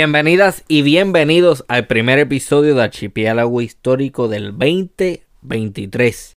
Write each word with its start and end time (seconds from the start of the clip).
Bienvenidas 0.00 0.64
y 0.68 0.82
bienvenidos 0.82 1.64
al 1.66 1.88
primer 1.88 2.20
episodio 2.20 2.76
de 2.76 2.84
Archipiélago 2.84 3.60
Histórico 3.60 4.28
del 4.28 4.56
2023. 4.56 6.34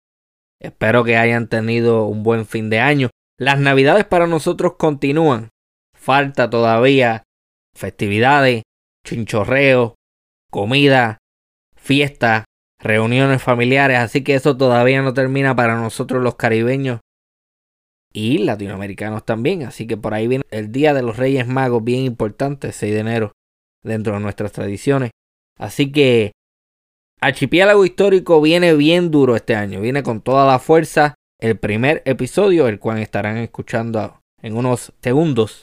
Espero 0.62 1.02
que 1.02 1.16
hayan 1.16 1.48
tenido 1.48 2.04
un 2.04 2.22
buen 2.22 2.46
fin 2.46 2.70
de 2.70 2.78
año. 2.78 3.10
Las 3.36 3.58
navidades 3.58 4.04
para 4.04 4.28
nosotros 4.28 4.74
continúan. 4.78 5.48
Falta 5.92 6.48
todavía 6.48 7.24
festividades, 7.74 8.62
chinchorreo, 9.04 9.96
comida, 10.52 11.18
fiesta, 11.74 12.44
reuniones 12.80 13.42
familiares, 13.42 13.98
así 13.98 14.22
que 14.22 14.36
eso 14.36 14.56
todavía 14.56 15.02
no 15.02 15.14
termina 15.14 15.56
para 15.56 15.74
nosotros 15.74 16.22
los 16.22 16.36
caribeños 16.36 17.00
y 18.12 18.38
latinoamericanos 18.38 19.24
también. 19.24 19.64
Así 19.64 19.88
que 19.88 19.96
por 19.96 20.14
ahí 20.14 20.28
viene 20.28 20.44
el 20.52 20.70
Día 20.70 20.94
de 20.94 21.02
los 21.02 21.16
Reyes 21.16 21.48
Magos, 21.48 21.82
bien 21.82 22.04
importante, 22.04 22.70
6 22.70 22.94
de 22.94 23.00
enero 23.00 23.32
dentro 23.88 24.14
de 24.14 24.20
nuestras 24.20 24.52
tradiciones. 24.52 25.10
Así 25.58 25.90
que 25.90 26.32
Archipiélago 27.20 27.84
Histórico 27.84 28.40
viene 28.40 28.74
bien 28.74 29.10
duro 29.10 29.34
este 29.34 29.56
año, 29.56 29.80
viene 29.80 30.02
con 30.02 30.20
toda 30.20 30.46
la 30.46 30.58
fuerza. 30.58 31.14
El 31.40 31.56
primer 31.56 32.02
episodio, 32.04 32.68
el 32.68 32.78
cual 32.78 32.98
estarán 32.98 33.38
escuchando 33.38 34.20
en 34.42 34.56
unos 34.56 34.92
segundos, 35.02 35.62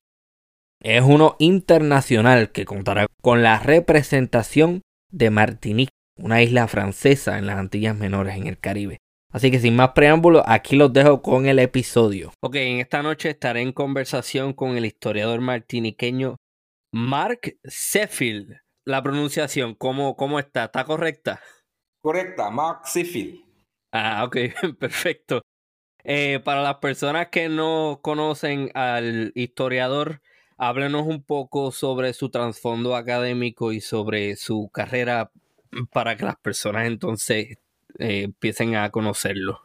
es 0.81 1.01
uno 1.03 1.35
internacional 1.39 2.51
que 2.51 2.65
contará 2.65 3.07
con 3.21 3.41
la 3.41 3.59
representación 3.59 4.81
de 5.11 5.29
Martinique, 5.29 5.91
una 6.17 6.41
isla 6.41 6.67
francesa 6.67 7.37
en 7.37 7.47
las 7.47 7.57
Antillas 7.57 7.95
Menores 7.95 8.35
en 8.37 8.47
el 8.47 8.57
Caribe. 8.57 8.97
Así 9.31 9.51
que 9.51 9.59
sin 9.59 9.75
más 9.75 9.89
preámbulos, 9.89 10.43
aquí 10.45 10.77
los 10.77 10.93
dejo 10.93 11.21
con 11.21 11.45
el 11.45 11.59
episodio. 11.59 12.31
Ok, 12.41 12.55
en 12.55 12.79
esta 12.79 13.03
noche 13.03 13.29
estaré 13.29 13.61
en 13.61 13.73
conversación 13.73 14.53
con 14.53 14.77
el 14.77 14.85
historiador 14.85 15.41
martiniqueño 15.41 16.37
Mark 16.97 17.57
Sheffield. 17.65 18.55
La 18.85 19.03
pronunciación, 19.03 19.75
¿cómo, 19.75 20.15
cómo 20.15 20.39
está? 20.39 20.63
¿Está 20.63 20.85
correcta? 20.85 21.41
Correcta, 22.01 22.49
Mark 22.49 22.83
Sheffield. 22.85 23.43
Ah, 23.91 24.23
ok, 24.23 24.37
perfecto. 24.79 25.41
Eh, 26.05 26.39
para 26.45 26.61
las 26.61 26.75
personas 26.75 27.27
que 27.27 27.49
no 27.49 27.99
conocen 28.01 28.71
al 28.75 29.33
historiador, 29.35 30.21
háblenos 30.55 31.05
un 31.05 31.21
poco 31.21 31.73
sobre 31.73 32.13
su 32.13 32.29
trasfondo 32.29 32.95
académico 32.95 33.73
y 33.73 33.81
sobre 33.81 34.37
su 34.37 34.69
carrera 34.71 35.31
para 35.91 36.15
que 36.15 36.23
las 36.23 36.37
personas 36.37 36.87
entonces 36.87 37.57
eh, 37.99 38.21
empiecen 38.23 38.77
a 38.77 38.89
conocerlo. 38.89 39.59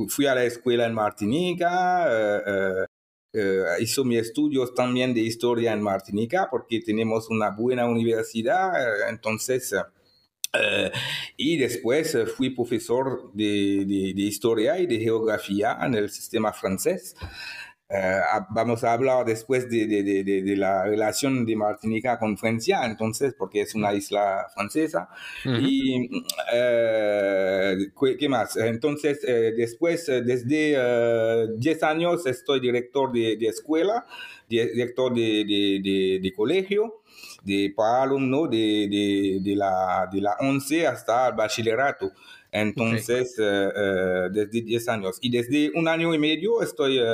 fui 0.09 0.27
a 0.27 0.37
la 0.37 0.44
escuela 0.44 0.87
en 0.87 0.94
Martinica, 0.94 2.87
hizo 3.81 4.05
mis 4.05 4.21
estudios 4.21 4.72
también 4.72 5.12
de 5.12 5.22
historia 5.22 5.72
en 5.72 5.82
Martinica, 5.82 6.47
porque 6.49 6.81
tenemos 6.81 7.28
una 7.31 7.50
buena 7.50 7.87
universidad, 7.87 9.09
entonces... 9.09 9.75
y 11.37 11.56
después 11.59 12.16
fui 12.37 12.50
profesor 12.50 13.31
de, 13.33 13.84
de, 13.87 14.22
historia 14.22 14.78
y 14.78 14.87
de 14.87 14.99
geografía 14.99 15.78
en 15.83 15.94
el 15.94 16.11
sistema 16.11 16.53
francés. 16.53 17.15
Eh, 17.93 18.21
vamos 18.50 18.84
a 18.84 18.93
hablar 18.93 19.27
después 19.27 19.69
de, 19.69 19.84
de, 19.84 20.22
de, 20.22 20.56
la 20.56 20.84
relación 20.84 21.44
de 21.44 21.56
Martinica 21.56 22.21
con 22.21 22.38
Francia, 22.38 22.87
entonces, 22.87 23.34
porque 23.37 23.62
es 23.62 23.75
una 23.75 23.93
isla 23.93 24.47
francesa. 24.55 25.09
Y, 25.44 26.09
eh, 26.53 27.77
¿qué 28.17 28.28
más? 28.28 28.56
Entonces, 28.56 29.25
eh, 29.27 29.55
después, 29.56 30.06
desde 30.06 31.56
10 31.56 31.82
años, 31.82 32.27
estoy 32.27 32.61
director 32.61 33.11
de, 33.12 33.34
escuela, 33.41 34.06
director 34.49 35.12
de, 35.12 36.32
colegio, 36.37 37.00
de, 37.42 37.72
para 37.74 38.02
alumnos 38.02 38.50
de, 38.50 39.40
la, 39.56 40.08
de 40.12 40.20
la 40.20 40.36
11 40.40 40.86
hasta 40.86 41.28
el 41.28 41.34
bachillerato. 41.34 42.12
Entonces, 42.52 43.36
eh, 43.38 43.68
eh, 43.74 44.28
desde 44.32 44.62
10 44.62 44.88
años. 44.88 45.18
Y 45.20 45.30
desde 45.30 45.70
un 45.74 45.88
año 45.88 46.12
y 46.14 46.18
medio 46.18 46.62
estoy 46.62 46.98
eh, 46.98 47.04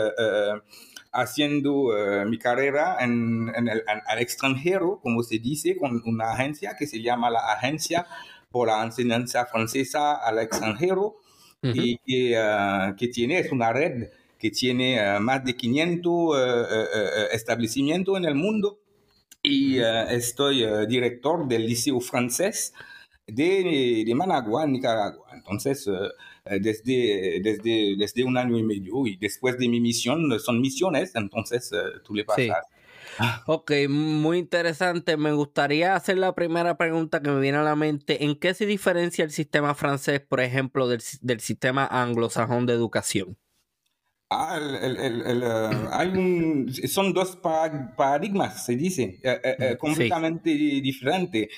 haciendo 1.13 1.91
mi 2.27 2.39
carrera 2.39 2.97
en, 3.01 3.53
el 3.55 3.83
al 3.87 4.19
extranjero, 4.19 5.01
como 5.03 5.23
se 5.23 5.39
dice, 5.39 5.77
con 5.77 6.03
una 6.05 6.33
agencia 6.33 6.77
que 6.79 6.87
se 6.87 7.01
llama 7.01 7.31
la 7.31 7.53
Agencia 7.53 8.07
por 8.51 8.69
la 8.69 8.83
Enseñanza 8.83 9.47
Francesa 9.47 10.15
al 10.15 10.39
Extranjero, 10.39 11.17
y 11.63 11.97
que, 11.99 12.95
que, 12.99 13.09
tiene, 13.09 13.39
es 13.41 13.51
una 13.51 13.73
red 13.73 14.11
que 14.39 14.51
tiene 14.51 15.19
más 15.21 15.43
de 15.43 15.57
500 15.57 16.39
establecimientos 17.33 18.17
en 18.19 18.27
el 18.27 18.35
mundo. 18.35 18.79
Y 19.49 19.79
estoy 19.79 20.67
director 20.87 21.47
del 21.47 21.67
Liceo 21.67 22.01
Francés 22.01 22.73
de, 23.27 24.05
de 24.07 24.15
Managua, 24.15 24.67
Nicaragua. 24.67 25.27
Entonces, 25.35 25.87
eh, 25.87 25.93
eh, 26.45 26.59
desde, 26.61 27.41
desde, 27.43 27.97
desde 27.99 28.25
un 28.25 28.37
año 28.37 28.59
y 28.59 28.63
medio 28.63 29.07
y 29.07 29.17
después 29.17 29.59
de 29.59 29.69
mi 29.69 29.81
misión, 29.81 30.39
son 30.39 30.61
misiones, 30.61 31.15
entonces 31.15 31.71
eh, 31.73 32.01
tú 32.05 32.15
le 32.15 32.25
pasas. 32.25 32.65
Ah. 33.19 33.43
Ok, 33.47 33.73
muy 33.89 34.39
interesante. 34.39 35.17
Me 35.17 35.33
gustaría 35.33 35.95
hacer 35.95 36.19
la 36.19 36.35
primera 36.35 36.77
pregunta 36.77 37.23
que 37.23 37.31
me 37.31 37.41
viene 37.41 37.59
a 37.59 37.63
la 37.63 37.75
mente. 37.75 38.25
¿En 38.25 38.39
qué 38.39 38.53
se 38.53 38.67
diferencia 38.67 39.25
el 39.25 39.31
sistema 39.31 39.75
francés, 39.75 40.21
por 40.21 40.41
ejemplo, 40.41 40.87
del, 40.87 41.03
del 41.23 41.41
sistema 41.41 41.87
anglosajón 41.87 42.67
de 42.67 42.75
educación? 42.75 43.39
Ah, 44.29 44.59
el, 44.61 44.97
el, 44.97 45.45
hay 45.93 46.09
un, 46.09 46.73
son 46.89 47.13
dos 47.13 47.37
paradigmas, 47.37 48.65
se 48.65 48.75
dice, 48.75 49.21
mm, 49.23 49.77
completamente 49.79 50.51
diferentes. 50.51 51.49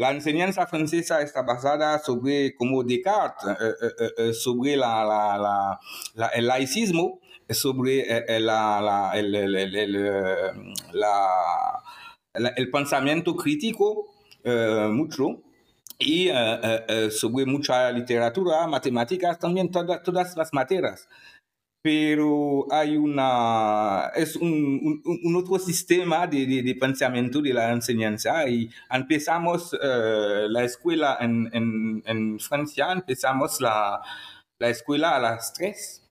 La 0.00 0.12
enseñanza 0.12 0.66
francesa 0.66 1.20
está 1.20 1.42
basada 1.42 1.98
sobre, 1.98 2.54
como 2.54 2.82
Descartes, 2.82 3.50
eh, 3.50 3.54
eh, 3.82 4.10
eh, 4.16 4.32
sobre 4.32 4.74
la, 4.74 5.78
el 6.32 6.46
laicismo, 6.46 7.20
sobre 7.50 8.24
la, 8.40 9.12
el, 12.32 12.70
pensamiento 12.70 13.36
crítico 13.36 14.06
mucho 14.88 15.42
y 16.00 16.28
sobre 17.10 17.46
mucha 17.46 17.92
literatura, 17.92 18.66
matemáticas, 18.66 19.38
también 19.38 19.70
todas 19.70 20.36
las 20.36 20.52
materias 20.52 21.06
pero 21.82 22.66
hay 22.70 22.96
una, 22.96 24.10
es 24.14 24.36
un, 24.36 25.02
un, 25.04 25.36
otro 25.36 25.58
sistema 25.58 26.26
de, 26.26 26.44
de, 26.46 26.74
pensamiento 26.74 27.40
de 27.40 27.54
la 27.54 27.72
enseñanza 27.72 28.46
y 28.48 28.68
empezamos 28.90 29.72
eh, 29.74 30.46
la 30.48 30.64
escuela 30.64 31.16
en, 31.20 31.48
en, 31.52 32.02
en, 32.04 32.38
Francia, 32.38 32.92
empezamos 32.92 33.60
la, 33.62 34.02
la 34.58 34.68
escuela 34.68 35.16
a 35.16 35.20
las 35.20 35.54
tres, 35.54 36.06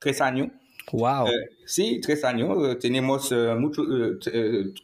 tres 0.00 0.20
años. 0.20 0.48
Wow. 0.92 1.28
Eh, 1.28 1.50
sí, 1.64 2.00
tres 2.02 2.24
años. 2.24 2.56
Eh, 2.68 2.76
tenemos 2.76 3.32
mucho, 3.58 3.84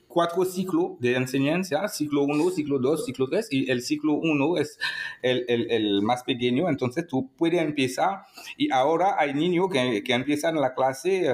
cuatro 0.07 0.45
ciclos 0.45 0.93
de 1.01 1.15
enseñanza, 1.17 1.89
ciclo 1.89 2.23
1, 2.23 2.51
ciclo 2.51 2.79
2, 2.79 3.05
ciclo 3.05 3.29
3, 3.29 3.49
y 3.51 3.71
el 3.71 3.83
ciclo 3.83 4.15
1 4.15 4.57
es 4.59 4.79
el, 5.23 5.45
el, 5.49 6.03
más 6.03 6.23
pequeño, 6.23 6.69
entonces 6.69 7.07
tú 7.07 7.29
puedes 7.37 7.61
empezar, 7.61 8.23
y 8.57 8.71
ahora 8.71 9.17
hay 9.19 9.35
niños 9.35 9.69
que, 9.71 10.03
que 10.03 10.15
empiezan 10.15 10.55
la 10.57 10.75
clase 10.75 11.29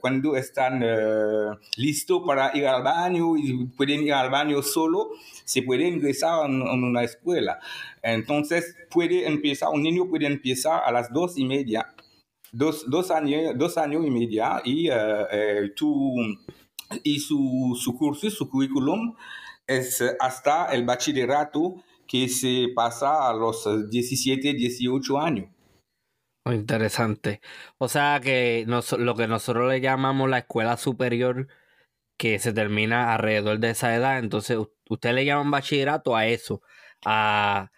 cuando 0.00 0.36
están 0.36 0.84
listos 1.76 2.22
para 2.26 2.54
ir 2.54 2.66
al 2.66 2.82
baño 2.82 3.36
y 3.38 3.64
pueden 3.68 4.02
ir 4.02 4.12
al 4.12 4.28
baño 4.28 4.62
solo, 4.62 5.10
se 5.44 5.62
puede 5.62 5.88
ingresar 5.88 6.44
en, 6.46 6.60
en, 6.60 6.84
una 6.84 7.02
escuela. 7.04 7.58
Entonces 8.02 8.76
puede 8.90 9.26
empezar, 9.26 9.70
un 9.72 9.82
niño 9.82 10.06
puede 10.08 10.26
empezar 10.26 10.82
a 10.84 10.92
las 10.92 11.10
dos 11.10 11.38
y 11.38 11.44
media, 11.44 11.86
dos, 12.52 12.84
dos, 12.88 13.10
años, 13.10 13.52
dos 13.56 13.78
años 13.78 14.04
y 14.06 14.10
media, 14.10 14.60
y 14.64 14.88
tú 15.76 16.14
y 17.04 17.20
su, 17.20 17.78
su 17.80 17.96
curso, 17.96 18.30
su 18.30 18.48
currículum 18.48 19.14
es 19.66 20.02
hasta 20.18 20.66
el 20.66 20.84
bachillerato 20.84 21.76
que 22.06 22.28
se 22.28 22.68
pasa 22.74 23.28
a 23.28 23.32
los 23.32 23.64
17, 23.88 24.54
18 24.54 25.18
años. 25.20 25.48
Interesante. 26.46 27.40
O 27.78 27.88
sea 27.88 28.20
que 28.22 28.64
lo 28.66 29.14
que 29.14 29.28
nosotros 29.28 29.70
le 29.70 29.80
llamamos 29.80 30.28
la 30.28 30.38
escuela 30.38 30.76
superior, 30.76 31.46
que 32.18 32.38
se 32.38 32.52
termina 32.52 33.14
alrededor 33.14 33.60
de 33.60 33.70
esa 33.70 33.94
edad, 33.94 34.18
entonces 34.18 34.58
usted 34.88 35.14
le 35.14 35.24
llaman 35.24 35.50
bachillerato 35.50 36.16
a 36.16 36.26
eso, 36.26 36.62
a, 37.04 37.70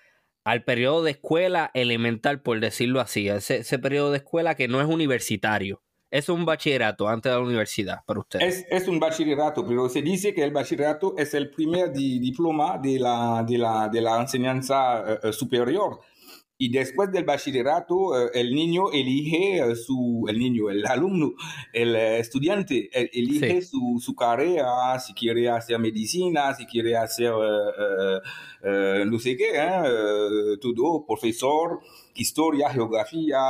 al 0.45 0.65
periodo 0.65 1.03
de 1.03 1.13
escuela 1.13 1.71
elemental, 1.75 2.43
por 2.43 2.61
decirlo 2.61 3.01
así, 3.01 3.29
ese, 3.29 3.59
ese 3.59 3.79
periodo 3.79 4.11
de 4.11 4.19
escuela 4.19 4.55
que 4.55 4.69
no 4.69 4.81
es 4.81 4.87
universitario 4.87 5.83
es 6.13 6.29
un 6.29 6.45
bachillerato 6.45 7.09
antes 7.09 7.33
de 7.33 7.39
la 7.39 7.45
universidad 7.45 8.05
para 8.07 8.21
ustedes. 8.21 8.67
Es, 8.69 8.87
un 8.87 9.01
bachillerato, 9.01 9.67
pero 9.67 9.89
se 9.89 10.03
dice 10.03 10.35
que 10.35 10.45
el 10.45 10.53
bachillerato 10.53 11.15
es 11.17 11.33
el 11.33 11.51
primer 11.51 11.91
diploma 11.91 12.79
de 12.79 13.01
la, 13.01 13.43
de 13.49 13.57
la, 13.57 13.89
de 13.89 14.03
la 14.03 14.21
enseñanza 14.21 15.11
eh, 15.11 15.19
eh, 15.23 15.33
superior. 15.33 16.01
Y 16.59 16.71
después 16.71 17.11
del 17.11 17.25
bachillerato, 17.25 18.17
eh, 18.17 18.31
el 18.35 18.55
niño 18.55 18.93
elige 18.93 19.59
eh, 19.59 19.75
su, 19.75 20.27
el 20.29 20.39
niño, 20.39 20.71
el 20.71 20.87
alumno, 20.87 21.33
el 21.73 21.97
eh, 21.97 22.21
estudiante, 22.21 22.89
elige 22.93 23.63
su, 23.63 24.01
su, 24.01 24.15
carrera, 24.15 24.97
si 25.01 25.13
quiere 25.13 25.49
hacer 25.49 25.79
medicina, 25.79 26.55
si 26.55 26.67
quiere 26.67 26.97
hacer 26.97 27.33
no 28.63 29.19
sé 29.19 29.37
qué, 29.37 29.53
todo, 30.61 31.05
profesor, 31.05 31.81
historia, 32.15 32.71
geografía, 32.71 33.41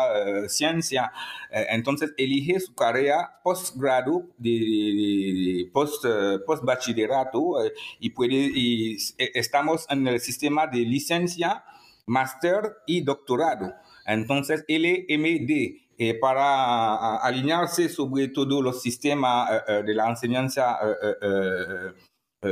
ciencia. 0.49 1.13
entonces 1.51 2.15
elige 2.17 2.61
su 2.61 2.75
carrera 2.75 3.41
postgrado, 3.45 4.27
de, 4.39 5.69
post, 5.73 6.07
post 6.47 6.65
bachillerato 6.65 7.57
y 8.01 8.11
puede, 8.11 8.51
y 8.55 8.97
estamos 9.19 9.87
en 9.91 10.07
el 10.07 10.21
sistema 10.21 10.67
de 10.67 10.79
licencia 10.79 11.65
máster 12.07 12.77
y 12.87 13.03
doctorado. 13.03 13.73
Entonces, 14.07 14.65
LMD, 14.69 15.83
eh, 15.99 16.15
para 16.15 17.17
alinearse 17.19 17.89
sobre 17.89 18.29
todo 18.29 18.63
los 18.63 18.83
sistemas 18.83 19.51
eh, 19.51 19.61
eh, 19.69 19.83
de 19.85 19.95
la 19.95 20.09
enseñanza 20.09 20.79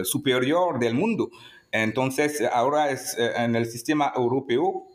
superior 0.04 0.78
del 0.78 0.94
mundo. 0.94 1.30
Entonces, 1.72 2.42
ahora 2.52 2.90
es 2.90 3.16
en 3.18 3.56
el 3.56 3.66
sistema 3.66 4.12
europeo 4.14 4.86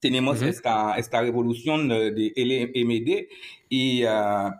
tenemos 0.00 0.40
esta, 0.42 0.96
esta 0.96 1.20
revolución 1.20 1.88
de 1.88 2.32
LMD, 2.36 3.28
y, 3.68 4.02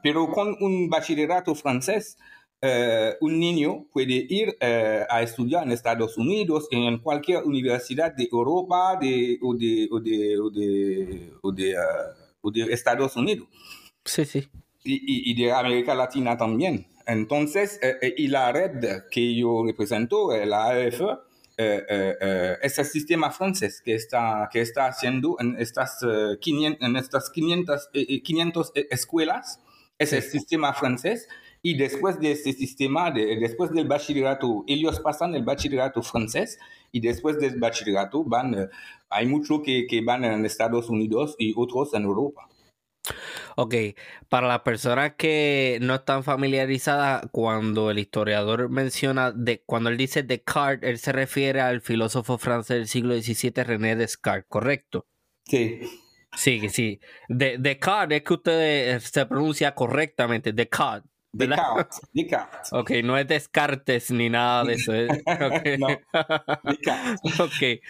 pero 0.02 0.28
con 0.30 0.56
un 0.60 0.90
bachillerato 0.90 1.54
francés 1.54 2.18
eh, 2.60 3.16
un 3.20 3.38
niño 3.38 3.86
puede 3.92 4.26
ir 4.28 4.56
eh, 4.58 5.04
a 5.08 5.22
estudiar 5.22 5.62
en 5.62 5.70
Estados 5.70 6.18
Unidos, 6.18 6.66
en 6.72 6.98
cualquier 6.98 7.44
universidad 7.44 8.12
de 8.12 8.28
Europa 8.30 8.98
de, 9.00 9.38
o, 9.40 9.54
de, 9.54 9.88
o, 9.92 10.00
de, 10.00 10.38
o, 10.40 11.52
de, 11.52 11.76
uh, 12.42 12.50
de, 12.50 12.72
Estados 12.72 13.14
Unidos. 13.14 13.46
Sí, 14.04 14.24
sí. 14.24 14.48
Y, 14.82 15.30
y, 15.30 15.34
de 15.40 15.52
América 15.52 15.94
Latina 15.94 16.36
también. 16.36 16.86
Entonces, 17.06 17.78
eh, 17.80 18.14
y 18.16 18.26
la 18.26 18.50
red 18.50 19.04
que 19.10 19.34
yo 19.36 19.64
represento, 19.64 20.34
la 20.44 20.70
AF, 20.70 21.00
es 21.56 22.78
el 22.78 22.84
sistema 22.84 23.30
francés 23.30 23.80
que 23.84 23.94
está, 23.94 24.48
que 24.52 24.60
está 24.60 24.86
haciendo 24.86 25.36
en 25.38 25.56
estas, 25.60 26.00
500, 26.40 26.88
en 26.88 26.96
estas 26.96 27.30
500, 27.30 27.90
500 28.24 28.72
escuelas, 28.90 29.60
es 29.98 30.12
el 30.12 30.22
sistema 30.22 30.72
francés 30.72 31.28
y 31.62 31.76
después 31.76 32.20
de 32.20 32.32
este 32.32 32.52
sistema, 32.52 33.10
después 33.10 33.72
del 33.72 33.86
bachillerato, 33.86 34.64
ellos 34.66 35.00
pasan 35.00 35.34
el 35.34 35.44
bachillerato 35.44 36.02
francés 36.02 36.58
y 36.92 37.00
después 37.00 37.38
del 37.38 37.58
bachillerato 37.58 38.24
van, 38.24 38.54
eh, 38.54 38.68
hay 39.10 39.26
muchos 39.26 39.60
que, 39.64 39.86
que, 39.88 40.00
van 40.02 40.24
en 40.24 40.44
Estados 40.44 40.88
Unidos 40.88 41.34
y 41.38 41.52
otros 41.56 41.94
en 41.94 42.04
Europa. 42.04 42.48
Ok, 43.56 43.74
para 44.28 44.46
las 44.46 44.60
personas 44.60 45.14
que 45.16 45.78
no 45.80 45.96
están 45.96 46.22
familiarizadas, 46.22 47.26
cuando 47.32 47.90
el 47.90 47.98
historiador 47.98 48.68
menciona, 48.68 49.32
de, 49.32 49.62
cuando 49.64 49.90
él 49.90 49.96
dice 49.96 50.22
Descartes, 50.22 50.88
él 50.88 50.98
se 50.98 51.12
refiere 51.12 51.60
al 51.60 51.80
filósofo 51.80 52.38
francés 52.38 52.76
del 52.76 52.88
siglo 52.88 53.14
XVII, 53.14 53.64
René 53.64 53.96
Descartes, 53.96 54.46
¿correcto? 54.48 55.06
Sí. 55.44 55.80
Sí, 56.36 56.68
sí. 56.68 57.00
De, 57.28 57.56
Descartes 57.58 58.18
es 58.18 58.24
que 58.24 58.34
usted 58.34 58.94
eh, 58.94 59.00
se 59.00 59.26
pronuncia 59.26 59.74
correctamente, 59.74 60.52
Descartes. 60.52 61.10
Descartes, 61.32 62.00
Descartes. 62.12 62.72
Ok, 62.72 62.90
no 63.04 63.18
es 63.18 63.26
Descartes 63.28 64.10
ni 64.10 64.30
nada 64.30 64.64
de 64.64 64.74
eso. 64.74 64.94
¿eh? 64.94 65.08
Okay. 65.26 65.78
no, 65.78 65.88
ok. 67.44 67.82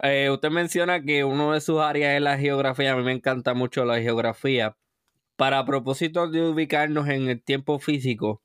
Eh, 0.00 0.30
usted 0.30 0.50
menciona 0.50 1.02
que 1.02 1.24
uno 1.24 1.52
de 1.52 1.60
sus 1.60 1.80
áreas 1.80 2.16
es 2.16 2.22
la 2.22 2.38
geografía. 2.38 2.92
A 2.92 2.96
mí 2.96 3.02
me 3.02 3.12
encanta 3.12 3.54
mucho 3.54 3.84
la 3.84 4.00
geografía. 4.00 4.76
Para 5.36 5.64
propósito 5.64 6.28
de 6.28 6.42
ubicarnos 6.48 7.08
en 7.08 7.28
el 7.28 7.42
tiempo 7.42 7.78
físico, 7.78 8.42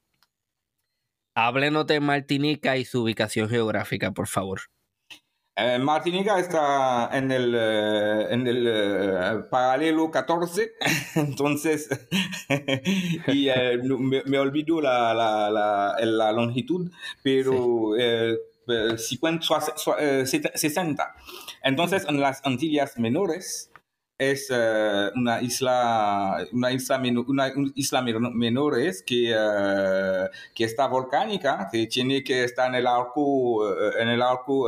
háblenos 1.35 1.87
de 1.87 1.99
Martinica 1.99 2.77
y 2.77 2.85
su 2.85 3.03
ubicación 3.03 3.49
geográfica, 3.49 4.11
por 4.11 4.27
favor. 4.27 4.61
Eh, 5.55 5.77
Martinica 5.77 6.39
está 6.39 7.11
en 7.13 7.31
el, 7.31 7.53
eh, 7.55 8.27
en 8.31 8.47
el 8.47 8.65
eh, 8.67 9.43
paralelo 9.51 10.09
14, 10.09 10.71
entonces, 11.15 11.89
y 13.27 13.49
me, 14.25 14.39
olvido 14.39 14.81
la, 14.81 15.13
la, 15.13 15.95
la, 15.99 16.31
longitud, 16.31 16.89
pero 17.21 17.91
50, 18.97 19.45
60. 20.55 21.15
Entonces, 21.61 22.05
en 22.09 22.19
las 22.19 22.43
Antillas 22.45 22.97
menores, 22.97 23.69
es 24.17 24.49
uh, 24.49 25.17
una 25.17 25.41
isla, 25.41 26.45
una 26.51 26.71
isla, 26.71 27.01
una, 27.27 27.53
isla 27.75 28.01
menores 28.01 29.03
que, 29.03 29.33
uh, 29.35 30.29
que 30.53 30.63
está 30.63 30.87
volcánica, 30.87 31.67
que 31.71 31.87
tiene 31.87 32.23
que 32.23 32.43
estar 32.43 32.69
en 32.69 32.75
el 32.75 32.87
arco, 32.87 33.21
uh, 33.21 33.97
en 33.99 34.09
el 34.09 34.21
arco 34.21 34.67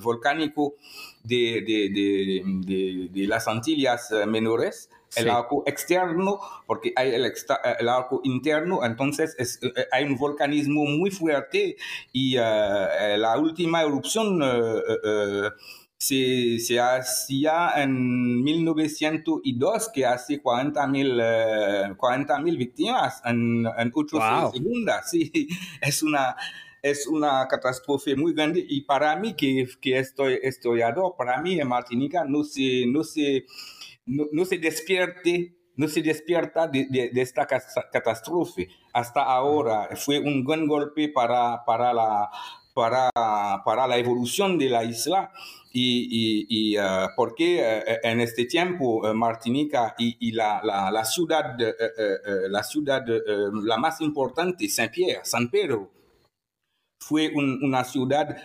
volcánico 0.00 0.74
de, 1.22 1.62
de, 1.66 2.42
de, 2.64 3.08
de, 3.10 3.26
las 3.26 3.48
Antillas 3.48 4.10
menores. 4.26 4.90
El 5.16 5.30
arco 5.30 5.62
externo, 5.64 6.40
porque 6.66 6.92
hay 6.96 7.14
el, 7.14 7.32
el 7.78 7.88
arco 7.88 8.20
interno, 8.24 8.84
entonces 8.84 9.36
es, 9.38 9.60
hay 9.92 10.02
un 10.02 10.16
volcanismo 10.16 10.86
muy 10.86 11.12
fuerte 11.12 11.76
y 12.12 12.34
la 12.34 13.36
última 13.38 13.82
erupción 13.82 14.42
se, 16.06 16.58
se 16.58 16.78
hacía 16.78 17.70
en 17.76 18.42
1902, 18.42 19.88
que 19.88 20.04
hace 20.04 20.42
40 20.42 20.86
mil 20.88 21.18
eh, 21.22 21.94
víctimas 22.58 23.22
en, 23.24 23.64
en 23.66 23.92
8 23.94 24.18
segundos. 24.52 24.96
Sí, 25.10 25.48
es 25.80 26.02
una, 26.02 26.36
es 26.82 27.06
una 27.06 27.48
catástrofe 27.48 28.16
muy 28.16 28.34
grande 28.34 28.62
y 28.68 28.82
para 28.82 29.16
mí, 29.16 29.34
que, 29.34 29.66
que 29.80 29.98
estoy 29.98 30.38
estudiado, 30.42 31.14
para 31.16 31.40
mí 31.40 31.58
en 31.58 31.68
Martinica 31.68 32.24
no 32.26 32.44
se, 32.44 32.84
no 32.86 33.02
se, 33.02 33.46
no, 34.04 34.44
se 34.44 34.58
despierte 34.58 35.56
no 35.76 35.88
se 35.88 36.02
despierta 36.02 36.68
de, 36.68 36.86
de, 36.86 37.20
esta 37.20 37.48
catástrofe. 37.48 38.68
Hasta 38.92 39.24
ahora 39.24 39.88
fue 39.96 40.20
un 40.20 40.44
gran 40.44 40.68
golpe 40.68 41.08
para, 41.08 41.64
para 41.64 41.92
la, 41.92 42.30
para, 42.74 43.10
para 43.64 43.86
la 43.86 43.96
evolución 43.96 44.58
de 44.58 44.68
la 44.68 44.84
isla 44.84 45.32
y, 45.72 46.46
y, 46.48 46.78
uh, 46.78 47.08
porque 47.16 47.62
uh, 47.62 48.06
en 48.06 48.20
este 48.20 48.44
tiempo 48.44 49.02
Martinica 49.14 49.94
y, 49.98 50.32
la, 50.32 50.60
la, 50.62 50.90
la, 50.90 51.04
ciudad, 51.04 51.56
la 52.48 52.62
ciudad 52.62 53.04
la 53.06 53.76
más 53.78 54.00
importante, 54.00 54.68
Saint-Pierre, 54.68 55.24
San 55.24 55.48
Pedro, 55.48 55.90
fue 57.00 57.32
un, 57.34 57.60
una 57.62 57.84
ciudad 57.84 58.36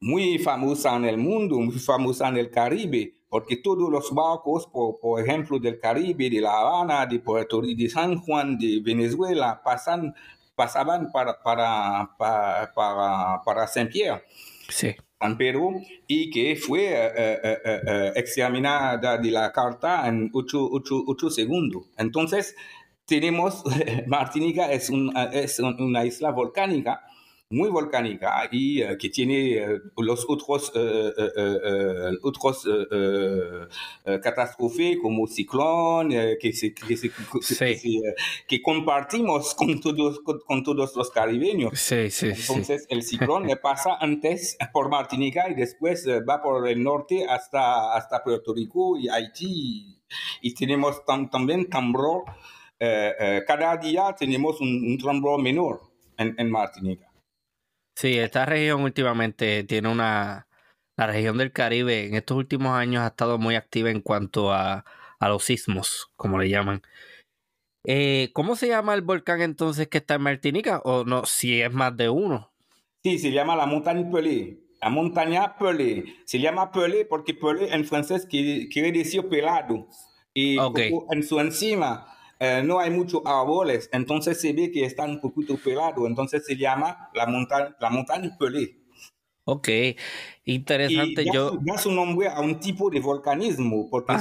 muy 0.00 0.38
famosa 0.38 0.96
en 0.96 1.04
el 1.04 1.18
mundo, 1.18 1.58
muy 1.58 1.78
famosa 1.78 2.28
en 2.28 2.36
el 2.36 2.50
Caribe, 2.50 3.14
porque 3.28 3.56
todos 3.56 3.90
los 3.90 4.12
barcos, 4.12 4.66
por, 4.66 5.00
por 5.00 5.20
ejemplo, 5.20 5.58
del 5.58 5.80
Caribe, 5.80 6.30
de 6.30 6.40
La 6.40 6.58
Habana, 6.58 7.06
de 7.06 7.18
Puerto 7.18 7.60
Rico, 7.60 7.82
de 7.82 7.88
San 7.88 8.16
Juan, 8.18 8.56
de 8.56 8.80
Venezuela, 8.82 9.60
pasan 9.64 10.14
pasaban 10.56 11.12
para, 11.12 11.40
para, 11.40 12.10
para, 12.18 13.42
para, 13.44 13.66
Saint-Pierre. 13.68 14.24
Sí. 14.68 14.96
En 15.20 15.36
Perú 15.38 15.80
y 16.06 16.30
que 16.30 16.56
fue 16.56 16.88
eh, 16.92 17.12
eh, 17.16 17.58
eh, 17.64 18.12
examinada 18.16 19.16
de 19.16 19.30
la 19.30 19.52
carta 19.52 20.06
en 20.08 20.30
8 20.32 21.30
segundos. 21.30 21.84
Entonces, 21.96 22.56
tenemos, 23.06 23.62
Martinica 24.06 24.72
es, 24.72 24.90
un, 24.90 25.12
es 25.32 25.58
una 25.60 26.04
isla 26.04 26.32
volcánica 26.32 27.02
muy 27.48 27.68
volcánica 27.68 28.48
y 28.50 28.82
uh, 28.82 28.98
que 28.98 29.08
tiene 29.08 29.64
uh, 29.96 30.02
los 30.02 30.24
otros, 30.28 30.72
uh, 30.74 32.16
otros 32.22 32.68
catástrofes 34.22 34.98
como 35.00 35.26
ciclón 35.26 36.10
que, 36.10 36.52
se, 36.52 36.74
que, 36.74 36.96
se, 36.96 37.10
sí. 37.40 38.02
que, 38.48 38.62
compartimos 38.62 39.54
con 39.54 39.80
todos, 39.80 40.20
con, 40.20 40.40
con, 40.40 40.64
todos 40.64 40.96
los 40.96 41.10
caribeños. 41.10 41.78
Sí, 41.78 42.10
sí, 42.10 42.30
Entonces 42.30 42.86
el 42.88 43.02
ciclón 43.02 43.46
le 43.46 43.56
pasa 43.56 43.96
antes 44.00 44.56
por 44.72 44.88
Martinica 44.88 45.48
y 45.48 45.54
después 45.54 46.06
va 46.28 46.42
por 46.42 46.68
el 46.68 46.82
norte 46.82 47.26
hasta, 47.28 47.94
hasta 47.94 48.24
Puerto 48.24 48.54
Rico 48.54 48.98
y 48.98 49.08
Haití. 49.08 50.00
Y 50.40 50.54
tenemos 50.54 51.04
tam, 51.04 51.30
también 51.30 51.68
temblor. 51.68 52.24
cada 52.78 53.76
día 53.76 54.14
tenemos 54.18 54.60
un, 54.60 54.84
un 54.84 54.98
temblor 54.98 55.40
menor 55.40 55.80
en, 56.16 56.34
en 56.38 56.50
Martinica. 56.50 57.05
Sí, 57.96 58.18
esta 58.18 58.44
región 58.44 58.82
últimamente 58.82 59.64
tiene 59.64 59.88
una... 59.88 60.46
La 60.98 61.06
región 61.06 61.36
del 61.36 61.52
Caribe 61.52 62.06
en 62.06 62.14
estos 62.14 62.36
últimos 62.36 62.72
años 62.72 63.02
ha 63.02 63.08
estado 63.08 63.38
muy 63.38 63.54
activa 63.54 63.90
en 63.90 64.00
cuanto 64.00 64.52
a, 64.52 64.84
a 65.18 65.28
los 65.28 65.44
sismos, 65.44 66.10
como 66.16 66.38
le 66.38 66.48
llaman. 66.48 66.82
Eh, 67.84 68.30
¿Cómo 68.32 68.56
se 68.56 68.68
llama 68.68 68.94
el 68.94 69.02
volcán 69.02 69.42
entonces 69.42 69.88
que 69.88 69.98
está 69.98 70.14
en 70.14 70.22
Martinica? 70.22 70.80
O 70.84 71.04
no, 71.04 71.26
si 71.26 71.60
es 71.60 71.72
más 71.72 71.96
de 71.96 72.08
uno. 72.08 72.50
Sí, 73.04 73.18
se 73.18 73.30
llama 73.30 73.56
la 73.56 73.66
montaña 73.66 74.10
Pelé. 74.10 74.58
La 74.80 74.88
montaña 74.88 75.56
Pelé. 75.58 76.04
Se 76.24 76.40
llama 76.40 76.72
Pelé 76.72 77.04
porque 77.04 77.34
Pelé 77.34 77.74
en 77.74 77.84
francés 77.84 78.26
quiere, 78.26 78.92
decir 78.92 79.28
pelado. 79.28 79.88
Y 80.34 80.56
en 80.58 81.22
su 81.22 81.38
encima 81.40 82.06
eh, 82.38 82.62
no 82.64 82.78
hay 82.78 82.90
muchos 82.90 83.22
árboles, 83.24 83.88
entonces 83.92 84.40
se 84.40 84.52
ve 84.52 84.70
que 84.70 84.84
está 84.84 85.04
un 85.04 85.20
poquito 85.20 85.56
pelado. 85.56 86.06
Entonces 86.06 86.44
se 86.44 86.56
llama 86.56 87.10
la 87.14 87.26
montaña, 87.26 87.74
la 87.80 87.90
montaña 87.90 88.36
Pelé. 88.38 88.76
Ok, 89.48 89.68
interesante. 90.44 91.22
Y 91.22 91.32
yo... 91.32 91.56
da 91.62 91.78
su 91.78 91.92
nombre 91.92 92.28
a 92.28 92.40
un 92.40 92.58
tipo 92.58 92.90
de 92.90 92.98
volcanismo, 92.98 93.88
porque 93.88 94.12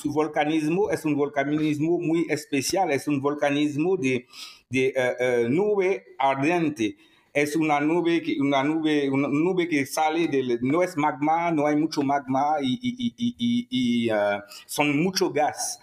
su, 0.00 0.12
volcanismo 0.12 0.90
es 0.90 1.04
un 1.04 1.16
volcanismo 1.16 1.98
muy 1.98 2.26
especial, 2.30 2.92
es 2.92 3.08
un 3.08 3.20
volcanismo 3.20 3.96
de, 3.96 4.26
de 4.70 4.86
eh, 4.86 5.16
eh, 5.18 5.46
nube 5.50 6.14
ardiente. 6.16 6.96
Es 7.34 7.56
una 7.56 7.80
nube, 7.80 8.22
que, 8.22 8.40
una, 8.40 8.62
nube, 8.62 9.10
una 9.10 9.28
nube 9.28 9.68
que 9.68 9.84
sale 9.84 10.28
del... 10.28 10.60
No 10.62 10.82
es 10.82 10.96
magma, 10.96 11.50
no 11.50 11.66
hay 11.66 11.74
mucho 11.74 12.02
magma 12.02 12.56
y, 12.62 12.78
y, 12.80 13.14
y, 13.16 13.66
y 13.68 14.10
uh, 14.12 14.40
son 14.66 15.02
mucho 15.02 15.30
gas 15.30 15.80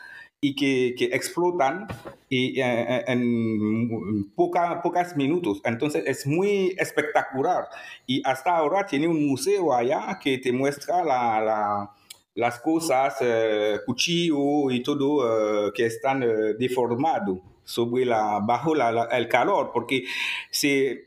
y 0.47 0.55
que, 0.55 1.05
explotan 1.11 1.87
y, 2.29 2.59
eh, 2.59 3.03
en 3.07 4.31
poca, 4.35 4.81
pocas 4.81 5.15
minutos. 5.15 5.61
Entonces 5.63 6.03
es 6.05 6.27
muy 6.27 6.75
espectacular. 6.77 7.67
Y 8.05 8.21
hasta 8.25 8.55
ahora 8.55 8.85
tiene 8.85 9.07
un 9.07 9.25
museo 9.27 9.73
allá 9.73 10.19
que 10.21 10.37
te 10.37 10.51
muestra 10.51 11.03
la, 11.03 11.41
la, 11.41 11.91
las 12.35 12.59
cosas, 12.59 13.15
eh, 13.21 13.79
cuchillo 13.85 14.69
y 14.69 14.83
todo 14.83 15.67
eh, 15.67 15.71
que 15.73 15.87
están 15.87 16.21
eh, 16.21 16.53
deformados 16.59 17.39
sobre 17.63 18.05
la, 18.05 18.39
bajo 18.45 18.75
la, 18.75 19.07
el 19.11 19.27
calor, 19.27 19.71
porque 19.73 20.03
se 20.51 21.05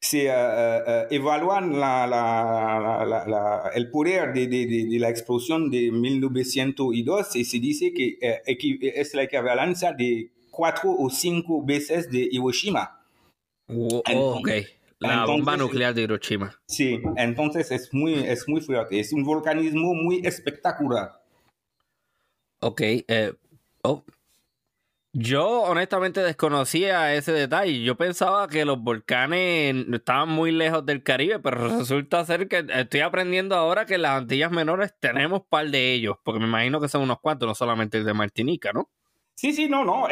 se 0.00 0.28
uh, 0.28 1.06
evalúan 1.10 1.78
la, 1.78 2.06
la, 2.06 3.70
el 3.74 3.90
poder 3.90 4.32
de, 4.32 4.46
de, 4.46 4.66
de, 4.66 4.98
la 4.98 5.08
explosión 5.08 5.70
de 5.70 5.90
1902 5.90 7.36
y 7.36 7.44
se 7.44 7.58
dice 7.58 7.92
que 7.92 8.18
es 8.20 9.14
la 9.14 9.24
equivalencia 9.24 9.92
de 9.92 10.30
cuatro 10.50 10.90
o 10.90 11.08
cinco 11.08 11.64
veces 11.64 12.10
de 12.10 12.28
Hiroshima? 12.30 13.00
Oh, 13.68 14.02
ok. 14.38 14.50
La 14.98 15.24
bomba 15.24 15.56
nuclear 15.56 15.94
de 15.94 16.02
Hiroshima. 16.02 16.52
Sí, 16.66 17.00
entonces 17.16 17.70
es 17.70 17.94
muy, 17.94 18.14
es 18.14 18.48
muy 18.48 18.60
fuerte. 18.60 18.98
Es 18.98 19.12
un 19.12 19.22
volcanismo 19.22 19.94
muy 19.94 20.20
espectacular. 20.24 21.22
Ok. 22.60 22.80
Eh, 22.80 23.32
oh, 23.82 24.02
yo 25.18 25.62
honestamente 25.62 26.20
desconocía 26.20 27.14
ese 27.14 27.32
detalle. 27.32 27.82
Yo 27.82 27.96
pensaba 27.96 28.48
que 28.48 28.64
los 28.64 28.80
volcanes 28.80 29.74
estaban 29.92 30.28
muy 30.28 30.52
lejos 30.52 30.86
del 30.86 31.02
Caribe, 31.02 31.40
pero 31.40 31.78
resulta 31.78 32.24
ser 32.24 32.48
que 32.48 32.64
estoy 32.68 33.00
aprendiendo 33.00 33.56
ahora 33.56 33.84
que 33.84 33.94
en 33.96 34.02
las 34.02 34.18
Antillas 34.18 34.52
Menores 34.52 34.94
tenemos 35.00 35.42
par 35.48 35.68
de 35.70 35.92
ellos, 35.92 36.16
porque 36.22 36.40
me 36.40 36.46
imagino 36.46 36.80
que 36.80 36.88
son 36.88 37.02
unos 37.02 37.20
cuantos, 37.20 37.48
no 37.48 37.54
solamente 37.54 37.98
el 37.98 38.04
de 38.04 38.14
Martinica, 38.14 38.72
¿no? 38.72 38.88
Sí, 39.34 39.52
sí, 39.52 39.68
no, 39.68 39.84
no. 39.84 40.08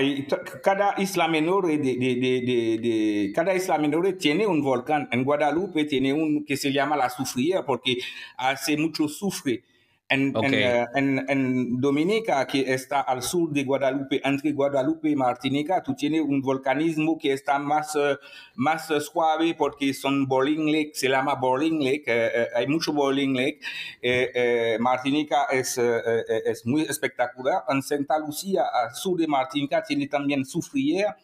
Cada 0.62 0.94
isla 0.98 1.26
menor 1.26 1.66
de, 1.66 1.78
de, 1.78 1.96
de, 1.96 2.78
de, 2.80 3.32
cada 3.34 3.54
isla 3.54 3.76
menor 3.76 4.12
tiene 4.12 4.46
un 4.46 4.62
volcán. 4.62 5.08
En 5.10 5.24
Guadalupe 5.24 5.84
tiene 5.84 6.12
un 6.12 6.44
que 6.44 6.56
se 6.56 6.72
llama 6.72 6.96
la 6.96 7.10
sufría 7.10 7.64
porque 7.64 7.98
hace 8.36 8.76
mucho 8.76 9.08
sufre. 9.08 9.64
En, 10.08 10.32
eh, 10.36 10.86
en, 10.94 11.24
en, 11.28 11.80
Dominica, 11.80 12.46
que 12.46 12.72
está 12.72 13.00
al 13.00 13.22
sur 13.22 13.50
de 13.50 13.64
Guadalupe, 13.64 14.20
entre 14.22 14.52
Guadalupe 14.52 15.10
y 15.10 15.16
Martinica, 15.16 15.82
tú 15.82 15.96
tienes 15.96 16.20
un 16.20 16.40
volcanismo 16.40 17.18
que 17.18 17.32
está 17.32 17.58
más, 17.58 17.96
eh, 17.96 18.16
más 18.54 18.86
suave 19.02 19.54
porque 19.58 19.92
son 19.92 20.28
Boiling 20.28 20.70
Lake, 20.70 20.92
se 20.94 21.08
llama 21.08 21.34
Boiling 21.34 21.82
Lake, 21.82 22.04
eh, 22.06 22.46
hay 22.54 22.68
mucho 22.68 22.92
Boiling 22.92 23.34
Lake. 23.34 24.78
Martinica 24.78 25.46
es, 25.50 25.76
es 25.76 26.64
muy 26.64 26.82
espectacular. 26.82 27.64
En 27.68 27.82
Santa 27.82 28.16
Lucía, 28.20 28.62
al 28.72 28.94
sur 28.94 29.18
de 29.18 29.26
Martinica, 29.26 29.82
tiene 29.82 30.06
también 30.06 30.44
Sufriera. 30.44 31.16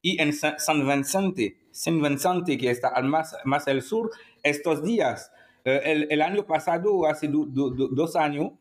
Y 0.00 0.22
en 0.22 0.32
San 0.32 0.86
Vicente, 0.86 1.56
San 1.72 2.00
Vicente, 2.00 2.56
que 2.56 2.70
está 2.70 2.86
al 2.86 3.08
más, 3.08 3.36
más 3.44 3.66
al 3.66 3.82
sur, 3.82 4.12
estos 4.44 4.84
días 4.84 5.32
eh, 5.64 6.06
el, 6.10 6.22
año 6.22 6.44
pasado, 6.44 7.06
hace 7.06 7.28
dos 7.28 8.16
años, 8.16 8.52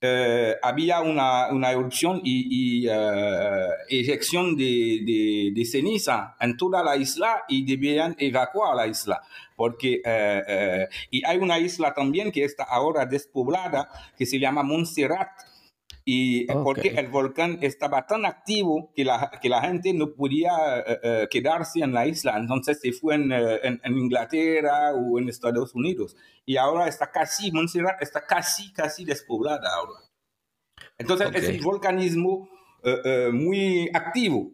eh, 0.00 0.54
había 0.62 1.00
una, 1.00 1.48
una, 1.48 1.70
erupción 1.70 2.20
y, 2.22 2.82
y 2.84 2.88
uh, 2.88 2.92
eyección 3.88 4.54
de, 4.54 5.52
de, 5.54 5.64
ceniza 5.64 6.36
en 6.38 6.56
toda 6.56 6.84
la 6.84 6.96
isla 6.96 7.44
y 7.48 7.64
debían 7.64 8.14
evacuar 8.18 8.76
la 8.76 8.86
isla. 8.86 9.22
Porque, 9.56 10.02
y 11.10 11.24
hay 11.24 11.38
una 11.38 11.58
isla 11.58 11.94
también 11.94 12.30
que 12.30 12.44
está 12.44 12.64
ahora 12.64 13.06
despoblada 13.06 13.88
que 14.18 14.26
se 14.26 14.38
llama 14.38 14.62
Montserrat 14.62 15.30
y 16.08 16.46
porque 16.46 16.90
el 16.90 17.08
volcán 17.08 17.58
estaba 17.62 18.06
tan 18.06 18.24
activo 18.26 18.92
que 18.94 19.04
la, 19.04 19.28
que 19.42 19.48
la 19.48 19.60
gente 19.62 19.92
no 19.92 20.14
podía 20.14 20.78
eh, 20.78 21.00
eh, 21.02 21.28
quedarse 21.28 21.80
en 21.80 21.92
la 21.92 22.06
isla, 22.06 22.38
entonces 22.38 22.78
se 22.80 22.92
fue 22.92 23.16
eh, 23.16 23.60
en, 23.64 23.80
en, 23.82 23.98
Inglaterra 23.98 24.92
o 24.94 25.18
en 25.18 25.28
Estados 25.28 25.74
Unidos. 25.74 26.16
Y 26.44 26.58
ahora 26.58 26.86
está 26.86 27.10
casi, 27.10 27.50
Montserrat 27.50 28.00
está 28.00 28.24
casi, 28.24 28.72
casi 28.72 29.04
despoblada 29.04 29.68
ahora. 29.74 29.98
Entonces 30.96 31.28
es 31.34 31.58
un 31.58 31.64
volcanismo 31.64 32.48
muy 33.32 33.90
activo. 33.92 34.52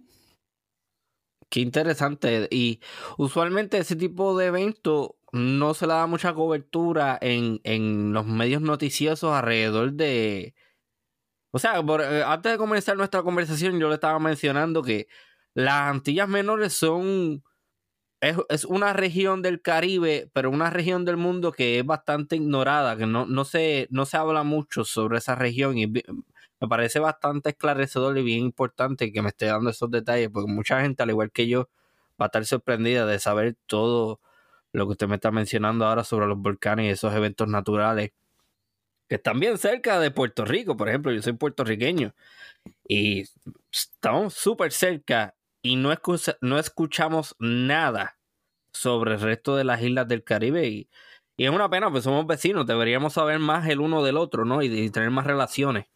Qué 1.50 1.60
interesante. 1.60 2.48
Y 2.50 2.80
usualmente 3.18 3.76
ese 3.76 3.94
tipo 3.94 4.38
de 4.38 4.46
evento 4.46 5.16
no 5.32 5.74
se 5.74 5.86
le 5.86 5.92
da 5.92 6.06
mucha 6.06 6.32
cobertura 6.32 7.18
en, 7.20 7.60
en 7.64 8.14
los 8.14 8.24
medios 8.24 8.62
noticiosos 8.62 9.34
alrededor 9.34 9.92
de 9.92 10.54
o 11.52 11.58
sea, 11.58 11.80
eh, 11.80 12.24
antes 12.26 12.52
de 12.52 12.58
comenzar 12.58 12.96
nuestra 12.96 13.22
conversación, 13.22 13.78
yo 13.78 13.88
le 13.88 13.94
estaba 13.96 14.18
mencionando 14.18 14.82
que 14.82 15.06
las 15.54 15.90
Antillas 15.90 16.28
Menores 16.28 16.72
son. 16.72 17.44
Es, 18.20 18.64
una 18.64 18.92
región 18.92 19.42
del 19.42 19.60
Caribe, 19.62 20.30
pero 20.32 20.50
una 20.50 20.70
región 20.70 21.04
del 21.04 21.16
mundo 21.16 21.52
que 21.52 21.80
es 21.80 21.86
bastante 21.86 22.36
ignorada, 22.36 22.96
que 22.96 23.06
no, 23.06 23.26
no, 23.26 23.44
se, 23.44 23.88
no 23.90 24.06
se 24.06 24.16
habla 24.16 24.44
mucho 24.44 24.84
sobre 24.84 25.18
esa 25.18 25.34
región 25.34 25.76
y 25.76 25.88
me 25.88 26.68
parece 26.68 27.00
bastante 27.00 27.50
esclarecedor 27.50 28.16
y 28.18 28.22
bien 28.22 28.40
importante 28.44 29.12
que 29.12 29.22
me 29.22 29.30
esté 29.30 29.46
dando 29.46 29.70
esos 29.70 29.90
detalles, 29.90 30.30
porque 30.32 30.52
mucha 30.52 30.80
gente, 30.82 31.02
al 31.02 31.10
igual 31.10 31.32
que 31.32 31.48
yo, 31.48 31.68
va 32.20 32.26
a 32.26 32.28
estar 32.28 32.44
sorprendida 32.46 33.06
de 33.06 33.18
saber 33.18 33.56
todo 33.66 34.20
lo 34.72 34.86
que 34.86 34.92
usted 34.92 35.08
me 35.08 35.16
está 35.16 35.32
mencionando 35.32 35.84
ahora 35.86 36.04
sobre 36.04 36.28
los 36.28 36.38
volcanes 36.38 36.86
y 36.86 36.90
esos 36.90 37.14
eventos 37.14 37.48
naturales 37.48 38.12
que 39.12 39.16
están 39.16 39.40
bien 39.40 39.58
cerca 39.58 40.00
de 40.00 40.10
Puerto 40.10 40.46
Rico, 40.46 40.74
por 40.74 40.88
ejemplo, 40.88 41.12
yo 41.12 41.20
soy 41.20 41.34
puertorriqueño 41.34 42.14
y 42.88 43.24
estamos 43.70 44.32
súper 44.32 44.72
cerca 44.72 45.34
y 45.60 45.76
no, 45.76 45.94
no 46.40 46.58
escuchamos 46.58 47.36
nada 47.38 48.18
sobre 48.72 49.12
el 49.12 49.20
resto 49.20 49.54
de 49.54 49.64
las 49.64 49.82
islas 49.82 50.08
del 50.08 50.24
Caribe 50.24 50.66
y, 50.66 50.88
es 51.36 51.50
una 51.50 51.68
pena, 51.68 51.90
pues 51.90 52.04
somos 52.04 52.26
vecinos, 52.26 52.66
deberíamos 52.66 53.12
saber 53.12 53.38
más 53.38 53.68
el 53.68 53.80
uno 53.80 54.02
del 54.02 54.16
otro, 54.16 54.46
¿no? 54.46 54.62
y 54.62 54.88
tener 54.88 55.10
más 55.10 55.26
relaciones. 55.26 55.88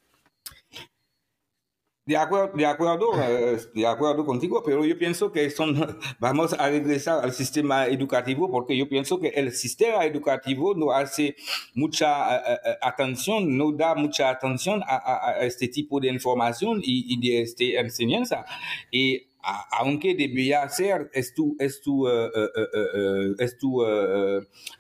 De 2.07 2.17
acuerdo, 2.17 2.57
de 2.57 2.65
acuerdo, 2.65 3.21
eh, 3.21 3.59
de 3.75 3.85
acuerdo 3.85 4.25
contigo, 4.25 4.63
pero 4.65 4.85
yo 4.85 4.97
pienso 4.97 5.33
que 5.33 5.51
son, 5.51 5.99
vamos 6.21 6.53
a 6.53 6.69
regresar 6.71 7.25
al 7.25 7.33
sistema 7.33 7.89
educativo 7.89 8.49
porque 8.49 8.77
yo 8.77 8.89
pienso 8.89 9.19
que 9.19 9.31
el 9.31 9.51
sistema 9.51 10.05
educativo 10.05 10.73
no 10.77 10.93
hace 10.93 11.35
mucha 11.75 12.37
eh, 12.37 12.61
eh, 12.65 12.77
atención, 12.81 13.59
no 13.59 13.73
da 13.73 13.97
mucha 13.97 14.31
atención 14.31 14.83
a, 14.87 15.35
este 15.41 15.67
tipo 15.67 15.99
de 15.99 16.07
información 16.07 16.81
y, 16.81 17.19
de 17.19 17.43
esta 17.43 17.65
enseñanza. 17.81 18.45
Y 18.93 19.27
aunque 19.73 20.15
debía 20.15 20.69
ser 20.69 21.11
es 21.13 21.35
tu, 21.35 21.57
es 21.59 21.81
tu, 21.81 22.07
es 22.09 23.59
tu 23.59 23.85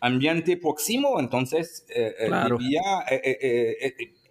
ambiente 0.01 0.57
próximo, 0.57 1.19
entonces 1.19 1.87
debía 1.89 3.05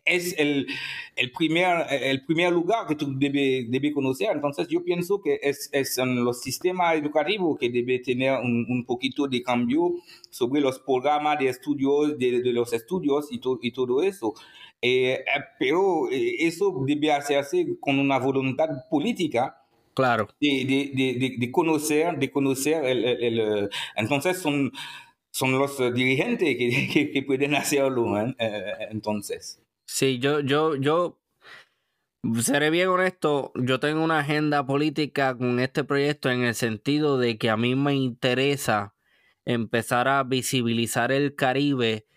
es 0.05 0.35
el, 0.37 0.67
el, 1.15 1.31
primer, 1.31 1.87
el 1.89 2.23
primer 2.25 2.53
lugar 2.53 2.85
que 2.87 2.95
tú 2.95 3.17
debes 3.17 3.69
debe 3.69 3.91
conocer. 3.91 4.29
Entonces 4.31 4.67
yo 4.67 4.83
pienso 4.83 5.21
que 5.21 5.39
es, 5.41 5.69
es 5.73 5.97
en 5.97 6.23
los 6.23 6.41
sistemas 6.41 6.95
educativos 6.95 7.57
que 7.59 7.69
debe 7.69 7.99
tener 7.99 8.39
un, 8.39 8.65
un, 8.69 8.85
poquito 8.85 9.27
de 9.27 9.41
cambio 9.41 9.95
sobre 10.29 10.61
los 10.61 10.79
programas 10.79 11.39
de 11.39 11.49
estudios, 11.49 12.17
de, 12.19 12.41
de 12.41 12.53
los 12.53 12.71
estudios 12.71 13.27
y, 13.31 13.39
to, 13.39 13.59
y 13.61 13.71
todo 13.71 14.03
eso. 14.03 14.33
Eh, 14.81 15.13
eh 15.13 15.23
pero 15.57 16.09
eh, 16.11 16.35
eso 16.45 16.83
debe 16.85 17.11
hacerse 17.11 17.65
con 17.79 17.99
una 17.99 18.19
voluntad 18.19 18.69
política. 18.89 19.61
Claro. 19.95 20.27
De, 20.41 20.91
de, 20.93 21.35
de, 21.39 21.51
conocer, 21.51 22.19
de 22.19 22.29
conocer 22.29 22.83
el, 22.83 23.05
el, 23.05 23.39
el, 23.39 23.69
entonces 23.95 24.37
son, 24.39 24.73
son 25.31 25.53
los 25.53 25.77
dirigentes 25.93 26.57
que, 26.57 26.89
que, 26.93 27.11
que 27.11 27.23
pueden 27.23 27.55
hacerlo, 27.55 28.19
¿eh? 28.19 28.35
entonces. 28.91 29.64
Sí, 29.85 30.19
yo, 30.19 30.39
yo, 30.41 30.75
yo 30.75 31.19
seré 32.41 32.69
bien 32.69 32.89
honesto, 32.89 33.51
yo 33.55 33.79
tengo 33.79 34.03
una 34.03 34.19
agenda 34.19 34.65
política 34.65 35.37
con 35.37 35.59
este 35.59 35.83
proyecto 35.83 36.29
en 36.29 36.43
el 36.43 36.55
sentido 36.55 37.17
de 37.17 37.37
que 37.37 37.49
a 37.49 37.57
mí 37.57 37.75
me 37.75 37.93
interesa 37.95 38.95
empezar 39.45 40.07
a 40.07 40.23
visibilizar 40.23 41.11
el 41.11 41.35
Caribe 41.35 42.07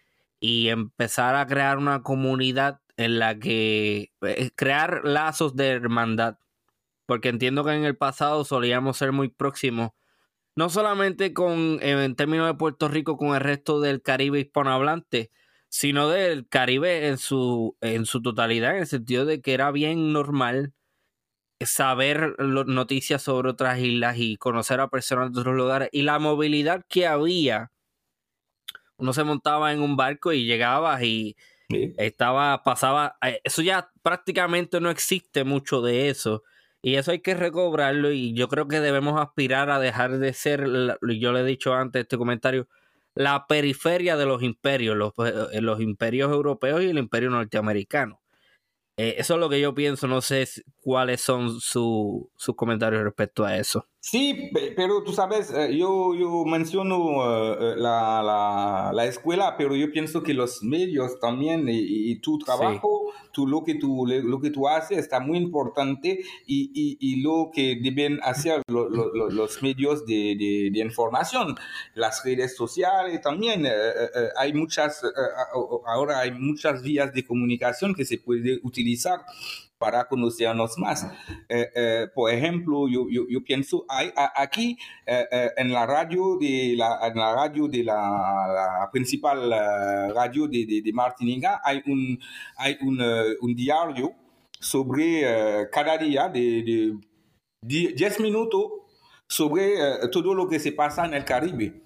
y 0.40 0.68
empezar 0.68 1.36
a 1.36 1.46
crear 1.46 1.78
una 1.78 2.02
comunidad 2.02 2.80
en 2.96 3.18
la 3.18 3.38
que 3.38 4.12
eh, 4.22 4.50
crear 4.56 5.02
lazos 5.04 5.56
de 5.56 5.68
hermandad. 5.68 6.38
Porque 7.06 7.28
entiendo 7.30 7.64
que 7.64 7.72
en 7.72 7.84
el 7.84 7.96
pasado 7.96 8.44
solíamos 8.44 8.98
ser 8.98 9.12
muy 9.12 9.28
próximos, 9.28 9.92
no 10.56 10.70
solamente 10.70 11.32
con, 11.34 11.78
en 11.82 12.16
términos 12.16 12.46
de 12.48 12.54
Puerto 12.54 12.88
Rico, 12.88 13.16
con 13.16 13.34
el 13.34 13.40
resto 13.40 13.80
del 13.80 14.02
Caribe 14.02 14.40
hispanohablante, 14.40 15.30
sino 15.68 16.08
del 16.08 16.48
Caribe 16.48 17.08
en 17.08 17.18
su, 17.18 17.76
en 17.80 18.06
su 18.06 18.22
totalidad, 18.22 18.72
en 18.72 18.82
el 18.82 18.86
sentido 18.86 19.24
de 19.24 19.40
que 19.40 19.54
era 19.54 19.70
bien 19.70 20.12
normal 20.12 20.72
saber 21.60 22.36
noticias 22.38 23.22
sobre 23.22 23.50
otras 23.50 23.78
islas 23.80 24.16
y 24.18 24.36
conocer 24.36 24.80
a 24.80 24.88
personas 24.88 25.32
de 25.32 25.40
otros 25.40 25.56
lugares. 25.56 25.88
Y 25.92 26.02
la 26.02 26.18
movilidad 26.18 26.84
que 26.88 27.06
había, 27.06 27.72
uno 28.96 29.12
se 29.12 29.24
montaba 29.24 29.72
en 29.72 29.80
un 29.80 29.96
barco 29.96 30.32
y 30.32 30.46
llegaba 30.46 31.02
y 31.04 31.36
estaba, 31.98 32.62
pasaba, 32.62 33.18
eh, 33.22 33.40
eso 33.44 33.62
ya 33.62 33.90
prácticamente 34.02 34.80
no 34.80 34.90
existe 34.90 35.44
mucho 35.44 35.82
de 35.82 36.08
eso. 36.08 36.42
Y 36.80 36.94
eso 36.94 37.10
hay 37.10 37.20
que 37.20 37.34
recobrarlo 37.34 38.12
y 38.12 38.34
yo 38.34 38.48
creo 38.48 38.68
que 38.68 38.80
debemos 38.80 39.20
aspirar 39.20 39.68
a 39.70 39.80
dejar 39.80 40.18
de 40.18 40.32
ser, 40.32 40.64
yo 41.02 41.32
le 41.32 41.40
he 41.40 41.44
dicho 41.44 41.74
antes 41.74 42.02
este 42.02 42.16
comentario, 42.16 42.68
la 43.18 43.48
periferia 43.48 44.16
de 44.16 44.26
los 44.26 44.44
imperios, 44.44 44.96
los, 44.96 45.12
eh, 45.52 45.60
los 45.60 45.80
imperios 45.80 46.30
europeos 46.30 46.82
y 46.82 46.86
el 46.86 46.98
imperio 46.98 47.30
norteamericano. 47.30 48.22
Eh, 48.96 49.16
eso 49.18 49.34
es 49.34 49.40
lo 49.40 49.48
que 49.48 49.60
yo 49.60 49.74
pienso, 49.74 50.06
no 50.06 50.20
sé 50.20 50.46
cuáles 50.76 51.20
son 51.20 51.60
sus 51.60 52.30
comentarios 52.54 53.02
respecto 53.02 53.44
a 53.44 53.56
eso. 53.56 53.88
Sí, 54.00 54.52
pero 54.76 55.02
tú 55.02 55.12
sabes, 55.12 55.50
eh, 55.50 55.76
yo, 55.76 56.14
yo 56.14 56.44
menciono 56.44 56.96
eh, 57.60 57.74
la, 57.76 58.92
la, 58.94 59.06
escuela, 59.06 59.56
pero 59.58 59.74
yo 59.74 59.90
pienso 59.90 60.22
que 60.22 60.34
los 60.34 60.62
medios 60.62 61.18
también 61.18 61.66
y, 61.68 62.14
tu 62.20 62.38
trabajo, 62.38 63.12
lo, 63.36 63.64
que 63.64 63.74
tú, 63.74 64.06
lo 64.06 64.40
que 64.40 64.50
tú 64.50 64.68
haces 64.68 64.98
está 64.98 65.18
muy 65.18 65.38
importante 65.38 66.20
y, 66.46 66.96
y, 67.00 67.22
lo 67.22 67.50
que 67.52 67.76
deben 67.82 68.20
hacer 68.22 68.62
los 68.68 69.62
medios 69.62 70.06
de, 70.06 70.70
de, 70.72 70.78
información, 70.78 71.56
las 71.94 72.24
redes 72.24 72.56
sociales 72.56 73.20
también. 73.20 73.66
Eh, 73.66 73.72
hay 74.36 74.52
muchas, 74.52 75.02
ahora 75.86 76.20
hay 76.20 76.30
muchas 76.30 76.82
vías 76.82 77.12
de 77.12 77.26
comunicación 77.26 77.94
que 77.94 78.04
se 78.04 78.18
puede 78.18 78.60
utilizar 78.62 79.20
para 79.78 80.06
conocernos 80.06 80.76
más. 80.78 81.06
Eh, 81.48 81.70
eh, 81.74 82.06
por 82.14 82.30
ejemplo, 82.32 82.88
yo, 82.88 83.06
yo, 83.10 83.22
yo 83.28 83.42
pienso, 83.44 83.84
hay, 83.88 84.10
aquí 84.34 84.76
eh, 85.06 85.50
en 85.56 85.72
la 85.72 85.86
radio 85.86 86.36
de 86.38 86.74
la, 86.76 86.98
en 87.06 87.16
la 87.16 87.34
radio 87.34 87.68
de 87.68 87.84
la, 87.84 88.88
principal 88.92 89.50
radio 90.14 90.48
de, 90.48 90.66
de, 90.66 90.82
de, 90.82 90.92
Martinica 90.92 91.60
hay 91.62 91.82
un, 91.86 92.18
hay 92.56 92.76
un, 92.80 93.00
un 93.40 93.54
diario 93.54 94.14
sobre 94.58 95.68
cada 95.70 95.96
día 95.98 96.28
de, 96.28 96.98
de 97.62 97.92
10 97.92 98.20
minutos 98.20 98.64
sobre 99.28 99.74
todo 100.10 100.34
lo 100.34 100.48
que 100.48 100.58
se 100.58 100.72
pasa 100.72 101.04
en 101.04 101.14
el 101.14 101.24
Caribe. 101.24 101.82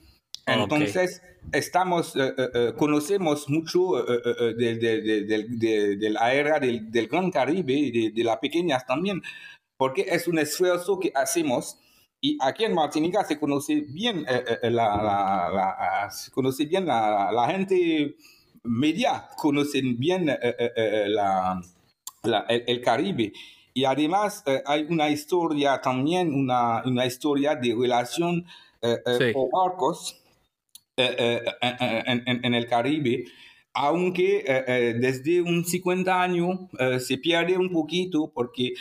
Entonces, 0.47 1.21
estamos, 1.51 2.15
eh, 2.17 2.35
eh, 2.37 2.49
eh, 2.55 2.73
conocemos 2.77 3.49
mucho 3.49 4.05
de, 4.05 4.77
de, 4.77 5.97
de, 5.97 6.11
la 6.11 6.33
era 6.33 6.61
del, 6.61 7.09
Gran 7.09 7.31
Caribe 7.31 7.73
y 7.73 8.11
de, 8.11 8.25
las 8.25 8.39
pequeñas 8.39 8.87
también, 8.87 9.23
porque 9.77 10.07
es 10.09 10.29
un 10.29 10.39
esfuerzo 10.39 10.99
que 10.99 11.13
hacemos. 11.15 11.79
Y 12.21 12.39
aquí 12.41 12.65
en 12.65 12.75
Martinica 12.75 13.25
se 13.25 13.39
conoce 13.39 13.85
bien, 13.89 14.25
la, 14.63 14.71
la, 14.71 15.51
la, 15.53 16.11
se 16.11 16.31
conoce 16.31 16.67
bien 16.67 16.87
la, 16.87 17.33
la, 17.33 17.49
gente 17.49 18.15
media, 18.63 19.29
conocen 19.37 19.99
bien 19.99 20.27
la, 20.27 21.61
el, 22.23 22.65
el, 22.67 22.81
Caribe. 22.81 23.33
Y 23.75 23.85
además 23.85 24.45
hay 24.67 24.87
una 24.89 25.11
historia 25.11 25.81
también, 25.81 26.33
una, 26.33 26.83
una 26.85 27.07
historia 27.07 27.57
de 27.57 27.75
relación 27.75 28.47
con 28.81 29.51
barcos 29.51 30.22
eh, 30.95 31.41
eh, 31.63 32.05
en, 32.07 32.55
el 32.55 32.67
Caribe, 32.67 33.25
aunque 33.73 34.45
eh, 34.47 34.95
desde 35.01 35.41
un 35.41 35.65
50 35.65 36.23
años 36.23 36.59
se 36.99 37.17
pierde 37.17 37.57
un 37.57 37.71
poquito 37.71 38.31
porque 38.35 38.75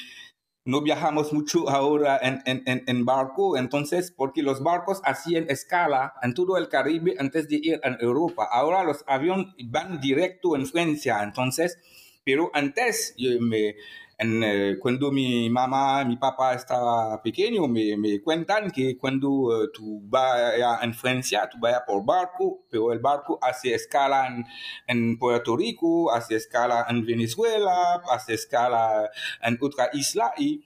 no 0.65 0.81
viajamos 0.81 1.31
mucho 1.31 1.69
ahora 1.69 2.19
en, 2.21 2.41
en, 2.65 3.05
barco, 3.05 3.55
entonces, 3.55 4.11
porque 4.11 4.43
los 4.43 4.61
barcos 4.61 4.99
hacían 5.05 5.45
escala 5.49 6.13
en 6.21 6.33
todo 6.33 6.57
el 6.57 6.67
Caribe 6.67 7.15
antes 7.17 7.47
de 7.47 7.55
ir 7.55 7.81
a 7.81 7.95
Europa. 8.01 8.45
Ahora 8.51 8.83
los 8.83 9.05
aviones 9.07 9.47
van 9.65 10.01
directo 10.01 10.57
en 10.57 10.67
Francia, 10.67 11.23
entonces, 11.23 11.79
pero 12.25 12.51
antes 12.53 13.15
me, 13.39 13.75
eh, 14.23 14.77
cuando 14.79 15.11
mi 15.11 15.49
mamá, 15.49 16.05
mi 16.05 16.15
papá 16.15 16.53
estaba 16.53 17.19
pequeño, 17.23 17.67
me, 17.67 17.97
me 17.97 18.21
cuentan 18.21 18.69
que 18.69 18.95
cuando 18.95 19.63
eh, 19.63 19.69
tú 19.73 19.99
vas 20.03 20.53
en 20.83 20.93
Francia, 20.93 21.49
tú 21.49 21.57
vas 21.59 21.81
por 21.87 22.05
barco, 22.05 22.63
pero 22.69 22.93
el 22.93 22.99
barco 22.99 23.39
hace 23.41 23.73
escala 23.73 24.27
en, 24.27 24.45
en, 24.85 25.17
Puerto 25.17 25.57
Rico, 25.57 26.11
hace 26.11 26.35
escala 26.35 26.85
en 26.87 27.03
Venezuela, 27.03 27.99
hace 28.11 28.35
escala 28.35 29.09
en 29.41 29.57
otra 29.59 29.89
isla 29.93 30.33
y 30.37 30.63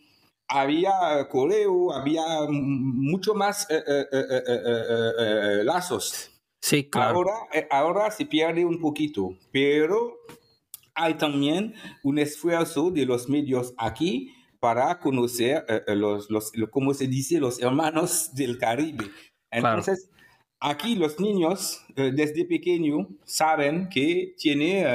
había 0.50 1.26
correo, 1.30 1.94
había 1.94 2.24
mucho 2.50 3.34
más 3.36 3.68
eh, 3.70 5.62
lazos. 5.64 6.30
Sí, 6.60 6.90
claro. 6.90 7.20
Ahora, 7.20 7.34
ahora 7.70 8.12
se 8.12 8.26
pierde 8.26 8.66
un 8.66 8.82
poquito, 8.82 9.38
pero 9.52 10.18
hay 10.96 11.16
también 11.16 11.74
un 12.04 12.18
esfuerzo 12.18 12.90
de 12.90 13.06
los 13.06 13.30
medios 13.30 13.74
aquí 13.78 14.34
para 14.60 14.98
conocer 15.00 15.66
eh, 15.68 15.82
eh, 15.88 15.96
los, 15.96 16.30
los, 16.32 16.52
como 16.72 16.94
se 16.94 17.08
dice, 17.08 17.40
los 17.40 17.62
hermanos 17.62 18.34
del 18.34 18.58
Caribe. 18.58 19.06
Entonces, 19.52 20.10
aquí 20.60 20.96
los 20.96 21.20
niños 21.20 21.86
eh, 21.96 22.12
desde 22.14 22.46
pequeño 22.46 23.08
saben 23.26 23.90
que 23.90 24.34
tiene, 24.38 24.86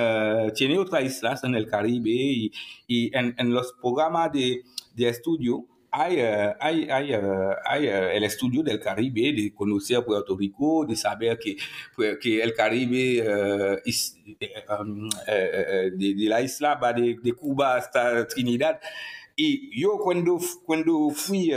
tiene 0.57 0.79
otras 0.79 1.05
islas 1.05 1.45
en 1.45 1.55
el 1.55 1.69
Caribe 1.69 2.11
y, 2.11 2.53
y 2.89 3.17
en, 3.17 3.35
en, 3.39 3.55
los 3.55 3.73
programas 3.81 4.33
de, 4.33 4.63
de 4.95 5.09
estudio 5.09 5.67
hay, 5.91 6.21
eh, 6.21 6.55
hay, 6.61 6.91
hay, 6.91 7.13
eh, 7.13 7.21
hay 7.65 7.87
eh, 7.87 8.17
el 8.17 8.25
estudio 8.25 8.63
del 8.63 8.81
Caribe, 8.81 9.33
de 9.33 9.53
conocer 9.55 10.05
Puerto 10.05 10.37
Rico, 10.37 10.87
de 10.87 10.97
saber 10.97 11.39
que, 11.39 11.57
pues, 11.95 12.19
que 12.19 12.43
el 12.43 12.55
Caribe 12.55 13.81
um, 14.79 15.09
de, 15.27 16.15
la 16.29 16.41
isla 16.41 16.79
de, 16.97 17.19
de, 17.23 17.33
Cuba 17.33 17.77
hasta 17.77 18.27
Trinidad. 18.27 18.81
Y 19.37 19.81
yo 19.81 19.99
cuando, 19.99 20.39
cuando 20.65 21.11
fui 21.11 21.51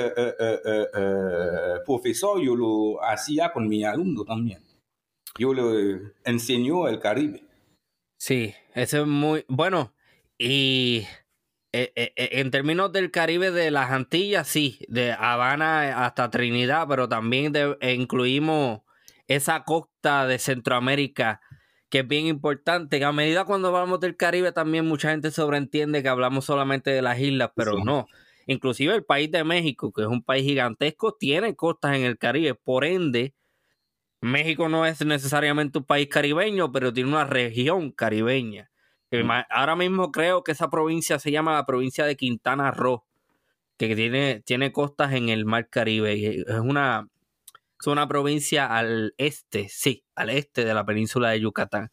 profesor, 1.86 2.42
yo 2.42 2.56
lo 2.56 3.04
hacía 3.04 3.52
con 3.52 3.68
mi 3.68 3.84
alumno 3.84 4.24
también. 4.24 4.64
Yo 5.38 5.54
le 5.54 6.14
enseño 6.24 6.88
el 6.88 7.00
Caribe. 7.00 7.44
Sí, 8.18 8.54
eso 8.74 9.02
es 9.02 9.08
muy 9.08 9.44
bueno. 9.48 9.94
Y 10.38 11.04
eh, 11.76 11.92
eh, 11.96 12.14
eh, 12.16 12.30
en 12.34 12.52
términos 12.52 12.92
del 12.92 13.10
Caribe 13.10 13.50
de 13.50 13.72
las 13.72 13.90
Antillas, 13.90 14.48
sí, 14.48 14.78
de 14.90 15.12
Habana 15.12 16.06
hasta 16.06 16.30
Trinidad, 16.30 16.88
pero 16.88 17.10
también 17.10 17.52
incluimos 17.82 18.82
esa 19.28 19.64
costa 19.64 20.28
de 20.28 20.38
Centroamérica 20.38 21.42
que 21.90 22.00
es 22.00 22.08
bien 22.08 22.28
importante. 22.28 23.04
A 23.04 23.12
medida 23.12 23.46
cuando 23.46 23.70
hablamos 23.70 24.00
del 24.00 24.16
Caribe 24.16 24.52
también 24.52 24.86
mucha 24.86 25.10
gente 25.10 25.32
sobreentiende 25.32 26.04
que 26.04 26.10
hablamos 26.10 26.46
solamente 26.46 26.92
de 26.92 27.02
las 27.02 27.20
islas, 27.20 27.50
pero 27.56 27.84
no. 27.84 28.06
Inclusive 28.46 28.94
el 28.94 29.04
país 29.04 29.32
de 29.32 29.44
México, 29.44 29.92
que 29.92 30.04
es 30.04 30.08
un 30.08 30.24
país 30.24 30.44
gigantesco, 30.44 31.16
tiene 31.16 31.56
costas 31.56 31.96
en 31.96 32.04
el 32.04 32.20
Caribe. 32.20 32.54
Por 32.54 32.86
ende, 32.86 33.34
México 34.22 34.70
no 34.70 34.86
es 34.86 35.04
necesariamente 35.04 35.80
un 35.80 35.86
país 35.86 36.08
caribeño, 36.08 36.72
pero 36.72 36.94
tiene 36.94 37.10
una 37.10 37.26
región 37.26 37.92
caribeña. 37.92 38.70
Ahora 39.50 39.76
mismo 39.76 40.12
creo 40.12 40.44
que 40.44 40.54
esa 40.54 40.70
provincia 40.70 41.20
se 41.20 41.32
llama 41.32 41.54
la 41.54 41.66
provincia 41.66 42.06
de 42.06 42.16
Quintana 42.16 42.72
Roo, 42.72 43.04
que 43.78 43.96
tiene, 43.96 44.42
tiene 44.42 44.72
costas 44.72 45.14
en 45.14 45.30
el 45.30 45.46
Mar 45.46 45.70
Caribe. 45.70 46.42
Es 46.42 46.60
una, 46.60 47.08
es 47.80 47.88
una 47.88 48.08
provincia 48.08 48.66
al 48.66 49.14
este, 49.18 49.70
sí, 49.70 50.04
al 50.16 50.30
este 50.30 50.66
de 50.66 50.74
la 50.74 50.86
península 50.86 51.30
de 51.30 51.42
Yucatán. 51.42 51.92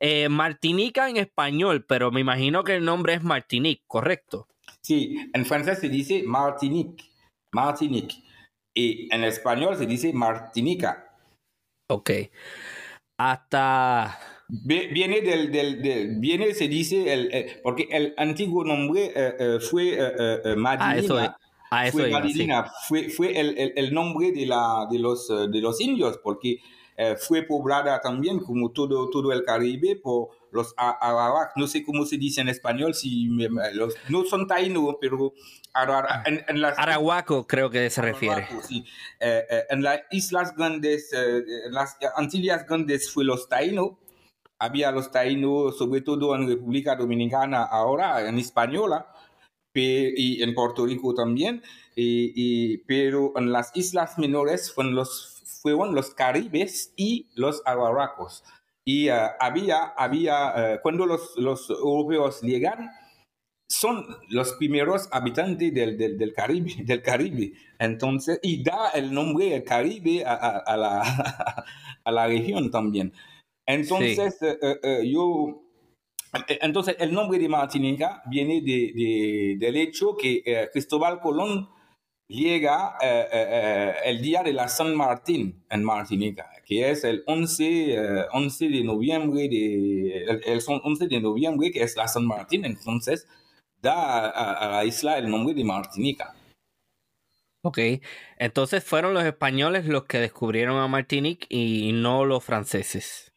Eh, 0.00 0.28
Martinica 0.28 1.08
en 1.08 1.16
español, 1.16 1.84
pero 1.86 2.10
me 2.10 2.20
imagino 2.20 2.64
que 2.64 2.76
el 2.76 2.84
nombre 2.84 3.14
es 3.14 3.22
Martinique, 3.22 3.82
¿correcto? 3.86 4.48
Sí, 4.82 5.16
en 5.32 5.46
francés 5.46 5.78
se 5.78 5.88
dice 5.88 6.22
Martinique, 6.24 7.04
Martinique. 7.52 8.16
Y 8.74 9.12
en 9.14 9.24
español 9.24 9.76
se 9.76 9.86
dice 9.86 10.12
Martinica. 10.12 11.16
Ok. 11.88 12.10
Hasta 13.18 14.18
Viene 14.48 15.22
del, 15.22 15.50
del, 15.50 16.16
viene, 16.18 16.54
se 16.54 16.68
dice, 16.68 17.12
el, 17.12 17.60
porque 17.62 17.88
el 17.90 18.14
antiguo 18.16 18.64
nombre 18.64 19.12
fue 19.70 19.98
Madinina. 20.56 21.34
Ah, 21.68 21.86
eso 21.88 21.98
fue 21.98 22.12
fue, 22.86 23.10
fue 23.10 23.40
el, 23.40 23.72
el, 23.74 23.92
nombre 23.92 24.30
de, 24.30 24.46
la, 24.46 24.86
de, 24.88 25.00
los, 25.00 25.28
de 25.28 25.60
los 25.60 25.80
indios, 25.80 26.20
porque 26.22 26.60
fue 27.18 27.42
poblada 27.42 28.00
también, 28.00 28.38
como 28.38 28.70
todo, 28.70 29.10
todo 29.10 29.32
el 29.32 29.42
Caribe, 29.42 29.96
por 29.96 30.28
los 30.52 30.74
Arawak, 30.76 31.56
no 31.56 31.66
sé 31.66 31.82
cómo 31.84 32.06
se 32.06 32.16
dice 32.16 32.40
en 32.40 32.48
español, 32.48 32.94
si 32.94 33.26
los, 33.74 33.94
no 34.08 34.24
son 34.24 34.46
taínos, 34.46 34.96
pero 35.00 35.34
en, 36.24 36.60
las, 36.60 36.78
Arahuaco 36.78 37.46
creo 37.46 37.70
que 37.70 37.90
se 37.90 38.02
refiere. 38.02 38.48
Eh, 39.20 39.44
eh, 39.50 39.62
en 39.70 39.82
las 39.82 40.00
islas 40.10 40.54
grandes, 40.56 41.12
eh, 41.12 41.42
en 41.66 41.72
las 41.72 41.96
Antillas 42.16 42.66
grandes 42.66 43.10
fue 43.10 43.24
los 43.24 43.48
taínos, 43.48 43.92
había 44.58 44.90
los 44.90 45.10
taínos, 45.10 45.78
sobre 45.78 46.00
todo 46.00 46.34
en 46.34 46.48
República 46.48 46.96
Dominicana, 46.96 47.62
ahora 47.62 48.28
en 48.28 48.38
española, 48.38 49.06
y 49.78 50.42
en 50.42 50.54
Puerto 50.54 50.86
Rico 50.86 51.14
también, 51.14 51.62
y, 51.94 52.78
pero 52.78 53.32
en 53.36 53.52
las 53.52 53.72
islas 53.74 54.18
menores 54.18 54.72
fueron 54.72 54.94
los, 54.94 55.60
fueron 55.62 55.94
los 55.94 56.10
caribes 56.10 56.92
y 56.96 57.28
los 57.34 57.62
arawacos. 57.64 58.44
Y 58.84 59.10
uh, 59.10 59.14
había, 59.40 59.82
había 59.96 60.76
uh, 60.76 60.82
cuando 60.82 61.06
los, 61.06 61.36
los 61.36 61.68
europeos 61.70 62.40
llegan, 62.42 62.90
son 63.68 64.06
los 64.28 64.52
primeros 64.52 65.08
habitantes 65.10 65.74
del, 65.74 65.98
del, 65.98 66.16
del, 66.16 66.32
Caribe, 66.32 66.74
del 66.84 67.02
Caribe. 67.02 67.52
Entonces, 67.78 68.38
y 68.42 68.62
da 68.62 68.90
el 68.94 69.12
nombre 69.12 69.46
del 69.50 69.64
Caribe 69.64 70.24
a, 70.24 70.34
a, 70.34 70.58
a, 70.58 70.76
la, 70.76 71.64
a 72.04 72.12
la 72.12 72.26
región 72.28 72.70
también. 72.70 73.12
Entonces, 73.66 74.36
sí. 74.38 74.46
uh, 74.46 75.02
yo 75.02 75.62
entonces, 76.60 76.96
el 76.98 77.12
nombre 77.14 77.38
de 77.38 77.48
Martinica 77.48 78.22
viene 78.28 78.60
de, 78.60 78.92
de, 78.94 79.56
del 79.58 79.76
hecho 79.76 80.16
que 80.16 80.42
eh, 80.44 80.68
Cristóbal 80.70 81.18
Colón 81.20 81.68
llega 82.28 82.96
eh, 83.00 83.26
eh, 83.32 83.94
el 84.04 84.20
día 84.20 84.42
de 84.42 84.52
la 84.52 84.68
San 84.68 84.94
Martín 84.94 85.64
en 85.70 85.84
Martinica 85.84 86.50
que 86.66 86.90
es 86.90 87.04
el 87.04 87.22
11, 87.26 88.26
11 88.32 88.66
eh, 88.66 88.68
de 88.68 88.82
noviembre, 88.82 89.48
de, 89.48 90.24
el, 90.24 90.60
11 90.66 91.06
de 91.06 91.20
noviembre, 91.20 91.70
que 91.70 91.84
es 91.84 91.96
la 91.96 92.08
San 92.08 92.26
Martín, 92.26 92.64
entonces 92.64 93.28
da 93.80 94.28
a, 94.28 94.68
la 94.68 94.84
isla 94.84 95.16
el 95.16 95.30
nombre 95.30 95.54
de 95.54 95.62
Martinica. 95.62 96.34
Ok, 97.62 97.78
entonces 98.38 98.82
fueron 98.82 99.14
los 99.14 99.22
españoles 99.24 99.86
los 99.86 100.06
que 100.06 100.18
descubrieron 100.18 100.78
a 100.78 100.88
Martinique 100.88 101.46
y 101.48 101.92
no 101.92 102.24
los 102.24 102.42
franceses. 102.42 103.32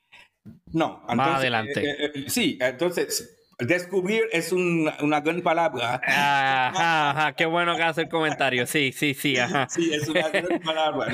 No, 0.71 1.03
más 1.15 1.39
adelante. 1.39 1.81
Eh, 1.83 2.11
eh, 2.15 2.25
sí, 2.27 2.57
entonces 2.61 3.39
Descubrir 3.59 4.23
es 4.31 4.53
una 4.53 5.19
gran 5.19 5.41
palabra. 5.41 5.99
Ajá, 6.01 7.09
ajá, 7.09 7.35
qué 7.35 7.45
bueno 7.45 7.75
que 7.75 7.83
hace 7.83 8.03
el 8.03 8.09
comentario. 8.09 8.65
Sí, 8.65 8.93
sí, 8.93 9.13
sí, 9.13 9.37
ajá. 9.37 9.67
Sí, 9.69 9.93
es 9.93 10.07
una 10.07 10.29
gran 10.29 10.61
palabra. 10.61 11.11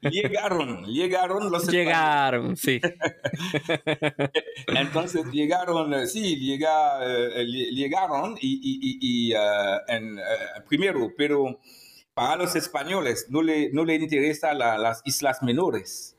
Llegaron, 0.00 0.86
llegaron 0.86 1.50
los 1.50 1.68
Llegaron, 1.68 2.56
sí. 2.56 2.80
Entonces 4.68 5.26
llegaron, 5.30 6.08
sí, 6.08 6.36
llega, 6.36 6.98
eh, 7.02 7.44
llegaron 7.44 8.38
y, 8.40 8.58
y, 8.62 9.28
y, 9.28 9.34
uh, 9.34 9.80
en, 9.86 10.16
uh, 10.16 10.66
primero, 10.66 11.12
pero 11.14 11.60
para 12.14 12.36
los 12.36 12.56
españoles 12.56 13.26
no 13.28 13.42
le, 13.42 13.70
no 13.70 13.84
le 13.84 13.96
interesan 13.96 14.58
la, 14.58 14.78
las 14.78 15.02
islas 15.04 15.42
menores. 15.42 16.16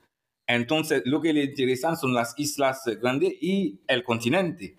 Entonces, 0.55 1.01
lo 1.05 1.21
que 1.21 1.31
le 1.31 1.45
interesan 1.45 1.95
son 1.95 2.13
las 2.13 2.33
islas 2.37 2.83
grandes 3.01 3.33
y 3.41 3.79
el 3.87 4.03
continente. 4.03 4.75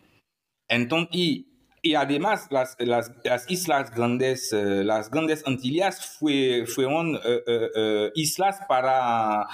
Entonces, 0.68 1.46
y, 1.82 1.94
además, 1.94 2.48
las, 2.50 2.76
las, 2.78 3.10
las, 3.24 3.50
islas 3.50 3.90
grandes, 3.90 4.52
uh, 4.52 4.84
las 4.84 5.10
grandes 5.10 5.42
Antillas 5.46 6.18
fue, 6.18 6.66
fueron 6.66 7.14
uh, 7.14 7.18
uh, 7.18 8.10
islas 8.14 8.60
para, 8.68 9.46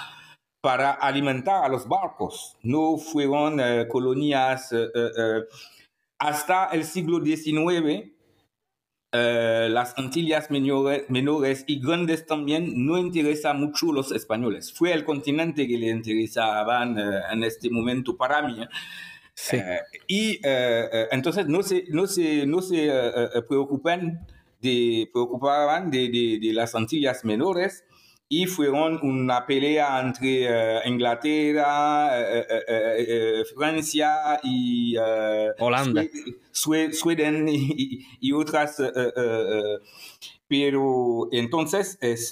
para 0.61 0.91
alimentar 0.91 1.63
a 1.63 1.69
los 1.69 1.87
barcos, 1.87 2.57
no 2.63 2.97
fueron 2.97 3.61
colonias 3.87 4.75
hasta 6.19 6.65
el 6.73 6.83
siglo 6.83 7.23
XIX. 7.23 8.11
Las 9.11 9.97
Antillas 9.97 10.51
menores, 10.51 11.09
menores, 11.09 11.63
y 11.67 11.79
grandes 11.79 12.25
también 12.25 12.85
no 12.85 12.97
interesan 12.97 13.59
mucho 13.59 13.91
los 13.91 14.11
españoles. 14.11 14.71
Fue 14.71 14.93
el 14.93 15.03
continente 15.03 15.67
que 15.67 15.77
le 15.77 15.89
interesaban 15.89 16.97
en 16.97 17.43
este 17.43 17.69
momento 17.69 18.15
para 18.15 18.41
mí. 18.41 18.57
Eh, 19.51 19.79
y 20.07 20.31
eh, 20.31 20.39
eh, 20.43 21.07
entonces 21.11 21.47
no 21.47 21.63
se, 21.63 21.85
no 21.89 22.07
se, 22.07 22.45
no 22.45 22.61
se 22.61 22.91
preocupan 23.47 24.25
de, 24.61 25.09
preocupaban 25.11 25.89
de, 25.89 26.09
de, 26.09 26.39
de, 26.41 26.53
las 26.53 26.75
Antillas 26.75 27.23
menores 27.23 27.85
y 28.29 28.45
fueron 28.45 28.99
una 29.01 29.45
pelea 29.47 29.99
entre 29.99 30.87
Inglaterra, 30.87 32.11
Francia 33.55 34.39
y 34.43 34.95
Holanda, 35.57 36.05
Sweden 36.51 37.49
y, 37.53 38.05
y, 38.21 38.31
otras. 38.31 38.77
pero 40.47 41.27
entonces 41.31 41.97
es, 42.01 42.31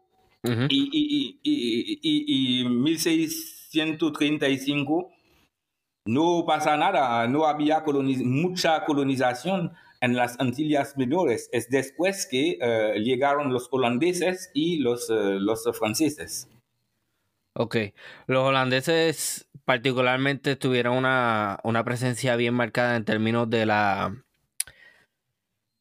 -huh. 0.49 0.67
y, 0.71 0.89
y, 0.93 1.41
y, 1.43 2.61
y, 2.61 2.65
1635 2.69 5.11
no 6.07 6.45
pasa 6.47 6.77
nada, 6.77 7.27
no 7.29 7.47
había 7.47 7.83
coloniz 7.85 8.23
mucha 8.23 8.85
colonización 8.87 9.73
en 10.01 10.17
las 10.17 10.41
Antillas 10.41 10.97
Menores. 10.97 11.51
Es 11.53 11.69
después 11.69 12.27
que 12.27 12.59
uh, 12.61 12.95
llegaron 12.99 13.53
los 13.53 13.69
holandeses 13.71 14.51
y 14.55 14.79
los, 14.79 15.11
uh, 15.11 15.39
los 15.39 15.69
franceses. 15.79 16.49
Ok, 17.61 17.77
los 18.29 18.45
holandeses 18.45 19.49
particularmente 19.65 20.55
tuvieron 20.55 20.97
una, 20.97 21.59
una 21.65 21.85
presencia 21.85 22.37
bien 22.37 22.55
marcada 22.55 22.95
en 22.95 23.05
términos 23.05 23.51
de 23.51 23.67
la... 23.67 24.25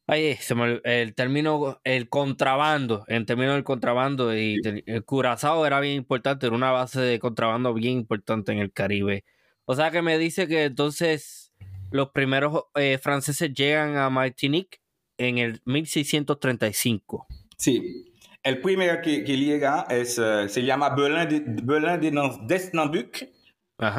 Ay, 0.08 0.34
se 0.40 0.56
me, 0.56 0.80
el 0.82 1.14
término, 1.14 1.80
el 1.84 2.08
contrabando, 2.08 3.04
en 3.06 3.26
términos 3.26 3.54
del 3.54 3.62
contrabando, 3.62 4.36
y 4.36 4.56
el 4.86 5.04
Curazao 5.04 5.64
era 5.66 5.78
bien 5.78 5.94
importante, 5.94 6.46
era 6.46 6.56
una 6.56 6.72
base 6.72 7.00
de 7.00 7.20
contrabando 7.20 7.72
bien 7.74 7.98
importante 7.98 8.50
en 8.50 8.58
el 8.58 8.72
Caribe. 8.72 9.24
O 9.64 9.76
sea 9.76 9.92
que 9.92 10.02
me 10.02 10.18
dice 10.18 10.48
que 10.48 10.64
entonces 10.64 11.52
los 11.92 12.10
primeros 12.10 12.64
eh, 12.74 12.98
franceses 13.00 13.54
llegan 13.54 13.98
a 13.98 14.10
Martinique 14.10 14.80
en 15.16 15.38
el 15.38 15.62
1635. 15.64 17.28
Sí, 17.56 18.07
el 18.48 18.60
primero 18.60 19.00
que, 19.02 19.24
que 19.24 19.36
llega 19.36 19.86
es, 19.90 20.18
uh, 20.18 20.48
se 20.48 20.62
llama 20.62 20.90
Berlin 20.90 21.28
de, 21.28 21.62
Berlin 21.62 22.00
de 22.00 22.10
Desnambuc. 22.46 23.28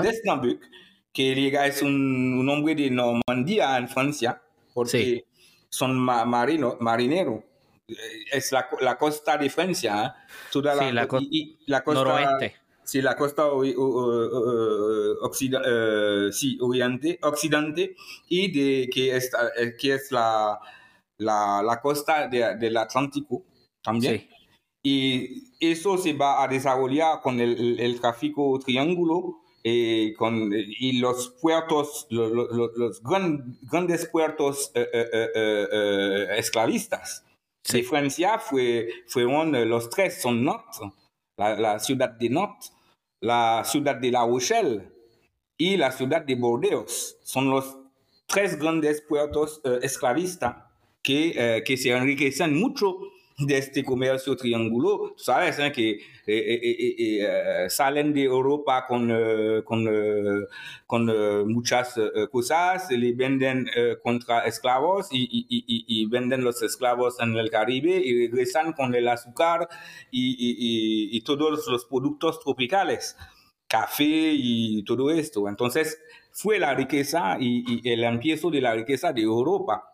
Desnambuc, 0.02 0.62
que 1.14 1.36
llega 1.36 1.68
es 1.68 1.84
un, 1.84 2.40
un, 2.40 2.50
hombre 2.50 2.74
de 2.76 2.90
Normandía 2.90 3.78
en 3.78 3.88
Francia, 3.88 4.42
porque 4.74 4.90
sí. 4.90 5.24
son 5.70 5.98
ma 5.98 6.26
marino, 6.26 6.78
marineros. 6.80 7.44
Es 8.32 8.52
la, 8.52 8.68
la, 8.82 8.98
costa 8.98 9.38
de 9.38 9.50
Francia, 9.50 10.06
¿eh? 10.06 10.12
Toda 10.52 10.76
la, 10.76 10.88
sí, 10.88 10.92
la, 10.94 11.08
co 11.08 11.20
y, 11.22 11.58
y 11.66 11.72
la 11.72 11.84
costa 11.84 12.04
noroeste. 12.04 12.56
Sí, 12.84 13.02
la 13.02 13.16
costa 13.16 13.52
uh, 13.54 13.64
uh, 13.64 15.34
sí, 16.32 16.58
oriente, 16.60 17.20
occidente 17.22 17.96
y 18.28 18.52
de, 18.52 18.90
que, 18.90 19.16
es, 19.16 19.32
que 19.80 19.94
es 19.94 20.12
la, 20.12 20.60
la, 21.18 21.62
la 21.64 21.80
costa 21.82 22.28
de, 22.28 22.56
del 22.58 22.78
Atlántico 22.78 23.44
también. 23.82 24.20
Sí. 24.20 24.30
Y 24.84 25.56
eso 25.60 25.98
se 25.98 26.14
va 26.14 26.44
a 26.44 26.48
desarrollar 26.48 27.22
con 27.22 27.40
el, 27.40 27.80
el 27.80 28.00
tráfico 28.00 28.60
triángulo 28.60 29.42
eh, 29.62 30.14
con, 30.18 30.54
y 30.54 31.00
los 31.00 31.36
puertos, 31.42 32.08
los, 32.10 32.32
los, 32.32 32.72
los 32.78 33.04
gran, 33.04 33.58
grandes 33.64 34.08
puertos 34.08 34.72
eh, 34.74 34.88
eh, 34.94 35.30
eh 35.36 36.28
esclavistas. 36.38 37.26
Sí. 37.64 37.78
De 37.78 37.84
Francia 37.84 38.40
fue, 38.40 38.88
fueron 39.08 39.70
los 39.70 39.90
tres, 39.90 40.22
son 40.22 40.46
Nantes, 40.46 40.80
la, 41.36 41.60
la, 41.60 41.80
ciudad 41.80 42.10
de 42.10 42.30
Nantes, 42.30 42.74
la 43.20 43.64
ciudad 43.66 43.96
de 43.98 44.12
La 44.12 44.26
Rochelle 44.26 44.94
y 45.58 45.76
la 45.76 45.92
ciudad 45.92 46.22
de 46.22 46.36
Bordeaux. 46.36 46.88
Son 47.22 47.50
los 47.50 47.78
tres 48.28 48.58
grandes 48.58 49.02
puertos 49.02 49.62
esclavistas 49.82 50.56
que, 51.04 51.64
que 51.66 51.76
se 51.76 51.90
enriquecen 51.90 52.58
mucho 52.58 52.98
de 53.40 53.58
este 53.58 53.84
comercio 53.84 54.36
triángulo, 54.36 55.14
sabes 55.18 55.58
¿eh? 55.60 55.72
que 55.72 55.92
eh, 55.92 56.02
eh, 56.28 57.70
salen 57.70 58.14
de 58.14 58.24
Europa 58.24 58.86
con, 58.88 59.12
con, 59.64 59.88
con 60.86 61.52
muchas 61.52 61.96
cosas, 62.32 62.92
le 62.92 63.14
venden 63.14 63.68
contra 64.04 64.42
esclavos 64.46 65.08
y, 65.12 65.24
y, 65.24 65.48
y, 65.50 66.06
venden 66.08 66.44
los 66.44 66.62
esclavos 66.62 67.20
en 67.20 67.36
el 67.36 67.50
Caribe 67.50 68.02
y 68.04 68.28
regresan 68.28 68.74
con 68.74 68.94
el 68.94 69.08
azúcar 69.08 69.70
y, 70.12 71.22
todos 71.22 71.68
los 71.68 71.86
productos 71.86 72.40
tropicales, 72.40 73.16
café 73.68 74.34
y 74.34 74.84
todo 74.84 75.12
esto. 75.12 75.48
Entonces 75.48 76.00
fue 76.32 76.60
la 76.60 76.74
riqueza 76.74 77.38
y, 77.40 77.88
el 77.90 78.04
empiezo 78.04 78.50
de 78.50 78.62
la 78.62 78.74
riqueza 78.74 79.14
de 79.14 79.22
Europa. 79.22 79.89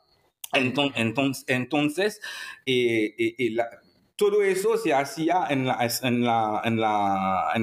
Entonces, 0.54 1.44
entonces 1.48 2.22
eh, 2.66 3.14
eh, 3.18 3.36
eh, 3.38 3.58
todo 4.16 4.42
eso 4.42 4.78
se 4.78 4.94
hacía 4.94 5.48
en, 5.50 5.68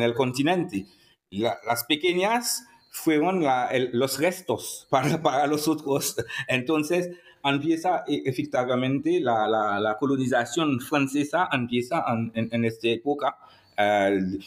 el 0.00 0.14
continente. 0.14 0.86
las 1.30 1.84
pequeñas 1.84 2.66
fueron 2.90 3.42
los 3.92 4.18
restos 4.18 4.86
para, 4.90 5.22
para, 5.22 5.46
los 5.46 5.68
otros. 5.68 6.16
Entonces 6.48 7.10
empieza 7.44 8.04
efectivamente 8.06 9.20
la, 9.20 9.96
colonización 9.98 10.80
francesa, 10.80 11.48
empieza 11.52 12.04
en, 12.34 12.64
esta 12.64 12.88
época. 12.88 13.36
el 13.76 14.44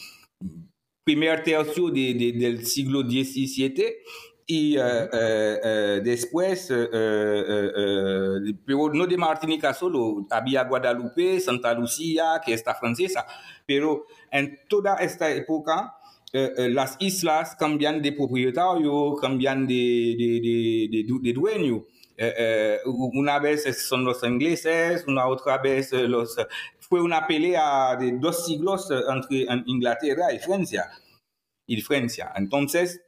primer 1.03 1.43
tercio 1.43 1.89
de, 1.89 2.33
del 2.35 2.65
siglo 2.65 3.01
XVII 3.01 3.95
y 4.47 4.75
después, 6.03 6.67
pero 8.65 8.93
no 8.93 9.07
de 9.07 9.17
Martinica 9.17 9.73
solo, 9.73 10.27
había 10.29 10.63
Guadalupe, 10.63 11.39
Santa 11.39 11.73
Lucía, 11.73 12.41
que 12.45 12.53
está 12.53 12.75
francesa, 12.75 13.25
pero 13.65 14.05
en 14.31 14.59
toda 14.69 14.95
esta 14.97 15.31
época, 15.31 15.95
las 16.31 16.95
islas 16.99 17.55
cambian 17.55 18.01
de 18.01 18.11
propietario, 18.11 19.15
cambian 19.15 19.65
de, 19.65 20.15
de, 20.17 20.89
de, 20.91 21.05
de 21.21 21.33
dueño. 21.33 21.85
una 23.13 23.39
vez 23.39 23.87
son 23.87 24.05
los 24.05 24.23
ingleses, 24.23 25.05
una 25.07 25.27
otra 25.27 25.57
vez 25.57 25.91
los... 25.91 26.35
Fue 26.79 27.01
una 27.01 27.25
pelea 27.25 27.95
de 27.95 28.11
dos 28.19 28.45
siglos 28.45 28.89
entre 28.91 29.47
Inglaterra 29.65 30.31
y 30.31 30.39
Francia. 30.39 30.89
Y 31.65 31.81
Francia. 31.81 32.31
Entonces, 32.35 33.01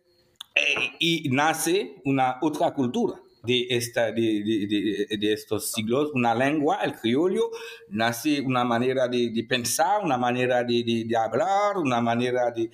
eh, 0.58 0.96
y 1.00 1.30
nace 1.30 2.02
una 2.04 2.38
otra 2.42 2.74
cultura 2.74 3.22
de, 3.48 3.68
esta, 3.70 4.12
de, 4.12 4.44
de, 4.44 5.18
de, 5.18 5.34
estos 5.34 5.72
siglos, 5.72 6.12
una 6.14 6.36
lengua, 6.36 6.80
el 6.84 6.94
criollo, 6.94 7.50
nace 7.90 8.42
una 8.42 8.64
manera 8.64 9.08
de, 9.08 9.46
pensar, 9.48 10.04
una 10.04 10.18
manera 10.18 10.64
de, 10.64 11.08
hablar, 11.18 11.78
una 11.78 12.02
manera 12.02 12.52
de, 12.52 12.70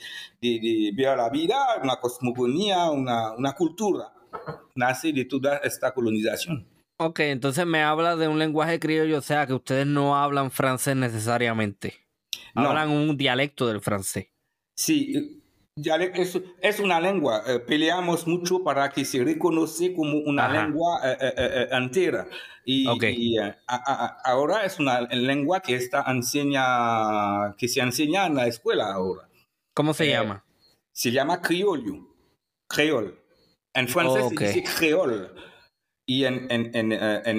ver 0.95 1.17
la 1.17 1.29
vida, 1.29 1.57
una 1.81 1.97
cosmogonía, 1.97 2.89
una, 2.89 3.33
una 3.33 3.53
cultura, 3.53 4.13
nace 4.75 5.13
de 5.13 5.25
toda 5.25 5.57
esta 5.57 5.93
colonización. 5.93 6.67
Ok, 6.97 7.19
entonces 7.19 7.65
me 7.65 7.83
habla 7.83 8.15
de 8.15 8.27
un 8.27 8.39
lenguaje 8.39 8.79
criollo, 8.79 9.19
o 9.19 9.21
sea 9.21 9.45
que 9.45 9.53
ustedes 9.53 9.85
no 9.85 10.15
hablan 10.15 10.49
francés 10.49 10.95
necesariamente, 10.95 11.93
hablan 12.55 12.89
un 12.89 13.15
dialecto 13.15 13.67
del 13.67 13.81
francés. 13.81 14.27
Sí, 14.75 15.42
es, 15.75 16.39
es 16.61 16.79
una 16.79 16.99
lengua, 16.99 17.43
eh, 17.47 17.59
peleamos 17.59 18.27
mucho 18.27 18.63
para 18.63 18.89
que 18.89 19.05
se 19.05 19.23
reconoce 19.23 19.93
como 19.93 20.19
una 20.19 20.47
lengua 20.47 20.99
eh, 21.03 21.33
eh, 21.35 21.67
entera. 21.71 22.27
Y, 22.65 22.87
ahora 24.23 24.63
es 24.65 24.79
una 24.79 25.01
lengua 25.01 25.59
que, 25.59 25.75
está 25.75 26.05
enseña, 26.07 27.55
que 27.57 27.67
se 27.67 27.81
enseña 27.81 28.27
en 28.27 28.35
la 28.35 28.47
escuela 28.47 28.93
ahora. 28.93 29.27
¿Cómo 29.73 29.93
se 29.93 30.07
llama? 30.07 30.45
Se 30.91 31.11
llama 31.11 31.41
criollo, 31.41 31.95
creol. 32.67 33.19
En 33.73 33.87
francés 33.87 34.25
se 34.29 34.45
dice 34.45 34.63
creol. 34.77 35.33
Y 36.05 36.25
en, 36.25 36.47
en, 36.51 36.75
en, 36.75 36.91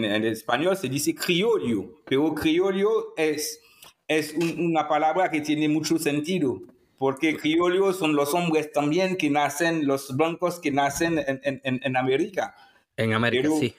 en, 0.04 0.24
español 0.24 0.76
se 0.76 0.88
dice 0.88 1.14
criollo. 1.14 2.02
Pero 2.04 2.34
criollo 2.34 3.14
es, 3.16 3.60
es 4.08 4.34
una 4.34 4.88
palabra 4.88 5.30
que 5.30 5.40
tiene 5.40 5.68
mucho 5.68 5.98
sentido 5.98 6.60
porque 6.98 7.36
criollos 7.36 7.98
son 7.98 8.14
los 8.14 8.34
hombres 8.34 8.72
también 8.72 9.16
que 9.16 9.30
nacen, 9.30 9.86
los 9.86 10.16
blancos 10.16 10.60
que 10.60 10.70
nacen 10.70 11.18
en, 11.18 11.40
en, 11.42 11.80
en 11.82 11.96
América. 11.96 12.54
En 12.96 13.12
América, 13.12 13.48
sí. 13.58 13.74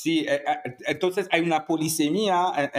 Sí, 0.00 0.20
eh, 0.26 0.42
eh, 0.46 0.76
entonces 0.86 1.28
hay 1.30 1.42
una 1.42 1.66
polisemia 1.66 2.70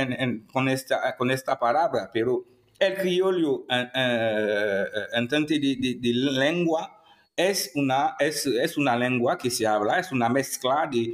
con, 0.51 0.67
esta, 0.67 1.15
con 1.17 1.29
esta 1.29 1.59
palabra, 1.59 2.09
pero 2.11 2.43
el 2.79 2.95
criollo 2.95 3.63
eh, 3.69 4.85
en 5.13 5.27
tanto 5.27 5.53
de, 5.53 5.59
de, 5.99 6.13
lengua 6.13 6.99
es 7.35 7.73
una, 7.75 8.15
es, 8.17 8.47
es, 8.47 8.75
una 8.75 8.95
lengua 8.95 9.37
que 9.37 9.51
se 9.51 9.67
habla, 9.67 9.99
es 9.99 10.11
una 10.11 10.29
mezcla 10.29 10.89
de, 10.91 11.13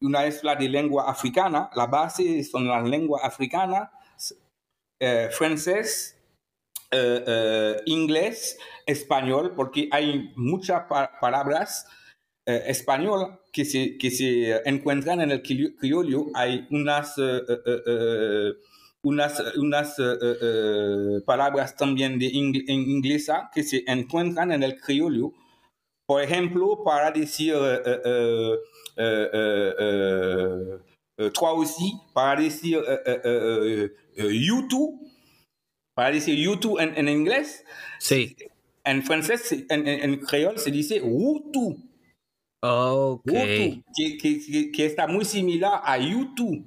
una 0.00 0.22
mezcla 0.22 0.56
de 0.56 0.68
lengua 0.68 1.08
africana, 1.08 1.70
la 1.72 1.86
base 1.86 2.42
son 2.42 2.66
las 2.66 2.82
lenguas 2.82 3.22
africanas, 3.22 3.90
francés, 5.30 6.17
eh, 6.90 7.22
eh, 7.26 7.76
inglés, 7.84 8.58
español, 8.86 9.52
porque 9.54 9.90
hay 9.92 10.32
muchas 10.36 10.84
palabras 11.20 11.86
eh, 12.46 12.62
español 12.66 13.40
que 13.52 13.66
se, 13.66 13.98
que 13.98 14.10
se 14.10 14.66
encuentran 14.66 15.20
en 15.20 15.30
el 15.30 15.42
criollo. 15.42 16.28
Hay 16.32 16.66
unas, 16.70 17.14
unas, 19.02 19.42
unas 19.56 19.96
palabras 21.26 21.76
también 21.76 22.18
de 22.18 22.26
inglesa 22.26 23.50
que 23.54 23.62
se 23.62 23.84
encuentran 23.86 24.50
en 24.52 24.62
el 24.62 24.80
criollo. 24.80 25.34
Por 26.06 26.22
ejemplo, 26.22 26.82
para 26.82 27.10
decir 27.10 27.54
toi 31.34 31.50
aussi, 31.50 31.92
para 32.14 32.40
decir 32.40 32.82
YouTube 34.16 35.07
para 35.98 36.12
decir 36.12 36.38
YouTube 36.38 36.78
en, 36.78 36.96
en 36.96 37.08
inglés. 37.08 37.64
Sí. 37.98 38.36
En 38.84 39.02
francés, 39.02 39.64
en, 39.68 39.88
en, 39.88 40.20
creol, 40.20 40.56
se 40.56 40.70
dice 40.70 41.00
Hutu. 41.02 41.76
Ok. 42.62 43.24
que, 43.24 43.82
que, 44.16 44.70
que, 44.70 44.86
está 44.86 45.08
muy 45.08 45.24
similar 45.24 45.80
a 45.82 45.98
YouTube. 45.98 46.64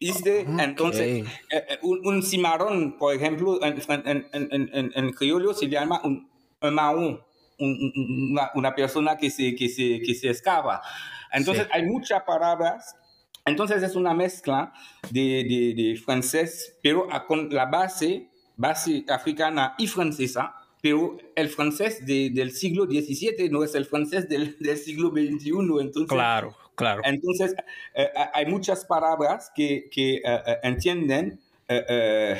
¿Viste? 0.00 0.46
Entonces, 0.58 1.06
eh, 1.06 1.24
eh, 1.50 1.78
un, 1.82 2.06
un, 2.06 2.22
cimarrón, 2.22 2.96
por 2.96 3.14
ejemplo, 3.14 3.60
en, 3.62 3.76
en, 4.32 4.92
en 4.94 5.10
criollo 5.12 5.52
se 5.52 5.68
llama 5.68 6.00
un, 6.02 6.30
un 6.62 6.74
mahón, 6.74 7.20
una, 7.58 8.52
una, 8.54 8.74
persona 8.74 9.18
que 9.18 9.28
se, 9.28 9.54
que 9.54 9.68
se, 9.68 10.00
que 10.00 10.14
se. 10.14 10.32
Entonces, 11.32 11.68
hay 11.70 11.82
muchas 11.82 12.22
palabras 12.22 12.96
entonces 13.48 13.82
es 13.82 13.96
una 13.96 14.14
mezcla 14.14 14.72
de, 15.10 15.74
de, 15.76 15.96
francés, 15.96 16.78
pero 16.82 17.08
con 17.26 17.48
la 17.50 17.66
base, 17.66 18.28
base 18.56 19.04
africana 19.08 19.74
y 19.78 19.86
francesa, 19.86 20.54
pero 20.80 21.16
el 21.34 21.48
francés 21.48 22.04
del 22.04 22.52
siglo 22.52 22.84
XVII 22.84 23.48
no 23.50 23.64
es 23.64 23.74
el 23.74 23.84
francés 23.84 24.28
del, 24.28 24.56
del 24.60 24.76
siglo 24.76 25.10
XXI. 25.10 25.50
Entonces, 25.80 26.08
claro, 26.08 26.56
claro. 26.74 27.02
Entonces 27.04 27.54
eh, 27.94 28.08
eh, 28.14 28.24
hay 28.34 28.46
muchas 28.46 28.84
palabras 28.84 29.50
que, 29.54 29.88
que 29.90 30.16
eh, 30.24 30.56
entienden 30.62 31.40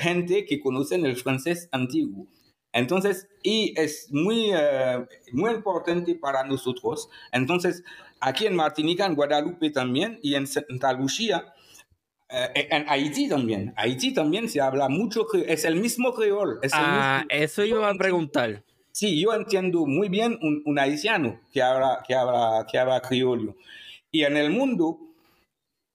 gente 0.01 0.47
que 0.47 0.59
conocen 0.59 1.05
el 1.05 1.15
francés 1.17 1.69
antiguo. 1.71 2.27
Entonces, 2.73 3.29
y 3.43 3.75
es 3.77 4.09
muy, 4.11 4.53
muy 5.33 5.51
importante 5.53 6.15
para 6.15 6.45
nosotros. 6.45 7.11
Entonces, 7.33 7.85
aquí 8.21 8.47
en 8.47 8.57
Martinica, 8.57 9.07
en 9.07 9.15
Guadalupe 9.15 9.71
también, 9.71 10.19
y 10.23 10.35
en 10.35 10.47
Santa 10.47 10.93
Lucía, 10.93 11.53
eh, 12.29 12.69
en 12.71 12.89
Haití 12.89 13.29
también. 13.29 13.73
Haití 13.77 14.13
también 14.13 14.49
se 14.49 14.61
habla 14.61 14.89
mucho, 14.89 15.27
es 15.35 15.65
el 15.65 15.77
mismo 15.77 16.13
creol. 16.13 16.61
ah, 16.73 17.25
eso 17.29 17.65
iba 17.65 17.89
a 17.89 17.95
preguntar. 17.95 18.65
Sí, 18.93 19.21
yo 19.21 19.33
entiendo 19.33 19.87
muy 19.87 20.09
bien 20.09 20.39
un, 20.43 20.79
haitiano 20.79 21.41
que 21.53 21.63
habla, 21.63 22.03
que, 22.07 22.15
habla, 22.15 22.67
que 22.71 22.79
habla 22.79 23.01
criollo. 23.01 23.55
Y 24.11 24.25
en 24.25 24.37
el 24.37 24.51
mundo 24.51 24.99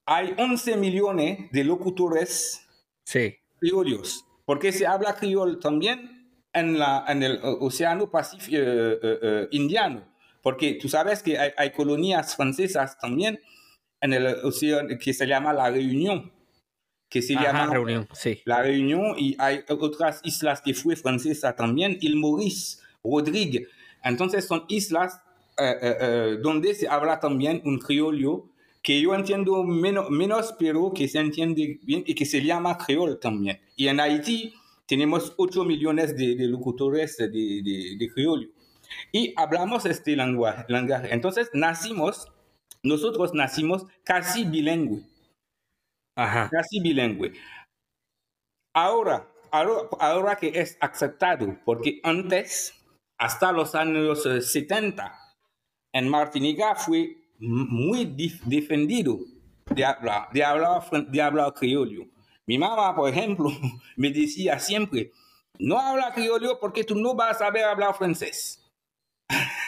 hay 0.06 0.34
11 0.38 0.78
millones 0.78 1.52
de 1.52 1.64
locutores 1.66 2.66
sí. 3.04 3.36
criollos, 3.60 4.26
porque 4.46 4.72
se 4.72 4.88
habla 4.88 5.16
criol 5.16 5.60
también 5.60 6.30
en, 6.54 6.80
la, 6.80 7.04
en 7.08 7.24
el 7.24 7.40
Océano 7.44 8.10
Pacífico 8.10 8.58
eh, 8.58 9.00
eh, 9.04 9.48
Indiano 9.52 10.13
porque 10.44 10.74
tú 10.74 10.90
sabes 10.90 11.24
que 11.24 11.40
hay, 11.40 11.72
colonias 11.72 12.36
francesas 12.36 13.00
también 13.00 13.40
en 14.02 14.14
el 14.14 14.28
océano 14.44 14.90
que 15.00 15.14
se 15.14 15.26
llama 15.26 15.54
La 15.54 15.72
Reunión, 15.72 16.32
que 17.10 17.22
se 17.22 17.34
llama 17.34 17.68
Reunión, 17.68 18.08
sí. 18.14 18.42
La 18.46 18.62
Reunión 18.62 19.16
y 19.18 19.36
hay 19.40 19.62
otras 19.70 20.20
islas 20.24 20.62
que 20.62 20.74
fue 20.74 20.96
francesa 20.96 21.56
también, 21.56 21.98
Il 22.02 22.18
Maurice, 22.18 22.80
Rodrigue. 23.04 23.68
Entonces 24.04 24.46
son 24.46 24.66
islas 24.68 25.22
eh, 25.58 25.76
eh, 25.82 25.98
eh, 26.02 26.38
donde 26.42 26.76
se 26.76 26.88
habla 26.88 27.20
también 27.20 27.62
un 27.64 27.80
criollo 27.80 28.50
que 28.82 29.00
yo 29.00 29.16
entiendo 29.16 29.64
menos, 29.64 30.10
menos, 30.10 30.54
pero 30.60 30.92
que 30.94 31.08
se 31.08 31.20
entiende 31.20 31.80
bien 31.84 32.04
y 32.06 32.14
que 32.16 32.26
se 32.26 32.44
llama 32.44 32.78
creol 32.78 33.18
también. 33.18 33.62
Y 33.78 33.88
en 33.88 34.02
Haití 34.02 34.54
tenemos 34.86 35.34
8 35.38 35.64
millones 35.64 36.18
de, 36.18 36.36
locutores 36.50 37.16
de, 37.18 37.30
de, 37.30 37.96
de, 37.98 38.10
criollo. 38.14 38.50
Y 39.12 39.34
hablamos 39.38 39.86
este 39.86 40.16
lenguaje, 40.16 40.66
lenguaje. 40.68 41.14
Entonces 41.14 41.50
nacimos, 41.54 42.32
nosotros 42.84 43.34
nacimos 43.34 43.86
casi 44.04 44.46
bilingüe. 44.46 45.04
Ajá. 46.16 46.50
Casi 46.52 46.80
bilingüe. 46.80 47.34
Ahora, 48.74 49.28
ahora, 49.52 49.88
ahora 50.00 50.36
que 50.36 50.48
es 50.48 50.78
aceptado, 50.82 51.58
porque 51.64 52.00
antes, 52.04 52.74
hasta 53.18 53.52
los 53.52 53.76
años 53.76 54.24
70, 54.24 55.06
eh, 55.06 55.12
en 55.94 56.10
Martinica 56.10 56.76
fue 56.76 57.18
muy 57.40 58.06
defendido 58.46 59.20
de 59.70 59.86
hablar, 59.86 60.30
de 60.32 60.44
hablar, 60.44 60.84
de 61.08 61.22
hablar 61.22 61.54
criollo. 61.54 62.06
Mi 62.46 62.58
mamá, 62.58 62.96
por 62.96 63.10
ejemplo, 63.10 63.50
me 63.96 64.10
decía 64.10 64.60
siempre, 64.60 65.12
no 65.60 65.80
habla 65.80 66.14
criollo 66.14 66.60
porque 66.60 66.84
tú 66.84 66.96
no 66.96 67.16
vas 67.16 67.36
a 67.36 67.46
saber 67.46 67.64
hablar 67.64 67.96
francés. 67.96 68.63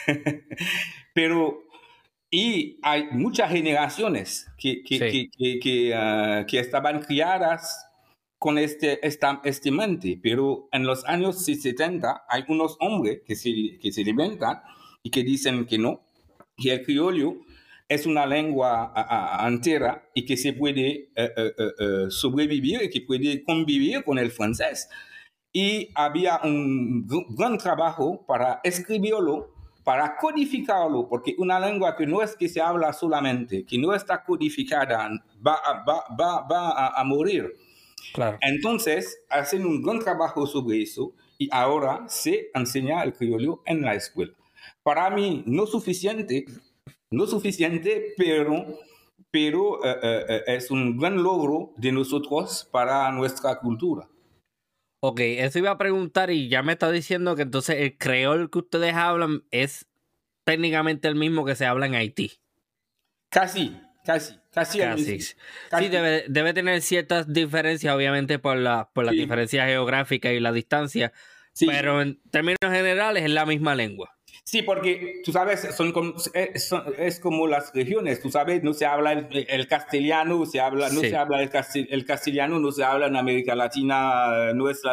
Pero, 1.13 1.63
y 2.30 2.80
hay 2.82 3.08
muchas 3.12 3.51
generaciones 3.51 4.47
que, 4.58 4.84
que, 4.84 5.30
que, 5.62 5.93
ah, 5.95 6.45
que, 6.47 6.60
estaban 6.60 7.01
criadas 7.01 7.86
con 8.38 8.58
este, 8.58 9.06
esta, 9.06 9.41
este 9.45 9.71
mente, 9.71 10.19
pero 10.21 10.67
en 10.71 10.86
los 10.86 11.06
años 11.06 11.43
70 11.43 12.25
hay 12.28 12.43
unos 12.49 12.75
hombres 12.80 13.21
que 13.25 13.36
se, 13.36 13.80
que 13.82 13.91
se 13.91 14.01
inventan 14.01 14.62
y 15.01 15.10
que 15.10 15.23
dicen 15.23 15.65
que 15.65 15.78
no, 15.78 16.01
que 16.58 16.73
el 16.73 16.84
criollo 16.84 17.38
es 17.88 18.06
una 18.06 18.25
lengua 18.25 18.93
entera 19.47 20.10
y 20.13 20.25
que 20.25 20.38
se 20.38 20.54
puede 20.54 21.12
eh, 21.15 21.32
eh, 21.38 21.54
eh, 21.58 22.06
sobrevivir 22.10 22.82
y 22.84 22.89
que 22.89 23.01
puede 23.01 23.43
convivir 23.43 24.04
con 24.04 24.17
el 24.17 24.32
francés. 24.32 24.89
Y 25.54 25.89
había 25.95 26.41
un 26.43 27.08
gran 27.30 27.58
trabajo 27.58 28.25
para 28.25 28.60
escribirlo, 28.63 29.55
para 29.86 30.17
codificarlo, 30.17 31.08
porque 31.08 31.36
una 31.38 31.60
lengua 31.60 31.95
que 31.95 32.08
no 32.08 32.24
es 32.24 32.36
que 32.36 32.50
se 32.50 32.60
habla 32.60 32.91
solamente, 32.91 33.63
que 33.63 33.78
no 33.78 33.93
está 33.93 34.24
codificada, 34.24 35.12
va, 35.45 35.60
va, 35.88 36.04
va, 36.19 36.41
va 36.41 36.88
a, 36.88 37.04
morir. 37.04 37.54
Claro. 38.12 38.39
Entonces, 38.41 39.19
hacen 39.30 39.63
un 39.63 39.84
gran 39.84 40.00
trabajo 40.00 40.48
sobre 40.48 40.82
eso 40.82 41.13
y 41.38 41.48
ahora 41.52 42.04
se 42.08 42.50
enseña 42.56 43.04
el 43.04 43.13
criollo 43.13 43.62
en 43.67 43.84
la 43.84 43.93
escuela. 43.93 44.34
Para 44.82 45.12
mí, 45.12 45.43
no 45.45 45.67
suficiente, 45.67 46.45
no 47.12 47.28
suficiente, 47.28 48.15
pero, 48.17 48.65
pero 49.30 49.86
eh, 49.86 49.98
eh, 50.02 50.26
eh, 50.28 50.43
es 50.48 50.71
un 50.71 50.98
gran 50.98 51.21
logro 51.21 51.74
de 51.78 51.91
nosotros 51.91 52.67
para 52.71 53.12
nuestra 53.12 53.60
cultura. 53.60 54.10
Ok, 54.99 55.19
eso 55.19 55.60
iba 55.60 55.71
a 55.71 55.77
preguntar 55.77 56.31
y 56.31 56.49
ya 56.49 56.63
me 56.63 56.73
está 56.73 56.91
diciendo 56.91 57.36
que 57.36 57.43
entonces 57.43 57.77
el 57.79 57.97
creol 57.97 58.49
que 58.49 58.60
ustedes 58.60 58.95
hablan 58.95 59.43
es 59.51 59.88
técnicamente 60.43 61.08
el 61.08 61.15
mismo 61.15 61.45
que 61.45 61.55
se 61.55 61.65
habla 61.65 61.86
en 61.86 61.95
Haití. 61.95 62.31
Casi, 63.29 63.77
casi, 64.05 64.36
casi. 64.51 64.79
casi. 64.79 65.19
Sí, 65.19 65.89
debe, 65.89 66.25
debe, 66.29 66.53
tener 66.53 66.81
ciertas 66.81 67.31
diferencias, 67.31 67.93
obviamente, 67.93 68.39
por 68.39 68.58
la, 68.58 68.89
por 68.93 69.05
la 69.05 69.12
diferencia 69.12 69.65
geográfica 69.65 70.31
y 70.31 70.39
la 70.39 70.51
distancia, 70.51 71.12
pero 71.60 72.01
en 72.01 72.21
términos 72.31 72.58
generales 72.62 73.23
es 73.23 73.31
la 73.31 73.45
misma 73.45 73.75
lengua. 73.75 74.14
Sí, 74.47 74.62
porque 74.62 75.23
tú 75.25 75.31
sabes, 75.31 75.75
son, 75.75 75.91
eh, 76.36 76.53
es 76.99 77.19
como 77.19 77.47
las 77.47 77.73
regiones, 77.73 78.21
tú 78.21 78.29
sabes, 78.29 78.62
no 78.62 78.75
se 78.75 78.86
habla 78.86 79.13
el, 79.13 79.67
castellano, 79.67 80.45
se 80.45 80.60
habla, 80.60 80.89
no 80.91 80.99
se 80.99 81.17
habla 81.17 81.41
el, 81.41 81.49
el, 81.89 82.05
castellano, 82.05 82.60
no 82.60 82.71
se 82.71 82.84
habla 82.84 83.08
en 83.08 83.15
América 83.15 83.55
Latina, 83.55 84.53
no 84.53 84.69
es 84.69 84.84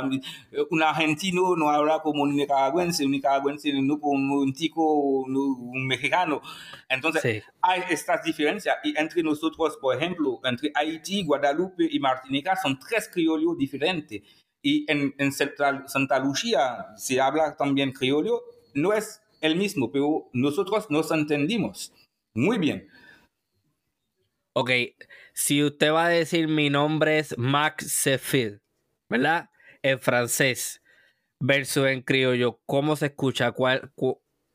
un 0.70 0.82
argentino 0.82 1.54
no 1.54 1.68
habla 1.68 1.98
como 1.98 2.22
un 2.22 2.34
nicaragüense, 2.34 3.04
un 3.04 3.10
nicaragüense 3.10 3.74
no 3.74 4.00
como 4.00 4.36
un 4.36 4.54
tico, 4.54 4.82
un 4.82 5.86
mexicano. 5.86 6.40
Entonces, 6.88 7.44
hay 7.60 7.82
estas 7.90 8.24
diferencias. 8.24 8.78
Y 8.84 8.98
entre 8.98 9.22
nosotros, 9.22 9.76
por 9.76 9.94
ejemplo, 9.94 10.40
entre 10.44 10.72
Haití, 10.74 11.24
Guadalupe 11.24 11.86
y 11.90 12.00
Martinica, 12.00 12.56
son 12.56 12.78
tres 12.78 13.10
criollos 13.12 13.58
diferentes. 13.58 14.22
Y 14.62 14.90
en, 14.90 15.14
en 15.18 15.30
Santa 15.30 16.18
Lucía 16.20 16.86
se 16.96 17.20
habla 17.20 17.54
también 17.54 17.92
criollo, 17.92 18.40
no 18.74 18.94
es 18.94 19.21
el 19.42 19.56
mismo, 19.56 19.92
pero 19.92 20.30
nosotros 20.32 20.86
nos 20.88 21.10
entendimos 21.10 21.92
muy 22.34 22.58
bien. 22.58 22.88
Ok, 24.54 24.70
si 25.34 25.62
usted 25.62 25.92
va 25.92 26.06
a 26.06 26.08
decir 26.10 26.48
mi 26.48 26.70
nombre 26.70 27.18
es 27.18 27.36
Max 27.36 27.92
Sefid, 27.92 28.58
¿verdad? 29.08 29.50
En 29.82 30.00
francés 30.00 30.82
versus 31.40 31.86
en 31.86 32.02
criollo, 32.02 32.60
¿cómo 32.66 32.96
se 32.96 33.06
escucha? 33.06 33.52
¿Cuál, 33.52 33.92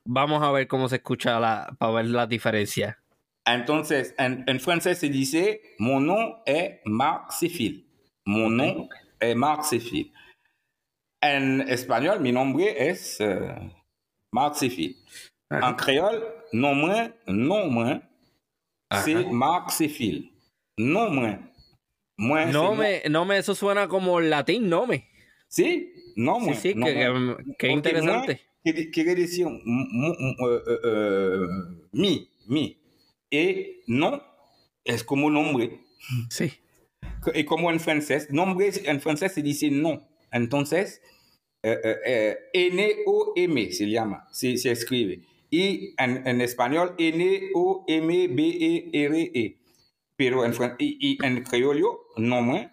Vamos 0.10 0.42
a 0.42 0.52
ver 0.52 0.68
cómo 0.68 0.88
se 0.88 0.98
escucha 0.98 1.38
la, 1.38 1.76
para 1.78 1.92
ver 1.92 2.06
la 2.06 2.28
diferencia. 2.28 2.98
Entonces, 3.46 4.16
en, 4.18 4.60
francés 4.62 5.00
se 5.00 5.10
dice, 5.10 5.62
mon 5.80 6.06
nom 6.06 6.42
est 6.46 6.80
Max 6.86 7.40
Sefid. 7.40 7.84
Mon 8.26 8.50
nom 8.50 8.88
est 9.20 9.36
Max 9.36 9.70
Sefid. 9.70 10.14
En 11.22 11.62
español, 11.68 12.22
mi 12.22 12.32
nombre 12.32 12.90
es 12.90 13.20
eh, 13.20 13.54
Marc 14.32 14.56
En 15.50 15.74
créole, 15.76 16.22
non 16.54 16.76
moins, 16.76 17.10
non 17.28 17.70
moins, 17.70 18.02
c'est 19.04 19.26
Marc 19.32 19.72
Non 20.78 21.10
moins. 21.12 21.40
moins 22.18 22.52
no, 22.52 22.76
me, 22.76 23.04
no 23.10 23.26
me, 23.26 23.38
eso 23.38 23.56
suena 23.56 23.88
como 23.88 24.20
latín, 24.20 24.70
no 24.70 24.86
me. 24.86 25.08
Sí, 25.48 25.94
no 26.16 26.40
me. 26.40 26.54
Sí, 26.56 26.74
sí, 26.74 26.82
que, 26.82 27.36
que, 27.58 27.68
interesante. 27.70 28.42
quiere 28.64 29.16
decir 29.16 29.48
mi, 31.94 32.30
mi. 32.48 32.78
Y 33.30 33.84
no 33.88 34.22
es 34.84 35.04
como 35.04 35.30
nombre. 35.30 35.80
Sí. 36.30 36.54
Y 37.34 37.46
como 37.46 37.72
en 37.72 37.80
francés, 37.80 38.30
nombre 38.32 38.72
en 38.86 39.02
francés 39.02 39.34
se 39.34 39.42
dice 39.42 39.70
no. 39.70 40.08
Entonces, 40.32 41.02
N-O-M 42.54 43.72
se 43.72 43.90
llama, 43.90 44.28
se, 44.32 44.58
se 44.58 44.72
escribe. 44.72 45.22
Y 45.50 45.94
en, 45.98 46.28
en 46.28 46.42
español, 46.42 46.96
N-O-M-B-E-R-E. 46.98 47.32
E. 49.34 49.58
Pero 50.16 50.46
en, 50.46 50.54
y, 50.80 50.98
y 51.00 51.18
en 51.24 51.44
criollo, 51.44 52.08
nombre, 52.18 52.72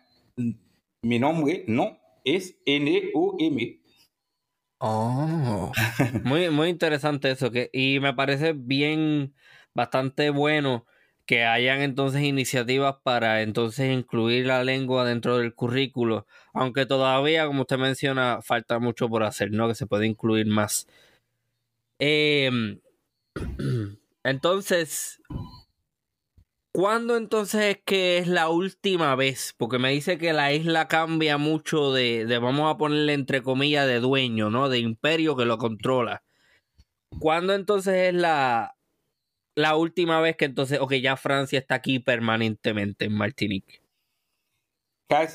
mi 1.02 1.18
nombre 1.18 1.64
no 1.68 1.98
es 2.24 2.56
N-O-M. 2.64 3.80
Oh, 4.78 5.72
muy, 6.24 6.50
muy 6.50 6.68
interesante 6.68 7.30
eso. 7.30 7.50
Que, 7.50 7.70
y 7.72 8.00
me 8.00 8.14
parece 8.14 8.54
bien, 8.54 9.34
bastante 9.74 10.30
bueno 10.30 10.86
que 11.26 11.44
hayan 11.44 11.80
entonces 11.82 12.22
iniciativas 12.22 12.96
para 13.02 13.42
entonces 13.42 13.92
incluir 13.92 14.46
la 14.46 14.62
lengua 14.64 15.04
dentro 15.04 15.38
del 15.38 15.54
currículo, 15.54 16.26
aunque 16.52 16.86
todavía, 16.86 17.46
como 17.46 17.62
usted 17.62 17.78
menciona, 17.78 18.40
falta 18.42 18.78
mucho 18.78 19.08
por 19.08 19.22
hacer, 19.24 19.50
¿no? 19.50 19.68
Que 19.68 19.74
se 19.74 19.86
puede 19.86 20.06
incluir 20.06 20.46
más. 20.46 20.86
Em, 21.98 22.80
entonces, 24.24 25.20
¿cuándo 26.72 27.16
entonces 27.16 27.76
es 27.76 27.82
que 27.84 28.18
es 28.18 28.28
la 28.28 28.48
última 28.50 29.14
vez? 29.16 29.54
Porque 29.56 29.78
me 29.78 29.90
dice 29.92 30.18
que 30.18 30.32
la 30.32 30.52
isla 30.52 30.88
cambia 30.88 31.38
mucho 31.38 31.92
de, 31.92 32.26
de 32.26 32.38
vamos 32.38 32.72
a 32.72 32.76
ponerle 32.76 33.14
entre 33.14 33.42
comillas, 33.42 33.86
de 33.86 34.00
dueño, 34.00 34.50
¿no? 34.50 34.68
De 34.68 34.78
imperio 34.78 35.36
que 35.36 35.46
lo 35.46 35.58
controla. 35.58 36.22
¿Cuándo 37.20 37.54
entonces 37.54 37.94
es 37.94 38.14
la, 38.14 38.73
la 39.56 39.76
última 39.76 40.20
vez 40.20 40.36
que 40.36 40.46
entonces, 40.46 40.80
ok, 40.80 40.94
ya 40.94 41.16
Francia 41.16 41.58
está 41.58 41.76
aquí 41.76 41.98
permanentemente 41.98 43.06
en 43.06 43.14
Martinique? 43.14 43.84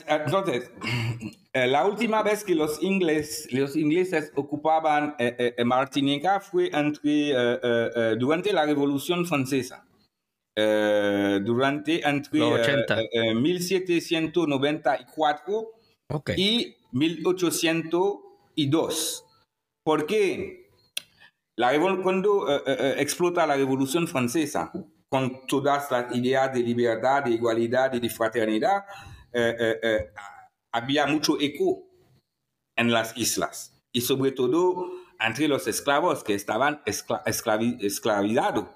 Entonces, 0.08 0.72
eh, 1.54 1.68
la 1.68 1.86
última 1.86 2.24
vez 2.24 2.44
que 2.44 2.56
los, 2.56 2.84
ingles, 2.84 3.48
los 3.52 3.76
ingleses 3.76 4.32
ocupaban 4.36 5.16
eh, 5.20 5.54
eh, 5.58 5.64
Martinique 5.64 6.28
fue 6.42 6.72
entre, 6.74 8.16
durante 8.18 8.52
la 8.54 8.66
Revolución 8.66 9.26
Francesa. 9.26 9.86
durante 10.56 12.08
entre 12.08 13.36
1794 13.36 15.68
y 16.36 16.76
1802. 16.92 19.26
¿Por 19.84 20.06
qué? 20.06 20.59
La, 21.60 21.78
cuando 22.02 22.50
eh, 22.50 22.62
eh, 22.66 22.78
eh, 22.80 22.96
explota 23.00 23.46
la 23.46 23.58
Revolución 23.58 24.08
Francesa, 24.08 24.72
con 25.10 25.46
todas 25.46 25.92
las 25.92 26.16
ideas 26.16 26.54
de 26.54 26.62
libertad, 26.62 27.26
de 27.26 27.32
igualdad 27.32 27.94
y 27.96 28.00
de 28.00 28.10
fraternidad, 28.10 28.86
había 30.72 31.06
mucho 31.06 31.38
eco 31.38 31.84
en 32.78 32.94
las 32.94 33.18
islas 33.18 33.78
y 33.92 34.00
sobre 34.00 34.32
todo 34.32 34.90
entre 35.20 35.50
los 35.50 35.68
esclavos 35.68 36.24
que 36.24 36.34
estaban 36.34 36.82
esclavizados. 36.86 38.68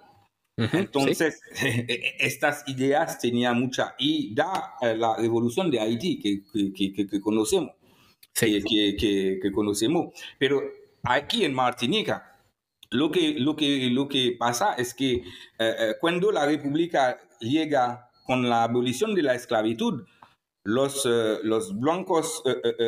Entonces, 0.58 1.40
estas 2.20 2.68
ideas 2.68 3.18
tenían 3.18 3.62
mucha, 3.62 3.96
y 3.98 4.36
da 4.36 4.74
la 4.82 5.16
revolución 5.16 5.72
de 5.72 5.80
Haití 5.80 6.20
que, 6.20 6.44
que, 7.08 7.22
conocemos, 7.22 7.72
que, 8.34 9.52
conocemos. 9.54 10.14
Pero 10.38 10.62
aquí 11.04 11.46
en 11.46 11.54
Martinica, 11.54 12.33
lo 12.94 13.12
que, 13.12 13.36
lo 13.40 13.56
que, 13.56 13.90
lo 13.90 14.08
que 14.08 14.36
pasa 14.38 14.74
es 14.76 14.94
que 14.94 15.14
eh, 15.16 15.24
eh, 15.60 15.96
cuando 16.00 16.32
la 16.32 16.46
República 16.46 17.20
llega 17.40 18.10
con 18.26 18.50
la 18.50 18.64
abolición 18.64 19.14
de 19.16 19.24
la 19.24 19.34
esclavitud, 19.34 20.06
los, 20.66 21.06
los 21.44 21.78
blancos 21.78 22.42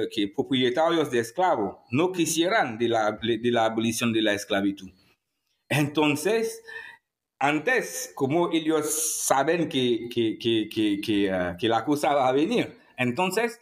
que 0.10 0.30
propietarios 0.30 1.12
de 1.12 1.20
esclavos 1.20 1.80
no 1.92 2.14
quisieran 2.14 2.78
de 2.78 2.88
la, 2.88 3.20
de 3.22 3.52
la 3.52 3.66
abolición 3.66 4.14
de 4.14 4.22
la 4.22 4.34
esclavitud. 4.34 4.90
Entonces, 5.68 6.64
antes, 7.38 8.14
como 8.16 8.50
ellos 8.54 8.86
saben 9.26 9.68
que, 9.68 10.08
que, 10.10 10.38
que, 10.40 10.70
que, 11.04 11.56
que 11.60 11.68
la 11.68 11.84
cosa 11.84 12.14
va 12.14 12.30
a 12.30 12.32
venir, 12.32 12.78
entonces, 12.96 13.60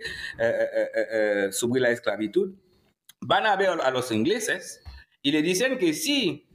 sobre 1.52 1.82
la 1.82 1.92
esclavitud, 1.92 2.54
van 3.22 3.46
a 3.46 3.56
ver 3.56 3.70
a 3.70 3.92
los 3.92 4.12
ingleses 4.12 4.82
y 5.22 5.32
le 5.32 5.42
dicen 5.42 5.78
que 5.78 5.94
si 5.94 6.48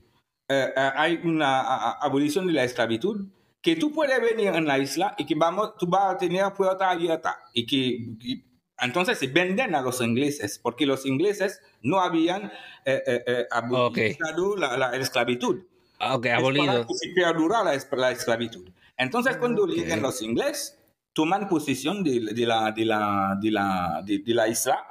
hay 0.49 1.21
una 1.25 1.93
abolición 1.93 2.47
de 2.47 2.53
la 2.55 2.65
esclavitud, 2.65 3.27
que 3.61 3.77
tú 3.77 3.93
puedes 3.93 4.21
venir 4.21 4.49
en 4.55 4.67
la 4.67 4.79
isla 4.79 5.15
y 5.19 5.27
que 5.27 5.35
vamos, 5.35 5.77
tú 5.79 5.87
vas 5.87 6.15
a 6.15 6.19
tener 6.19 6.53
puerta 6.55 6.91
abierta 6.91 7.39
y 7.53 7.67
que 7.67 8.48
entonces 8.81 9.19
se 9.19 9.27
venden 9.27 9.75
a 9.75 9.83
los 9.83 10.01
ingleses 10.01 10.59
porque 10.59 10.87
los 10.87 11.07
ingleses 11.07 11.61
no 11.83 12.01
habían 12.01 12.53
eh, 12.85 13.03
eh, 13.07 13.25
eh 13.27 13.47
abolido 13.51 14.57
la, 14.57 14.97
esclavitud. 14.97 15.63
Ah, 15.99 16.17
ok, 16.17 16.27
abolido. 16.27 16.87
se 16.89 17.09
perdura 17.15 17.65
la, 17.65 17.79
la, 17.97 18.11
esclavitud. 18.11 18.69
Entonces 18.97 19.37
cuando 19.37 19.67
llegan 19.67 20.03
los 20.03 20.23
ingleses, 20.23 20.79
toman 21.13 21.49
posesión 21.49 22.05
de, 22.05 22.21
de, 22.33 22.47
la, 22.47 22.71
de, 22.73 22.85
la, 22.85 23.37
de, 23.41 23.51
la, 23.51 24.03
de, 24.05 24.23
la 24.27 24.49
isla 24.49 24.85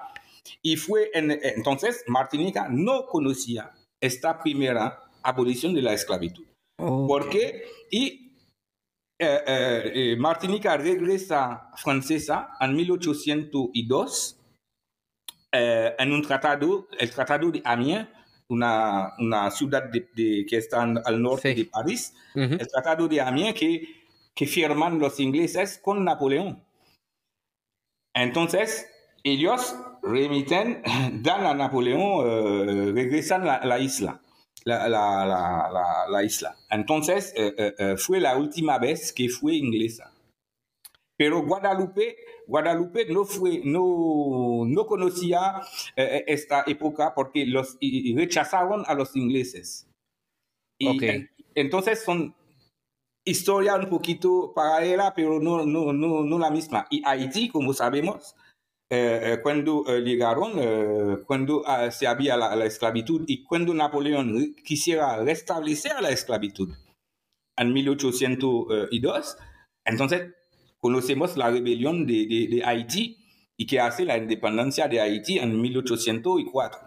y 0.61 0.75
fue 0.75 1.09
en, 1.13 1.31
entonces 1.41 2.03
Martinica 2.07 2.67
no 2.69 3.05
conocía 3.05 3.71
esta 4.01 4.41
primera 4.41 5.03
abolición 5.23 5.73
de 5.73 5.81
la 5.81 5.93
esclavitud. 5.93 6.45
Okay. 6.77 7.07
Porque, 7.07 7.63
y 7.89 8.26
eh, 9.19 9.43
eh, 9.47 9.91
eh, 9.95 10.15
Martinica 10.15 10.77
regresa 10.77 11.71
francesa 11.75 12.49
en 12.59 12.75
1802 12.75 14.33
en 15.49 16.11
un 16.11 16.21
tratado, 16.21 16.87
el 16.99 17.09
Tratado 17.09 17.49
de 17.49 17.63
Amiens, 17.65 18.07
una, 18.49 19.13
una 19.17 19.49
ciudad 19.49 19.85
de, 19.89 20.45
que 20.47 20.57
está 20.57 20.83
al 20.83 21.19
norte 21.19 21.55
de 21.55 21.65
París, 21.65 22.13
el 22.35 22.67
Tratado 22.67 23.07
de 23.07 23.19
Amiens 23.19 23.57
que, 23.57 23.81
que 24.35 24.45
firman 24.45 24.99
los 24.99 25.19
ingleses 25.19 25.79
con 25.79 26.03
Napoleón. 26.03 26.63
Entonces, 28.13 28.87
ellos 29.23 29.75
remiten, 30.03 30.83
dan 31.23 31.47
a 31.47 31.55
Napoleón, 31.55 32.93
regresan 32.93 33.43
la, 33.43 33.65
la 33.65 33.79
isla 33.79 34.21
la, 34.67 34.89
la, 34.89 35.69
la, 35.71 36.05
la 36.09 36.23
isla. 36.23 36.57
Entonces, 36.69 37.33
eh, 37.35 37.53
eh, 37.57 37.75
eh, 37.77 37.97
fue 37.97 38.19
la 38.19 38.37
última 38.37 38.77
vez 38.77 39.13
que 39.13 39.29
fue 39.29 39.55
inglesa. 39.55 40.13
Pero 41.17 41.41
Guadalupe, 41.43 42.17
Guadalupe 42.45 43.05
no, 43.05 43.23
fue, 43.25 43.61
no, 43.63 44.65
no 44.67 44.85
conocía 44.85 45.61
esta 45.95 46.63
época 46.67 47.13
porque 47.15 47.45
los 47.45 47.77
rechazaron 48.15 48.83
a 48.85 48.93
los 48.93 49.15
ingleses. 49.15 49.87
Y 50.77 50.99
entonces 51.55 52.03
son 52.03 52.35
historia 53.25 53.75
un 53.77 53.89
poquito 53.89 54.53
paralela, 54.53 55.13
pero 55.15 55.39
no, 55.39 55.65
no, 55.65 55.91
no, 55.91 56.23
no 56.23 56.37
la 56.37 56.51
misma. 56.51 56.85
Y 56.91 57.01
Haití, 57.03 57.49
como 57.49 57.73
sabemos, 57.73 58.35
eh, 58.89 59.33
eh, 59.33 59.39
cuando 59.43 59.83
eh, 59.87 59.99
llegaron, 60.01 61.25
cuando 61.25 61.61
ah, 61.65 61.91
se 61.91 62.07
había 62.07 62.37
la, 62.37 62.65
esclavitud 62.65 63.25
y 63.27 63.43
cuando 63.43 63.73
Napoleón 63.73 64.55
quisiera 64.63 65.17
restablecer 65.23 66.01
la 66.01 66.09
esclavitud 66.09 66.73
en 67.57 67.73
1802, 67.73 69.37
entonces 69.83 70.33
conocemos 70.79 71.35
la 71.35 71.49
rebelión 71.49 72.07
de, 72.07 72.47
de, 72.49 72.61
Haití 72.63 73.17
y 73.57 73.65
que 73.65 73.81
hace 73.81 74.05
la 74.05 74.17
independencia 74.17 74.87
de 74.87 75.01
Haití 75.01 75.37
en 75.37 75.59
1804. 75.59 76.79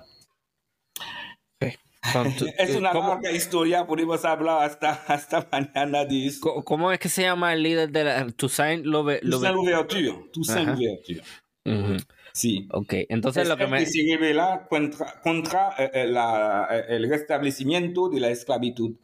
es 2.58 2.76
una 2.76 2.94
larga 2.94 3.30
historia, 3.30 3.86
podemos 3.86 4.24
hablar 4.24 4.64
hasta, 4.64 4.92
hasta 5.06 5.46
mañana 5.52 6.06
de 6.06 6.28
eso. 6.28 6.64
¿Cómo 6.64 6.92
es 6.92 6.98
que 6.98 7.10
se 7.10 7.22
llama 7.22 7.52
el 7.52 7.62
líder 7.62 7.90
de 7.90 8.04
la 8.04 8.26
Toussaint 8.30 8.86
Louverture? 8.86 9.30
Toussaint 10.32 10.68
Louverture. 10.68 11.22
Sí. 12.32 12.68
Ok, 12.72 12.94
entonces 13.08 13.48
lo 13.48 13.56
que 13.56 13.66
me... 13.66 13.84
se 13.84 14.02
revela 14.08 14.66
contra, 14.68 15.20
contra 15.20 15.70
eh, 15.78 15.90
eh, 15.92 16.06
la, 16.06 16.68
eh, 16.70 16.96
el 16.96 17.08
restablecimiento 17.08 18.08
de 18.08 18.20
la 18.20 18.30
esclavitud. 18.30 18.96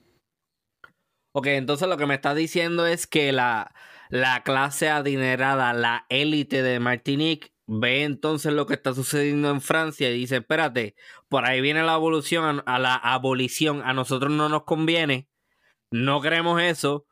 Ok, 1.33 1.49
entonces 1.49 1.89
lo 1.89 1.97
que 1.97 2.07
me 2.07 2.15
está 2.15 2.35
diciendo 2.35 2.87
es 2.87 3.07
que 3.07 3.31
la, 3.33 3.75
la 4.09 4.43
clase 4.43 4.89
adinerada, 4.89 5.75
la 5.75 6.07
élite 6.09 6.63
de 6.63 6.81
Martinique, 6.81 7.53
ve 7.67 8.05
entonces 8.05 8.53
lo 8.53 8.67
que 8.67 8.75
está 8.75 8.95
sucediendo 8.95 9.51
en 9.51 9.61
Francia 9.61 10.11
y 10.11 10.19
dice, 10.19 10.37
espérate, 10.37 10.95
por 11.29 11.45
ahí 11.45 11.61
viene 11.61 11.83
la 11.83 11.95
evolución 11.95 12.63
a 12.65 12.79
la 12.79 12.95
abolición, 12.95 13.83
a 13.85 13.93
nosotros 13.93 14.31
no 14.31 14.49
nos 14.49 14.65
conviene, 14.65 15.29
no 15.91 16.21
queremos 16.21 16.63
eso, 16.63 17.07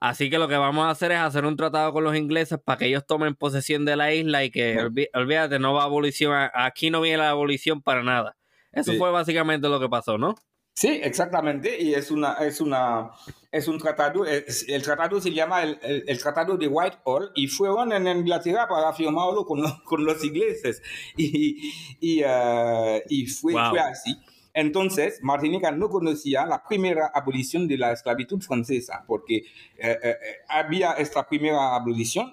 Así 0.00 0.30
que 0.30 0.38
lo 0.38 0.46
que 0.46 0.56
vamos 0.56 0.86
a 0.86 0.90
hacer 0.90 1.10
es 1.10 1.18
hacer 1.18 1.44
un 1.44 1.56
tratado 1.56 1.92
con 1.92 2.04
los 2.04 2.16
ingleses 2.16 2.58
para 2.64 2.78
que 2.78 2.86
ellos 2.86 3.04
tomen 3.06 3.34
posesión 3.34 3.84
de 3.84 3.96
la 3.96 4.14
isla 4.14 4.44
y 4.44 4.50
que, 4.50 4.78
olvídate, 5.12 5.58
no 5.58 5.74
va 5.74 5.82
a 5.82 5.86
abolición, 5.86 6.50
aquí 6.54 6.90
no 6.90 7.00
viene 7.00 7.18
la 7.18 7.30
abolición 7.30 7.82
para 7.82 8.02
nada. 8.04 8.36
Eso 8.70 8.92
fue 8.94 9.10
básicamente 9.10 9.68
lo 9.68 9.80
que 9.80 9.88
pasó, 9.88 10.18
¿no? 10.18 10.36
Sí, 10.74 11.00
exactamente, 11.02 11.82
y 11.82 11.94
es 11.94 12.12
una, 12.12 12.34
es 12.34 12.60
una, 12.60 13.10
es 13.50 13.66
un 13.66 13.78
tratado, 13.78 14.24
el 14.24 14.82
tratado 14.84 15.20
se 15.20 15.32
llama 15.32 15.64
el, 15.64 15.76
el, 15.82 16.22
Tratado 16.22 16.56
de 16.56 16.68
Whitehall 16.68 17.32
y 17.34 17.48
fueron 17.48 17.92
en 17.92 18.06
Inglaterra 18.06 18.68
para 18.68 18.92
firmarlo 18.92 19.44
con, 19.44 19.60
con 19.84 20.04
los 20.04 20.22
ingleses 20.22 20.80
y, 21.16 21.72
y, 21.98 22.22
uh, 22.22 23.00
y 23.08 23.26
fue, 23.26 23.54
fue 23.54 23.80
así. 23.80 24.16
Entonces, 24.54 25.20
Martinica 25.22 25.70
no 25.70 25.88
conocía 25.88 26.46
la 26.46 26.62
primera 26.64 27.10
abolición 27.14 27.68
de 27.68 27.78
la 27.78 27.92
esclavitud 27.92 28.40
francesa, 28.40 29.04
porque 29.06 29.36
eh, 29.36 29.44
eh, 29.78 29.98
eh, 30.02 30.16
había 30.48 30.92
esta 30.92 31.28
primera 31.28 31.74
abolición 31.74 32.32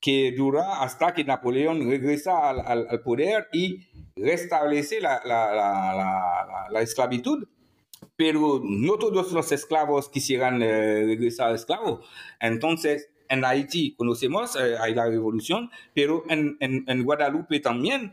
que 0.00 0.32
dura 0.36 0.82
hasta 0.82 1.14
que 1.14 1.24
Napoleón 1.24 1.88
regresa 1.88 2.50
al, 2.50 3.00
poder 3.02 3.48
y 3.52 3.86
restablece 4.16 5.00
la, 5.00 5.22
la, 5.24 6.82
esclavitud. 6.82 7.48
Pero 8.16 8.60
no 8.62 8.98
todos 8.98 9.32
los 9.32 9.50
esclavos 9.50 10.10
quisieran 10.10 10.60
regresar 10.60 11.48
al 11.48 11.54
esclavo. 11.54 12.02
Entonces, 12.38 13.08
en 13.30 13.44
Haití 13.44 13.94
conocemos, 13.96 14.56
la 14.56 15.06
revolución, 15.06 15.70
pero 15.94 16.22
en 16.28 17.04
Guadalupe 17.04 17.60
también 17.60 18.12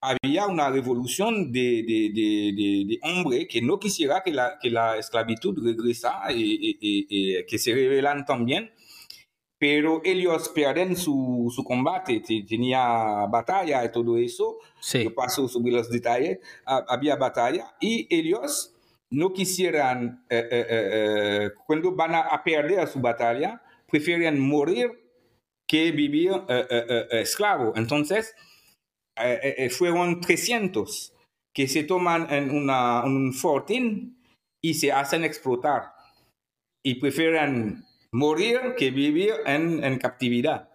había 0.00 0.46
una 0.46 0.70
revolución 0.70 1.50
de, 1.50 1.82
de, 1.82 2.10
de, 2.14 2.84
de, 2.86 2.98
hombres 3.02 3.48
que 3.50 3.60
no 3.60 3.78
quisiera 3.78 4.22
que 4.22 4.32
la, 4.32 4.58
que 4.60 4.70
la 4.70 4.96
esclavitud 4.96 5.58
regresa 5.64 6.22
y, 6.30 6.78
y, 6.80 7.44
que 7.46 7.58
se 7.58 7.74
rebelan 7.74 8.24
también, 8.24 8.70
pero 9.58 10.00
ellos 10.04 10.50
pierden 10.50 10.96
su, 10.96 11.52
su 11.54 11.64
combate, 11.64 12.22
tenía 12.46 13.26
batalla 13.26 13.84
y 13.84 13.90
todo 13.90 14.16
eso, 14.16 14.58
sí. 14.80 15.04
yo 15.04 15.14
paso 15.14 15.48
sobre 15.48 15.72
los 15.72 15.90
detalles, 15.90 16.38
había 16.64 17.16
batalla 17.16 17.74
y 17.80 18.06
ellos 18.14 18.74
no 19.10 19.32
quisieran, 19.32 20.24
eh, 20.28 20.48
eh, 20.50 20.66
eh, 20.70 21.50
cuando 21.66 21.94
van 21.94 22.14
a, 22.14 22.42
perder 22.44 22.86
su 22.86 23.00
batalla, 23.00 23.62
preferían 23.90 24.38
morir 24.38 24.92
que 25.66 25.92
vivir 25.92 26.32
esclavo. 27.10 27.72
Entonces, 27.76 28.34
fueron 29.70 30.20
300 30.20 31.14
que 31.54 31.66
se 31.66 31.84
toman 31.84 32.32
en 32.32 32.50
una, 32.50 33.04
un 33.04 33.32
fortín 33.32 34.22
y 34.62 34.74
se 34.74 34.92
hacen 34.92 35.24
explotar 35.24 35.92
y 36.84 36.96
prefieren 36.96 37.84
morir 38.12 38.74
que 38.76 38.90
vivir 38.90 39.32
en, 39.44 39.82
en 39.82 39.98
captividad. 39.98 40.68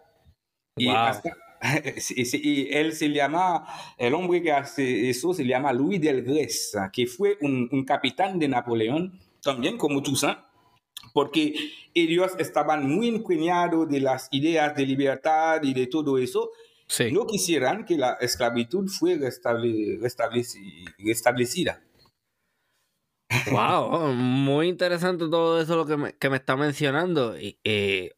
Y, 0.78 0.90
él 2.72 2.94
se 2.94 3.10
llama, 3.10 3.66
el 3.98 4.14
hombre 4.14 4.42
que 4.42 4.52
hace 4.52 5.10
eso 5.10 5.34
se 5.34 5.46
llama 5.46 5.72
Louis 5.72 6.02
Delgrès, 6.02 6.76
que 6.92 7.08
fue 7.08 7.38
un, 7.42 7.70
un 7.72 7.86
capitán 7.86 8.38
de 8.38 8.50
Napoleón, 8.50 9.20
también 9.42 9.78
como 9.78 10.04
Toussaint, 10.04 10.40
porque 11.14 11.54
ellos 11.94 12.34
estaban 12.40 12.90
muy 12.90 13.08
impregnados 13.08 13.90
de 13.90 14.02
las 14.02 14.28
ideas 14.32 14.76
de 14.76 14.86
libertad 14.86 15.64
y 15.64 15.74
de 15.74 15.88
todo 15.88 16.18
eso, 16.18 16.52
no 17.12 17.26
quisieran 17.28 17.86
que 17.86 17.98
la 17.98 18.14
esclavitud 18.14 18.88
fuera 18.88 19.30
restablecida. 20.00 21.82
Wow, 23.52 24.14
muy 24.14 24.68
interesante 24.68 25.28
todo 25.30 25.62
eso 25.62 25.76
lo 25.76 25.86
que 25.86 25.98
me, 25.98 26.14
que 26.14 26.30
me 26.30 26.38
está 26.38 26.56
mencionando. 26.56 27.36
Eh, 27.38 28.12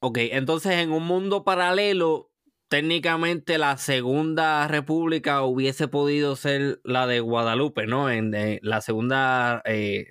ok, 0.00 0.18
entonces 0.32 0.72
en 0.74 0.92
un 0.92 1.06
mundo 1.06 1.44
paralelo, 1.44 2.30
técnicamente 2.68 3.58
la 3.58 3.76
segunda 3.76 4.66
república 4.68 5.42
hubiese 5.42 5.88
podido 5.88 6.36
ser 6.36 6.80
la 6.84 7.06
de 7.06 7.20
Guadalupe, 7.20 7.86
¿no? 7.86 8.10
En 8.10 8.32
la 8.62 8.80
segunda, 8.80 9.62
eh, 9.64 10.06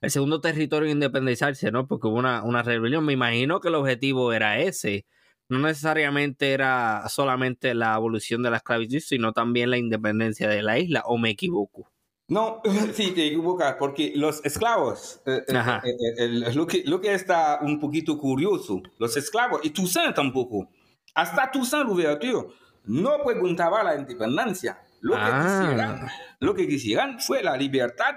el 0.00 0.10
segundo 0.10 0.40
territorio 0.40 0.90
independizarse, 0.90 1.70
¿no? 1.70 1.86
Porque 1.86 2.08
hubo 2.08 2.16
una, 2.16 2.42
una 2.42 2.62
rebelión. 2.62 3.04
Me 3.04 3.12
imagino 3.12 3.60
que 3.60 3.68
el 3.68 3.74
objetivo 3.76 4.32
era 4.32 4.58
ese 4.58 5.06
no 5.48 5.58
necesariamente 5.58 6.52
era 6.52 7.06
solamente 7.08 7.74
la 7.74 7.94
abolición 7.94 8.42
de 8.42 8.50
la 8.50 8.58
esclavitud, 8.58 9.00
sino 9.00 9.32
también 9.32 9.70
la 9.70 9.78
independencia 9.78 10.48
de 10.48 10.62
la 10.62 10.78
isla, 10.78 11.02
o 11.06 11.18
me 11.18 11.30
equivoco. 11.30 11.90
No, 12.28 12.62
sí, 12.94 13.12
te 13.12 13.26
equivocas, 13.26 13.76
porque 13.78 14.12
los 14.14 14.44
esclavos, 14.44 15.20
eh, 15.26 15.44
eh, 15.46 15.80
eh, 16.18 16.54
lo, 16.54 16.66
que, 16.66 16.82
lo 16.86 17.00
que 17.00 17.12
está 17.12 17.58
un 17.60 17.78
poquito 17.78 18.18
curioso, 18.18 18.82
los 18.98 19.16
esclavos, 19.16 19.60
y 19.62 19.70
Toussaint 19.70 20.14
tampoco, 20.14 20.70
hasta 21.14 21.50
Toussaint 21.50 21.86
Louverture, 21.86 22.48
no 22.84 23.18
preguntaba 23.24 23.82
la 23.82 23.96
independencia. 23.96 24.80
Lo, 25.00 25.14
que 25.14 25.20
ah. 25.22 25.60
quisieran, 25.60 26.08
lo 26.40 26.54
que 26.54 26.66
quisieran 26.66 27.20
fue 27.20 27.42
la 27.42 27.58
libertad 27.58 28.14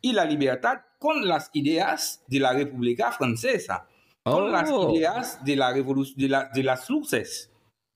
y 0.00 0.14
la 0.14 0.24
libertad 0.24 0.80
con 0.98 1.28
las 1.28 1.50
ideas 1.52 2.24
de 2.28 2.40
la 2.40 2.54
República 2.54 3.12
Francesa 3.12 3.86
con 4.24 4.52
las 4.52 4.70
oh. 4.70 4.94
ideas 4.94 5.44
de, 5.44 5.56
la 5.56 5.72
de, 5.72 6.28
la, 6.28 6.50
de 6.52 6.62
las 6.62 6.88
luces. 6.90 7.50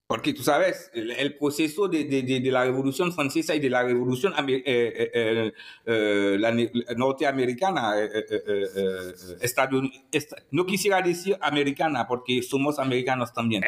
Porque 0.06 0.34
tú 0.34 0.42
sabes, 0.42 0.90
el, 0.92 1.34
proceso 1.38 1.88
de, 1.88 2.04
de, 2.04 2.22
de, 2.22 2.50
la 2.50 2.64
Revolución 2.64 3.10
Francesa 3.10 3.54
y 3.54 3.58
de 3.58 3.70
la 3.70 3.82
Revolución 3.84 4.34
eh, 4.48 4.62
eh, 4.66 5.52
eh, 5.86 6.36
la, 6.38 6.54
norteamericana, 6.94 7.94
no 10.50 10.66
quisiera 10.66 11.00
decir 11.00 11.38
americana 11.40 12.06
porque 12.06 12.42
somos 12.42 12.78
americanos 12.78 13.32
también. 13.32 13.64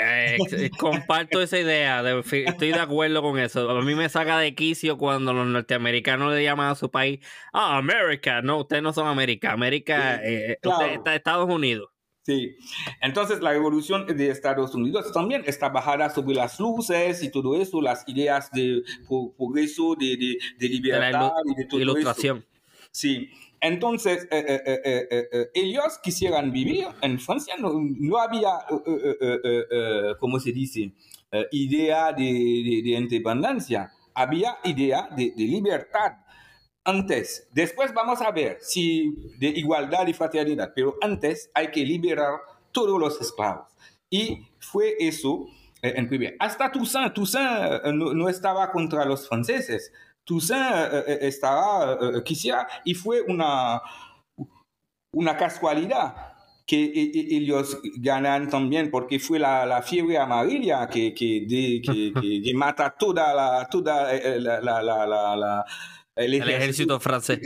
comparto 0.78 1.40
esa 1.40 1.58
idea, 1.58 2.04
estoy 2.20 2.72
de 2.72 2.80
acuerdo 2.80 3.22
con 3.22 3.38
eso. 3.38 3.70
A 3.70 3.82
mí 3.82 3.94
me 3.94 4.10
saca 4.10 4.38
de 4.38 4.54
quicio 4.54 4.98
cuando 4.98 5.32
los 5.32 5.46
norteamericanos 5.46 6.34
le 6.34 6.44
llaman 6.44 6.72
a 6.72 6.74
su 6.74 6.90
país, 6.90 7.20
ah, 7.54 7.78
América. 7.78 8.42
No, 8.42 8.58
ustedes 8.58 8.82
no 8.82 8.92
son 8.92 9.08
América, 9.08 9.52
América, 9.52 10.22
está 10.22 11.14
Estados 11.14 11.48
Unidos. 11.48 11.95
Sí, 12.26 12.56
entonces 13.00 13.40
la 13.40 13.52
revolución 13.52 14.04
de 14.04 14.30
Estados 14.30 14.74
Unidos 14.74 15.12
también 15.12 15.44
está 15.46 15.68
bajada 15.68 16.10
sobre 16.10 16.34
las 16.34 16.58
luces 16.58 17.22
y 17.22 17.30
todo 17.30 17.54
eso, 17.54 17.80
las 17.80 18.02
ideas 18.08 18.50
de 18.50 18.82
progreso, 19.06 19.94
de, 19.94 20.16
de, 20.16 20.38
de 20.58 20.68
libertad 20.68 21.30
y 21.44 21.54
de 21.54 21.66
todo 21.66 21.78
ilustración. 21.78 22.44
Sí, 22.90 23.30
entonces 23.60 24.26
eh, 24.32 24.60
eh, 24.66 25.28
eh, 25.30 25.50
ellos 25.54 26.00
quisieran 26.02 26.50
vivir 26.50 26.88
en 27.00 27.20
Francia, 27.20 27.54
no, 27.60 27.74
no 27.80 28.18
había, 28.18 28.58
¿cómo 30.18 30.40
se 30.40 30.50
dice?, 30.50 30.90
idea 31.52 32.12
de, 32.12 32.24
de, 32.24 32.90
independencia, 32.90 33.92
había 34.14 34.58
idea 34.64 35.08
de, 35.16 35.30
de 35.30 35.44
libertad 35.44 36.25
antes. 36.86 37.48
Después 37.52 37.92
vamos 37.92 38.22
a 38.22 38.30
ver 38.30 38.58
si 38.60 39.10
de 39.38 39.48
igualdad 39.48 40.06
y 40.06 40.14
fraternidad, 40.14 40.72
pero 40.74 40.96
antes 41.02 41.50
hay 41.52 41.70
que 41.70 41.84
liberar 41.84 42.40
todos 42.72 42.98
los 42.98 43.20
esclavos. 43.20 43.66
Y 44.08 44.46
fue 44.60 44.94
eso 44.98 45.46
eh, 45.82 45.94
en 45.96 46.08
primer. 46.08 46.36
Hasta 46.38 46.70
Toussaint, 46.70 47.12
Toussaint 47.12 47.84
eh, 47.84 47.92
no, 47.92 48.28
estaba 48.28 48.70
contra 48.70 49.04
los 49.04 49.28
franceses. 49.28 49.92
Toussaint 50.24 50.92
eh, 50.92 51.18
estaba, 51.22 52.22
quisiera, 52.24 52.66
y 52.84 52.94
fue 52.94 53.20
una, 53.22 53.82
una 55.12 55.36
casualidad 55.36 56.14
que 56.66 56.90
ellos 56.92 57.78
ganan 57.98 58.50
también 58.50 58.90
porque 58.90 59.20
fue 59.20 59.38
la, 59.38 59.64
la 59.66 59.82
fiebre 59.82 60.18
amarilla 60.18 60.88
que, 60.88 61.14
que, 61.14 61.46
que, 61.46 62.54
mata 62.54 62.90
toda 62.90 63.32
la, 63.32 63.68
toda 63.70 64.12
la, 64.40 64.82
la 64.82 65.64
el 66.16 66.34
ejército, 66.34 66.98
francés. 66.98 67.40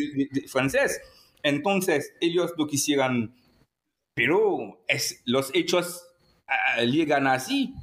francés. 0.46 1.00
Entonces, 1.42 2.14
ellos 2.20 2.52
lo 2.56 2.66
quisieran, 2.66 3.34
pero 4.14 4.82
es, 4.86 5.22
los 5.26 5.50
hechos 5.54 6.04
uh, 6.48 6.84
llegan 6.84 7.26
así. 7.26 7.74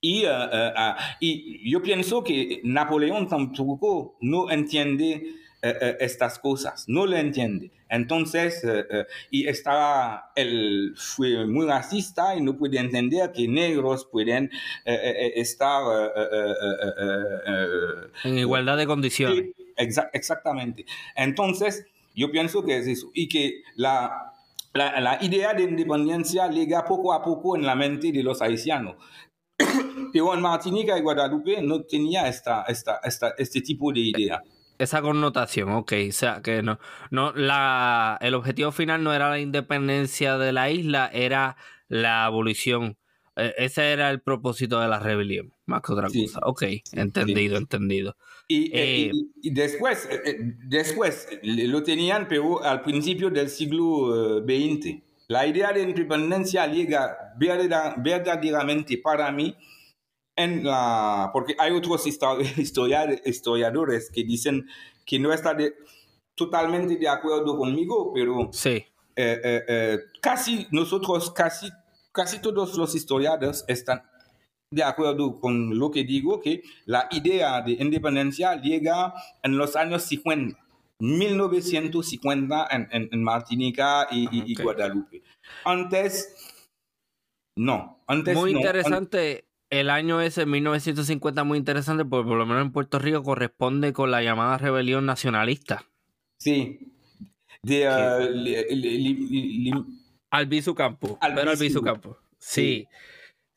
Y, 0.00 0.24
uh, 0.26 0.28
uh, 0.28 0.94
y 1.18 1.70
yo 1.70 1.82
pienso 1.82 2.22
que 2.22 2.60
Napoleón 2.62 3.28
tampoco 3.28 4.16
no 4.20 4.50
entiende 4.50 5.34
estas 5.60 6.38
cosas, 6.38 6.84
no 6.86 7.04
lo 7.04 7.16
entiende. 7.16 7.72
Entonces, 7.88 8.64
y 9.28 9.48
estaba, 9.48 10.30
él 10.36 10.94
fue 10.96 11.46
muy 11.46 11.66
racista 11.66 12.36
y 12.36 12.40
no 12.40 12.56
puede 12.56 12.78
entender 12.78 13.32
que 13.32 13.48
negros 13.48 14.06
pueden 14.06 14.52
estar 14.84 15.82
en 18.22 18.38
igualdad 18.38 18.76
de 18.76 18.86
condiciones 18.86 19.46
exactamente. 19.78 20.84
Entonces, 21.16 21.86
yo 22.14 22.30
pienso 22.30 22.64
que 22.64 22.76
es 22.76 22.86
eso. 22.86 23.10
Y 23.14 23.28
que 23.28 23.62
la, 23.76 24.32
la, 24.74 25.18
idea 25.22 25.54
de 25.54 25.62
independencia 25.62 26.48
llega 26.48 26.84
poco 26.84 27.12
a 27.12 27.22
poco 27.22 27.56
en 27.56 27.64
la 27.64 27.74
mente 27.74 28.12
de 28.12 28.22
los 28.22 28.42
haitianos. 28.42 28.96
Pero 30.12 30.34
en 30.34 30.40
Martinica 30.40 30.98
y 30.98 31.02
Guadalupe 31.02 31.62
no 31.62 31.82
tenía 31.82 32.28
esta, 32.28 32.64
esta, 32.64 33.00
esta, 33.04 33.34
este 33.38 33.60
tipo 33.60 33.92
de 33.92 34.00
idea. 34.00 34.42
Esa 34.78 35.02
connotación, 35.02 35.70
ok. 35.70 35.92
O 36.08 36.12
sea, 36.12 36.40
que 36.42 36.62
no, 36.62 36.78
no, 37.10 37.32
la, 37.32 38.18
el 38.20 38.34
objetivo 38.34 38.70
final 38.72 39.02
no 39.02 39.12
era 39.12 39.30
la 39.30 39.40
independencia 39.40 40.38
de 40.38 40.52
la 40.52 40.70
isla, 40.70 41.10
era 41.12 41.56
la 41.88 42.24
abolición. 42.24 42.96
E, 43.36 43.54
ese 43.58 43.92
era 43.92 44.10
el 44.10 44.20
propósito 44.20 44.80
de 44.80 44.88
la 44.88 45.00
rebelión, 45.00 45.52
más 45.66 45.82
que 45.82 45.92
otra 45.92 46.08
cosa. 46.08 46.40
Ok, 46.42 46.64
entendido, 46.92 47.56
entendido. 47.56 48.16
Eh, 48.50 48.70
eh, 48.72 49.12
y, 49.42 49.50
después, 49.50 50.08
eh, 50.10 50.38
después 50.64 51.28
lo 51.42 51.82
tenían, 51.82 52.26
pero 52.28 52.62
al 52.64 52.80
principio 52.80 53.28
del 53.28 53.50
siglo 53.50 54.42
XX. 54.42 55.02
La 55.28 55.46
idea 55.46 55.70
de 55.72 55.82
independencia 55.82 56.66
llega 56.66 57.34
verdaderamente 57.36 58.96
para 58.96 59.30
mí 59.30 59.54
en 60.34 60.64
la, 60.64 61.28
porque 61.34 61.54
hay 61.58 61.72
otros 61.72 62.06
historiadores 63.26 64.10
que 64.10 64.24
dicen 64.24 64.66
que 65.04 65.18
no 65.18 65.30
están 65.30 65.58
totalmente 66.34 66.96
de 66.96 67.08
acuerdo 67.08 67.58
conmigo, 67.58 68.12
pero 68.14 68.48
sí. 68.52 68.86
casi 70.22 70.66
nosotros, 70.70 71.30
casi, 71.32 71.68
casi 72.12 72.40
todos 72.40 72.78
los 72.78 72.94
historiadores 72.94 73.66
están 73.68 74.02
de 74.70 74.82
acuerdo 74.82 75.40
con 75.40 75.78
lo 75.78 75.90
que 75.90 76.04
digo, 76.04 76.40
que 76.40 76.62
la 76.84 77.08
idea 77.10 77.62
de 77.62 77.72
independencia 77.72 78.60
llega 78.60 79.14
en 79.42 79.56
los 79.56 79.76
años 79.76 80.02
50, 80.04 80.58
1950 81.00 82.68
en, 82.70 83.08
en, 83.12 83.22
Martinica 83.22 84.08
y, 84.10 84.60
Guadalupe. 84.60 85.22
Antes, 85.64 86.34
no. 87.56 88.02
Antes, 88.06 88.36
muy 88.36 88.52
interesante. 88.52 89.46
El 89.70 89.90
año 89.90 90.22
ese, 90.22 90.46
1950, 90.46 91.44
muy 91.44 91.58
interesante, 91.58 92.04
porque 92.04 92.26
por 92.26 92.38
lo 92.38 92.46
menos 92.46 92.62
en 92.62 92.72
Puerto 92.72 92.98
Rico 92.98 93.22
corresponde 93.22 93.92
con 93.92 94.10
la 94.10 94.22
llamada 94.22 94.56
rebelión 94.56 95.04
nacionalista. 95.04 95.84
Sí. 96.38 96.94
De, 97.62 97.86
uh, 97.86 99.84
Albizu 100.30 100.74
Campo. 100.74 101.18
Albizu 101.20 101.82
Campo. 101.82 102.16
sí. 102.38 102.62
Sí, 102.62 102.88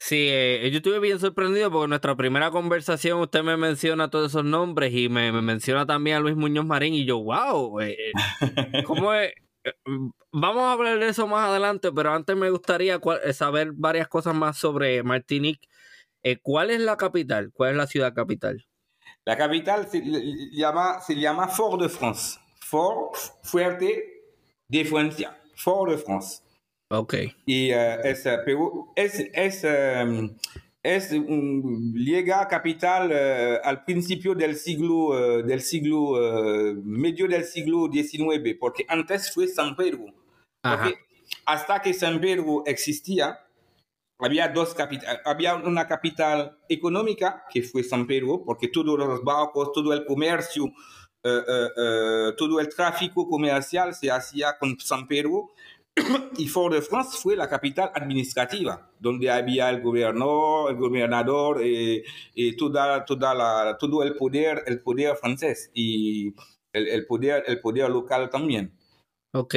eh, 0.09 0.69
yo 0.71 0.77
estuve 0.77 0.99
bien 0.99 1.19
sorprendido 1.19 1.71
porque 1.71 1.83
en 1.83 1.89
nuestra 1.91 2.15
primera 2.15 2.49
conversación 2.49 3.19
usted 3.19 3.43
me 3.43 3.55
menciona 3.55 4.09
todos 4.09 4.31
esos 4.31 4.43
nombres 4.43 4.93
y 4.93 5.09
me, 5.09 5.31
menciona 5.31 5.85
también 5.85 6.17
a 6.17 6.19
Luis 6.19 6.35
Muñoz 6.35 6.65
Marín 6.65 6.93
y 6.95 7.05
yo, 7.05 7.19
wow, 7.19 7.79
eh, 7.81 7.97
eh, 7.99 8.11
¿cómo 8.85 9.13
es? 9.13 9.33
vamos 10.31 10.63
a 10.63 10.71
hablar 10.71 10.97
de 10.97 11.07
eso 11.07 11.27
más 11.27 11.49
adelante, 11.49 11.91
pero 11.91 12.13
antes 12.13 12.35
me 12.35 12.49
gustaría 12.49 12.99
saber 13.33 13.73
varias 13.73 14.07
cosas 14.07 14.33
más 14.33 14.57
sobre 14.57 15.03
Martinique. 15.03 15.67
¿Cuál 16.41 16.71
es 16.71 16.79
la 16.79 16.97
capital? 16.97 17.51
¿Cuál 17.53 17.71
es 17.71 17.77
la 17.77 17.85
ciudad 17.85 18.13
capital? 18.15 18.65
La 19.23 19.37
capital 19.37 19.87
se 19.87 20.01
llama, 20.51 20.99
se 20.99 21.15
llama 21.15 21.47
Fort 21.47 21.79
de 21.79 21.89
France. 21.89 22.39
Fort, 22.59 23.15
fuerte 23.43 24.23
de 24.67 24.85
Francia. 24.85 25.39
Fort 25.55 25.91
de 25.91 25.97
France. 25.99 26.41
Ok. 26.91 27.15
Y 27.45 27.71
uh, 27.71 28.01
es, 28.03 28.27
pero 28.45 28.91
es, 28.95 29.25
es, 29.33 29.63
um, 29.63 30.29
es 30.83 31.11
un, 31.13 31.93
llega 31.95 32.45
capital 32.49 33.11
uh, 33.11 33.65
al 33.65 33.85
principio 33.85 34.35
del 34.35 34.57
siglo, 34.57 35.07
uh, 35.07 35.41
del 35.41 35.61
siglo 35.61 36.73
medio 36.83 37.29
del 37.29 37.45
siglo 37.45 37.89
XIX, 37.91 38.57
porque 38.59 38.85
antes 38.89 39.33
fue 39.33 39.47
San 39.47 39.75
Pedro. 39.77 40.05
Porque 40.61 40.95
hasta 41.45 41.81
que 41.81 41.93
San 41.93 42.19
Pedro 42.19 42.63
existía, 42.65 43.39
había 44.19 44.49
dos 44.49 44.73
capitales. 44.73 45.21
Había 45.23 45.55
una 45.55 45.87
capital 45.87 46.57
económica 46.67 47.45
que 47.49 47.63
fue 47.63 47.83
San 47.83 48.05
Pedro, 48.05 48.43
porque 48.45 48.67
todos 48.67 48.99
los 48.99 49.23
barcos, 49.23 49.71
todo 49.73 49.93
el 49.93 50.05
comercio, 50.05 50.73
todo 51.23 52.59
el 52.59 52.69
tráfico 52.69 53.27
comercial 53.27 53.95
se 53.95 54.11
hacía 54.11 54.57
con 54.59 54.77
San 54.79 55.07
Pedro 55.07 55.51
y 56.37 56.47
Fort-de-France 56.47 57.17
fue 57.21 57.35
la 57.35 57.49
capital 57.49 57.91
administrativa, 57.93 58.89
donde 58.99 59.29
había 59.29 59.69
el 59.69 59.81
gobernador, 59.81 60.71
el 60.71 60.77
gobernador 60.77 61.65
y, 61.65 62.03
y 62.33 62.55
toda, 62.55 63.03
toda 63.05 63.33
la, 63.33 63.77
todo 63.77 64.03
el 64.03 64.15
poder, 64.15 64.63
el 64.67 64.81
poder 64.81 65.17
francés 65.17 65.69
y 65.73 66.33
el, 66.73 66.87
el, 66.87 67.05
poder, 67.05 67.43
el 67.47 67.59
poder 67.59 67.89
local 67.89 68.29
también. 68.29 68.73
Ok. 69.33 69.55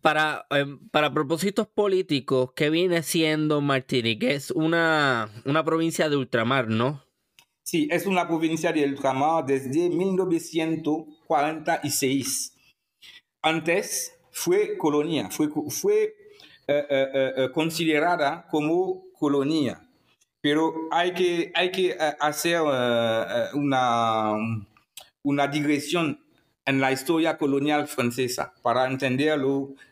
Para, 0.00 0.46
para 0.90 1.12
propósitos 1.12 1.68
políticos, 1.68 2.52
¿qué 2.56 2.70
viene 2.70 3.02
siendo 3.02 3.60
Martinique? 3.60 4.34
Es 4.34 4.50
una, 4.50 5.28
una 5.44 5.62
provincia 5.64 6.08
de 6.08 6.16
ultramar, 6.16 6.68
¿no? 6.68 7.04
Sí, 7.64 7.88
es 7.92 8.06
una 8.06 8.26
provincia 8.26 8.72
de 8.72 8.84
ultramar 8.84 9.46
desde 9.46 9.88
1946. 9.90 12.56
Antes 13.42 14.18
fue 14.32 14.76
colonia, 14.78 15.30
fue, 15.30 15.48
fue 15.68 16.16
eh, 16.66 16.86
eh, 16.88 17.32
eh, 17.36 17.50
considerada 17.52 18.46
como 18.50 19.04
colonia. 19.18 19.88
Pero 20.40 20.88
hay 20.90 21.12
que, 21.12 21.52
hay 21.54 21.70
que 21.70 21.96
hacer 22.18 22.60
una, 23.54 24.32
una 25.22 25.46
digresión 25.46 26.24
en 26.64 26.80
la 26.80 26.90
historia 26.90 27.38
colonial 27.38 27.86
francesa 27.86 28.52
para 28.60 28.86
entender 28.88 29.38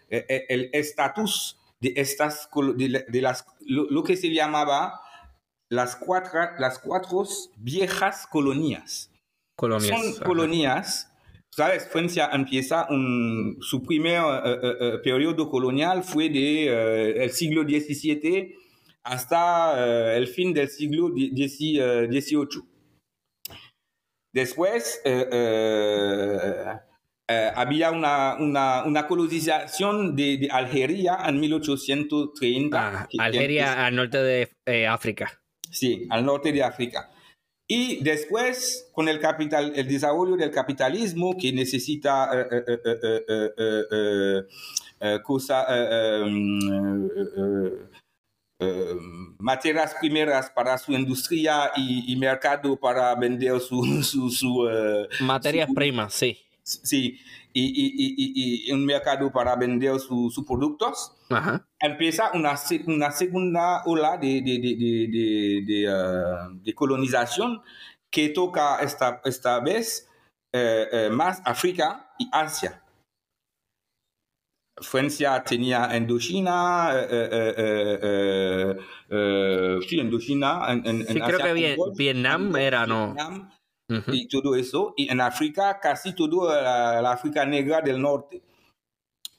el 0.09 0.71
estatus 0.73 1.57
de 1.79 1.93
estas, 1.95 2.49
de, 2.75 3.21
las, 3.21 3.47
lo, 3.61 4.03
que 4.03 4.17
se 4.17 4.33
llamaba 4.33 5.01
las 5.69 5.95
cuatro, 5.95 6.41
las 6.59 6.81
cuatro 6.81 7.25
viejas 7.57 8.27
colonias. 8.27 9.09
Colonias. 9.55 9.89
Son 9.89 10.25
colonias 10.25 11.10
Sabes, 11.53 11.89
Francia 11.89 12.31
empieza 12.33 12.87
un, 12.91 13.57
su 13.61 13.83
primer 13.83 14.23
uh, 14.23 15.03
periodo 15.03 15.51
colonial 15.51 16.05
fue 16.05 16.29
de 16.29 17.25
el 17.25 17.31
siglo 17.31 17.63
XVII 17.63 18.55
hasta 19.03 20.17
el 20.17 20.29
fin 20.29 20.55
del 20.55 20.69
siglo 20.69 21.09
XVIII. 21.09 22.63
Después 24.33 25.03
había 27.57 27.91
una, 27.91 28.37
una, 28.39 28.85
una 28.85 29.07
colonización 29.09 30.15
de, 30.15 30.39
de, 30.39 30.49
Algeria 30.51 31.19
en 31.27 31.41
1830. 31.41 32.79
Ah, 32.79 33.09
Algeria 33.19 33.87
al 33.87 33.97
norte 33.97 34.19
de 34.19 34.87
África. 34.87 35.41
Sí, 35.69 36.07
al 36.11 36.25
norte 36.25 36.53
de 36.53 36.63
África. 36.63 37.11
Y 37.73 38.03
después, 38.03 38.91
con 38.93 39.09
el, 39.09 39.21
capital, 39.21 39.73
el 39.77 39.87
desarrollo 39.87 40.37
del 40.37 40.51
capitalismo 40.51 41.37
que 41.37 41.53
necesita 41.53 42.29
cosas, 45.23 45.67
materias 49.39 49.95
primeras 50.01 50.51
para 50.51 50.77
su 50.79 50.93
industria 50.95 51.71
y, 51.77 52.13
y 52.13 52.17
mercado 52.17 52.77
para 52.77 53.15
vender 53.15 53.61
su... 53.61 54.03
su, 54.03 54.29
su 54.31 54.69
materias 55.21 55.71
primas, 55.73 56.13
sí. 56.13 56.37
Sí, 56.65 57.21
y, 57.53 57.63
y, 57.63 58.69
y, 58.69 58.73
un 58.73 58.85
mercado 58.85 59.31
para 59.31 59.55
vender 59.55 60.01
sus 60.01 60.35
su 60.35 60.45
productos. 60.45 61.13
Ajá. 61.31 61.67
Empieza 61.81 62.33
una, 62.35 62.55
una 62.87 63.11
segunda 63.13 63.83
ola 63.87 64.19
de, 64.19 64.43
de, 64.43 64.59
de, 64.59 65.63
de 65.65 66.71
uh, 66.71 66.75
colonización 66.75 67.63
que 68.11 68.31
toca 68.31 68.81
esta, 68.81 69.21
esta 69.25 69.61
vez 69.61 70.09
uh, 70.53 70.59
uh, 71.09 71.11
más 71.13 71.41
África 71.45 72.13
y 72.19 72.29
Asia. 72.33 72.83
Francia 74.83 75.45
tenía 75.45 75.95
Indochina, 75.97 76.91
sí, 79.87 79.99
Indochina. 79.99 80.73
En, 80.73 80.87
en, 80.87 81.07
sí, 81.07 81.13
en 81.13 81.25
creo 81.25 81.39
Asia 81.39 81.55
que 81.55 81.77
Vietnam 81.97 82.57
era, 82.57 82.87
¿no? 82.87 83.15
Vietnam, 83.15 83.51
Uh 83.91 83.95
-huh. 83.95 84.15
y 84.15 84.29
todo 84.29 84.55
eso. 84.55 84.95
Y 84.97 85.11
en 85.11 85.21
África, 85.21 85.81
casi 85.81 86.15
todo 86.15 86.49
la, 86.49 87.03
la 87.03 87.11
África 87.11 87.45
negra 87.45 87.81
del 87.81 88.01
norte, 88.01 88.41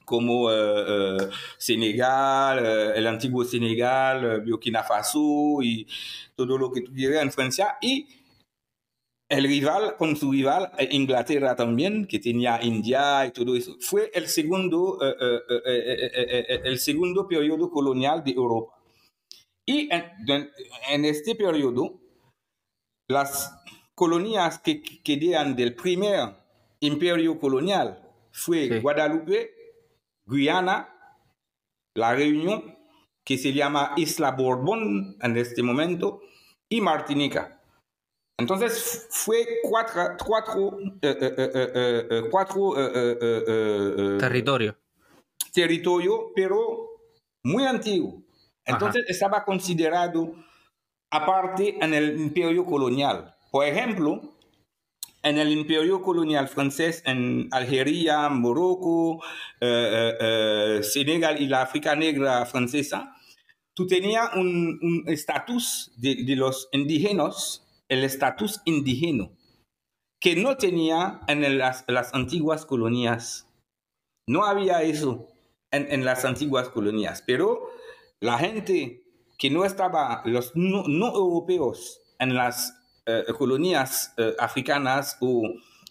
como 0.04 0.44
uh, 0.44 1.16
uh, 1.16 1.30
Senegal, 1.58 2.94
el 2.96 3.06
antiguo 3.06 3.44
Senegal, 3.44 4.42
Burkina 4.42 4.82
Faso 4.82 5.62
y 5.62 5.86
todo 6.34 6.58
lo 6.58 6.70
que 6.70 6.82
tuviera 6.82 7.22
en 7.22 7.32
Francia. 7.32 7.76
Y 7.80 8.06
el 9.28 9.44
rival, 9.44 9.96
con 9.96 10.16
su 10.16 10.30
rival, 10.30 10.72
Inglaterra 10.90 11.56
también, 11.56 12.06
que 12.06 12.18
tenía 12.18 12.62
India 12.62 13.24
y 13.26 13.30
todo 13.30 13.56
eso, 13.56 13.76
fue 13.80 14.10
el 14.12 14.28
segundo, 14.28 14.98
el 15.64 16.78
segundo 16.78 17.26
periodo 17.26 17.70
colonial 17.70 18.22
de 18.22 18.32
Europa. 18.32 18.74
Y 19.64 19.88
en, 19.90 20.50
en 20.90 21.04
este 21.06 21.34
periodo, 21.34 21.98
las 23.08 23.58
colonias 23.94 24.58
que 24.58 24.82
quedaban 24.82 25.56
del 25.56 25.74
primer 25.74 26.34
imperio 26.80 27.38
colonial 27.38 28.00
fue 28.32 28.68
sí. 28.68 28.78
Guadalupe, 28.80 29.51
Guyana, 30.32 30.88
La 31.94 32.14
Reunión, 32.14 32.78
que 33.22 33.36
se 33.36 33.52
llama 33.52 33.92
Isla 33.96 34.30
Borbón 34.32 35.16
en 35.20 35.36
este 35.36 35.62
momento, 35.62 36.22
y 36.68 36.80
Martinica. 36.80 37.60
Entonces 38.38 39.06
fue 39.10 39.46
cuatro, 39.62 40.16
cuatro, 40.24 40.78
eh, 41.02 41.18
eh, 41.20 42.08
eh, 42.10 42.22
cuatro 42.30 42.74
territorio. 44.18 44.76
territorio, 45.52 46.32
pero 46.34 46.88
muy 47.44 47.64
antiguo. 47.64 48.22
Entonces 48.64 49.02
Ajá. 49.02 49.12
estaba 49.12 49.44
considerado 49.44 50.34
aparte 51.10 51.76
en 51.84 51.92
el 51.92 52.18
imperio 52.18 52.64
colonial. 52.64 53.36
Por 53.50 53.66
ejemplo, 53.66 54.20
en 55.22 55.38
el 55.38 55.50
imperio 55.52 56.02
colonial 56.02 56.48
francés, 56.48 57.02
en 57.06 57.48
Algeria, 57.52 58.28
Morocco, 58.28 59.22
eh, 59.60 60.14
eh, 60.20 60.80
Senegal 60.82 61.40
y 61.40 61.46
la 61.46 61.62
África 61.62 61.94
negra 61.94 62.44
francesa, 62.44 63.14
tú 63.74 63.86
tenías 63.86 64.34
un 64.34 65.04
estatus 65.06 65.92
de, 65.96 66.36
los 66.36 66.68
indígenas, 66.72 67.64
el 67.88 68.04
estatus 68.04 68.60
indígena, 68.64 69.30
que 70.20 70.36
no 70.36 70.56
tenía 70.56 71.20
en 71.28 71.58
las, 71.58 71.84
las, 71.86 72.14
antiguas 72.14 72.66
colonias. 72.66 73.48
No 74.26 74.44
había 74.44 74.82
eso 74.82 75.28
en, 75.70 75.90
en, 75.90 76.04
las 76.04 76.24
antiguas 76.24 76.68
colonias, 76.68 77.22
pero 77.26 77.68
la 78.20 78.38
gente 78.38 79.02
que 79.38 79.50
no 79.50 79.64
estaba, 79.64 80.22
los 80.24 80.54
no, 80.54 80.84
no 80.86 81.08
europeos 81.08 82.00
en 82.18 82.34
las 82.34 82.81
colonias 83.38 84.14
uh, 84.18 84.32
africanas 84.38 85.16
o 85.20 85.42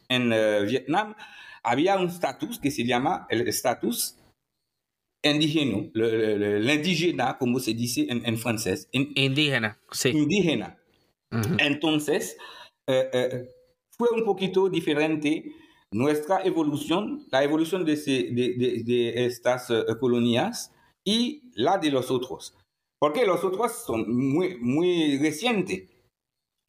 en 0.09 0.31
uh, 0.31 0.65
Vietnam, 0.65 1.15
había 1.63 1.97
un 1.97 2.07
estatus 2.07 2.59
que 2.59 2.71
se 2.71 2.83
llama 2.85 3.27
el 3.29 3.47
estatus 3.47 4.17
indígena, 5.23 5.89
l'indígena, 5.93 7.37
como 7.37 7.59
se 7.59 7.73
dice 7.73 8.07
en, 8.09 8.25
en 8.25 8.37
francés. 8.37 8.87
In, 8.91 9.11
indígena, 9.15 9.79
sí. 9.91 10.09
Indígena. 10.09 10.77
Uh 11.31 11.37
-huh. 11.37 11.57
Entonces, 11.59 12.35
fue 13.97 14.09
un 14.11 14.23
poquito 14.25 14.67
diferente 14.69 15.53
nuestra 15.93 16.41
evolución, 16.43 17.27
la 17.31 17.43
evolución 17.43 17.85
de, 17.85 17.95
de, 17.95 18.55
de, 18.57 18.83
de 18.83 19.25
estas 19.25 19.67
colonias 19.99 20.71
y 21.05 21.51
la 21.53 21.77
de 21.77 21.91
los 21.91 22.09
otros. 22.09 22.55
Porque 22.99 23.25
los 23.25 23.43
otros 23.43 23.83
son 23.85 24.11
muy, 24.11 24.57
muy 24.57 25.19
recientes 25.19 25.89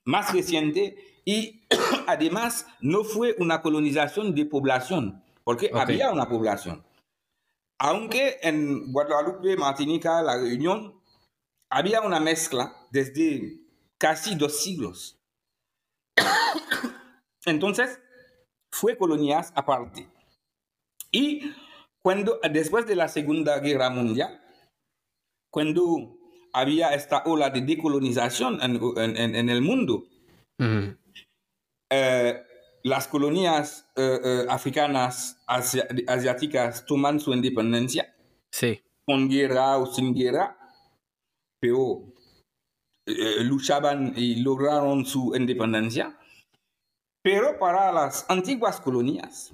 más 0.04 0.32
reciente 0.32 1.20
y 1.24 1.62
además 2.06 2.66
no 2.80 3.04
fue 3.04 3.36
una 3.38 3.62
colonización 3.62 4.34
de 4.34 4.46
población, 4.46 5.22
porque 5.44 5.70
había 5.72 6.10
una 6.10 6.28
población. 6.28 6.84
Aunque 7.78 8.38
en 8.42 8.92
Guadalupe, 8.92 9.56
Martinica, 9.56 10.22
La 10.22 10.36
Reunión, 10.36 11.00
había 11.68 12.00
una 12.02 12.20
mezcla 12.20 12.76
desde 12.90 13.60
casi 13.98 14.34
dos 14.36 14.62
siglos. 14.62 15.18
Entonces, 17.44 17.98
fue 18.70 18.96
colonias 18.96 19.52
aparte. 19.56 20.08
Y 21.10 21.52
cuando, 22.02 22.40
después 22.50 22.86
de 22.86 22.96
la 22.96 23.08
Segunda 23.08 23.58
Guerra 23.58 23.90
Mundial, 23.90 24.40
cuando 25.50 26.16
había 26.52 26.94
esta 26.94 27.22
ola 27.24 27.50
de 27.50 27.62
decolonización 27.62 28.60
en, 28.62 29.48
el 29.48 29.62
mundo, 29.62 30.04
eh, 31.90 32.42
las 32.84 33.08
colonias 33.08 33.90
eh, 33.96 34.20
eh, 34.24 34.46
africanas, 34.48 35.42
asiáticas 35.46 36.86
toman 36.86 37.20
su 37.20 37.32
independencia. 37.32 38.14
Sí. 38.50 38.82
Con 39.04 39.28
guerra 39.28 39.78
o 39.78 39.86
sin 39.86 40.14
guerra, 40.14 40.56
pero 41.60 42.12
luchaban 43.40 44.14
y 44.16 44.36
lograron 44.36 45.04
su 45.04 45.34
independencia. 45.34 46.18
Pero 47.22 47.58
para 47.58 47.92
las 47.92 48.28
antiguas 48.28 48.80
colonias, 48.80 49.52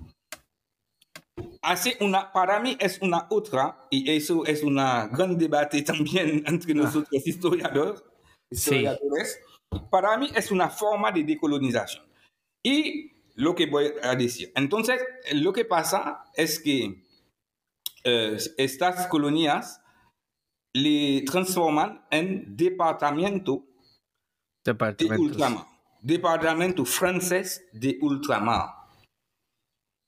hace 1.63 1.97
una, 2.01 2.33
para 2.33 2.61
mí 2.61 2.77
es 2.81 3.01
una 3.01 3.27
otra, 3.31 3.87
y 3.91 4.11
eso 4.11 4.45
es 4.47 4.63
un 4.63 4.77
gran 4.77 5.37
debate 5.37 5.83
también 5.83 6.43
entre 6.47 6.73
ah. 6.73 6.77
nosotros 6.77 7.27
historiadores, 7.27 8.03
historiadores. 8.51 9.41
Para 9.91 10.17
mí 10.17 10.31
es 10.35 10.51
una 10.51 10.69
forma 10.71 11.13
de 11.13 11.25
decolonización. 11.25 12.05
Y 12.63 13.13
lo 13.35 13.55
que 13.55 13.67
voy 13.67 13.93
a 14.03 14.15
decir. 14.15 14.51
Entonces, 14.57 15.01
lo 15.33 15.53
que 15.53 15.65
pasa 15.65 16.25
es 16.35 16.59
que 16.59 17.05
eh, 18.05 18.37
estas 18.57 19.07
colonias 19.07 19.81
le 20.73 21.23
transforman 21.23 22.07
en 22.11 22.57
departamento 22.57 23.65
de 24.65 25.17
ultramar 25.17 25.79
departamento 26.01 26.85
francés 26.85 27.67
de 27.73 27.99
ultramar, 28.01 28.71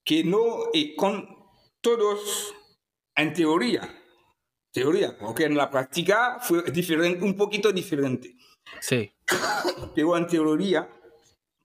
que 0.03 0.23
no 0.23 0.69
y 0.73 0.95
con 0.95 1.27
todos 1.81 2.53
en 3.15 3.33
teoría, 3.33 3.93
teoría, 4.71 5.17
porque 5.17 5.45
en 5.45 5.55
la 5.55 5.69
práctica 5.69 6.39
fue 6.41 6.63
diferente, 6.71 7.23
un 7.23 7.35
poquito 7.35 7.71
diferente. 7.71 8.35
Sí. 8.79 9.11
Pero 9.95 10.17
en 10.17 10.27
teoría, 10.27 10.89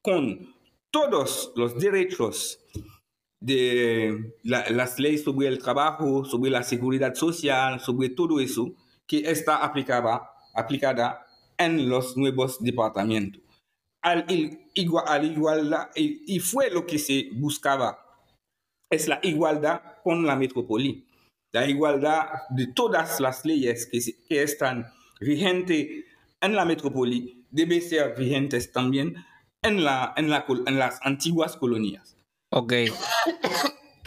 con 0.03 0.55
todos 0.91 1.53
los 1.57 1.79
derechos 1.79 2.59
de 3.39 4.35
las 4.43 4.99
leyes 4.99 5.23
sobre 5.23 5.49
el 5.49 5.59
trabajo, 5.59 6.25
sobre 6.25 6.51
la 6.51 6.63
seguridad 6.63 7.15
social, 7.15 7.81
sobre 7.81 8.11
todo 8.11 8.41
eso, 8.41 8.75
que 9.07 9.19
está 9.31 9.65
aplicada, 9.65 10.31
aplicada 10.55 11.27
en 11.59 11.89
los 11.89 12.17
nuevos 12.17 12.59
departamentos 12.61 13.47
al, 14.07 14.25
igual, 14.75 15.25
igualdad, 15.25 15.89
y, 15.97 16.39
fue 16.39 16.71
lo 16.71 16.87
que 16.87 16.99
se 16.99 17.29
buscaba, 17.33 17.99
es 18.91 19.09
la 19.09 19.19
igualdad 19.23 19.81
con 20.03 20.27
la 20.27 20.37
metrópoli, 20.37 21.07
la 21.53 21.67
igualdad 21.67 22.27
de 22.51 22.67
todas 22.69 23.21
las 23.21 23.45
leyes 23.45 23.87
que, 23.87 24.01
que 24.29 24.43
están 24.43 24.87
vigentes 25.21 26.05
en 26.41 26.55
la 26.55 26.65
metrópoli, 26.65 27.45
deben 27.51 27.83
ser 27.83 28.15
vigentes 28.17 28.73
también 28.73 29.17
en, 29.63 29.85
la, 29.85 30.13
en, 30.17 30.31
la, 30.31 30.45
en 30.67 30.79
las 30.79 31.01
antiguas 31.03 31.57
colonias. 31.57 32.17
Ok. 32.51 32.73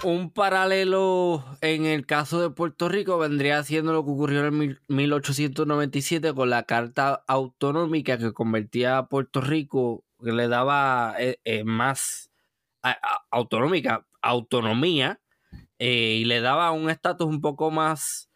Un 0.04 0.32
paralelo 0.32 1.44
en 1.60 1.86
el 1.86 2.06
caso 2.06 2.40
de 2.42 2.50
Puerto 2.50 2.88
Rico 2.88 3.18
vendría 3.18 3.62
siendo 3.64 3.92
lo 3.92 4.06
que 4.06 4.12
ocurrió 4.12 4.46
en 4.46 4.80
1897 4.88 6.34
con 6.34 6.50
la 6.50 6.64
Carta 6.64 7.24
Autonómica 7.28 8.18
que 8.18 8.32
convertía 8.32 8.98
a 8.98 9.08
Puerto 9.10 9.42
Rico, 9.42 10.06
que 10.24 10.32
le 10.32 10.48
daba 10.48 11.16
eh, 11.20 11.40
eh, 11.44 11.66
más 11.66 12.29
autonómica, 13.32 14.06
autonomía 14.22 15.20
eh, 15.78 16.18
y 16.22 16.26
le 16.26 16.42
daba 16.42 16.72
un 16.72 16.90
estatus 16.90 17.28
un 17.28 17.42
poco 17.42 17.72
más... 17.72 18.30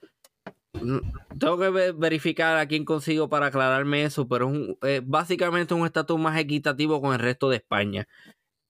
Mm, 0.74 1.00
tengo 1.40 1.60
que 1.60 1.92
verificar 1.92 2.58
a 2.58 2.68
quién 2.68 2.86
consigo 2.86 3.30
para 3.30 3.48
aclararme 3.48 4.04
eso, 4.04 4.28
pero 4.28 4.52
es 4.82 5.08
básicamente 5.08 5.74
un 5.74 5.86
estatus 5.86 6.20
más 6.20 6.40
equitativo 6.40 7.02
con 7.02 7.14
el 7.14 7.20
resto 7.20 7.50
de 7.50 7.58
España. 7.58 8.08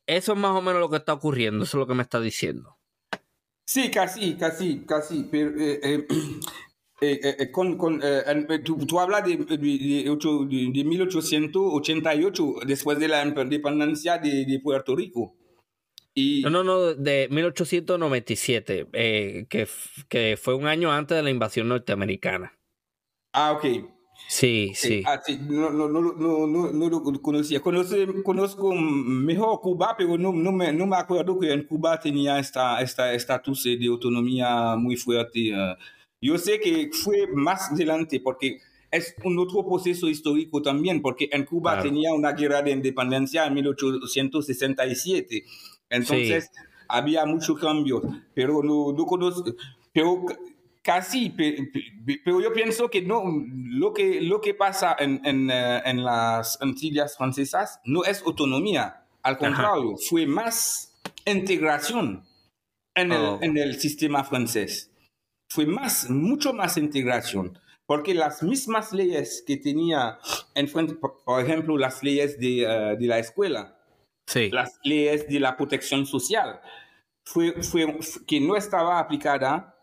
Eso 0.06 0.34
es 0.34 0.40
más 0.40 0.52
o 0.52 0.62
menos 0.62 0.82
lo 0.82 0.90
que 0.90 0.98
está 0.98 1.14
ocurriendo, 1.14 1.64
eso 1.64 1.78
es 1.78 1.80
lo 1.80 1.88
que 1.88 1.94
me 1.94 2.04
está 2.04 2.20
diciendo. 2.20 2.78
Sí, 3.66 3.90
casi, 3.90 4.36
casi, 4.36 4.86
casi. 4.86 5.24
Pero, 5.32 5.52
eh, 5.58 5.80
eh, 5.82 6.08
eh, 7.40 7.52
con, 7.52 7.78
tú, 7.78 9.00
hablas 9.00 9.26
de, 9.26 9.38
de, 9.38 9.58
de, 9.58 10.84
1888, 10.84 12.56
después 12.68 13.00
de 13.00 13.08
la 13.08 13.26
independencia 13.26 14.18
de, 14.18 14.60
Puerto 14.62 14.96
Rico. 14.96 15.36
Y... 16.14 16.42
No, 16.42 16.50
no, 16.50 16.64
no, 16.64 16.94
de 16.94 17.28
1897, 17.32 18.88
que, 19.50 19.68
que 20.10 20.38
fue 20.38 20.54
un 20.56 20.68
año 20.68 20.92
antes 20.92 21.18
de 21.18 21.24
la 21.24 21.30
invasión 21.30 21.68
norteamericana. 21.68 22.54
Ah, 23.34 23.54
ok. 23.54 23.66
Sí, 24.28 24.72
sí. 24.76 25.04
Ah, 25.06 25.20
sí. 25.24 25.38
No, 25.42 25.70
no, 25.70 25.88
no, 25.88 26.02
no, 26.02 26.72
no, 26.72 26.90
lo 26.90 27.04
conocía. 27.22 27.62
conozco 27.62 28.74
mejor 28.74 29.60
Cuba, 29.62 29.96
pero 29.98 30.18
no, 30.18 30.32
no, 30.32 30.52
me, 30.52 30.72
no 30.72 30.88
me 30.88 30.98
acuerdo 30.98 31.38
que 31.40 31.52
en 31.52 31.64
Cuba 31.64 32.00
tenía 32.00 32.40
esta, 32.40 32.82
esta 32.82 33.14
estatus 33.14 33.64
de 33.64 33.88
autonomía 33.88 34.76
muy 34.76 34.96
fuerte. 34.96 35.50
Eh. 35.50 35.76
Yo 36.22 36.38
sé 36.38 36.60
que 36.60 36.90
fue 36.92 37.28
más 37.34 37.72
adelante 37.72 38.20
porque 38.20 38.60
es 38.90 39.16
un 39.24 39.38
otro 39.40 39.66
proceso 39.66 40.08
histórico 40.08 40.62
también, 40.62 41.02
porque 41.02 41.28
en 41.32 41.46
Cuba 41.46 41.82
tenía 41.82 42.14
una 42.14 42.32
guerra 42.32 42.62
de 42.62 42.72
independencia 42.72 43.46
en 43.46 43.56
1867. 43.56 45.44
Entonces 45.94 46.52
había 46.88 47.26
muchos 47.26 47.60
cambios, 47.60 48.04
pero 48.34 48.62
no, 48.62 48.92
no 48.92 49.06
conozco. 49.06 49.52
Pero 49.94 50.26
Casi, 50.84 51.30
pero 51.30 52.42
yo 52.42 52.52
pienso 52.52 52.90
que 52.90 53.02
no, 53.02 53.24
lo 53.48 53.94
que, 53.94 54.20
lo 54.20 54.42
que 54.42 54.54
pasa 54.54 54.94
en, 55.00 55.22
en, 55.24 55.50
eh, 55.50 55.82
en 55.86 56.04
las 56.04 56.62
Antillas 56.62 57.16
francesas 57.16 57.80
no 57.86 58.04
es 58.04 58.22
autonomía, 58.24 59.06
al 59.22 59.38
contrario, 59.38 59.96
fue 60.10 60.26
más 60.26 60.94
integración 61.26 62.26
en 62.96 63.14
el, 63.14 63.22
oh. 63.22 63.40
en 63.42 63.58
el 63.58 63.80
sistema 63.80 64.26
francés. 64.26 64.92
Fue 65.48 65.66
más, 65.66 66.10
mucho 66.10 66.52
más 66.52 66.76
integración, 66.76 67.58
porque 67.86 68.14
las 68.14 68.44
mismas 68.44 68.92
leyes 68.92 69.42
que 69.48 69.56
tenía 69.56 70.20
en 70.54 70.68
frente, 70.68 70.96
por 70.96 71.42
ejemplo, 71.42 71.78
las 71.78 72.04
leyes 72.04 72.38
de, 72.38 72.64
eh, 72.64 72.98
de 73.00 73.08
la 73.08 73.20
escuela, 73.20 73.80
sí. 74.34 74.50
las 74.50 74.80
leyes 74.84 75.28
de 75.28 75.40
la 75.40 75.56
protección 75.56 76.06
social, 76.06 76.60
fue, 77.26 77.62
fue, 77.64 77.98
que 78.28 78.40
no 78.42 78.56
estaba 78.56 79.00
aplicada 79.00 79.76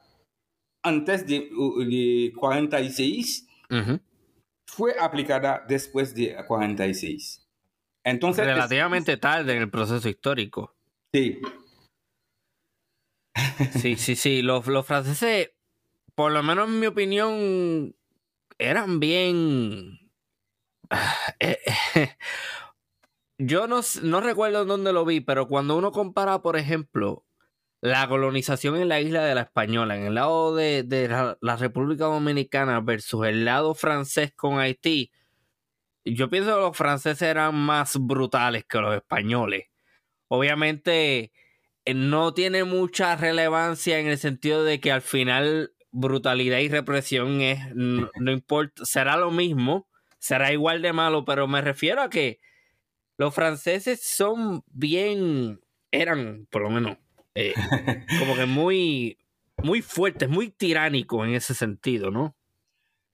antes 0.82 1.26
de, 1.26 2.32
46 2.36 3.46
fue 4.66 4.94
aplicada 4.98 5.64
después 5.68 6.14
de 6.14 6.36
46. 6.46 7.46
Entonces, 8.04 8.46
Relativamente 8.46 9.16
tarde 9.16 9.56
en 9.56 9.62
el 9.62 9.70
proceso 9.70 10.08
histórico. 10.08 10.74
Sí. 11.12 11.40
Sí, 13.72 13.96
sí, 13.96 14.16
sí. 14.16 14.42
Los, 14.42 14.66
los 14.68 14.86
franceses, 14.86 15.50
por 16.14 16.32
lo 16.32 16.42
menos 16.42 16.68
en 16.68 16.80
mi 16.80 16.86
opinión, 16.86 17.94
eran 18.58 19.00
bien... 19.00 19.98
Yo 23.42 23.66
no, 23.66 23.80
no 24.02 24.20
recuerdo 24.20 24.66
dónde 24.66 24.92
lo 24.92 25.06
vi, 25.06 25.20
pero 25.22 25.48
cuando 25.48 25.74
uno 25.78 25.92
compara, 25.92 26.42
por 26.42 26.58
ejemplo, 26.58 27.24
la 27.80 28.06
colonización 28.06 28.76
en 28.76 28.90
la 28.90 29.00
isla 29.00 29.24
de 29.24 29.34
la 29.34 29.40
Española, 29.40 29.96
en 29.96 30.02
el 30.04 30.14
lado 30.16 30.54
de, 30.54 30.84
la, 31.40 31.56
República 31.56 32.04
Dominicana 32.04 32.80
versus 32.80 33.26
el 33.26 33.46
lado 33.46 33.74
francés 33.74 34.34
con 34.36 34.58
Haití, 34.58 35.10
yo 36.04 36.28
pienso 36.28 36.54
que 36.54 36.60
los 36.60 36.76
franceses 36.76 37.22
eran 37.22 37.54
más 37.54 37.96
brutales 37.98 38.66
que 38.66 38.78
los 38.78 38.94
españoles. 38.94 39.68
Obviamente 40.28 41.32
eh, 41.86 41.94
no 41.94 42.34
tiene 42.34 42.64
mucha 42.64 43.16
relevancia 43.16 44.00
en 44.00 44.08
el 44.08 44.18
sentido 44.18 44.64
de 44.64 44.80
que 44.80 44.92
al 44.92 45.00
final 45.00 45.72
brutalidad 45.92 46.58
y 46.58 46.68
represión 46.68 47.40
es, 47.40 47.74
no, 47.74 48.10
no 48.20 48.32
importa, 48.32 48.84
será 48.84 49.16
lo 49.16 49.30
mismo, 49.30 49.88
será 50.18 50.52
igual 50.52 50.82
de 50.82 50.92
malo, 50.92 51.24
pero 51.24 51.48
me 51.48 51.62
refiero 51.62 52.02
a 52.02 52.10
que 52.10 52.38
los 53.20 53.34
franceses 53.34 54.00
son 54.02 54.64
bien, 54.72 55.60
eran 55.90 56.46
por 56.50 56.62
lo 56.62 56.70
menos 56.70 56.96
eh, 57.34 57.52
como 58.18 58.34
que 58.34 58.46
muy, 58.46 59.18
muy 59.62 59.82
fuertes, 59.82 60.26
muy 60.26 60.48
tiránicos 60.48 61.28
en 61.28 61.34
ese 61.34 61.52
sentido, 61.52 62.10
¿no? 62.10 62.34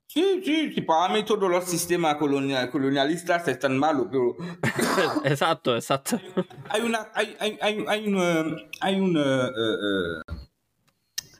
Sí, 0.06 0.42
sí, 0.44 0.72
sí, 0.72 0.80
para 0.82 1.12
mí 1.12 1.24
todos 1.24 1.50
los 1.50 1.64
sistemas 1.64 2.14
colonial, 2.18 2.70
colonialistas 2.70 3.48
están 3.48 3.76
malos, 3.76 4.06
pero... 4.08 4.36
exacto, 5.24 5.74
exacto. 5.74 6.20
Hay 6.68 6.82
una, 6.82 7.08
hay, 7.12 7.36
hay, 7.40 7.58
hay, 7.60 7.84
hay 7.88 8.06
una, 8.06 8.56
hay 8.80 9.00
una 9.00 9.48
uh, 9.48 10.22
uh, 10.30 10.36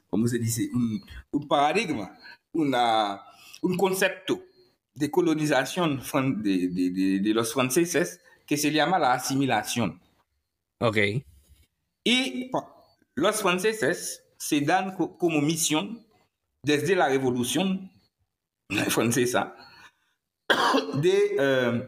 ¿cómo 0.09 0.27
se 0.27 0.39
dice? 0.39 0.67
Un, 0.73 1.01
un 1.31 1.47
paradigma, 1.47 2.19
una, 2.51 3.21
un 3.61 3.77
concepto 3.77 4.41
de 4.93 5.09
colonización 5.09 6.01
de, 6.43 6.67
de, 6.67 6.89
de, 6.89 7.19
de, 7.21 7.33
los 7.33 7.53
franceses 7.53 8.19
que 8.47 8.57
se 8.57 8.71
llama 8.71 8.97
la 8.97 9.13
asimilación. 9.13 10.01
Ok. 10.79 10.97
Y 12.03 12.49
los 13.15 13.41
franceses 13.41 14.23
se 14.37 14.61
dan 14.61 14.95
como 14.95 15.41
misión 15.41 16.07
desde 16.63 16.95
la 16.95 17.09
revolución 17.09 17.91
francesa 18.89 19.55
de, 20.95 21.35
uh, 21.37 21.87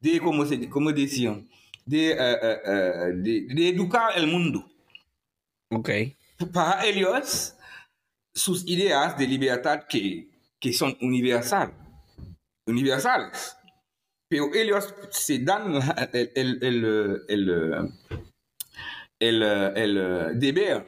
de 0.00 0.20
¿cómo, 0.20 0.44
se, 0.44 0.68
cómo 0.68 0.92
decían? 0.92 1.48
De, 1.84 2.12
uh, 2.12 2.70
uh, 2.70 3.22
de, 3.22 3.46
de, 3.54 3.68
educar 3.70 4.16
el 4.16 4.26
mundo. 4.26 4.70
Ok. 5.70 5.90
Para 6.52 6.84
ellos, 6.84 7.56
sus 8.34 8.66
ideas 8.68 9.16
de 9.16 9.26
libertad 9.26 9.84
que, 9.88 10.28
que 10.60 10.72
son 10.72 10.96
universal, 11.00 11.72
universales. 12.66 13.56
Pero 14.32 14.50
ellos 14.54 14.94
se 15.10 15.40
dan 15.40 15.74
el, 16.14 16.30
el, 16.34 16.58
el, 17.28 17.92
el, 19.20 20.38
deber 20.38 20.86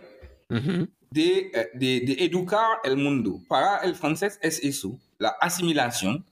uh 0.49 0.55
-huh. 0.55 0.89
de, 1.11 1.51
de, 1.75 2.01
de, 2.01 2.25
educar 2.25 2.79
el 2.85 2.97
mundo. 2.97 3.43
Para 3.47 3.85
el 3.85 3.97
francés 3.97 4.39
es 4.41 4.65
eso, 4.65 4.99
la 5.19 5.37
asimilación 5.43 6.25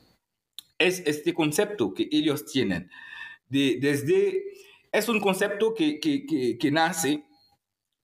es 0.78 1.02
este 1.04 1.34
concepto 1.34 1.92
que 1.92 2.08
ellos 2.10 2.46
tienen. 2.46 2.88
De, 3.46 3.76
desde, 3.78 4.42
es 4.90 5.06
un 5.10 5.20
concepto 5.20 5.74
que, 5.74 6.00
que, 6.00 6.24
que, 6.24 6.56
que 6.56 6.70
nace 6.70 7.26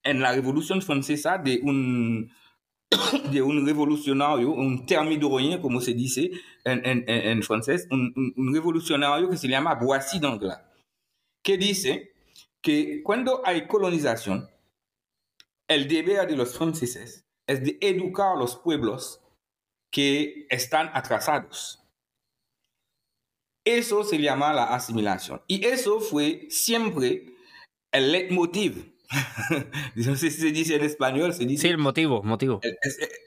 en 0.03 0.21
la 0.21 0.33
Revolución 0.33 0.83
Francesa 0.83 1.39
de 1.39 1.61
un, 1.63 2.31
de 3.33 3.43
un 3.43 3.67
revolucionario, 3.67 4.51
un 4.51 4.87
thermidorien, 4.87 5.61
como 5.61 5.81
se 5.81 5.93
dice 5.93 6.31
en, 6.65 6.85
en, 6.87 7.05
en 7.09 7.43
francés, 7.43 7.87
un, 7.91 8.13
un, 8.17 8.35
un, 8.37 8.55
revolucionario 8.55 9.29
que 9.29 9.37
se 9.37 9.49
llama 9.49 9.75
Boissy 9.75 10.19
d'Anglas, 10.19 10.63
que 11.43 11.59
dice 11.59 12.13
que 12.63 13.03
cuando 13.03 13.43
hay 13.45 13.67
colonización, 13.67 14.49
el 15.69 15.87
deber 15.87 16.27
de 16.27 16.37
los 16.37 16.57
franceses 16.57 17.27
es 17.47 17.63
de 17.63 17.79
educar 17.81 18.37
a 18.37 18.39
los 18.39 18.57
pueblos 18.57 19.21
que 19.91 20.47
están 20.49 20.91
atrasados. 20.95 21.83
Eso 23.65 24.03
se 24.03 24.19
llama 24.19 24.55
la 24.55 24.75
asimilación. 24.75 25.43
Y 25.47 25.67
eso 25.67 26.01
fue 26.01 26.47
siempre 26.49 27.35
el 27.93 28.13
leitmotiv 28.13 28.98
no 29.95 30.17
sé 30.17 30.31
si 30.31 30.41
se 30.41 30.53
dice 30.53 30.77
en 30.77 30.85
español, 30.85 31.33
se 31.33 31.45
dice. 31.45 31.63
Sí, 31.63 31.69
el 31.69 31.79
motivo, 31.79 32.23
motivo. 32.23 32.61
El, 32.63 32.77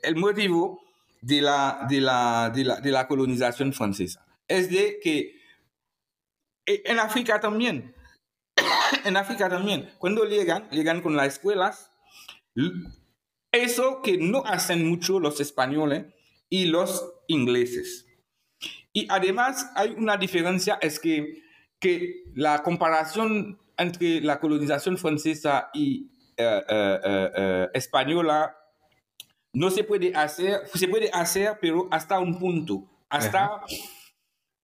el 0.03 0.15
motivo 0.15 0.81
de 1.21 1.41
la, 1.41 1.85
de, 1.89 2.01
la, 2.01 2.51
de, 2.53 2.63
la, 2.63 2.79
de 2.79 2.91
la 2.91 3.07
colonización 3.07 3.73
francesa. 3.73 4.25
Es 4.47 4.69
de 4.69 4.99
que 5.01 5.41
en 6.65 6.99
África 6.99 7.39
también, 7.39 7.95
en 9.05 9.17
África 9.17 9.49
también, 9.49 9.89
cuando 9.97 10.25
llegan, 10.25 10.69
llegan 10.69 11.01
con 11.01 11.15
las 11.15 11.27
escuelas, 11.27 11.91
eso 13.51 14.01
que 14.01 14.17
no 14.17 14.43
hacen 14.45 14.87
mucho 14.87 15.19
los 15.19 15.39
españoles 15.39 16.05
y 16.49 16.65
los 16.65 17.13
ingleses. 17.27 18.07
Y 18.93 19.07
además 19.09 19.71
hay 19.75 19.91
una 19.91 20.17
diferencia, 20.17 20.77
es 20.81 20.99
que, 20.99 21.43
que 21.79 22.23
la 22.35 22.61
comparación 22.61 23.60
entre 23.81 24.21
la 24.21 24.39
colonización 24.39 24.97
francesa 24.97 25.69
y 25.73 26.11
uh, 26.37 26.43
uh, 26.43 27.65
uh, 27.65 27.67
española 27.73 28.55
no 29.53 29.69
se 29.69 29.83
puede 29.83 30.15
hacer, 30.15 30.61
se 30.73 30.87
puede 30.87 31.09
hacer, 31.11 31.57
pero 31.59 31.87
hasta 31.91 32.19
un 32.19 32.39
punto, 32.39 32.89
hasta 33.09 33.61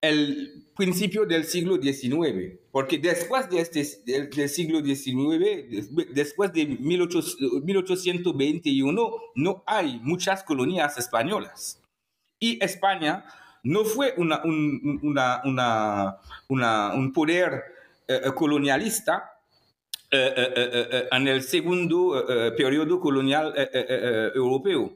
el 0.01 0.70
principio 0.76 1.26
del 1.26 1.43
siglo 1.43 1.82
XIX, 1.82 2.59
porque 2.72 2.97
después 2.97 3.49
de 3.49 3.59
este, 3.59 3.86
del, 4.05 4.30
del 4.30 4.49
siglo 4.49 4.84
XIX, 4.84 5.89
después 6.13 6.53
de 6.53 6.65
18, 6.65 7.20
1821, 7.63 9.11
no 9.36 9.63
hay 9.65 9.99
muchas 10.03 10.43
colonias 10.43 10.97
españolas. 10.97 11.82
Y 12.39 12.63
España 12.63 13.26
no 13.63 13.84
fue 13.84 14.13
una, 14.18 14.41
un, 14.43 14.99
una, 15.03 15.41
una, 15.43 16.18
una, 16.47 16.93
un 16.93 17.11
poder 17.11 17.63
colonialista 18.36 19.32
uh, 20.12 20.16
uh, 20.16 21.16
en 21.16 21.28
el 21.28 21.41
segundo 21.41 22.26
periodo 22.58 22.99
colonial 22.99 23.53
europeo. 24.36 24.93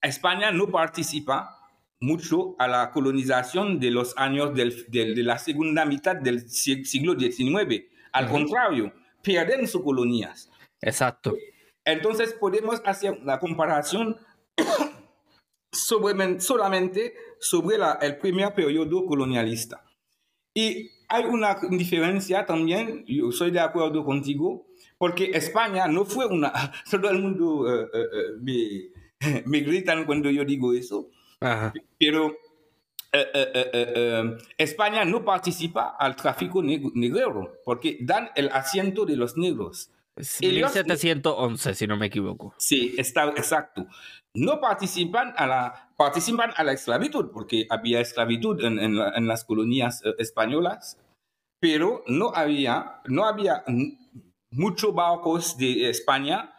España 0.00 0.50
no 0.52 0.68
participa 0.68 1.58
mucho 2.00 2.54
a 2.58 2.68
la 2.68 2.90
colonización 2.90 3.80
de 3.80 3.90
los 3.90 4.14
años 4.16 4.54
del, 4.54 4.86
de 4.88 5.22
la 5.22 5.38
segunda 5.38 5.84
mitad 5.84 6.16
del 6.16 6.48
siglo 6.48 7.18
XIX. 7.18 7.84
Al 8.12 8.26
-huh. 8.26 8.30
contrario, 8.30 8.92
pierden 9.22 9.66
sus 9.66 9.82
colonias. 9.82 10.50
Exacto. 10.80 11.36
Entonces 11.84 12.34
podemos 12.34 12.80
hacer 12.84 13.18
la 13.24 13.40
comparación 13.40 14.16
sobre, 15.72 16.40
solamente 16.40 17.14
sobre 17.40 17.78
la, 17.78 17.98
el 18.00 18.18
primer 18.18 18.54
periodo 18.54 19.06
colonialista. 19.06 19.84
Y 20.54 20.90
hay 21.08 21.24
una 21.24 21.56
diferencia 21.70 22.44
también, 22.44 23.04
yo 23.06 23.32
soy 23.32 23.50
de 23.50 23.60
acuerdo 23.60 24.04
contigo, 24.04 24.66
porque 24.98 25.30
España 25.34 25.86
no 25.88 26.04
fue 26.04 26.26
una... 26.26 26.52
Todo 26.90 27.10
el 27.10 27.20
mundo 27.20 27.46
uh, 27.60 27.84
uh, 27.84 28.42
me, 28.42 28.90
me, 29.46 29.60
gritan 29.60 30.04
cuando 30.04 30.30
yo 30.30 30.44
digo 30.44 30.72
eso, 30.72 31.10
Ajá. 31.40 31.72
pero 31.98 32.36
España 34.58 35.04
no 35.04 35.24
participa 35.24 35.96
al 35.98 36.14
tráfico 36.14 36.62
negro, 36.62 37.54
porque 37.64 37.98
dan 38.00 38.30
el 38.34 38.50
asiento 38.50 39.06
de 39.06 39.16
los 39.16 39.36
negros. 39.36 39.90
Ellos, 40.40 40.74
1711, 40.74 41.74
si 41.74 41.86
no 41.86 41.96
me 41.96 42.06
equivoco. 42.06 42.54
Sí, 42.58 42.94
está 42.98 43.28
exacto. 43.30 43.86
No 44.34 44.60
participan 44.60 45.32
a 45.36 45.46
la, 45.46 45.87
participan 45.98 46.52
a 46.56 46.62
la 46.62 46.72
esclavitud, 46.72 47.30
porque 47.32 47.66
había 47.68 48.00
esclavitud 48.00 48.64
en, 48.64 48.78
en, 48.78 48.96
la, 48.96 49.10
en 49.16 49.26
las 49.26 49.44
colonias 49.44 50.00
uh, 50.04 50.14
españolas, 50.18 50.96
pero 51.60 52.04
no 52.06 52.32
había, 52.34 53.02
no 53.06 53.26
había 53.26 53.64
muchos 54.50 54.94
barcos 54.94 55.58
de 55.58 55.90
España 55.90 56.54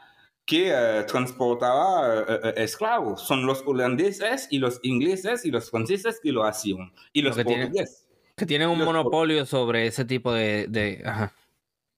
que 0.45 0.73
uh, 0.73 1.05
transportaba 1.07 2.21
uh, 2.21 2.47
esclavos. 2.57 3.21
Son 3.21 3.45
los 3.45 3.63
holandeses 3.65 4.49
y 4.51 4.59
los 4.59 4.81
ingleses 4.83 5.45
y 5.45 5.51
los 5.51 5.71
franceses 5.71 6.19
que 6.21 6.33
lo 6.33 6.43
hacían. 6.43 6.91
Y 7.13 7.21
los 7.21 7.37
que 7.37 7.45
portugueses. 7.45 8.07
Tiene, 8.07 8.35
que 8.35 8.45
tienen 8.45 8.69
un 8.69 8.83
monopolio 8.83 9.45
sobre 9.45 9.87
ese 9.87 10.03
tipo 10.03 10.33
de... 10.33 10.67
de 10.67 11.01
ajá. 11.05 11.33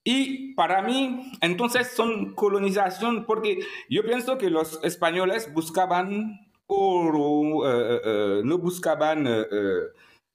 Y 0.04 0.54
para 0.54 0.82
mí, 0.82 1.32
entonces 1.42 1.92
son 1.92 2.36
colonización, 2.36 3.26
porque 3.26 3.60
yo 3.90 4.04
pienso 4.04 4.38
que 4.38 4.50
los 4.50 4.80
españoles 4.84 5.52
buscaban 5.54 6.51
uh, 6.72 8.44
no 8.44 8.58
buscaban, 8.58 9.28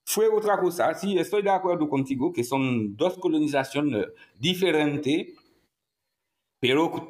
fue 0.04 0.28
otra 0.28 0.58
cosa. 0.58 0.94
Sí, 0.94 1.18
estoy 1.18 1.42
de 1.42 1.50
acuerdo 1.50 1.88
contigo 1.88 2.32
que 2.32 2.44
son 2.44 2.96
dos 2.96 3.18
colonizaciones 3.18 4.06
diferentes, 4.38 5.34
pero 6.60 7.08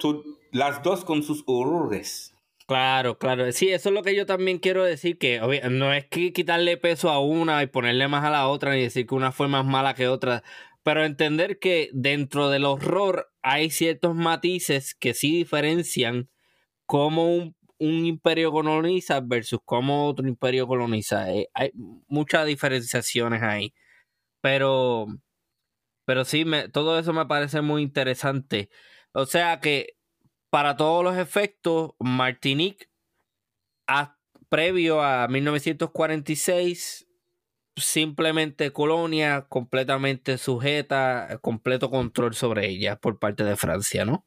las 0.52 0.82
dos 0.82 1.04
con 1.04 1.22
sus 1.22 1.42
horrores. 1.46 2.36
Claro, 2.66 3.16
claro. 3.16 3.52
Sí, 3.52 3.68
eso 3.68 3.90
es 3.90 3.94
lo 3.94 4.02
que 4.02 4.16
yo 4.16 4.26
también 4.26 4.58
quiero 4.58 4.82
decir, 4.82 5.18
que 5.18 5.40
no 5.70 5.92
es 5.92 6.06
que 6.06 6.32
quitarle 6.32 6.76
peso 6.76 7.10
a 7.10 7.20
una 7.20 7.62
y 7.62 7.68
ponerle 7.68 8.08
más 8.08 8.24
a 8.24 8.30
la 8.30 8.48
otra, 8.48 8.74
ni 8.74 8.82
decir 8.82 9.06
que 9.06 9.14
una 9.14 9.30
fue 9.30 9.46
más 9.46 9.64
mala 9.64 9.94
que 9.94 10.08
otra, 10.08 10.42
pero 10.82 11.04
entender 11.04 11.60
que 11.60 11.90
dentro 11.92 12.50
del 12.50 12.64
horror 12.64 13.30
hay 13.42 13.70
ciertos 13.70 14.16
matices 14.16 14.94
que 14.94 15.14
sí 15.14 15.36
diferencian 15.36 16.28
cómo 16.86 17.32
un, 17.32 17.56
un 17.78 18.06
imperio 18.06 18.52
coloniza 18.52 19.20
versus 19.20 19.60
cómo 19.64 20.06
otro 20.06 20.26
imperio 20.28 20.66
coloniza. 20.66 21.32
Eh, 21.32 21.48
hay 21.54 21.72
muchas 22.08 22.46
diferenciaciones 22.46 23.42
ahí. 23.42 23.74
Pero, 24.40 25.06
pero 26.04 26.24
sí, 26.24 26.44
me, 26.44 26.68
todo 26.68 26.98
eso 26.98 27.12
me 27.12 27.26
parece 27.26 27.60
muy 27.60 27.82
interesante. 27.82 28.70
O 29.12 29.26
sea 29.26 29.60
que 29.60 29.96
para 30.50 30.76
todos 30.76 31.04
los 31.04 31.16
efectos, 31.16 31.92
Martinique, 31.98 32.88
a, 33.86 34.16
previo 34.48 35.02
a 35.02 35.28
1946, 35.28 37.06
simplemente 37.76 38.72
colonia 38.72 39.46
completamente 39.48 40.38
sujeta, 40.38 41.38
completo 41.42 41.90
control 41.90 42.34
sobre 42.34 42.68
ella 42.68 42.96
por 42.96 43.18
parte 43.18 43.44
de 43.44 43.56
Francia, 43.56 44.04
¿no? 44.04 44.24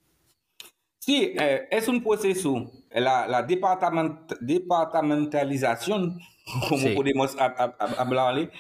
Sí, 1.02 1.34
eh, 1.40 1.68
es 1.72 1.88
un 1.88 2.04
proceso, 2.04 2.70
la, 2.92 3.28
la 3.28 3.44
departament, 3.44 4.34
departamentalización, 4.42 6.20
como 6.70 6.88
Sí. 6.88 6.94
podemos 6.96 7.38
hab- 7.38 7.56
hab- 7.58 7.78
hab- 7.78 7.96
hablarle, 7.98 8.52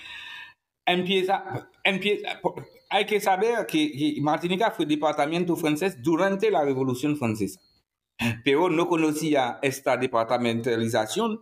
empieza, 0.88 1.70
empieza, 1.84 2.40
hay 2.90 3.06
que 3.06 3.20
saber 3.20 3.66
que, 3.68 3.92
que 3.92 4.16
Martinica 4.22 4.72
fue 4.72 4.86
departamento 4.86 5.56
francés 5.56 6.02
durante 6.02 6.50
la 6.50 6.64
Revolución 6.64 7.18
Francesa, 7.18 7.60
pero 8.44 8.70
no 8.70 8.88
conocía 8.88 9.60
esta 9.62 9.98
departamentalización 9.98 11.42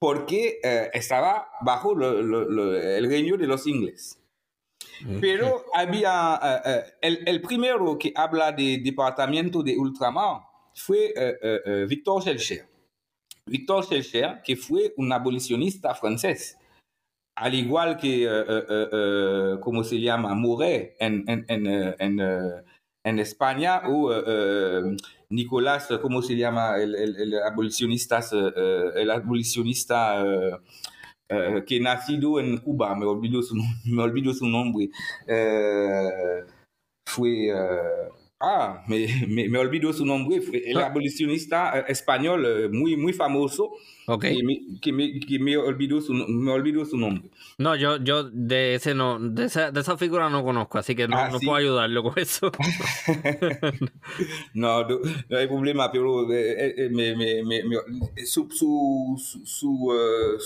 porque 0.00 0.58
eh, 0.62 0.90
estaba 0.94 1.48
bajo 1.60 1.94
lo- 1.94 2.22
lo- 2.22 2.48
lo- 2.48 2.74
el 2.76 3.06
reino 3.08 3.36
de 3.36 3.46
los 3.46 3.66
ingleses. 3.66 4.19
Pero 5.20 5.64
había 5.74 6.38
eh, 6.42 6.60
eh, 6.64 6.82
el, 7.00 7.22
el 7.26 7.40
primero 7.40 7.98
que 7.98 8.12
habla 8.14 8.52
de 8.52 8.78
departamento 8.82 9.62
de 9.62 9.76
ultramar 9.76 10.42
fue 10.74 11.12
eh, 11.16 11.38
eh, 11.42 11.60
eh, 11.64 11.86
Victor 11.88 12.22
Schellcher. 12.22 12.68
Victor 13.46 13.84
Schellcher, 13.84 14.40
que 14.44 14.56
fue 14.56 14.94
un 14.96 15.12
abolicionista 15.12 15.94
francés, 15.94 16.56
al 17.36 17.54
igual 17.54 17.96
que, 17.96 18.26
eh, 18.28 19.56
¿cómo 19.60 19.82
se 19.82 20.00
llama? 20.00 20.34
Mouret 20.34 20.96
en, 21.00 21.24
en, 21.26 21.44
en, 21.48 22.16
en, 23.02 23.18
España, 23.18 23.82
o 23.88 24.12
Nicolás, 25.30 25.88
¿cómo 26.02 26.20
se 26.22 26.36
llama? 26.36 26.76
El, 26.76 26.94
el, 26.94 27.16
el 27.16 27.42
abolicionista, 27.42 28.20
el 28.94 29.10
abolicionista 29.10 30.22
eh, 31.30 31.54
eh, 31.58 31.64
que 31.66 31.80
nacido 31.80 32.40
en 32.40 32.58
Cuba, 32.58 32.94
me 32.96 33.06
olvido 33.06 33.42
su, 33.42 33.54
me 33.84 34.02
olvido 34.02 34.32
su 34.34 34.46
nombre. 34.46 34.90
Eh, 35.26 36.08
fue. 37.06 37.48
eh, 37.48 38.08
ah, 38.40 38.84
me, 38.88 39.06
me, 39.28 39.48
me 39.48 39.58
olvido 39.58 39.92
su 39.92 40.04
nombre. 40.06 40.40
Fue 40.40 40.58
el 40.70 40.76
Ah. 40.78 40.86
abolicionista 40.86 41.80
español 41.88 42.70
muy, 42.72 42.96
muy 42.96 43.12
famoso. 43.12 43.70
Ok. 44.06 44.22
Que, 44.22 44.42
me, 44.42 44.60
que, 44.80 44.92
me, 44.92 45.20
que 45.20 45.38
me 45.38 45.56
olvidó 45.56 46.00
su, 46.00 46.12
me 46.14 46.50
olvidó 46.50 46.84
su 46.84 46.96
nombre. 46.96 47.30
No, 47.58 47.76
yo, 47.76 47.98
yo 47.98 48.24
de 48.24 48.74
ese 48.74 48.92
no, 48.94 49.18
de 49.20 49.44
esa, 49.44 49.70
de 49.70 49.80
esa 49.80 49.96
figura 49.96 50.28
no 50.30 50.42
conozco, 50.42 50.78
así 50.78 50.96
que 50.96 51.06
no, 51.06 51.16
Ah, 51.16 51.28
no 51.30 51.38
sí. 51.38 51.46
puedo 51.46 51.58
ayudarlo 51.58 52.02
con 52.02 52.18
eso. 52.18 52.50
No, 54.54 54.86
no, 54.88 54.98
no 55.28 55.36
hay 55.38 55.46
problema, 55.46 55.90
pero 55.92 56.30
eh, 56.32 56.74
eh, 56.76 56.88
me, 56.90 57.14
me, 57.16 57.42
me, 57.44 57.62
me- 57.64 58.26
su, 58.26 58.48
su, 58.50 59.14
su, 59.18 59.44
su, 59.44 59.92
eh, 59.92 60.38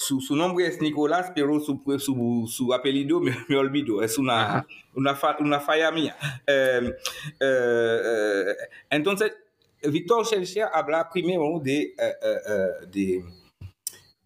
su, 0.00 0.18
su 0.22 0.34
nombre 0.34 0.66
es 0.66 0.80
Nicolás, 0.80 1.30
pero 1.34 1.60
su, 1.60 1.82
su, 1.98 2.46
su 2.48 2.72
apellido 2.72 3.20
me, 3.20 3.36
me 3.48 3.56
olvido. 3.56 4.02
Es 4.02 4.16
una, 4.16 4.42
Ajá. 4.42 4.66
una, 4.94 5.14
fa- 5.14 5.36
una 5.40 5.60
falla 5.60 5.90
mía. 5.90 6.16
Eh, 6.46 6.90
eh, 7.38 8.44
entonces, 8.88 9.36
Victor 9.82 10.24
Schellcher 10.26 10.68
habla 10.72 11.08
primero 11.10 11.60
de, 11.62 11.82
eh, 11.82 11.94
eh, 11.98 12.38
eh, 12.48 12.86
de, 12.90 13.24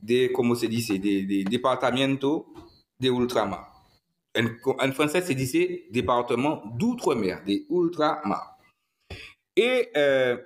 de, 0.00 0.32
¿cómo 0.32 0.54
se 0.54 0.68
dice?, 0.68 0.98
de, 1.00 1.26
de 1.26 1.44
departamento 1.50 2.46
de 2.96 3.10
ultramar. 3.10 3.66
En, 4.32 4.58
en 4.80 4.92
francés 4.92 5.24
se 5.26 5.34
dice 5.34 5.86
département 5.90 6.62
d'outre-mer, 6.78 7.44
de 7.44 7.66
ultramar. 7.68 8.58
Y, 9.56 9.90
eh, 9.92 10.38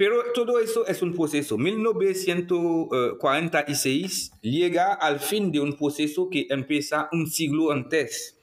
pero 0.00 0.32
todo 0.32 0.58
eso 0.60 0.86
es 0.86 1.02
un 1.02 1.14
proceso. 1.14 1.58
1946 1.58 4.32
llega 4.40 4.94
al 4.94 5.20
fin 5.20 5.52
de 5.52 5.60
un 5.60 5.76
proceso 5.76 6.30
que 6.30 6.46
empieza 6.48 7.10
un 7.12 7.26
siglo 7.26 7.70
antes, 7.70 8.40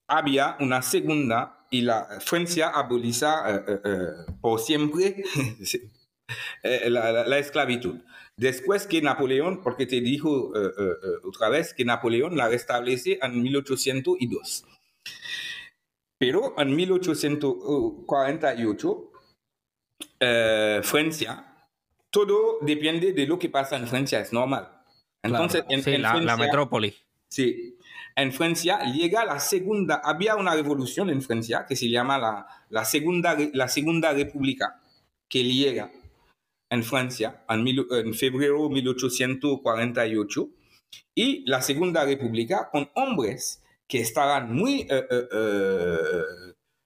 Había 0.07 0.59
una 0.61 0.83
segunda 0.83 1.67
y 1.71 1.81
la 1.81 2.21
Francia 2.21 2.69
aboliza 2.69 3.57
eh, 3.57 3.65
eh, 3.69 3.81
eh, 3.87 4.09
por 4.43 4.61
siempre 4.61 5.25
eh, 6.63 6.91
la- 6.91 7.27
la 7.27 7.39
esclavitud. 7.39 8.01
Después 8.37 8.87
que 8.87 9.01
Napoleón, 9.01 9.63
porque 9.63 9.87
te 9.87 10.01
dijo 10.01 10.53
eh, 10.57 10.71
eh, 10.79 10.93
otra 11.25 11.49
vez 11.49 11.73
que 11.73 11.85
Napoleón 11.85 12.37
la 12.37 12.49
restablece 12.49 13.19
en 13.23 13.43
1802. 13.43 14.65
Pero 16.19 16.55
en 16.59 16.75
1848, 16.75 19.11
eh, 20.21 20.81
Francia, 20.83 21.69
todo 22.11 22.59
depende 22.63 23.13
de 23.13 23.27
lo 23.27 23.39
que 23.39 23.49
pasa 23.51 23.77
en 23.77 23.87
Francia, 23.87 24.21
es 24.21 24.33
normal. 24.33 24.69
Entonces, 25.23 25.63
Claro. 25.63 25.75
en, 25.77 25.83
sí, 25.85 25.91
en 25.95 26.03
la, 26.03 26.15
la 26.15 26.17
Francia- 26.17 26.37
metrópoli. 26.47 26.95
Sí. 27.29 27.79
En 28.17 28.33
Francia 28.33 28.79
llega 28.93 29.25
la 29.25 29.41
segunda, 29.41 29.97
había 29.97 30.37
una 30.37 30.55
revolución 30.55 31.11
en 31.11 31.21
Francia 31.21 31.67
que 31.69 31.75
se 31.75 31.89
llama 31.91 32.17
la, 32.19 32.47
la, 32.71 32.85
segunda, 32.85 33.37
la 33.53 33.67
segunda 33.69 34.13
república, 34.13 34.81
que 35.29 35.43
llega 35.43 35.91
en 36.75 36.83
Francia 36.83 37.45
en, 37.49 38.15
febrero 38.15 38.69
1848, 38.69 40.49
y 41.15 41.49
la 41.49 41.63
segunda 41.63 42.05
república 42.05 42.69
con 42.71 42.91
hombres 42.95 43.63
que 43.89 44.01
estaban 44.01 44.55
muy 44.55 44.87
eh, 44.91 45.07
eh, 45.11 46.23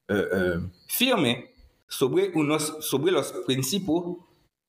eh, 0.09 0.61
firmes 0.89 1.45
sobre, 1.89 2.31
unos, 2.35 2.77
sobre 2.81 3.13
los 3.13 3.33
principios, 3.47 4.19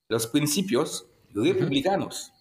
los 0.09 0.27
principios 0.27 1.05
republicanos 1.33 2.31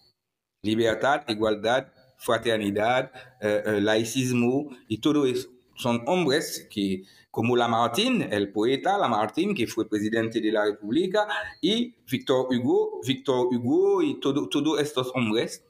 libertad, 0.61 1.23
igualdad, 1.29 1.87
fraternidad, 2.17 3.11
laicismo 3.39 4.69
y 4.89 4.97
todo 4.97 5.25
eso. 5.25 5.47
Son 5.75 6.03
hombres 6.05 6.67
que, 6.69 7.03
como 7.31 7.55
Lamartine, 7.55 8.27
el 8.31 8.51
poeta 8.51 8.97
Lamartine, 8.97 9.53
que 9.53 9.67
fue 9.67 9.87
presidente 9.87 10.41
de 10.41 10.51
la 10.51 10.65
República, 10.65 11.27
y 11.61 11.93
Victor 12.09 12.47
Hugo, 12.51 12.99
Victor 13.05 13.47
Hugo 13.53 14.01
y 14.01 14.19
todo- 14.19 14.49
todos 14.49 14.79
estos 14.81 15.11
hombres, 15.13 15.63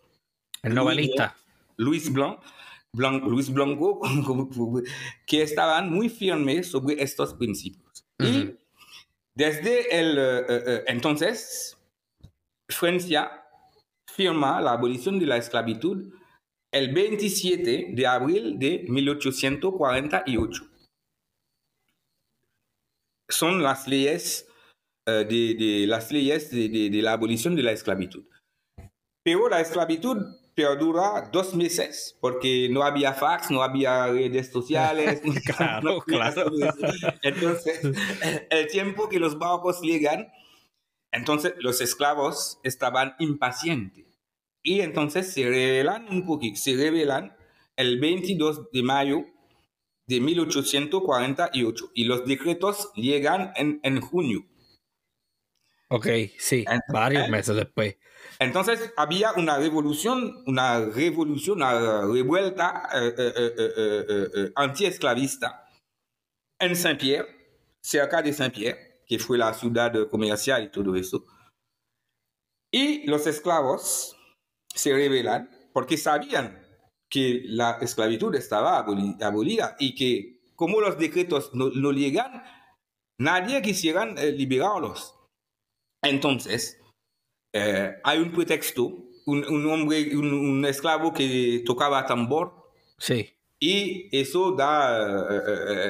El 0.63 0.73
novelista. 0.75 1.35
Luis 1.77 2.11
Blanc, 2.11 2.39
Blanc- 2.93 3.23
Luis 3.25 3.51
Blanco, 3.51 4.01
que 5.27 5.41
estaban 5.41 5.91
muy 5.91 6.09
firmes 6.09 6.67
sobre 6.71 7.01
estos 7.03 7.33
principios. 7.33 8.05
Y 8.19 8.55
desde 9.35 9.99
el 9.99 10.17
eh, 10.17 10.39
eh, 10.49 10.63
eh, 10.67 10.83
entonces, 10.87 11.77
Francia 12.69 13.31
firma 14.07 14.59
la 14.61 14.73
abolición 14.73 15.17
de 15.19 15.25
la 15.25 15.37
esclavitud 15.37 16.11
el 16.71 16.93
27 16.93 17.91
de 17.93 18.07
abril 18.07 18.59
de 18.59 18.85
1848. 18.89 20.68
Son 23.29 23.61
las 23.63 23.87
leyes 23.87 24.47
eh, 25.05 25.25
de, 25.29 25.55
de- 25.55 25.87
las 25.87 26.11
leyes 26.11 26.49
de, 26.51 26.69
de- 26.69 26.89
de 26.89 27.01
la 27.01 27.13
abolición 27.13 27.55
de 27.55 27.63
la 27.63 27.71
esclavitud. 27.71 28.25
Pero 29.23 29.49
la 29.49 29.61
esclavitud 29.61 30.17
perdura 30.55 31.29
dos 31.31 31.53
meses 31.55 32.17
porque 32.19 32.67
no 32.69 32.83
había 32.83 33.13
fax, 33.13 33.49
no 33.51 33.63
había 33.63 34.07
redes 34.07 34.51
sociales. 34.51 35.21
Claro, 35.45 36.01
claro. 36.01 36.51
Entonces, 37.21 37.79
el 38.49 38.67
tiempo 38.67 39.07
que 39.09 39.19
los 39.19 39.37
barcos 39.37 39.81
llegan, 39.81 40.31
entonces 41.11 41.53
los 41.59 41.81
esclavos 41.81 42.59
estaban 42.63 43.15
impacientes. 43.19 44.05
Y 44.63 44.81
entonces 44.81 45.31
se 45.33 45.43
revelan 45.45 46.07
un 46.09 46.25
poquito, 46.25 46.57
se 46.59 46.75
revelan 46.75 47.35
el 47.77 47.99
22 47.99 48.71
de 48.71 48.83
mayo 48.83 49.25
de 50.09 50.19
1848 50.19 51.91
y 51.93 52.05
los 52.05 52.25
decretos 52.25 52.91
llegan 52.95 53.53
en, 53.55 53.79
en 53.83 54.01
junio. 54.01 54.43
Ok, 55.91 56.07
sí, 56.39 56.65
varios 56.91 57.29
meses 57.29 57.55
después. 57.55 57.97
Entonces 58.39 58.91
había 58.97 59.33
una 59.33 59.57
revolución, 59.57 60.43
una 60.47 60.83
revolución, 60.85 61.57
una 61.57 62.01
revuelta 62.01 62.89
eh, 62.93 63.13
eh, 63.17 63.33
eh, 63.37 63.61
eh, 63.77 64.27
eh, 64.35 64.51
antiesclavista 64.55 65.67
en 66.59 66.75
Saint-Pierre, 66.75 67.27
cerca 67.79 68.21
de 68.23 68.33
Saint-Pierre, 68.33 69.03
que 69.05 69.19
fue 69.19 69.37
la 69.37 69.53
ciudad 69.53 69.93
comercial 70.09 70.63
y 70.63 70.71
todo 70.71 70.95
eso. 70.95 71.23
Y 72.71 73.05
los 73.07 73.27
esclavos 73.27 74.15
se 74.73 74.91
rebelan 74.91 75.49
porque 75.71 75.97
sabían 75.97 76.68
que 77.09 77.41
la 77.45 77.77
esclavitud 77.81 78.35
estaba 78.35 78.77
aboli- 78.85 79.21
abolida 79.21 79.75
y 79.79 79.95
que 79.95 80.39
como 80.55 80.81
los 80.81 80.97
decretos 80.97 81.51
no, 81.53 81.69
no 81.69 81.91
llegan, 81.91 82.43
nadie 83.19 83.61
quisiera 83.61 84.03
eh, 84.17 84.31
liberarlos. 84.31 85.15
Entonces, 86.03 86.79
eh, 87.53 87.95
hay 88.03 88.19
un 88.19 88.31
pretexto, 88.31 88.85
un, 89.25 89.45
un 89.45 89.69
hombre, 89.69 90.15
un, 90.15 90.31
un 90.33 90.65
esclavo 90.65 91.13
que 91.13 91.63
tocaba 91.65 92.05
tambor 92.05 92.71
Sí. 92.97 93.29
y 93.59 94.09
eso 94.17 94.51
da, 94.51 95.27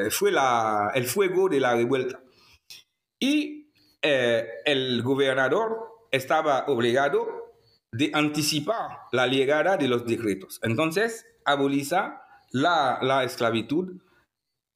eh, 0.05 0.11
fue 0.11 0.31
la, 0.31 0.91
el 0.93 1.05
fuego 1.05 1.49
de 1.49 1.59
la 1.59 1.75
revuelta. 1.75 2.21
Y 3.19 3.71
el 4.01 5.03
gobernador 5.03 6.07
estaba 6.11 6.65
obligado 6.67 7.38
de 7.91 8.11
anticipar 8.13 8.99
la 9.11 9.27
llegada 9.27 9.75
de 9.77 9.87
los 9.87 10.05
decretos. 10.05 10.59
Entonces, 10.63 11.25
aboliza 11.45 12.21
la, 12.51 12.99
la 13.01 13.23
esclavitud, 13.23 14.01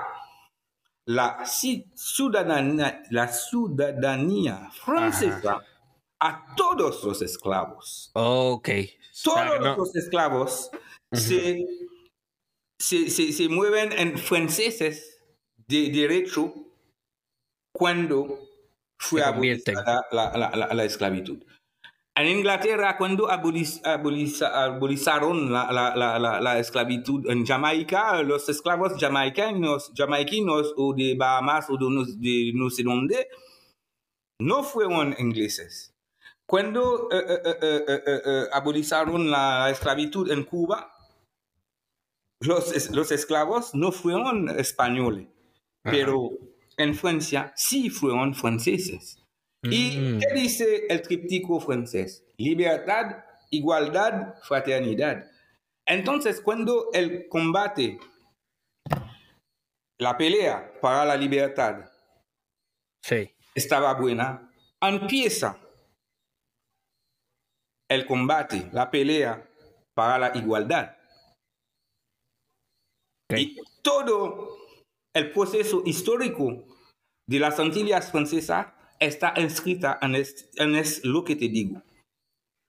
la 1.06 1.46
ciudadanía, 1.46 3.04
la 3.10 3.28
ciudadanía 3.28 4.70
francesa 4.72 5.56
Ajá. 5.56 5.66
a 6.22 6.56
todos 6.56 7.04
los 7.04 7.22
esclavos. 7.22 8.12
Ok. 8.14 8.70
Todos 9.24 9.60
no. 9.60 9.78
los 9.78 9.96
esclavos 9.96 10.70
uh 10.74 11.16
-huh. 11.16 11.20
se, 11.20 11.66
se, 12.80 13.10
se, 13.10 13.34
se, 13.34 13.50
mueven 13.50 13.92
en 13.92 14.18
franceses 14.18 15.22
de 15.68 15.90
derecho 15.90 16.54
cuando 17.74 18.40
fue 19.00 19.24
abolida 19.24 19.74
la, 20.12 20.32
la, 20.32 20.52
la, 20.56 20.74
la, 20.74 20.84
esclavitud. 20.84 21.44
En 22.16 22.28
Inglaterra, 22.28 22.96
cuando 22.96 23.30
aboliz, 23.32 23.82
aboliz, 23.84 24.44
abolizaron 24.44 25.52
la, 25.52 26.60
esclavitud 26.60 27.28
en 27.28 27.44
Jamaica, 27.44 28.22
los 28.22 28.48
esclavos 28.50 28.94
jamaicanos, 29.00 29.92
jamaicanos 29.96 30.76
o 30.78 30.94
de 30.94 31.16
Bahamas 31.16 31.72
o 31.72 31.78
de 31.78 31.90
no, 31.90 32.06
de 32.06 32.52
no 32.54 32.70
sé 32.70 32.84
dónde, 32.84 33.30
no 34.40 34.62
fueron 34.64 35.16
ingleses. 35.18 35.96
Cuando 36.46 37.08
uh, 37.08 37.16
uh, 37.16 38.30
uh, 38.30 38.48
abolizaron 38.52 39.32
la 39.32 39.72
esclavitud 39.72 40.30
en 40.30 40.44
Cuba, 40.44 40.92
los, 42.42 42.92
los 42.92 43.12
esclavos 43.12 43.74
no 43.74 43.92
fueron 43.92 44.50
españoles, 44.50 45.30
Ajá. 45.84 45.96
pero 45.96 46.30
en 46.78 46.94
Francia 46.94 47.54
sí 47.56 47.90
fueron 47.90 48.36
franceses. 48.36 49.23
Mm. 49.64 49.72
¿Y 49.72 50.20
qué 50.20 50.34
dice 50.34 50.88
el 50.90 51.02
tríptico 51.02 51.60
francés? 51.60 52.26
Libertad, 52.38 53.24
igualdad, 53.50 54.36
fraternidad. 54.44 55.26
Entonces, 55.86 56.42
cuando 56.42 56.90
el 56.94 57.28
combate, 57.30 58.00
la 59.98 60.18
pelea 60.18 60.74
para 60.82 61.06
la 61.06 61.16
libertad 61.16 61.90
sí. 63.02 63.34
estaba 63.56 63.94
buena, 63.94 64.52
empieza 64.82 65.58
el 67.90 68.06
combate, 68.06 68.70
la 68.72 68.90
pelea 68.90 69.50
para 69.94 70.18
la 70.18 70.38
igualdad. 70.38 70.98
Okay. 73.30 73.44
Y 73.44 73.58
todo 73.82 74.58
el 75.14 75.32
proceso 75.32 75.84
histórico 75.86 76.66
de 77.28 77.40
las 77.40 77.60
Antillas 77.60 78.12
francesas 78.12 78.73
está 79.00 79.34
inscrita 79.38 80.00
en, 80.02 80.16
es, 80.16 80.50
en 80.56 80.76
es 80.76 81.04
lo 81.04 81.24
que 81.24 81.36
te 81.36 81.50
digo. 81.50 81.82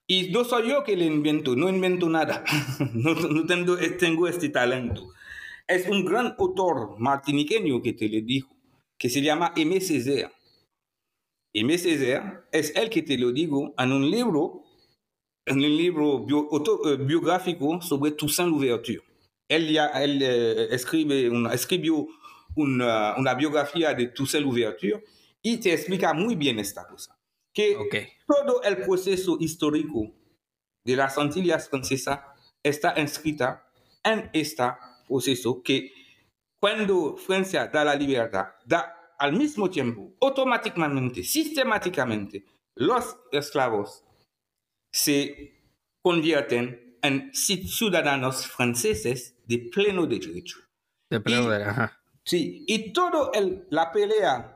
Y 0.07 0.31
no 0.31 0.45
soy 0.45 0.69
yo 0.69 0.85
que 0.85 0.97
le 0.97 1.07
invento, 1.07 1.57
no 1.57 1.69
invento 1.69 2.09
nada, 2.11 2.45
no, 2.93 3.15
no 3.15 3.47
tengo, 3.47 3.77
tengo, 3.99 4.29
este 4.29 4.51
talento. 4.51 5.15
Es 5.67 5.89
un 5.89 6.05
gran 6.05 6.35
autor 6.39 6.99
martiniqueño 6.99 7.81
que 7.81 7.95
te 7.95 8.09
lo 8.09 8.21
dijo, 8.21 8.55
que 8.99 9.09
se 9.09 9.23
llama 9.23 9.55
Aimé 9.57 9.81
Césaire. 9.81 10.31
Aimé 11.55 11.79
Césaire 11.79 12.43
es 12.53 12.77
el 12.77 12.91
que 12.91 13.03
te 13.03 13.17
lo 13.17 13.33
digo 13.33 13.75
en 13.79 13.93
un 13.93 14.11
libro, 14.11 14.65
en 15.47 15.57
un 15.57 15.77
libro 15.77 16.27
bio, 16.27 16.49
auto, 16.53 16.81
uh, 16.83 16.99
biográfico 16.99 17.81
sobre 17.81 18.11
Toussaint 18.11 18.51
Louverture. 18.53 19.01
Él, 19.49 19.73
ya, 19.73 19.87
él 20.03 20.19
uh, 20.21 20.75
escribe 20.75 21.31
una, 21.31 21.55
escribió 21.55 22.07
una, 22.57 23.15
una, 23.17 23.33
biografía 23.35 23.95
de 23.95 24.09
Toussaint 24.09 24.45
Louverture 24.45 25.03
y 25.45 25.59
te 25.59 25.75
explica 25.75 26.13
muy 26.15 26.35
bien 26.35 26.59
esta 26.59 26.89
cosa. 26.89 27.17
Que 27.53 27.77
okay. 27.77 28.09
todo 28.27 28.63
el 28.63 28.79
proceso 28.79 29.37
histórico 29.39 30.11
de 30.85 30.97
las 30.97 31.17
Antillas 31.19 31.69
francesas 31.69 32.21
está 32.63 32.99
inscrita 32.99 33.71
en 34.03 34.31
este 34.33 34.65
proceso 35.07 35.63
que 35.63 35.93
cuando 36.59 37.17
Francia 37.17 37.67
da 37.67 37.85
la 37.85 37.95
libertad, 37.95 38.47
da 38.65 39.13
al 39.19 39.35
mismo 39.35 39.71
tiempo, 39.71 40.15
automáticamente, 40.21 41.23
sistemáticamente, 41.23 42.45
los 42.75 43.17
esclavos 43.31 44.03
se 44.91 45.63
convierten 46.03 46.99
en 47.03 47.33
ciudadanos 47.35 48.47
franceses 48.47 49.37
de 49.47 49.59
pleno 49.59 50.07
derecho. 50.07 50.59
De 51.11 51.21
pleno 51.21 51.51
derecho, 51.51 51.71
ajá. 51.71 52.01
Sí, 52.25 52.65
y 52.67 52.93
todo 52.93 53.31
el, 53.35 53.67
la 53.69 53.93
pelea, 53.93 54.54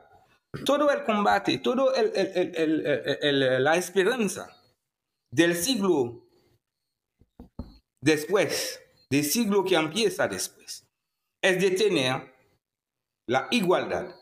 todo 0.65 0.89
el 0.91 1.03
combate, 1.03 1.59
todo 1.59 1.93
el, 1.93 3.63
la 3.63 3.75
esperanza 3.75 4.55
del 5.31 5.55
siglo 5.55 6.27
después, 8.01 8.81
del 9.09 9.23
siglo 9.23 9.63
que 9.63 9.75
empieza 9.75 10.27
después, 10.27 10.87
es 11.41 11.61
de 11.61 11.71
tener 11.71 12.33
la 13.27 13.47
igualdad 13.51 14.15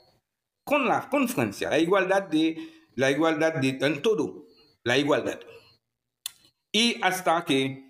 con, 0.65 0.85
la, 0.87 1.09
con 1.09 1.29
Francia, 1.29 1.69
la 1.69 1.79
igualdad 1.79 2.23
de, 2.23 2.57
la 2.95 3.09
igualdad 3.09 3.53
de, 3.55 3.69
en 3.69 4.01
todo, 4.01 4.47
la 4.83 4.97
igualdad. 4.97 5.39
Y 6.73 7.01
hasta 7.01 7.45
que 7.45 7.87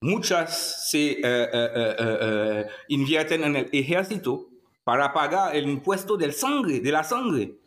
muchas 0.00 0.90
se 0.90 1.20
uh, 1.20 1.56
uh, 1.56 2.60
uh, 2.60 2.70
invierten 2.88 3.42
en 3.42 3.56
el 3.56 3.68
ejército 3.72 4.48
para 4.86 5.12
pagar 5.12 5.56
el 5.56 5.68
impuesto 5.68 6.16
del 6.16 6.32
sangre, 6.32 6.78
de 6.78 6.92
la 6.92 7.02
sangre. 7.02 7.58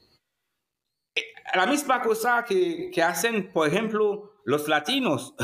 La 1.53 1.65
misma 1.65 2.01
cosa 2.01 2.45
que, 2.47 2.89
que 2.93 3.03
hacen, 3.03 3.51
por 3.51 3.67
ejemplo, 3.67 4.39
los 4.45 4.69
latinos. 4.69 5.35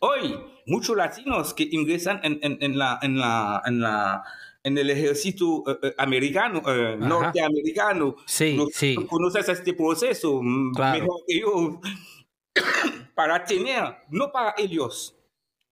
Hoy, 0.00 0.38
muchos 0.66 0.94
latinos 0.94 1.54
que 1.54 1.66
ingresan 1.72 2.20
en, 2.24 2.40
en, 2.42 2.58
en, 2.60 2.76
la, 2.76 2.98
en, 3.00 3.18
la, 3.18 3.62
en, 3.64 3.80
la, 3.80 4.22
en 4.64 4.76
el 4.76 4.90
ejército 4.90 5.64
americano, 5.96 6.60
norteamericano. 6.98 8.16
Sí, 8.26 8.54
no, 8.58 8.66
sí. 8.70 8.94
Conoces 9.08 9.48
este 9.48 9.72
proceso 9.72 10.42
claro. 10.74 11.00
mejor 11.00 11.20
que 11.26 11.40
yo. 11.40 11.80
para 13.14 13.42
tener, 13.42 13.96
no 14.10 14.30
para 14.30 14.54
ellos, 14.58 15.16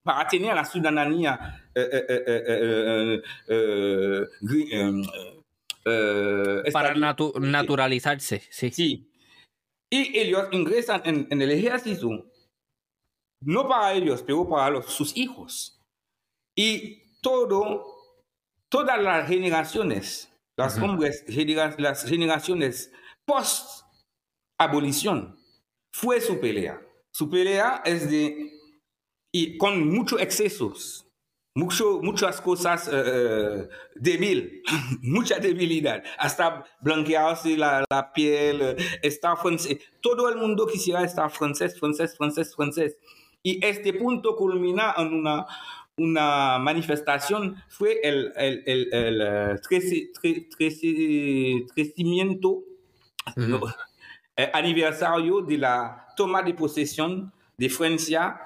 para 0.03 0.27
tener 0.27 0.55
la 0.55 0.65
ciudadanía 0.65 1.63
para 6.73 6.95
naturalizarse, 6.95 8.43
sí. 8.51 8.71
Sí. 8.71 9.13
Y 9.93 10.19
ellos 10.19 10.49
ingresan 10.53 11.03
en, 11.05 11.43
el 11.43 11.51
ejército, 11.51 12.25
no 13.43 13.69
para 13.69 13.93
ellos, 13.93 14.23
pero 14.23 14.49
para 14.49 14.81
sus 14.83 15.15
hijos. 15.17 15.83
Y 16.57 17.19
todo, 17.21 17.85
todas 18.71 19.03
las 19.03 19.29
generaciones, 19.29 20.33
las, 20.57 20.79
hombres, 20.79 21.27
las 21.79 22.05
generaciones 22.05 22.91
post-abolición, 23.27 25.39
fue 25.95 26.23
su 26.23 26.41
pelea. 26.41 26.81
Su 27.15 27.29
pelea 27.29 27.83
es 27.85 28.11
de, 28.11 28.51
y 29.31 29.59
con 29.59 29.87
muchos 29.89 30.23
excesos, 30.23 31.07
mucho, 31.55 32.01
muchas 32.03 32.41
cosas 32.41 32.89
uh, 32.89 33.69
débil, 33.95 34.63
mucha 35.03 35.39
debilidad, 35.39 36.03
hasta 36.19 36.65
blanquearse 36.81 37.57
la, 37.57 37.85
la 37.91 38.13
piel, 38.13 38.77
estar 39.03 39.37
francés. 39.37 39.79
Todo 40.01 40.29
el 40.29 40.37
mundo 40.37 40.67
quisiera 40.67 41.05
estar 41.05 41.31
francés, 41.31 41.79
francés, 41.79 42.17
francés, 42.17 42.55
francés. 42.55 42.97
Y 43.43 43.65
este 43.65 43.93
punto 43.93 44.37
culmina 44.37 44.95
en 44.97 45.13
una, 45.13 45.47
una 45.97 46.59
manifestación, 46.59 47.57
fue 47.69 48.01
el, 48.03 48.33
el, 48.37 48.63
el, 48.67 49.21
el 49.21 49.61
crecimiento, 51.75 52.63
aniversario 54.55 55.43
de 55.43 55.59
la 55.59 56.07
toma 56.17 56.43
de 56.43 56.55
posesión 56.55 57.33
de 57.59 57.69
Francia 57.69 58.41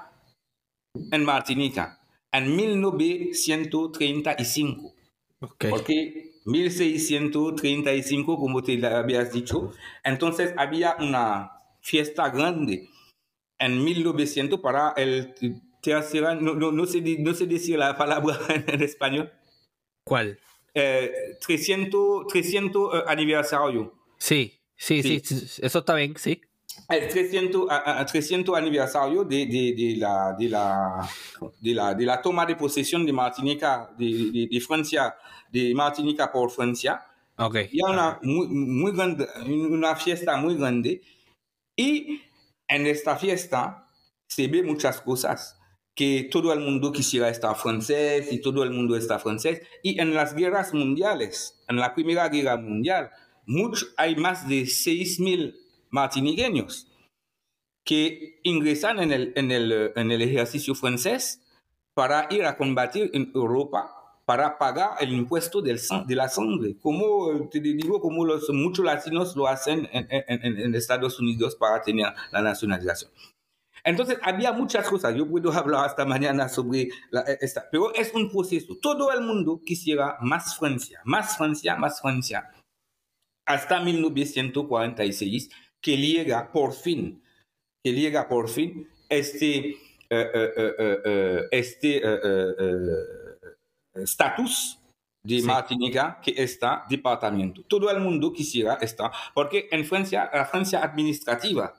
en 1.13 1.25
Martinica 1.25 2.01
en 2.37 2.57
1935. 2.57 4.95
Porque 5.59 6.33
1635, 6.45 8.39
como 8.39 8.63
te 8.63 8.87
habías 8.87 9.33
dicho, 9.33 9.73
entonces 10.05 10.55
había 10.57 10.95
una 10.99 11.51
fiesta 11.81 12.29
grande 12.31 12.89
en 13.59 13.83
1900 13.83 14.61
para 14.61 14.93
el 14.97 15.35
tercer 15.83 16.23
no, 16.41 16.55
no, 16.55 16.71
no, 16.73 16.87
sé, 16.87 17.03
no 17.19 17.35
sé 17.35 17.47
decir 17.47 17.79
la 17.79 17.97
palabra 17.97 18.39
en 18.67 18.83
español. 18.83 19.33
¿Cuál? 20.05 20.39
300, 20.75 22.27
300 22.27 23.05
aniversario. 23.07 23.95
Sí, 24.19 24.61
sí, 24.77 25.03
sí, 25.03 25.21
sí, 25.21 25.63
eso 25.63 25.79
está 25.79 25.95
bien, 25.95 26.15
sí 26.17 26.43
el 26.89 27.09
300, 27.09 27.69
300 28.07 28.57
aniversario 28.57 29.25
de, 29.25 29.47
de, 29.47 29.75
de, 29.77 29.97
la, 29.97 30.35
de, 30.39 30.49
la, 30.49 31.09
de, 31.61 31.75
la, 31.75 31.95
de 31.95 32.05
la 32.07 32.23
toma 32.23 32.47
de 32.47 32.57
posesión 32.57 33.05
de 33.05 33.13
Martinica, 33.13 33.91
de, 33.99 34.49
de, 34.51 34.61
Francia, 34.61 35.15
de 35.51 35.75
Martinica 35.75 36.31
por 36.31 36.51
Francia. 36.51 37.05
Okay. 37.39 37.69
Y 37.73 37.83
una, 37.83 38.19
muy, 38.23 38.47
muy 38.49 38.93
grande, 38.93 39.27
una 39.47 39.97
fiesta 39.97 40.37
muy 40.37 40.57
grande. 40.57 41.03
Y 41.77 42.23
en 42.69 42.87
esta 42.87 43.17
fiesta 43.17 43.87
se 44.29 44.49
ve 44.49 44.63
muchas 44.63 45.01
cosas 45.01 45.59
que 45.95 46.29
todo 46.31 46.53
el 46.53 46.61
mundo 46.61 46.93
quisiera 46.93 47.29
estar 47.31 47.57
francés 47.57 48.31
y 48.31 48.41
todo 48.41 48.63
el 48.63 48.71
mundo 48.71 48.97
está 48.97 49.19
francés. 49.19 49.63
Y 49.83 49.99
en 50.01 50.15
las 50.15 50.35
guerras 50.35 50.75
mundiales, 50.75 51.63
en 51.69 51.77
la 51.77 51.95
Primera 51.95 52.29
Guerra 52.29 52.57
Mundial, 52.59 53.11
mucho, 53.47 53.87
hay 53.97 54.17
más 54.17 54.47
de 54.47 54.63
6.000 54.63 55.55
martiniqueños 55.97 56.87
que 57.85 58.41
ingresan 58.43 59.01
en 59.01 59.13
el, 59.13 59.33
en 59.37 59.51
el, 59.51 59.93
en 59.97 60.11
el 60.11 60.23
ejercicio 60.23 60.75
francés 60.75 61.41
para 61.95 62.27
ir 62.31 62.45
a 62.45 62.57
combatir 62.57 63.11
en 63.15 63.33
Europa 63.35 63.97
para 64.27 64.59
pagar 64.59 64.97
el 65.01 65.13
impuesto 65.13 65.63
del 65.63 65.79
de 66.07 66.17
la 66.17 66.29
sangre, 66.29 66.77
como 66.83 67.49
te 67.49 67.61
digo, 67.61 68.01
como 68.01 68.25
los, 68.25 68.51
muchos 68.51 68.85
latinos 68.85 69.37
lo 69.37 69.47
hacen 69.47 69.89
en, 69.93 70.09
en, 70.11 70.75
Estados 70.75 71.21
Unidos 71.21 71.55
para 71.55 71.81
tener 71.81 72.13
la 72.33 72.43
nacionalización. 72.43 73.13
Entonces, 73.85 74.19
había 74.23 74.51
muchas 74.51 74.89
cosas. 74.89 75.15
Yo 75.15 75.31
puedo 75.31 75.53
hablar 75.53 75.85
hasta 75.85 76.05
mañana 76.05 76.49
sobre 76.49 76.89
la, 77.13 77.21
esta, 77.41 77.69
pero 77.71 77.95
es 77.95 78.13
un 78.15 78.29
proceso. 78.29 78.77
Todo 78.83 79.13
el 79.13 79.21
mundo 79.21 79.61
quisiera 79.65 80.17
más 80.21 80.59
Francia, 80.59 81.01
más 81.05 81.37
Francia, 81.37 81.77
más 81.77 82.01
Francia. 82.01 82.51
Hasta 83.47 83.79
1946 83.79 85.51
que 85.83 85.97
llega 85.97 86.53
por 86.53 86.73
fin, 86.73 87.23
que 87.85 87.93
llega 87.93 88.29
por 88.29 88.49
fin 88.49 88.89
este, 89.09 89.77
este 91.51 92.03
estatus 93.95 94.79
de 95.27 95.43
Martinica 95.43 96.21
que 96.23 96.35
está 96.37 96.85
departamento. 96.89 97.63
Todo 97.63 97.91
el 97.91 98.01
mundo 98.01 98.33
quisiera 98.33 98.75
estar, 98.75 99.11
porque 99.35 99.69
en 99.71 99.85
Francia, 99.85 100.31
la 100.33 100.47
Francia 100.47 100.83
administrativa, 100.83 101.75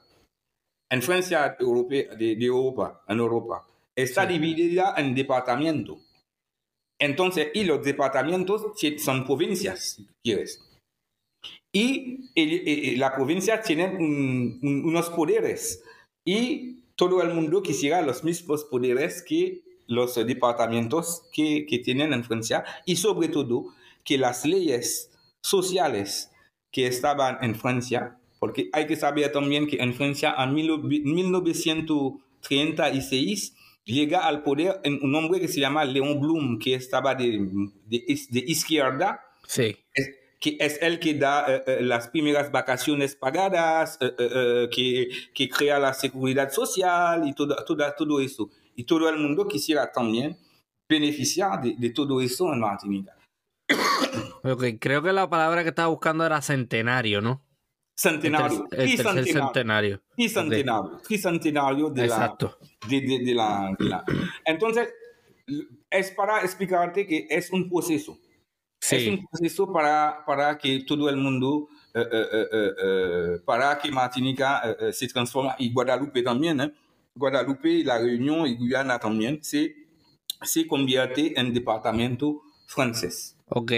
en 0.89 1.01
Francia 1.01 1.55
europea, 1.59 2.15
de, 2.15 2.33
Europa, 2.39 3.03
en 3.07 3.19
Europa, 3.19 3.65
está 3.95 4.25
dividida 4.25 4.93
en 4.97 5.15
departamentos. 5.15 5.97
Entonces, 6.99 7.49
y 7.53 7.63
los 7.63 7.83
departamentos 7.83 8.63
son 8.97 9.25
provincias, 9.25 9.95
si 9.95 10.07
quieres. 10.23 10.66
Y, 11.77 12.95
la 12.97 13.13
provincia 13.13 13.61
tiene 13.61 13.95
unos 13.97 15.09
poderes 15.09 15.83
y 16.25 16.81
todo 16.95 17.21
el 17.21 17.33
mundo 17.33 17.61
quisiera 17.61 18.01
los 18.01 18.23
mismos 18.23 18.63
poderes 18.63 19.21
que 19.23 19.61
los 19.87 20.15
departamentos 20.15 21.23
que, 21.31 21.67
que 21.67 21.77
tienen 21.79 22.13
en 22.13 22.23
Francia 22.23 22.63
y 22.85 22.95
sobre 22.95 23.27
todo 23.29 23.73
que 24.03 24.17
las 24.17 24.45
leyes 24.45 25.11
sociales 25.41 26.31
que 26.71 26.87
estaban 26.87 27.37
en 27.41 27.55
Francia, 27.55 28.17
porque 28.39 28.69
hay 28.73 28.87
que 28.87 28.95
saber 28.95 29.31
también 29.31 29.67
que 29.67 29.77
en 29.77 29.93
Francia 29.93 30.33
en 30.37 30.55
1936 30.55 33.55
llega 33.85 34.25
al 34.27 34.41
poder 34.43 34.81
un 34.83 35.15
hombre 35.15 35.39
que 35.39 35.47
se 35.47 35.59
llama 35.59 35.85
Léon 35.85 36.19
Blum, 36.19 36.57
que 36.59 36.73
estaba 36.73 37.13
de, 37.15 37.47
de, 37.85 38.19
de 38.29 38.39
izquierda. 38.47 39.21
Sí 39.47 39.77
que 40.39 40.57
es 40.59 40.79
el 40.81 40.99
que 40.99 41.15
da 41.15 41.45
eh, 41.47 41.63
eh, 41.65 41.77
las 41.81 42.09
primeras 42.09 42.51
vacaciones 42.51 43.15
pagadas, 43.15 43.97
eh, 44.01 44.69
que, 44.71 45.09
que, 45.33 45.49
crea 45.49 45.79
la 45.79 45.93
seguridad 45.93 46.51
social 46.51 47.27
y 47.27 47.33
todo, 47.33 47.55
todo, 47.65 47.83
todo, 47.97 48.19
eso. 48.19 48.49
Y 48.75 48.83
todo 48.83 49.09
el 49.09 49.17
mundo 49.17 49.47
quisiera 49.47 49.91
también 49.91 50.37
beneficiar 50.87 51.61
de, 51.61 51.75
de 51.77 51.89
todo 51.89 52.21
eso 52.21 52.53
en 52.53 52.59
Martinica. 52.59 53.13
Okay, 54.43 54.77
creo 54.77 55.01
que 55.01 55.11
la 55.11 55.29
palabra 55.29 55.63
que 55.63 55.69
estaba 55.69 55.89
buscando 55.89 56.25
era 56.25 56.41
centenario, 56.41 57.19
¿no? 57.21 57.41
Centenario. 57.97 58.67
El, 58.71 58.91
el 58.91 58.95
tercer 58.95 59.25
centenario. 59.25 60.01
Y 60.15 60.29
centenario. 60.29 61.01
centenario 61.03 61.89
de, 61.89 62.03
Exacto. 62.03 62.59
La, 62.61 62.87
de, 62.87 63.01
de, 63.01 63.19
de, 63.25 63.33
la, 63.33 63.75
de 63.77 63.85
la... 63.85 64.05
Entonces, 64.45 64.93
es 65.89 66.11
para 66.11 66.41
explicarte 66.41 67.07
que 67.07 67.25
es 67.29 67.51
un 67.51 67.67
proceso 67.67 68.19
es 68.81 69.07
un 69.07 69.25
proceso 69.27 69.71
para, 69.71 70.23
para 70.25 70.57
que 70.57 70.83
todo 70.85 71.09
el 71.09 71.17
mundo, 71.17 71.67
eh, 71.93 72.05
eh, 72.11 72.47
eh, 72.51 73.39
para 73.45 73.77
que 73.79 73.91
Martinica 73.91 74.75
se 74.91 75.07
transforme, 75.07 75.51
y 75.57 75.71
Guadalupe 75.71 76.21
también, 76.21 76.73
Guadalupe, 77.15 77.83
La 77.83 77.97
Réunion 77.97 78.47
y 78.47 78.55
Guyana 78.55 78.99
también, 78.99 79.43
se, 79.43 79.75
se 80.41 80.67
convierte 80.67 81.39
en 81.39 81.53
departamento 81.53 82.41
francés. 82.67 83.35
Ok, 83.49 83.71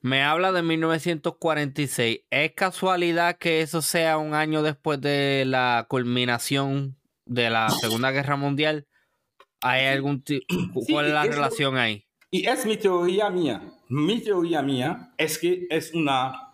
me 0.00 0.22
habla 0.22 0.52
de 0.52 0.62
1946. 0.62 2.20
¿Es 2.30 2.52
casualidad 2.54 3.36
que 3.36 3.62
eso 3.62 3.82
sea 3.82 4.16
un 4.16 4.32
año 4.32 4.62
después 4.62 5.00
de 5.00 5.44
la 5.44 5.86
culminación 5.88 6.96
de 7.26 7.50
la 7.50 7.68
Segunda 7.68 8.12
Guerra 8.12 8.36
Mundial? 8.36 8.86
¿Hay 9.60 9.86
algún 9.86 10.22
¿Cuál 10.88 11.06
es 11.06 11.12
la 11.12 11.24
relación 11.24 11.76
ahí? 11.76 12.06
Y 12.30 12.46
es 12.46 12.64
mi 12.64 12.76
teoría 12.76 13.28
mía. 13.28 13.60
Mi 13.88 14.20
teoría 14.20 14.62
mía 14.62 15.14
es 15.16 15.38
que 15.38 15.66
es 15.70 15.94
una... 15.94 16.44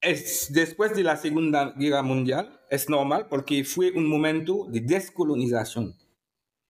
Es 0.00 0.52
después 0.52 0.94
de 0.94 1.02
la 1.02 1.16
Segunda 1.16 1.72
Guerra 1.76 2.02
Mundial, 2.02 2.60
es 2.70 2.88
normal 2.88 3.26
porque 3.28 3.64
fue 3.64 3.90
un 3.92 4.06
momento 4.08 4.66
de 4.68 4.80
descolonización. 4.80 5.96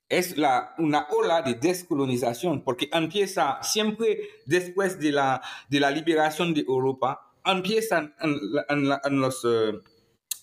Es 0.09 0.39
la, 0.39 0.75
una 0.79 1.07
ola 1.11 1.43
de 1.43 1.55
descolonización 1.55 2.63
porque 2.65 2.89
empieza 2.93 3.63
siempre 3.63 4.21
después 4.47 4.99
de 4.99 5.13
la, 5.13 5.43
de 5.69 5.81
la 5.81 5.91
liberación 5.91 6.55
de 6.55 6.63
Europa, 6.63 7.35
empiezan 7.45 8.15
en, 8.21 9.21
los 9.21 9.45
eh, 9.45 9.75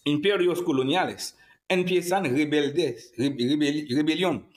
imperios 0.03 0.61
coloniales, 0.61 1.37
empiezan 1.67 2.25
rebeldes, 2.25 3.13
rebelión. 3.17 4.47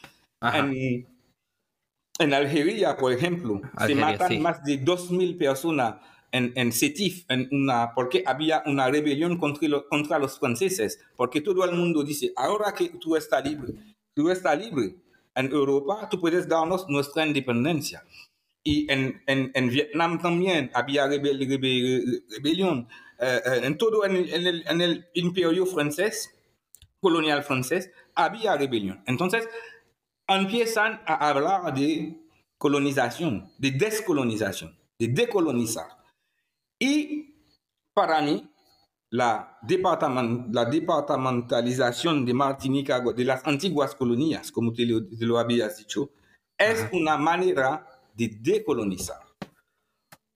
En 0.41 1.18
Algeria, 2.19 2.97
por 2.97 3.13
ejemplo, 3.13 3.61
se 3.87 3.95
matan 3.95 4.43
más 4.43 4.65
de 4.65 4.85
2.000 4.85 5.39
personas 5.39 5.97
en, 6.33 6.53
en 6.57 6.73
Sétif, 6.73 7.25
en 7.29 7.49
una, 7.53 7.95
porque 7.95 8.23
había 8.27 8.63
una 8.67 8.89
rebelión 8.91 9.39
contra, 9.39 9.69
contra, 9.89 10.19
los 10.19 10.39
franceses, 10.39 11.01
porque 11.17 11.41
todo 11.41 11.65
el 11.65 11.73
mundo 11.77 12.03
dice, 12.03 12.33
ahora 12.37 12.73
que 12.73 12.91
tú 12.91 13.17
estás 13.17 13.45
libre, 13.45 13.75
tú 14.15 14.31
estás 14.31 14.59
libre, 14.59 14.97
en 15.35 15.53
Europa, 15.53 16.09
tú 16.11 16.21
puedes 16.21 16.49
darnos 16.49 16.89
nuestra 16.89 17.25
independencia. 17.25 18.05
Y 18.65 18.91
en, 18.93 19.23
en, 19.27 19.53
en 19.55 19.69
Vietnam 19.71 20.21
también 20.21 20.71
había 20.75 21.07
rebelión. 21.07 22.89
Eh, 23.21 23.41
eh, 23.47 23.61
en 23.63 23.79
todo 23.79 24.05
en 24.05 24.17
el, 24.17 24.65
en 24.67 24.81
el 24.81 25.07
imperio 25.15 25.65
francés, 25.65 26.35
colonial 27.01 27.45
francés, 27.45 27.91
había 28.15 28.57
rebelión. 28.57 29.03
Entonces, 29.07 29.49
empiezan 30.29 31.01
a 31.07 31.29
hablar 31.29 31.75
de 31.75 32.21
colonización, 32.59 33.51
de 33.59 33.71
descolonización, 33.71 34.79
de 34.99 35.09
decolonizar. 35.09 35.89
Y 36.79 37.35
para 37.95 38.21
mí, 38.21 38.49
la, 39.11 39.59
departament, 39.63 40.55
la 40.55 40.67
departamentalización 40.67 42.27
de 42.27 42.35
Martinica, 42.35 43.01
de 43.01 43.25
las 43.25 43.47
antiguas 43.47 43.95
colonias, 43.95 44.53
como 44.53 44.73
te 44.73 44.85
lo, 44.85 45.07
te 45.07 45.25
lo 45.25 45.39
habías 45.39 45.79
dicho, 45.79 46.11
es 46.57 46.89
una 46.93 47.17
manera 47.17 47.87
de 48.15 48.29
decolonizar. 48.41 49.21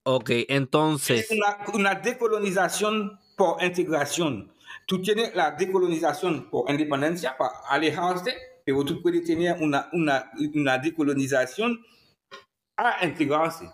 Ok, 0.04 0.30
entonces... 0.48 1.30
Es 1.30 1.36
una, 1.36 1.58
una 1.74 1.94
decolonización 1.96 3.20
por 3.36 3.62
integración. 3.62 4.52
Tú 4.86 5.00
tienes 5.00 5.34
la 5.34 5.52
decolonización 5.52 6.50
por 6.50 6.70
independencia, 6.70 7.36
para 7.36 7.52
alejarse, 7.68 8.34
pero 8.64 8.84
tú 8.84 9.00
puedes 9.02 9.24
tener 9.24 9.56
una, 9.60 9.88
una, 9.92 10.30
una 10.54 10.78
decolonización 10.78 11.84
a 12.76 13.04
integrarse. 13.04 13.70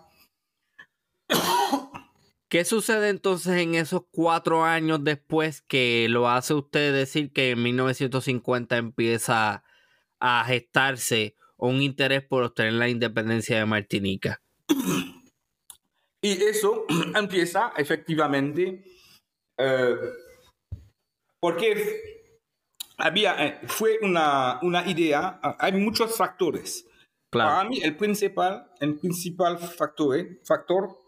¿Qué 2.48 2.64
sucede 2.64 3.10
entonces 3.10 3.60
en 3.60 3.74
esos 3.74 4.02
cuatro 4.10 4.64
años 4.64 5.04
después 5.04 5.60
que 5.62 6.06
lo 6.08 6.28
hace 6.28 6.54
usted 6.54 6.94
decir 6.94 7.32
que 7.32 7.50
en 7.50 7.62
1950 7.62 8.76
empieza 8.76 9.64
a 10.18 10.44
gestarse 10.46 11.36
un 11.56 11.82
interés 11.82 12.22
por 12.22 12.44
obtener 12.44 12.74
la 12.74 12.88
independencia 12.88 13.58
de 13.58 13.66
Martinica? 13.66 14.42
Y 16.20 16.32
eso 16.42 16.84
empieza 17.14 17.72
efectivamente 17.76 18.82
eh, 19.56 19.96
porque 21.40 22.17
había, 22.98 23.46
eh, 23.46 23.60
fue 23.66 23.98
una, 24.02 24.58
una 24.62 24.88
idea, 24.88 25.40
hay 25.58 25.72
muchos 25.72 26.16
factores. 26.16 26.86
Para 27.30 27.64
mí 27.64 27.80
el 27.82 27.96
principal, 27.96 28.70
el 28.80 28.98
principal 28.98 29.58
factor, 29.58 30.16
eh, 30.16 30.40
factor 30.44 31.02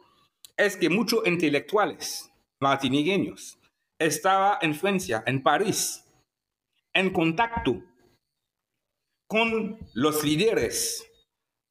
es 0.57 0.77
que 0.77 0.89
muchos 0.89 1.27
intelectuales 1.27 2.31
martiniqueños 2.61 3.59
estaban 3.99 4.59
en 4.61 4.75
Francia, 4.75 5.23
en 5.27 5.43
París, 5.43 6.05
en 6.95 7.11
contacto 7.11 7.83
con 9.27 9.79
los 9.95 10.23
líderes 10.25 11.07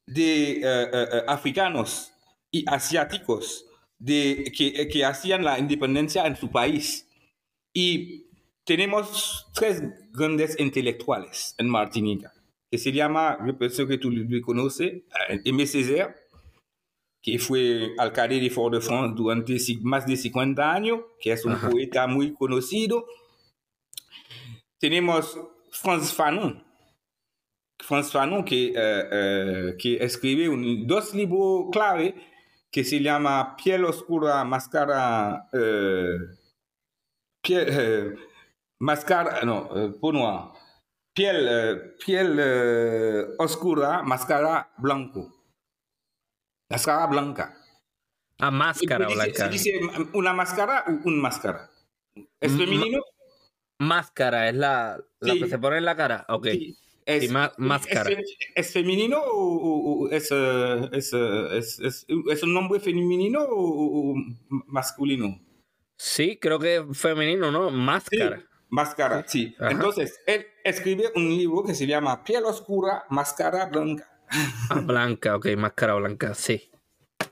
de 0.06 0.62
uh, 0.64 1.30
africanos 1.30 2.12
y 2.50 2.64
asiáticos 2.66 3.66
de, 3.98 4.50
que, 4.56 4.88
que, 4.88 5.04
hacían 5.04 5.44
la 5.44 5.58
independencia 5.58 6.26
en 6.26 6.34
su 6.36 6.50
país. 6.50 7.06
Y 7.72 8.29
tenemos 8.70 9.48
tres 9.52 9.82
grandes 10.12 10.56
intelectuales 10.60 11.56
en 11.58 11.68
Martinica, 11.68 12.32
que 12.70 12.78
se 12.78 12.92
llama, 12.92 13.36
yo 13.44 13.58
pienso 13.58 13.84
que 13.84 13.98
tú 13.98 14.12
lo 14.12 14.42
conoces, 14.42 15.02
Aimé 15.44 15.66
Césaire, 15.66 16.14
que 17.20 17.40
fue 17.40 17.90
alcalde 17.98 18.38
de 18.38 18.48
Fort-de-France 18.48 19.14
durante 19.16 19.56
más 19.82 20.06
de 20.06 20.16
50 20.16 20.72
años, 20.72 21.00
que 21.20 21.32
es 21.32 21.44
un 21.44 21.54
Ajá. 21.54 21.68
poeta 21.68 22.06
muy 22.06 22.32
conocido. 22.32 23.06
Tenemos 24.78 25.36
Franz 25.72 26.14
Fanon, 26.14 26.64
Franz 27.80 28.12
Fanon 28.12 28.44
que, 28.44 28.70
uh, 28.70 29.72
uh, 29.72 29.76
que 29.78 29.96
escribe 29.96 30.48
un, 30.48 30.86
dos 30.86 31.12
libros 31.12 31.70
clave 31.72 32.14
que 32.70 32.84
se 32.84 33.00
llama 33.00 33.56
Piel 33.56 33.84
Oscura, 33.84 34.44
Máscara, 34.44 35.48
uh, 35.52 36.36
piel, 37.42 38.16
Máscara, 38.80 39.44
no, 39.44 39.68
peau 40.00 40.12
noire, 40.12 40.52
Piel, 41.12 41.96
piel 42.04 42.40
Oscura, 43.38 44.02
Máscara 44.02 44.72
Blanco. 44.78 45.40
Máscara 46.70 47.06
blanca. 47.06 47.56
Ah, 48.38 48.50
máscara 48.50 49.06
dice, 49.06 49.16
blanca. 49.16 49.44
¿Se 49.44 49.50
dice 49.50 49.80
una 50.14 50.32
máscara 50.32 50.84
o 50.86 51.08
un 51.08 51.20
máscara? 51.20 51.68
¿Es 52.40 52.56
femenino? 52.56 53.02
Máscara, 53.80 54.48
es 54.48 54.54
la, 54.54 54.98
la 55.20 55.32
sí. 55.32 55.40
que 55.40 55.48
se 55.48 55.58
pone 55.58 55.78
en 55.78 55.84
la 55.84 55.96
cara. 55.96 56.24
Ok. 56.28 56.46
Sí. 56.46 56.78
Es, 57.04 57.24
sí, 57.24 57.34
máscara. 57.58 58.10
¿Es, 58.10 58.36
¿Es, 58.54 58.72
femenino 58.72 59.18
o, 59.18 60.04
o 60.04 60.10
es, 60.10 60.30
es, 60.92 61.12
es, 61.12 62.06
es, 62.08 62.42
un 62.42 62.54
nombre 62.54 62.78
femenino 62.78 63.42
o, 63.42 64.12
o, 64.12 64.14
masculino? 64.66 65.40
Sí, 65.98 66.38
creo 66.40 66.58
que 66.60 66.76
es 66.76 66.82
femenino, 66.98 67.50
¿no? 67.50 67.70
Máscara. 67.70 68.44
Máscara, 68.70 69.24
sí. 69.26 69.54
Ajá. 69.58 69.72
Entonces, 69.72 70.20
él 70.26 70.46
escribe 70.64 71.10
un 71.16 71.28
libro 71.28 71.64
que 71.64 71.74
se 71.74 71.86
llama 71.86 72.22
Piel 72.22 72.44
Oscura, 72.44 73.04
Máscara 73.10 73.66
Blanca. 73.66 74.06
Ah, 74.70 74.80
blanca, 74.80 75.34
ok, 75.36 75.48
máscara 75.56 75.94
blanca, 75.94 76.34
sí. 76.34 76.70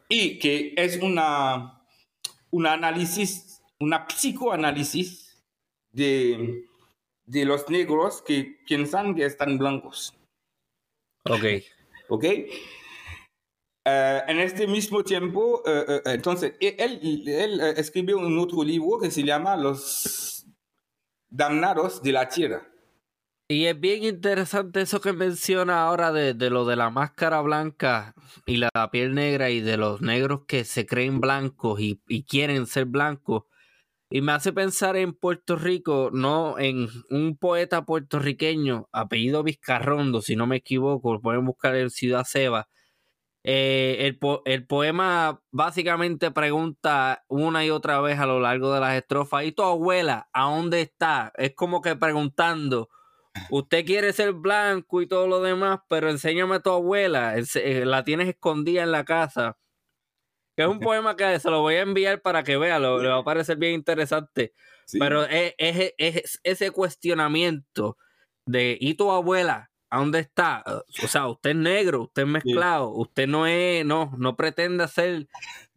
Y 0.08 0.40
que 0.40 0.74
es 0.76 1.00
una, 1.00 1.80
un 2.50 2.66
análisis, 2.66 3.62
una 3.78 4.06
psicoanálisis 4.08 5.40
de, 5.92 6.64
de 7.24 7.44
los 7.44 7.70
negros 7.70 8.20
que 8.22 8.58
piensan 8.66 9.14
que 9.14 9.24
están 9.24 9.58
blancos. 9.58 10.12
Ok. 11.24 11.44
Ok. 12.08 12.24
Uh, 13.86 14.20
en 14.26 14.40
este 14.40 14.66
mismo 14.66 15.04
tiempo, 15.04 15.62
uh, 15.64 15.92
uh, 15.92 16.10
entonces, 16.10 16.54
él, 16.60 17.24
él 17.26 17.60
escribió 17.76 18.18
un 18.18 18.38
otro 18.38 18.64
libro 18.64 18.98
que 18.98 19.10
se 19.10 19.22
llama 19.22 19.56
Los 19.56 20.37
Damnados 21.30 22.02
de 22.02 22.12
la 22.12 22.28
Tierra. 22.28 22.66
Y 23.50 23.64
es 23.64 23.80
bien 23.80 24.04
interesante 24.04 24.82
eso 24.82 25.00
que 25.00 25.14
menciona 25.14 25.82
ahora 25.82 26.12
de, 26.12 26.34
lo 26.50 26.66
de 26.66 26.76
la 26.76 26.90
máscara 26.90 27.40
blanca 27.40 28.14
y 28.44 28.58
la 28.58 28.70
piel 28.92 29.14
negra 29.14 29.48
y 29.48 29.60
de 29.62 29.78
los 29.78 30.02
negros 30.02 30.42
que 30.46 30.64
se 30.64 30.84
creen 30.84 31.18
blancos 31.20 31.80
y, 31.80 32.02
y, 32.08 32.24
quieren 32.24 32.66
ser 32.66 32.84
blancos. 32.84 33.44
Y 34.10 34.20
me 34.20 34.32
hace 34.32 34.52
pensar 34.52 34.96
en 34.96 35.14
Puerto 35.14 35.56
Rico, 35.56 36.10
no 36.12 36.58
en 36.58 36.88
un 37.08 37.38
poeta 37.38 37.86
puertorriqueño, 37.86 38.88
apellido 38.92 39.42
Vizcarrondo, 39.42 40.20
si 40.20 40.36
no 40.36 40.46
me 40.46 40.56
equivoco, 40.56 41.18
pueden 41.20 41.46
buscar 41.46 41.74
en 41.76 41.88
Ciudad 41.88 42.24
Seba. 42.24 42.68
Eh, 43.50 44.06
el, 44.06 44.18
po 44.18 44.42
el 44.44 44.66
poema 44.66 45.40
básicamente 45.50 46.30
pregunta 46.30 47.24
una 47.28 47.64
y 47.64 47.70
otra 47.70 47.98
vez 48.02 48.18
a 48.18 48.26
lo 48.26 48.40
largo 48.40 48.74
de 48.74 48.80
las 48.80 48.94
estrofas, 48.94 49.44
¿y 49.44 49.52
tu 49.52 49.62
abuela? 49.62 50.28
¿A 50.34 50.50
dónde 50.50 50.82
está? 50.82 51.32
Es 51.34 51.54
como 51.54 51.80
que 51.80 51.96
preguntando 51.96 52.90
usted 53.48 53.86
quiere 53.86 54.12
ser 54.12 54.34
blanco 54.34 55.00
y 55.00 55.06
todo 55.06 55.26
lo 55.26 55.40
demás, 55.40 55.80
pero 55.88 56.10
enséñame 56.10 56.56
a 56.56 56.60
tu 56.60 56.68
abuela, 56.68 57.36
la 57.64 58.04
tienes 58.04 58.28
escondida 58.28 58.82
en 58.82 58.92
la 58.92 59.06
casa. 59.06 59.56
Que 60.54 60.64
es 60.64 60.68
un 60.68 60.80
poema 60.80 61.16
que 61.16 61.40
se 61.40 61.50
lo 61.50 61.62
voy 61.62 61.76
a 61.76 61.80
enviar 61.80 62.20
para 62.20 62.42
que 62.42 62.58
vea, 62.58 62.78
lo, 62.78 63.02
le 63.02 63.08
va 63.08 63.20
a 63.20 63.24
parecer 63.24 63.56
bien 63.56 63.72
interesante. 63.72 64.52
Sí. 64.84 64.98
Pero 64.98 65.24
es, 65.24 65.54
es, 65.56 65.94
es, 65.96 66.40
ese 66.42 66.70
cuestionamiento 66.70 67.96
de, 68.44 68.76
¿y 68.78 68.92
tu 68.92 69.10
abuela? 69.10 69.70
¿A 69.90 69.98
dónde 69.98 70.18
está? 70.18 70.62
O 71.02 71.08
sea, 71.08 71.28
usted 71.28 71.50
es 71.50 71.56
negro, 71.56 72.02
usted 72.02 72.22
es 72.22 72.28
mezclado, 72.28 72.90
usted 72.90 73.26
no 73.26 73.46
es, 73.46 73.86
no, 73.86 74.12
no 74.18 74.36
pretende 74.36 74.86
ser, 74.88 75.28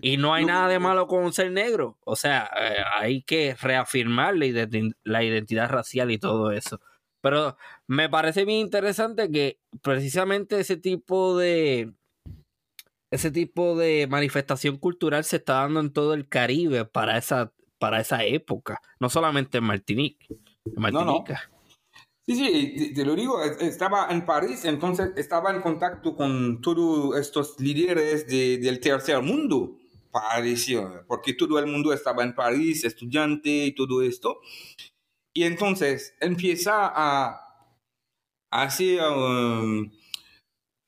y 0.01 0.17
no 0.17 0.33
hay 0.33 0.43
nada 0.45 0.67
de 0.67 0.79
malo 0.79 1.07
con 1.07 1.31
ser 1.31 1.51
negro. 1.51 1.97
O 2.03 2.15
sea, 2.15 2.49
eh, 2.59 2.83
hay 2.99 3.23
que 3.23 3.55
reafirmar 3.55 4.35
la, 4.35 4.67
la 5.03 5.23
identidad 5.23 5.69
racial 5.69 6.11
y 6.11 6.17
todo 6.17 6.51
eso. 6.51 6.81
Pero 7.21 7.55
me 7.87 8.09
parece 8.09 8.45
bien 8.45 8.59
interesante 8.59 9.31
que 9.31 9.59
precisamente 9.81 10.59
ese 10.59 10.75
tipo 10.75 11.37
de 11.37 11.93
ese 13.11 13.29
tipo 13.29 13.77
de 13.77 14.07
manifestación 14.09 14.77
cultural 14.77 15.23
se 15.23 15.37
está 15.37 15.55
dando 15.55 15.81
en 15.81 15.93
todo 15.93 16.13
el 16.13 16.27
Caribe 16.27 16.85
para 16.85 17.17
esa 17.17 17.51
para 17.77 17.99
esa 17.99 18.23
época, 18.23 18.79
no 18.99 19.09
solamente 19.09 19.57
en 19.57 19.63
Martinique. 19.63 20.27
En 20.65 20.81
Martinica. 20.81 21.33
No, 21.33 21.49
no. 21.49 21.50
Sí, 22.33 22.37
sí, 22.77 22.93
te, 22.93 23.03
lo 23.03 23.13
digo, 23.13 23.43
estaba 23.43 24.07
en 24.09 24.25
París, 24.25 24.63
entonces 24.63 25.09
estaba 25.17 25.51
en 25.51 25.61
contacto 25.61 26.15
con 26.15 26.61
todos 26.61 27.19
estos 27.19 27.59
líderes 27.59 28.25
de, 28.25 28.57
del 28.57 28.79
tercer 28.79 29.21
mundo, 29.21 29.77
pareció, 30.11 31.03
porque 31.09 31.33
todo 31.33 31.59
el 31.59 31.67
mundo 31.67 31.91
estaba 31.91 32.23
en 32.23 32.33
París, 32.33 32.85
estudiante 32.85 33.49
y 33.49 33.75
todo 33.75 34.01
esto. 34.01 34.39
Y 35.33 35.43
entonces 35.43 36.15
empieza 36.21 36.89
a, 36.95 37.41
hacer, 38.49 39.01
um, 39.01 39.91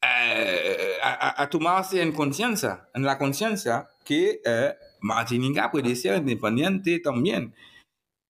a, 0.02 1.44
a, 1.44 1.49
tomarse 1.49 2.02
en 2.02 2.14
conciencia, 2.14 2.88
en 2.94 3.03
la 3.03 3.18
conciencia, 3.18 3.90
que 4.06 4.40
eh, 4.45 4.76
Martinica 5.02 5.70
puede 5.70 5.94
ser 5.98 6.20
independiente 6.20 6.99
también. 6.99 7.53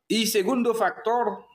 Y 0.07 0.25
segundo 0.25 0.73
factor 0.73 1.52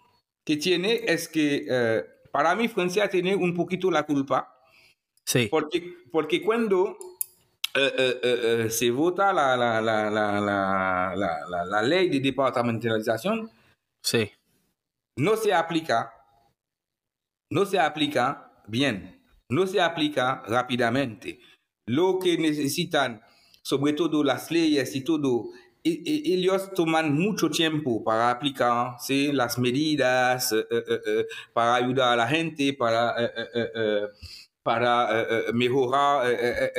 que 0.48 0.56
tiene 0.56 1.02
es 1.06 1.28
que 1.28 1.66
eh, 1.68 2.06
para 2.32 2.54
mí 2.54 2.68
Francia 2.68 3.06
tiene 3.10 3.36
un 3.36 3.52
poquito 3.52 3.90
la 3.90 4.04
culpa 4.04 4.54
Sí. 5.28 5.46
Porque, 5.50 5.94
porque 6.10 6.40
cuando 6.40 6.96
se 8.70 8.90
vota 8.90 9.30
la, 9.30 9.58
la, 9.58 9.78
la, 9.82 10.10
la, 10.10 11.64
la 11.66 11.82
ley 11.82 12.08
de 12.08 12.20
departamentalización, 12.20 13.50
sí. 14.02 14.30
no 15.18 15.36
se 15.36 15.52
aplica, 15.52 16.14
no 17.50 17.66
se 17.66 17.78
aplica 17.78 18.64
bien, 18.66 19.22
no 19.50 19.66
se 19.66 19.82
aplica 19.82 20.42
rápidamente. 20.46 21.40
Lo 21.86 22.18
que 22.18 22.38
necesitan, 22.38 23.20
sobre 23.60 23.92
todo 23.92 24.24
las 24.24 24.50
leyes 24.50 24.96
y 24.96 25.04
todo, 25.04 25.50
ellos 26.04 26.72
toman 26.74 27.14
mucho 27.14 27.50
tiempo 27.50 28.02
para 28.02 28.30
aplicar 28.30 28.96
las 29.32 29.58
medidas, 29.58 30.52
eh, 30.52 30.66
eh, 30.70 30.84
eh, 31.06 31.26
para 31.52 31.74
ayudar 31.74 32.12
a 32.12 32.16
la 32.16 32.26
gente, 32.28 32.72
para, 32.74 33.14
para 34.62 35.24
mejorar 35.52 36.26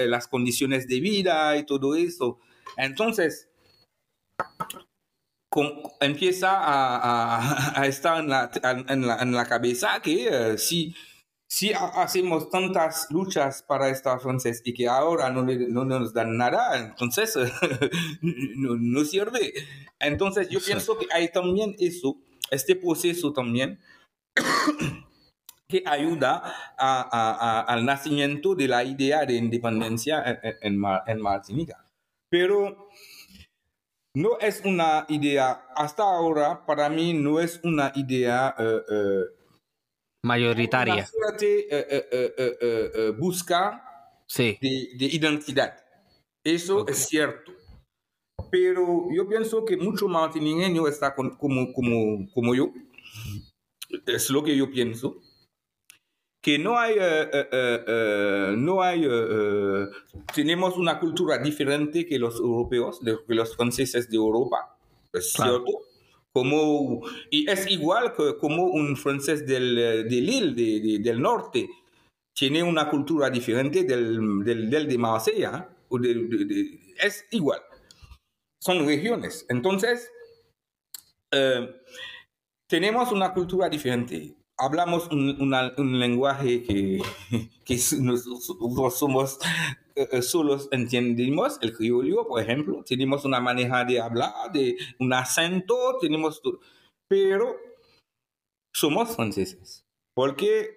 las 0.07 0.27
condiciones 0.27 0.87
de 0.87 0.99
vida 0.99 1.57
y 1.57 1.65
todo 1.65 1.95
eso. 1.95 2.39
Entonces, 2.77 3.49
empieza 5.99 6.51
a, 6.51 7.85
estar 7.87 8.19
en, 8.19 8.29
la, 8.29 8.51
en 9.19 9.31
la, 9.31 9.45
cabeza 9.45 9.99
que 10.01 10.57
si 10.57 10.95
si 11.51 11.73
hacemos 11.73 12.51
tantas 12.51 13.07
luchas 13.09 13.63
para 13.63 13.89
estar 13.89 14.19
francés 14.19 14.61
y 14.63 14.73
que 14.73 14.87
ahora 14.87 15.31
no, 15.31 15.43
no 15.43 15.83
nos 15.83 16.13
dan 16.13 16.37
nada, 16.37 16.77
entonces 16.77 17.35
no, 18.21 19.03
sirve. 19.03 19.53
Entonces 19.99 20.47
yo 20.49 20.59
pienso 20.63 20.97
que 20.99 21.07
hay 21.11 21.31
también 21.31 21.75
eso, 21.79 22.17
este 22.51 22.75
proceso 22.75 23.33
también, 23.33 23.79
que 25.67 25.81
ayuda 25.87 26.53
a, 26.77 27.61
al 27.61 27.83
nacimiento 27.83 28.53
de 28.53 28.67
la 28.67 28.83
idea 28.83 29.25
de 29.25 29.33
independencia 29.33 30.23
en, 30.61 30.83
en, 31.07 31.21
Martinica. 31.21 31.83
Pero 32.29 32.89
no 34.15 34.37
es 34.39 34.61
una 34.63 35.07
idea, 35.09 35.65
hasta 35.75 36.03
ahora 36.03 36.63
para 36.67 36.89
mí 36.89 37.13
no 37.13 37.39
es 37.39 37.59
una 37.63 37.91
idea... 37.95 38.53
Eh, 38.59 38.81
eh, 38.91 39.38
mayoritaria. 40.23 41.07
Eh, 41.41 41.67
eh, 41.69 42.33
eh, 42.37 43.13
busca 43.17 44.21
sí. 44.27 44.57
de, 44.61 45.05
identidad. 45.05 45.77
Eso 46.43 46.87
es 46.87 47.07
cierto. 47.07 47.51
Pero 48.51 49.07
yo 49.13 49.27
pienso 49.27 49.65
que 49.65 49.77
mucho 49.77 50.07
martiniqueño 50.07 50.87
está 50.87 51.13
como, 51.13 51.37
como, 51.37 52.31
como 52.33 52.55
yo. 52.55 52.71
Es 54.05 54.29
lo 54.29 54.43
que 54.43 54.55
yo 54.55 54.71
pienso. 54.71 55.21
Que 56.41 56.57
no 56.57 56.79
hay, 56.79 56.95
no 58.55 58.81
hay, 58.81 59.05
tenemos 60.33 60.77
una 60.77 60.97
cultura 60.97 61.37
diferente 61.37 62.05
que 62.05 62.17
los 62.17 62.39
europeos, 62.39 63.01
que 63.27 63.35
los 63.35 63.55
franceses 63.57 64.09
de 64.09 64.15
Europa. 64.15 64.77
Es 65.11 65.33
cierto 65.33 65.88
como, 66.33 67.01
y 67.29 67.49
es 67.49 67.69
igual 67.69 68.13
que 68.15 68.37
como 68.37 68.65
un 68.65 68.95
francés 68.95 69.45
del, 69.45 69.75
de 69.75 70.21
Lille, 70.21 70.99
del 70.99 71.21
norte, 71.21 71.67
tiene 72.33 72.63
una 72.63 72.89
cultura 72.89 73.29
diferente 73.29 73.83
del, 73.83 74.43
del, 74.43 74.87
de 74.87 74.97
Marsella. 74.97 75.69
es 77.03 77.25
igual. 77.31 77.59
Son 78.61 78.85
regiones. 78.85 79.45
Entonces, 79.49 80.09
eh, 81.31 81.75
tenemos 82.67 83.11
una 83.11 83.33
cultura 83.33 83.69
diferente. 83.69 84.35
Hablamos 84.57 85.07
un, 85.07 85.53
un 85.77 85.99
lenguaje 85.99 86.63
que, 86.63 87.01
que 87.65 87.79
nosotros 87.99 88.97
somos 88.97 89.39
eh, 89.95 90.07
eh, 90.11 90.21
solos 90.21 90.67
entendimos 90.71 91.59
el 91.61 91.75
criollo, 91.75 92.27
por 92.27 92.41
ejemplo, 92.41 92.83
tenemos 92.85 93.25
una 93.25 93.39
manera 93.39 93.83
de 93.85 93.99
hablar, 93.99 94.51
de 94.51 94.77
un 94.99 95.13
acento, 95.13 95.97
tenemos 95.99 96.41
todo, 96.41 96.59
pero 97.07 97.55
somos 98.75 99.15
franceses, 99.15 99.83
porque 100.15 100.75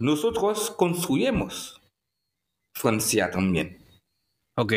nosotros 0.00 0.70
construimos 0.70 1.80
Francia 2.76 3.30
también. 3.30 3.84
Ok. 4.56 4.74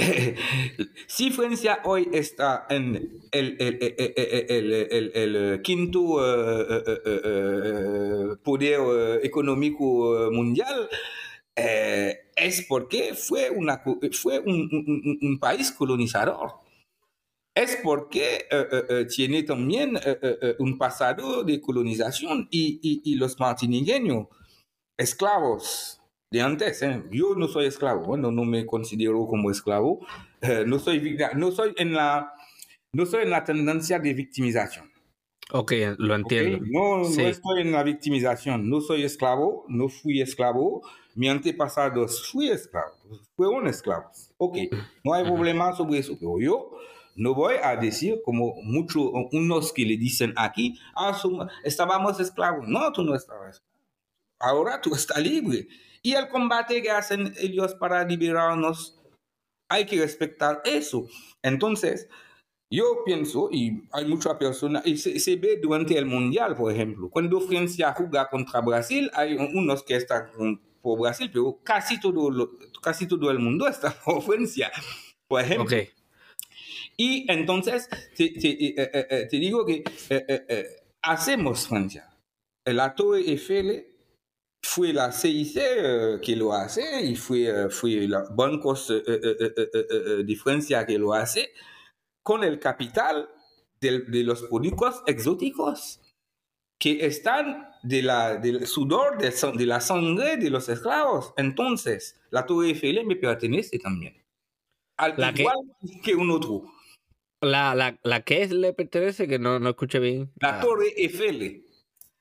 si 1.06 1.30
Francia 1.30 1.80
hoy 1.84 2.08
está 2.12 2.66
en 2.68 3.20
el, 3.30 3.60
quinto 5.62 6.00
poder 8.42 9.24
económico 9.24 10.30
mundial, 10.32 10.88
es 11.54 12.66
porque 12.68 13.14
fue, 13.14 13.50
un, 13.50 15.38
país 15.40 15.72
colonizador. 15.72 16.54
Es 17.54 17.78
porque 17.82 18.46
tiene 19.14 19.42
también 19.42 19.98
un 20.58 20.78
pasado 20.78 21.44
de 21.44 21.60
colonización 21.60 22.48
y 22.50 23.14
los 23.16 23.38
martiniqueños, 23.38 24.28
esclavos, 24.96 25.99
de 26.30 26.40
antes. 26.40 26.82
¿eh? 26.82 27.02
Yo 27.10 27.34
no 27.36 27.48
soy 27.48 27.66
esclavo, 27.66 28.16
no, 28.16 28.30
no 28.30 28.44
me 28.44 28.64
considero 28.66 29.26
como 29.26 29.50
esclavo. 29.50 30.06
Eh, 30.40 30.64
no, 30.66 30.78
soy, 30.78 31.18
no, 31.34 31.50
soy 31.50 31.74
en 31.76 31.92
la, 31.92 32.32
no 32.92 33.06
soy 33.06 33.24
en 33.24 33.30
la 33.30 33.44
tendencia 33.44 33.98
de 33.98 34.14
victimización. 34.14 34.90
Ok, 35.52 35.72
lo 35.98 36.14
entiendo. 36.14 36.64
No, 36.70 36.98
no 36.98 37.22
estoy 37.22 37.62
en 37.62 37.72
la 37.72 37.82
victimización. 37.82 38.70
No 38.70 38.80
soy 38.80 39.02
esclavo, 39.02 39.64
no 39.68 39.88
fui 39.88 40.20
esclavo. 40.20 40.82
Mi 41.16 41.28
antepasado 41.28 42.06
fui 42.08 42.48
esclavo, 42.48 42.94
un 43.36 43.66
esclavo. 43.66 44.10
Ok, 44.38 44.58
no 45.02 45.12
hay 45.12 45.24
problema 45.24 45.74
sobre 45.74 45.98
eso. 45.98 46.16
Pero 46.20 46.38
yo 46.40 46.70
no 47.16 47.34
voy 47.34 47.56
a 47.62 47.74
decir 47.74 48.20
como 48.24 48.54
muchos, 48.62 49.10
unos 49.32 49.72
que 49.72 49.84
le 49.84 49.96
dicen 49.96 50.32
aquí, 50.36 50.78
ah, 50.94 51.20
estábamos 51.64 52.20
esclavos. 52.20 52.68
No, 52.68 52.92
tú 52.92 53.02
no 53.02 53.16
estabas. 53.16 53.60
Ahora 54.38 54.80
tú 54.80 54.94
estás 54.94 55.18
libre. 55.18 55.66
Y 56.02 56.14
el 56.14 56.28
combate 56.28 56.82
que 56.82 56.90
hacen 56.90 57.34
ellos 57.38 57.74
para 57.74 58.04
liberarnos, 58.04 59.00
hay 59.68 59.86
que 59.86 60.00
respetar 60.00 60.62
eso. 60.64 61.06
Entonces, 61.42 62.08
yo 62.72 63.02
pienso, 63.04 63.48
y 63.50 63.82
hay 63.92 64.04
muchas 64.06 64.34
personas, 64.36 64.86
y 64.86 64.96
se, 64.96 65.36
ve 65.36 65.58
durante 65.60 65.98
el 65.98 66.06
Mundial, 66.06 66.54
por 66.54 66.72
ejemplo, 66.72 67.10
cuando 67.10 67.40
Francia 67.40 67.92
juega 67.96 68.28
contra 68.28 68.60
Brasil, 68.60 69.10
hay 69.14 69.34
unos 69.34 69.82
que 69.82 69.96
están 69.96 70.60
por 70.80 71.00
Brasil, 71.00 71.30
pero 71.32 71.58
casi 71.62 72.00
todo, 72.00 72.50
casi 72.80 73.06
todo 73.06 73.30
el 73.30 73.38
mundo 73.38 73.66
está 73.68 73.92
por 73.92 74.22
Francia, 74.22 74.70
por 75.28 75.40
ejemplo. 75.40 75.64
Okay. 75.64 75.90
Y 76.96 77.30
entonces, 77.30 77.88
te, 78.16 78.24
eh, 78.24 78.74
eh, 78.76 79.06
eh, 79.10 79.28
digo 79.32 79.66
que 79.66 79.82
hacemos 81.02 81.66
Francia. 81.66 82.08
La 82.64 82.94
Torre 82.94 83.20
Eiffel 83.20 83.89
fue 84.62 84.92
la 84.92 85.12
CIC 85.12 86.20
que 86.20 86.36
lo 86.36 86.52
hace 86.52 87.02
y 87.02 87.16
fue, 87.16 87.70
fue 87.70 88.06
los 88.06 88.34
bancos 88.34 88.88
de 88.88 90.36
Francia 90.42 90.86
que 90.86 90.98
lo 90.98 91.14
hace 91.14 91.52
con 92.22 92.44
el 92.44 92.58
capital 92.58 93.28
de, 93.80 94.00
de 94.00 94.22
los 94.22 94.42
productos 94.42 95.02
exóticos 95.06 96.00
que 96.80 97.04
están 97.04 97.68
de 97.82 98.02
la, 98.02 98.36
del 98.36 98.66
sudor, 98.66 99.18
de, 99.18 99.30
de, 99.30 99.66
la 99.66 99.80
sangre 99.80 100.38
de 100.38 100.50
los 100.50 100.68
esclavos. 100.68 101.34
Entonces, 101.36 102.18
la 102.30 102.46
Torre 102.46 102.68
Eiffel 102.68 103.04
me 103.04 103.16
pertenece 103.16 103.78
también. 103.78 104.16
Al 104.96 105.12
igual 105.38 105.56
que, 106.02 106.14
un 106.14 106.30
otro. 106.30 106.64
La, 107.42 107.74
la, 107.74 107.98
la 108.02 108.22
que 108.22 108.46
le 108.48 108.72
pertenece, 108.72 109.28
que 109.28 109.38
no, 109.38 109.58
no 109.58 109.70
escuché 109.70 109.98
bien. 109.98 110.32
La 110.40 110.58
ah. 110.58 110.60
Torre 110.60 110.92
Eiffel. 110.96 111.64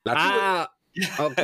La 0.04 0.14
ah, 0.18 0.78
ok. 1.20 1.40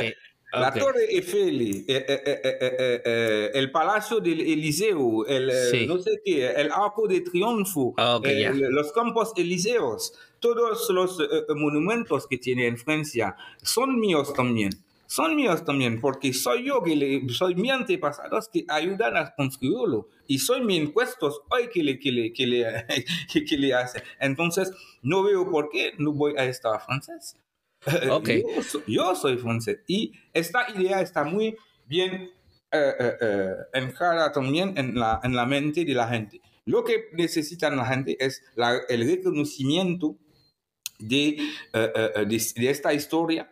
La 0.60 0.72
Torre 0.72 1.04
Eiffel, 1.10 1.60
eh, 1.60 1.84
eh, 1.88 3.02
eh, 3.04 3.50
el 3.54 3.70
Palacio 3.70 4.20
del 4.20 4.40
Eliseo, 4.40 5.26
el, 5.26 5.50
no 5.86 5.98
sé 5.98 6.20
qué, 6.24 6.48
el 6.48 6.70
Arco 6.70 7.06
de 7.06 7.20
Triunfo, 7.20 7.94
los 7.96 8.92
Campos 8.92 9.32
Elíseos, 9.36 10.12
todos 10.40 10.88
los 10.90 11.18
monumentos 11.56 12.26
que 12.26 12.38
tiene 12.38 12.66
en 12.66 12.76
Francia 12.76 13.36
son 13.62 13.98
míos 13.98 14.32
también. 14.32 14.70
Son 15.08 15.36
míos 15.36 15.64
también, 15.64 16.00
porque 16.00 16.32
soy 16.32 16.64
yo 16.64 16.82
que 16.82 16.96
le, 16.96 17.28
soy 17.28 17.54
mi 17.54 17.70
antepasados 17.70 18.48
que 18.48 18.64
ayudan 18.68 19.16
a 19.16 19.34
construirlo. 19.36 20.08
Y 20.26 20.40
soy 20.40 20.62
mi 20.64 20.76
impuestos 20.76 21.42
hoy 21.48 21.68
que 21.72 21.84
le, 21.84 22.00
que 22.00 22.10
le, 22.10 22.32
que 22.32 22.44
le, 22.44 22.64
que 23.48 23.56
le 23.56 23.72
hace. 23.72 24.02
Entonces, 24.18 24.72
no 25.02 25.22
veo 25.22 25.48
por 25.48 25.70
qué 25.70 25.92
no 25.98 26.12
voy 26.12 26.34
a 26.36 26.44
estar 26.44 26.80
francés. 26.84 27.36
Okay. 28.10 28.42
Yo, 28.86 29.14
soy 29.14 29.36
francés 29.38 29.78
y 29.86 30.12
esta 30.32 30.66
idea 30.74 31.00
está 31.00 31.24
muy 31.24 31.56
bien 31.86 32.30
eh, 32.72 32.92
eh, 32.98 33.16
eh 33.72 34.30
también 34.34 34.74
en 34.76 34.98
la, 34.98 35.20
en 35.22 35.36
la 35.36 35.46
mente 35.46 35.84
de 35.84 35.94
la 35.94 36.08
gente. 36.08 36.40
Lo 36.64 36.82
que 36.82 37.10
necesita 37.12 37.70
la 37.70 37.86
gente 37.86 38.16
es 38.18 38.42
el 38.88 39.06
reconocimiento 39.06 40.16
de, 40.98 41.38
eh, 41.72 42.26
de, 42.26 42.52
de, 42.56 42.70
esta 42.70 42.92
historia 42.92 43.48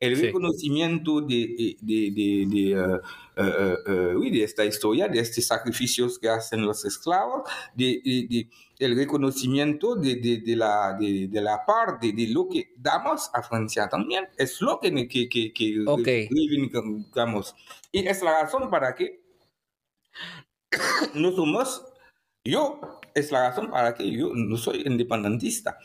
el 0.00 0.20
reconocimiento 0.20 1.20
de, 1.20 1.76
de, 1.80 2.10
de, 2.10 2.46
de, 2.46 4.30
de, 4.30 4.44
esta 4.44 4.64
historia, 4.64 5.08
de 5.08 5.18
estos 5.20 5.46
sacrificios 5.46 6.18
que 6.18 6.28
hacen 6.28 6.64
los 6.64 6.84
esclavos, 6.84 7.48
de, 7.74 8.48
el 8.78 8.96
reconocimiento 8.96 9.94
de, 9.94 10.16
de, 10.16 10.56
la, 10.56 10.96
de, 10.98 11.28
la 11.40 11.64
parte 11.64 12.12
de 12.12 12.28
lo 12.28 12.48
que 12.48 12.72
damos 12.76 13.30
a 13.32 13.42
Francia 13.42 13.88
también, 13.88 14.28
es 14.36 14.60
lo 14.60 14.80
que, 14.80 14.92
que, 15.08 15.28
que, 15.28 15.52
que 15.52 15.84
okay. 15.86 16.28
digamos. 16.28 17.54
Y 17.92 18.06
es 18.06 18.22
la 18.22 18.42
razón 18.42 18.70
para 18.70 18.94
que 18.94 19.20
no 21.14 21.32
somos, 21.32 21.84
yo, 22.44 22.80
es 23.14 23.30
la 23.30 23.48
razón 23.48 23.70
para 23.70 23.94
que 23.94 24.10
yo 24.10 24.32
no 24.34 24.56
soy 24.56 24.82
independentista. 24.84 25.78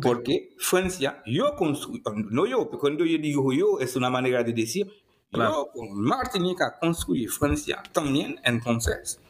Porque 0.00 0.54
Francia, 0.58 1.22
yo 1.26 1.54
construí, 1.54 2.02
no 2.30 2.46
yo, 2.46 2.70
cuando 2.70 3.04
yo 3.04 3.18
digo 3.18 3.52
yo, 3.52 3.78
es 3.78 3.94
una 3.94 4.08
manera 4.08 4.42
de 4.42 4.54
decir, 4.54 4.90
yo 5.30 5.68
con 5.74 6.00
Martinica 6.00 6.78
construí 6.80 7.26
Francia 7.26 7.82
también, 7.92 8.40
entonces 8.42 9.20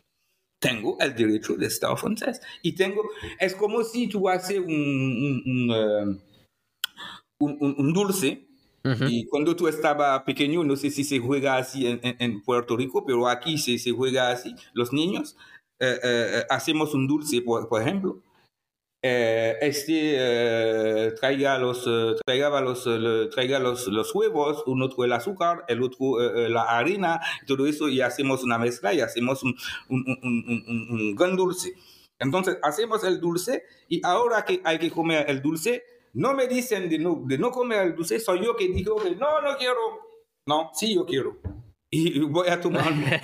tengo 0.63 0.97
el 1.01 1.15
derecho 1.15 1.57
de 1.57 1.67
estar 1.67 1.95
francés. 1.99 2.41
Y 2.63 2.73
tengo, 2.73 3.03
es 3.39 3.55
como 3.55 3.83
si 3.83 4.09
tú 4.09 4.29
haces 4.29 4.59
un, 4.59 4.73
un, 4.73 5.43
un, 5.45 5.71
eh, 5.75 6.17
un 7.41 7.93
dulce 7.93 8.47
y 8.85 9.27
cuando 9.27 9.55
tú 9.55 9.69
estabas 9.69 10.23
pequeño, 10.23 10.65
no 10.65 10.75
sé 10.75 10.91
si 10.91 11.05
se 11.05 11.21
juega 11.21 11.57
así 11.57 11.87
en, 11.87 12.01
en, 12.03 12.43
Puerto 12.43 12.77
Rico, 12.77 13.05
pero 13.07 13.29
aquí 13.29 13.57
se, 13.57 13.79
se 13.79 13.93
juega 13.93 14.31
así. 14.31 14.57
Los 14.73 14.93
niños 14.93 15.37
eh, 15.79 16.01
eh, 16.03 16.43
hacemos 16.51 16.93
un 16.93 17.07
dulce, 17.07 17.43
por, 17.43 17.69
por 17.69 17.81
ejemplo. 17.81 18.21
Eh, 19.05 19.57
este 19.61 21.13
traiga, 21.19 21.59
los, 21.59 21.85
traiga, 22.25 22.61
los, 22.61 22.85
traiga 23.31 23.59
los, 23.59 23.89
los, 23.89 24.15
huevos, 24.15 24.63
uno 24.67 24.89
trae 24.89 25.07
el 25.07 25.13
azúcar, 25.13 25.65
el 25.67 25.83
otro 25.83 26.19
la 26.49 26.63
harina, 26.63 27.21
todo 27.47 27.67
eso, 27.67 27.89
y 27.89 28.01
hacemos 28.01 28.45
una 28.45 28.59
mezcla 28.59 28.95
y 28.95 29.01
hacemos 29.01 29.43
un, 29.43 29.57
un, 29.89 30.05
un, 30.23 30.87
un 30.91 31.17
gran 31.17 31.37
dulce. 31.37 31.75
Entonces, 32.23 32.59
hacemos 32.63 33.03
el 33.03 33.21
dulce 33.21 33.65
y 33.89 34.01
ahora 34.05 34.45
que 34.45 34.61
hay 34.65 34.79
que 34.79 34.93
comer 34.93 35.29
el 35.29 35.43
dulce, 35.43 35.83
no 36.15 36.35
me 36.35 36.47
dicen 36.47 36.89
de 36.89 36.99
no, 36.99 37.23
de 37.27 37.37
no 37.37 37.51
comer 37.51 37.87
el 37.89 37.97
dulce, 37.97 38.21
soy 38.21 38.45
yo 38.45 38.55
que 38.55 38.69
digo 38.69 38.97
que 38.97 39.17
no, 39.17 39.41
no 39.41 39.57
quiero. 39.57 39.81
No, 40.47 40.71
sí, 40.73 40.95
yo 40.95 41.05
quiero. 41.05 41.39
Y 41.95 42.21
voy 42.21 42.49
a 42.49 42.59
tomar. 42.59 42.91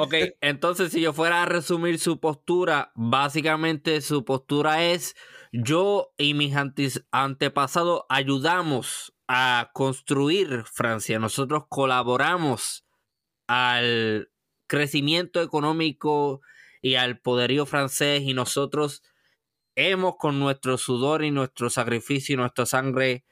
ok, 0.00 0.14
entonces 0.40 0.90
si 0.90 1.00
yo 1.00 1.12
fuera 1.12 1.44
a 1.44 1.46
resumir 1.46 2.00
su 2.00 2.18
postura, 2.18 2.90
básicamente 2.96 4.00
su 4.00 4.24
postura 4.24 4.84
es, 4.84 5.14
yo 5.52 6.12
y 6.18 6.34
mis 6.34 6.56
antepasados 7.12 8.02
ayudamos 8.08 9.14
a 9.28 9.70
construir 9.74 10.64
Francia, 10.64 11.20
nosotros 11.20 11.66
colaboramos 11.68 12.84
al 13.46 14.32
crecimiento 14.66 15.40
económico 15.40 16.40
y 16.82 16.96
al 16.96 17.20
poderío 17.20 17.64
francés 17.64 18.22
y 18.22 18.34
nosotros 18.34 19.04
hemos 19.76 20.16
con 20.16 20.40
nuestro 20.40 20.78
sudor 20.78 21.22
y 21.22 21.30
nuestro 21.30 21.70
sacrificio 21.70 22.32
y 22.32 22.38
nuestra 22.38 22.66
sangre 22.66 23.24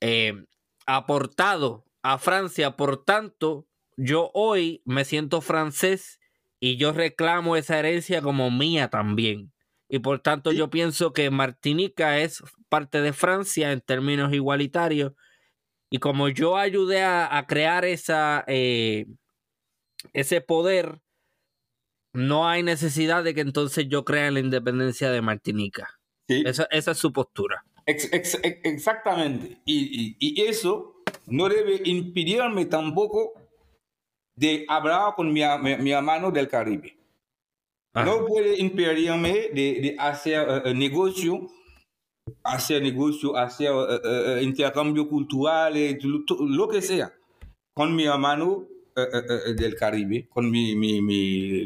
eh, 0.00 0.46
aportado 0.86 1.84
a 2.02 2.18
Francia. 2.18 2.76
Por 2.76 3.04
tanto, 3.04 3.66
yo 3.96 4.30
hoy 4.34 4.82
me 4.84 5.04
siento 5.04 5.40
francés 5.40 6.20
y 6.60 6.76
yo 6.76 6.92
reclamo 6.92 7.56
esa 7.56 7.78
herencia 7.78 8.22
como 8.22 8.50
mía 8.50 8.88
también. 8.88 9.52
Y 9.88 9.98
por 9.98 10.20
tanto 10.20 10.52
yo 10.52 10.70
pienso 10.70 11.12
que 11.12 11.30
Martinica 11.30 12.18
es 12.18 12.42
parte 12.68 13.02
de 13.02 13.12
Francia 13.12 13.72
en 13.72 13.80
términos 13.80 14.32
igualitarios. 14.32 15.12
Y 15.90 15.98
como 15.98 16.28
yo 16.30 16.56
ayudé 16.56 17.02
a, 17.04 17.44
crear 17.46 17.84
esa, 17.84 18.44
eh, 18.46 19.04
ese 20.14 20.40
poder, 20.40 21.02
no 22.14 22.48
hay 22.48 22.62
necesidad 22.62 23.22
de 23.22 23.34
que 23.34 23.42
entonces 23.42 23.86
yo 23.88 24.04
crea 24.04 24.28
en 24.28 24.34
la 24.34 24.40
independencia 24.40 25.10
de 25.10 25.20
Martinica. 25.20 26.00
Esa, 26.28 26.66
es 26.70 26.84
su 26.96 27.12
postura. 27.12 27.64
exactamente. 27.84 29.60
Y, 29.66 30.42
eso 30.42 31.01
no 31.32 31.48
debe 31.48 31.80
impedirme 31.84 32.66
tampoco 32.66 33.32
de 34.36 34.66
hablar 34.68 35.14
con 35.16 35.32
mi, 35.32 35.40
mi, 35.80 35.90
hermano 35.90 36.30
del 36.30 36.46
Caribe. 36.46 36.94
No 37.94 38.26
puede 38.26 38.58
impedirme 38.58 39.48
de, 39.52 39.96
hacer 39.98 40.46
eh, 40.48 40.62
eh, 40.66 40.74
negocio, 40.74 41.48
hacer 42.42 42.82
negocio, 42.82 43.36
hacer 43.36 43.72
uh, 43.72 44.42
intercambio 44.42 45.08
cultural, 45.08 45.74
lo, 46.38 46.68
que 46.68 46.82
sea, 46.82 47.12
con 47.74 47.94
mi 47.96 48.04
hermano 48.04 48.66
del 49.56 49.74
Caribe, 49.74 50.28
con 50.28 50.50
mi, 50.50 50.76
mi, 50.76 51.00
mi 51.00 51.64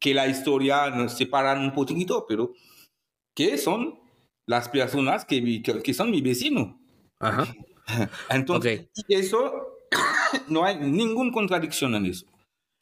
que 0.00 0.14
la 0.14 0.26
historia 0.26 0.90
nos 0.90 1.12
separan 1.12 1.62
un 1.62 1.72
poquito, 1.72 2.26
pero 2.28 2.52
que 3.36 3.56
son 3.56 4.00
las 4.46 4.68
personas 4.68 5.24
que, 5.24 5.62
que, 5.62 5.94
son 5.94 6.10
mi 6.10 6.20
vecino. 6.20 6.80
Ajá. 7.20 7.46
Entonces, 8.30 8.88
eso 9.08 9.78
no 10.48 10.64
hay 10.64 10.78
ninguna 10.78 11.32
contradicción 11.32 11.94
en 11.94 12.06
eso. 12.06 12.26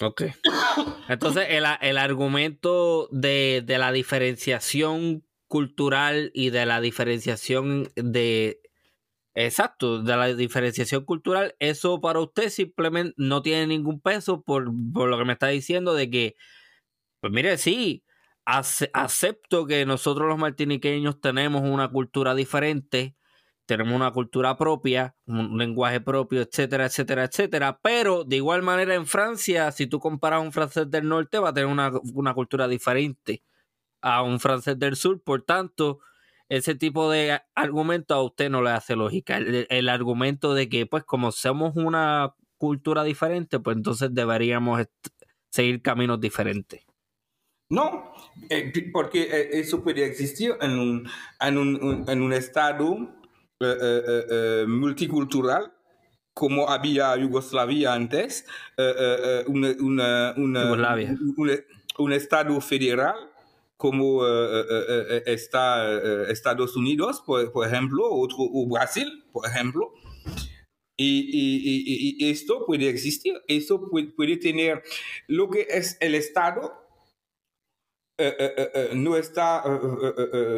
Ok. 0.00 0.22
Entonces, 1.08 1.46
el, 1.50 1.64
el 1.80 1.98
argumento 1.98 3.08
de, 3.12 3.62
de, 3.64 3.78
la 3.78 3.92
diferenciación 3.92 5.24
cultural 5.48 6.30
y 6.34 6.50
de 6.50 6.66
la 6.66 6.80
diferenciación 6.80 7.90
de. 7.94 8.60
Exacto, 9.34 10.02
de 10.02 10.16
la 10.16 10.34
diferenciación 10.34 11.06
cultural, 11.06 11.54
eso 11.58 12.02
para 12.02 12.20
usted 12.20 12.50
simplemente 12.50 13.14
no 13.16 13.40
tiene 13.40 13.66
ningún 13.66 13.98
peso 13.98 14.42
por, 14.42 14.70
por 14.92 15.08
lo 15.08 15.16
que 15.16 15.24
me 15.24 15.32
está 15.32 15.48
diciendo 15.48 15.94
de 15.94 16.10
que 16.10 16.36
pues 17.22 17.32
mire, 17.32 17.56
sí, 17.56 18.02
acepto 18.44 19.64
que 19.66 19.86
nosotros 19.86 20.26
los 20.26 20.38
martiniqueños 20.38 21.20
tenemos 21.20 21.62
una 21.62 21.88
cultura 21.88 22.34
diferente, 22.34 23.14
tenemos 23.66 23.94
una 23.94 24.10
cultura 24.12 24.56
propia, 24.56 25.14
un 25.26 25.56
lenguaje 25.56 26.00
propio, 26.00 26.42
etcétera, 26.42 26.86
etcétera, 26.86 27.24
etcétera. 27.24 27.80
Pero 27.82 28.24
de 28.24 28.36
igual 28.36 28.62
manera 28.62 28.94
en 28.94 29.06
Francia, 29.06 29.70
si 29.72 29.86
tú 29.86 30.00
comparas 30.00 30.38
a 30.38 30.40
un 30.40 30.52
francés 30.52 30.90
del 30.90 31.08
norte, 31.08 31.38
va 31.38 31.50
a 31.50 31.54
tener 31.54 31.68
una, 31.68 32.34
cultura 32.34 32.68
diferente 32.68 33.42
a 34.00 34.22
un 34.22 34.40
francés 34.40 34.78
del 34.78 34.96
sur. 34.96 35.22
Por 35.22 35.42
tanto, 35.42 36.00
ese 36.48 36.74
tipo 36.74 37.10
de 37.10 37.40
argumento 37.54 38.14
a 38.14 38.22
usted 38.22 38.50
no 38.50 38.62
le 38.62 38.70
hace 38.70 38.96
lógica. 38.96 39.38
El, 39.38 39.66
el 39.70 39.88
argumento 39.88 40.54
de 40.54 40.68
que, 40.68 40.86
pues, 40.86 41.04
como 41.04 41.32
somos 41.32 41.76
una 41.76 42.34
cultura 42.58 43.04
diferente, 43.04 43.58
pues 43.58 43.76
entonces 43.76 44.10
deberíamos 44.12 44.86
seguir 45.50 45.82
caminos 45.82 46.20
diferentes. 46.20 46.86
No, 47.72 48.12
eh, 48.50 48.70
porque 48.92 49.22
eh, 49.22 49.48
eso 49.52 49.82
puede 49.82 50.04
existir 50.04 50.52
en 50.60 50.78
un, 50.78 51.08
en 51.40 51.56
un, 51.56 52.04
en 52.06 52.20
un 52.20 52.32
estado 52.34 53.08
multicultural 54.66 55.72
como 56.34 56.70
había 56.70 57.16
Yugoslavia 57.16 57.92
antes, 57.92 58.46
una, 59.46 60.34
un 61.98 62.12
estado 62.12 62.60
federal 62.60 63.14
como 63.76 64.24
está 65.26 66.30
Estados 66.30 66.76
Unidos, 66.76 67.22
por, 67.26 67.66
ejemplo, 67.66 68.08
otro, 68.10 68.36
o 68.38 68.68
Brasil, 68.68 69.24
por 69.32 69.46
ejemplo. 69.46 69.92
Y, 70.96 72.20
y, 72.20 72.30
esto 72.30 72.64
puede 72.64 72.88
existir, 72.88 73.34
eso 73.48 73.90
puede 73.90 74.36
tener 74.36 74.82
lo 75.26 75.50
que 75.50 75.66
es 75.68 75.96
el 76.00 76.14
Estado 76.14 76.81
eh, 78.18 78.36
eh, 78.38 78.70
eh, 78.74 78.90
no 78.94 79.16
está, 79.16 79.64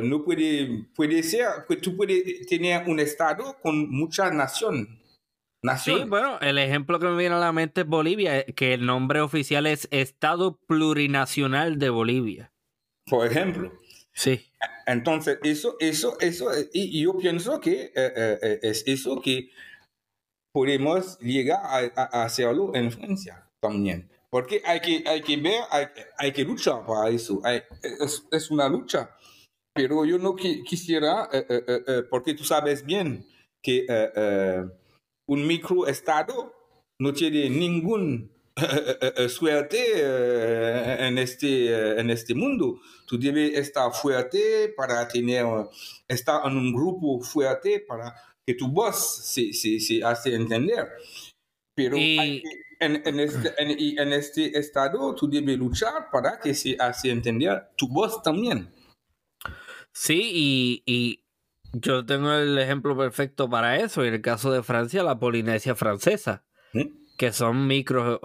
no 0.02 0.24
puede, 0.24 0.86
puede 0.94 1.22
ser, 1.22 1.47
que 1.68 1.76
tú 1.76 1.97
puedes 1.97 2.47
tener 2.47 2.89
un 2.89 2.98
estado 2.98 3.56
con 3.62 3.89
muchas 3.90 4.32
naciones. 4.35 4.89
Sí, 5.82 6.05
bueno, 6.06 6.39
el 6.40 6.59
ejemplo 6.59 6.98
que 6.98 7.06
me 7.06 7.16
viene 7.16 7.36
a 7.36 7.39
la 7.39 7.52
mente 7.52 7.82
es 7.82 7.86
Bolivia, 7.86 8.44
que 8.44 8.74
el 8.74 8.85
nombre 8.85 9.20
oficial 9.20 9.66
es 9.66 9.89
Estado 9.90 10.59
Plurinacional 10.66 11.78
de 11.78 11.89
Bolivia. 11.89 12.52
Por 13.06 13.26
ejemplo. 13.26 13.72
Sí. 14.12 14.44
Entonces, 14.86 15.39
eso, 15.43 15.76
eso, 15.81 16.18
eso, 16.20 16.51
y 16.72 17.02
yo 17.02 17.16
pienso 17.16 17.60
que 17.60 17.93
es 17.94 18.85
eso 18.86 19.22
que 19.22 19.51
podemos 20.52 21.18
llegar 21.20 21.60
a 21.97 22.24
hacerlo 22.24 22.74
en 22.74 22.93
Francia 22.93 23.48
también. 23.60 24.10
Porque 24.35 24.61
hay 24.65 24.81
que, 24.81 25.05
hay 25.06 25.23
que 25.23 25.36
ver, 25.36 25.62
hay, 25.70 25.86
hay 26.19 26.32
que 26.32 26.43
luchar 26.43 26.85
para 26.85 27.09
eso. 27.09 27.40
es, 27.44 28.27
es, 28.32 28.51
una 28.51 28.69
lucha. 28.69 29.16
Pero 29.73 30.05
yo 30.05 30.19
no 30.19 30.35
quisiera, 30.35 31.28
eh, 31.32 31.47
eh, 31.48 31.82
eh, 31.86 32.02
porque 32.11 32.35
tú 32.35 32.43
sabes 32.43 32.85
bien 32.85 33.24
que 33.62 33.86
un 35.28 35.47
microestado 35.47 36.52
no 36.98 37.12
tiene 37.12 37.48
ningún 37.48 38.32
suerte 39.28 41.06
en, 41.06 41.16
este, 41.19 42.01
en 42.01 42.11
este 42.11 42.35
mundo. 42.35 42.81
Tú 43.06 43.16
debes 43.16 43.56
estar 43.56 43.93
fuerte 43.93 44.74
para 44.77 45.06
tener, 45.06 45.47
estar 46.09 46.44
en 46.44 46.56
un 46.56 46.74
grupo 46.74 47.20
fuerte 47.20 47.85
para 47.86 48.12
que 48.44 48.55
tu 48.55 48.66
voz 48.66 49.27
se, 49.27 49.52
se, 49.52 49.78
se 49.78 50.02
hace 50.02 50.35
entender. 50.35 50.89
Pero 51.77 51.97
en, 52.80 53.02
en, 53.06 53.20
este, 53.20 53.52
en, 53.59 53.98
en, 53.98 54.12
este, 54.12 54.59
estado 54.59 55.14
tú 55.14 55.28
debes 55.28 55.59
luchar 55.59 56.10
para 56.10 56.38
que 56.38 56.55
se 56.55 56.76
hace 56.78 57.10
entender 57.10 57.70
tu 57.76 57.88
voz 57.88 58.22
también. 58.22 58.68
Sí, 59.92 60.30
y, 60.34 60.82
y, 60.86 61.24
yo 61.72 62.06
tengo 62.06 62.32
el 62.32 62.59
ejemplo 62.59 62.96
perfecto 62.96 63.48
para 63.51 63.78
eso. 63.78 64.05
En 64.05 64.14
el 64.14 64.20
caso 64.20 64.52
de 64.52 64.62
Francia, 64.62 65.02
la 65.02 65.18
Polinesia 65.18 65.74
francesa, 65.74 66.44
¿Mm? 66.72 67.16
que 67.16 67.32
son 67.32 67.66
micro, 67.66 68.20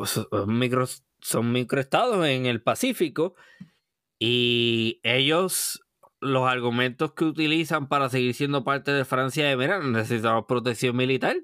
micros, 0.48 1.04
son 1.20 1.52
microestados 1.52 2.26
en 2.28 2.46
el 2.46 2.62
Pacífico. 2.62 3.36
Y 4.20 5.00
ellos 5.04 5.82
los 6.22 6.48
argumentos 6.50 7.14
que 7.14 7.26
utilizan 7.26 7.88
para 7.88 8.10
seguir 8.10 8.34
siendo 8.34 8.64
parte 8.64 8.92
de 8.92 9.06
Francia 9.06 9.48
de 9.48 9.56
verano 9.56 9.88
necesitamos 9.90 10.46
protección 10.48 10.96
militar. 10.96 11.38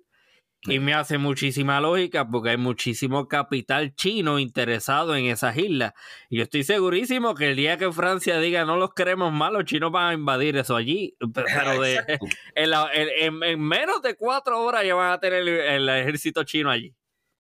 Y 0.68 0.80
me 0.80 0.94
hace 0.94 1.18
muchísima 1.18 1.80
lógica 1.80 2.28
porque 2.28 2.52
hay 2.52 2.58
muchísimo 2.58 3.28
capital 3.28 3.96
chino 3.96 4.40
interesado 4.40 5.16
en 5.16 5.26
esas 5.26 5.58
islas. 5.58 5.94
Y 6.30 6.38
yo 6.38 6.44
estoy 6.44 6.64
segurísimo 6.64 7.36
que 7.36 7.52
el 7.52 7.56
día 7.56 7.78
que 7.78 7.92
Francia 7.92 8.40
diga 8.40 8.66
no 8.66 8.78
los 8.78 8.94
queremos 8.94 9.32
más, 9.32 9.52
los 9.52 9.66
chinos 9.66 9.92
van 9.92 10.10
a 10.10 10.14
invadir 10.14 10.58
eso 10.58 10.76
allí. 10.76 11.16
Pero 11.34 11.82
de, 11.82 12.00
en, 12.56 13.60
menos 13.60 14.02
de 14.02 14.16
cuatro 14.16 14.62
horas 14.62 14.86
ya 14.86 14.96
van 14.96 15.12
a 15.12 15.20
tener 15.20 15.48
el 15.48 15.90
ejército 15.90 16.44
chino 16.44 16.70
allí. 16.70 16.96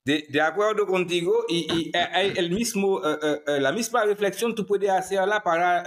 De, 0.06 0.40
acuerdo 0.40 0.86
contigo 0.86 1.46
y, 1.50 1.66
y 1.74 1.92
hay 1.98 2.32
el 2.36 2.52
mismo, 2.52 3.04
eh, 3.04 3.18
eh, 3.24 3.42
eh, 3.48 3.60
la 3.60 3.72
misma 3.72 4.06
reflexión 4.06 4.54
tú 4.54 4.64
puedes 4.64 4.92
hacerla 4.92 5.42
para 5.42 5.84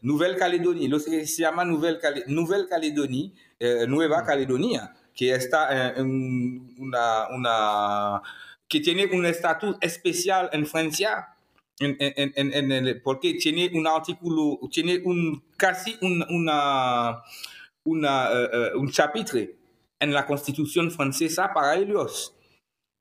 Nouvelle-Calédonie, 0.00 0.88
lo 0.88 0.98
que 0.98 1.26
se 1.26 1.42
llama 1.42 1.66
Nouvelle-Calédonie, 3.60 3.88
Nueva. 3.88 4.24
Caledonia, 4.24 4.94
que 5.14 5.34
está 5.34 5.94
en 5.96 6.74
una, 6.78 7.28
una, 7.28 8.22
que 8.68 8.80
tiene 8.80 9.06
un 9.06 9.26
estatus 9.26 9.76
especial 9.80 10.50
en 10.52 10.66
Francia. 10.66 11.28
En, 11.80 11.96
en, 11.98 12.72
en, 12.72 13.02
porque 13.02 13.34
tiene 13.34 13.68
un 13.74 13.84
artículo, 13.86 14.60
tiene 14.70 15.02
un, 15.04 15.42
casi 15.56 15.96
un, 16.02 16.24
una, 16.30 17.20
una, 17.82 18.28
un 18.76 18.90
chapitre 18.92 19.56
en 19.98 20.12
la 20.12 20.26
constitución 20.26 20.90
francesa 20.90 21.52
para 21.52 21.74
ellos, 21.76 22.34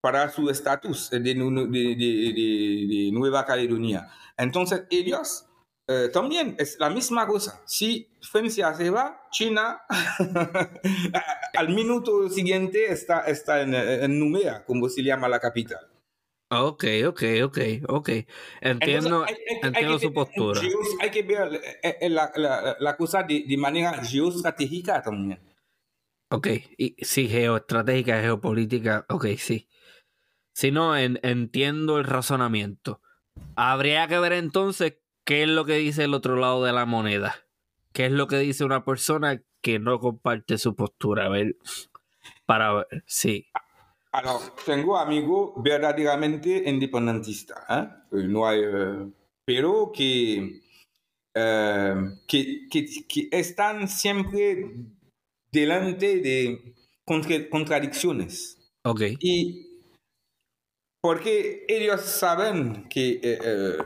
para 0.02 0.30
su 0.30 0.50
estatus 0.50 1.10
de, 1.12 1.20
de, 1.20 1.34
de, 1.36 3.10
Nueva 3.12 3.46
Caledonia. 3.46 4.10
Entonces 4.38 4.84
ellos 4.90 5.46
eh, 5.88 6.10
también 6.14 6.56
es 6.58 6.78
la 6.80 6.90
misma 6.90 7.28
cosa. 7.28 7.62
Si 7.66 8.08
Francia 8.22 8.74
se 8.74 8.90
va, 8.90 9.28
China 9.32 9.82
al 11.58 11.70
minuto 11.70 12.30
siguiente 12.30 12.92
está, 12.92 13.22
está 13.22 13.62
en, 13.62 13.74
en 13.74 14.20
Numea, 14.20 14.64
como 14.66 14.88
se 14.88 15.04
llama 15.04 15.28
la 15.28 15.40
capital. 15.40 15.94
Ok, 16.50 16.86
ok, 17.08 17.24
ok, 17.44 17.58
ok. 17.88 18.10
Entiendo, 18.62 19.26
entiendo 19.64 20.00
su 20.00 20.14
postura. 20.14 20.62
hay 21.02 21.10
que 21.10 21.24
ver 21.24 21.56
eh, 21.82 21.98
eh, 22.02 22.10
la, 22.10 22.32
la, 22.36 22.78
la 22.80 22.96
cosa 22.96 23.24
de, 23.24 23.44
de 23.48 23.58
manera 23.58 23.94
geoestratégica 24.04 25.02
también. 25.02 25.40
Ok, 26.30 26.48
y, 26.78 26.96
sí, 27.04 27.28
geoestratégica, 27.28 28.22
geopolítica, 28.22 29.06
ok, 29.10 29.28
sí. 29.38 29.68
Si 30.54 30.72
no, 30.72 30.96
entiendo 30.96 31.98
el 31.98 32.04
razonamiento. 32.04 33.02
Habría 33.56 34.08
que 34.08 34.20
ver 34.20 34.34
entonces 34.34 34.98
qué 35.26 35.44
es 35.44 35.50
lo 35.50 35.66
que 35.66 35.76
dice 35.76 36.04
el 36.04 36.14
otro 36.14 36.36
lado 36.36 36.64
de 36.64 36.74
la 36.74 36.86
moneda. 36.86 37.36
¿Qué 37.94 38.06
es 38.06 38.12
lo 38.12 38.28
que 38.28 38.38
dice 38.38 38.66
una 38.66 38.84
persona 38.84 39.44
que 39.62 39.80
no 39.80 40.00
comparte 40.00 40.58
su 40.58 40.76
postura? 40.76 41.26
A 41.26 41.30
ver, 41.30 41.56
para 42.46 42.74
ver, 42.74 43.04
sí. 43.06 43.48
Alors, 44.12 44.52
tengo 44.66 44.98
amigos 44.98 45.54
verdaderamente 45.58 46.64
independentistas, 46.70 47.58
¿eh? 47.70 47.88
eh 48.12 48.28
no 48.28 48.48
hay, 48.48 48.62
eh, 48.64 49.12
pero 49.44 49.92
que, 49.92 50.62
eh, 51.36 51.96
que, 52.28 52.68
que, 52.70 52.86
que, 53.08 53.30
están 53.32 53.88
siempre 53.88 54.72
delante 55.52 56.20
de 56.20 56.76
contradicciones. 57.50 58.58
Ok. 58.84 59.02
Y 59.20 59.82
porque 61.02 61.66
ellos 61.68 62.02
saben 62.02 62.88
que 62.90 63.20
eh, 63.24 63.78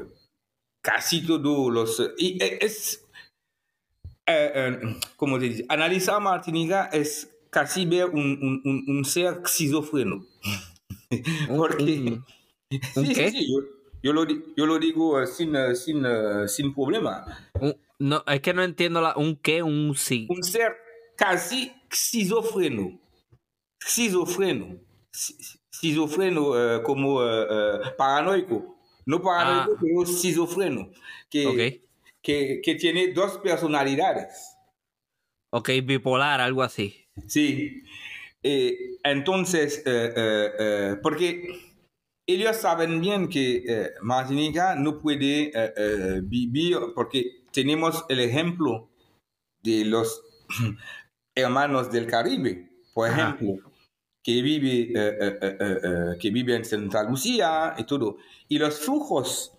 casi 0.87 1.21
todos 1.25 1.73
los... 1.73 2.13
Y 2.17 2.37
es, 2.41 3.05
eh, 4.25 4.79
como 5.17 5.37
te 5.37 5.45
dice, 5.49 5.65
analizar 5.67 6.21
Martinica 6.21 6.85
es 6.93 7.29
casi 7.49 7.85
ver 7.85 8.05
un, 8.05 8.61
un, 8.63 8.85
un, 8.87 9.05
ser 9.05 9.41
esquizofreno. 9.43 10.25
porque... 11.57 12.19
sí, 12.93 13.05
sí, 13.05 13.29
sí, 13.31 13.47
yo, 13.51 13.63
yo, 14.01 14.13
lo, 14.13 14.25
yo, 14.55 14.65
lo, 14.65 14.79
digo 14.79 15.25
sin, 15.25 15.53
sin, 15.75 16.05
sin 16.47 16.73
problema. 16.73 17.25
No, 17.99 18.23
es 18.25 18.39
que 18.41 18.53
no 18.53 18.63
entiendo 18.63 19.01
la, 19.01 19.13
un 19.17 19.35
qué, 19.35 19.63
un 19.63 19.93
sí. 19.93 20.25
Un 20.29 20.41
ser 20.41 20.73
casi 21.17 21.73
esquizofreno. 21.91 22.97
Esquizofreno. 23.85 24.79
Esquizofreno 25.73 26.77
uh, 26.77 26.83
como 26.83 27.15
uh, 27.15 27.23
uh, 27.23 27.97
paranoico. 27.97 28.76
No 29.07 29.21
paranoico, 29.21 29.73
ah. 29.73 29.79
pero 29.81 30.03
esquizofreno. 30.03 30.91
Que, 31.29 31.47
okay. 31.47 31.83
que, 32.21 32.61
que 32.63 32.75
tiene 32.75 33.13
dos 33.13 33.39
personalidades. 33.39 34.57
Ok, 35.51 35.69
bipolar, 35.83 36.41
algo 36.41 36.61
así. 36.61 37.07
Sí. 37.25 37.83
Eh, 38.43 38.97
entonces, 39.03 39.81
eh, 39.85 40.13
eh, 40.15 40.95
porque 41.01 41.59
ellos 42.27 42.57
saben 42.57 43.01
bien 43.01 43.29
que 43.29 43.91
Martinica 44.01 44.75
no 44.75 44.99
puede 44.99 45.51
vivir, 46.23 46.77
porque 46.93 47.43
tenemos 47.51 48.05
el 48.09 48.19
ejemplo 48.19 48.89
de 49.63 49.85
los 49.85 50.21
hermanos 51.35 51.91
del 51.91 52.07
Caribe, 52.07 52.69
por 52.93 53.09
ejemplo, 53.09 53.71
que 54.27 54.41
vive, 54.41 54.91
eh, 54.93 55.17
eh, 55.41 55.57
eh, 55.61 56.17
que 56.19 56.31
vive 56.31 56.53
en 56.53 56.65
Santa 56.65 57.01
Lucía 57.03 57.75
y 57.77 57.85
todo. 57.85 58.17
Y 58.49 58.57
los 58.57 58.77
flujos, 58.81 59.53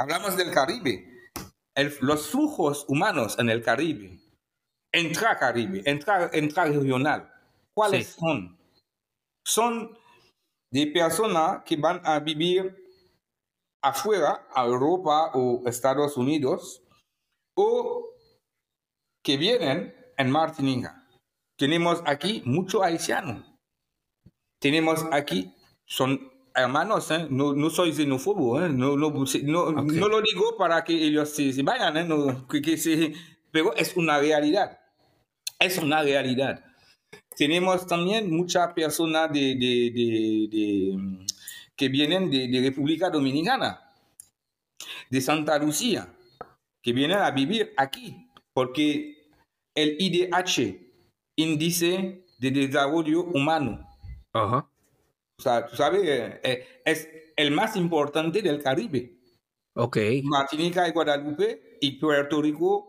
hablamos 0.00 0.38
del 0.38 0.50
Caribe, 0.50 1.30
los 2.00 2.28
flujos 2.28 2.86
humanos 2.88 3.38
en 3.38 3.50
el 3.50 3.62
Caribe, 3.62 4.18
intra-Caribe, 4.90 5.82
intra-regional, 6.32 7.30
¿cuáles 7.76 8.16
son? 8.18 8.58
Son 9.46 9.98
de 10.72 10.86
personas 10.86 11.62
que 11.64 11.76
van 11.76 12.00
a 12.02 12.18
vivir 12.20 12.74
afuera, 13.84 14.48
a 14.54 14.64
Europa 14.64 15.32
o 15.34 15.62
Estados 15.66 16.16
Unidos, 16.16 16.82
o 17.54 18.14
que 19.22 19.36
vienen 19.36 19.94
en 20.16 20.30
Martinica 20.30 21.06
tenemos 21.58 22.02
aquí 22.04 22.42
mucho 22.44 22.82
haitiano. 22.82 23.44
Tenemos 24.58 25.04
aquí, 25.12 25.52
son 25.84 26.32
hermanos, 26.54 27.10
¿eh? 27.10 27.26
no, 27.28 27.52
no, 27.52 27.70
soy 27.70 27.92
xenófobo, 27.92 28.60
¿eh? 28.60 28.68
no, 28.70 28.96
no, 28.96 29.10
no, 29.10 29.72
no, 29.82 30.08
lo 30.08 30.22
digo 30.22 30.56
para 30.56 30.82
que 30.82 30.94
ellos 30.94 31.28
se, 31.28 31.52
se 31.52 31.62
vayan, 31.62 31.96
¿eh? 31.98 32.04
no, 32.04 32.48
que, 32.48 32.62
que 32.62 32.78
se, 32.78 33.12
pero 33.50 33.74
es 33.74 33.96
una 33.96 34.18
realidad. 34.18 34.78
Es 35.58 35.78
una 35.78 36.02
realidad. 36.02 36.62
Tenemos 37.36 37.86
también 37.86 38.30
muchas 38.30 38.72
personas 38.72 39.32
de, 39.32 39.54
de, 39.54 39.90
de, 39.94 40.48
de 40.50 41.26
que 41.76 41.88
vienen 41.88 42.30
de, 42.30 42.60
República 42.60 43.10
Dominicana, 43.10 43.80
de 45.10 45.20
Santa 45.20 45.58
Lucía, 45.58 46.14
que 46.82 46.92
vienen 46.92 47.18
a 47.18 47.30
vivir 47.30 47.72
aquí, 47.76 48.28
porque 48.52 49.30
el 49.74 49.96
IDH 49.98 50.80
índice 51.36 52.24
de 52.38 52.50
desarrollo 52.50 53.24
humano. 53.24 53.85
Ajá. 54.36 54.70
O 55.38 55.42
sea, 55.42 55.66
tú 55.66 55.76
sabes, 55.76 56.02
eh, 56.04 56.82
es 56.84 57.08
el 57.36 57.50
más 57.50 57.76
importante 57.76 58.42
del 58.42 58.62
Caribe. 58.62 59.18
Ok. 59.74 59.98
Martinica 60.24 60.88
y 60.88 60.92
Guadalupe 60.92 61.78
y 61.80 61.98
Puerto 61.98 62.40
Rico 62.40 62.88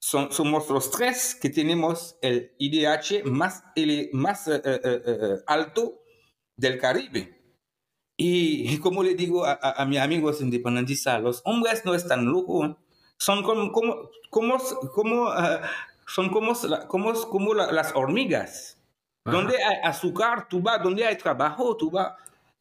son, 0.00 0.32
somos 0.32 0.68
los 0.68 0.90
tres 0.90 1.36
que 1.40 1.50
tenemos 1.50 2.16
el 2.20 2.52
IDH 2.58 3.24
más, 3.24 3.62
el, 3.76 4.10
más 4.12 4.48
eh, 4.48 4.60
eh, 4.64 5.36
alto 5.46 6.02
del 6.56 6.78
Caribe. 6.78 7.40
Y 8.16 8.78
como 8.78 9.02
le 9.02 9.14
digo 9.14 9.44
a, 9.44 9.54
a, 9.54 9.86
mis 9.86 9.98
amigos 9.98 10.40
independentistas, 10.40 11.20
los 11.20 11.42
hombres 11.44 11.84
no 11.84 11.94
están 11.94 12.24
locos, 12.26 12.76
son 13.18 13.42
como, 13.42 13.72
como, 13.72 14.10
como, 14.30 14.58
como 14.92 15.32
son 16.06 16.28
como, 16.30 16.52
como, 16.88 17.12
como 17.28 17.54
las 17.54 17.94
hormigas. 17.94 18.83
Donde 19.24 19.56
hay 19.62 19.76
azúcar, 19.82 20.48
tú 20.48 20.60
vas. 20.60 20.82
Donde 20.82 21.04
hay 21.04 21.16
trabajo, 21.16 21.76
tú 21.76 21.90
vas. 21.90 22.14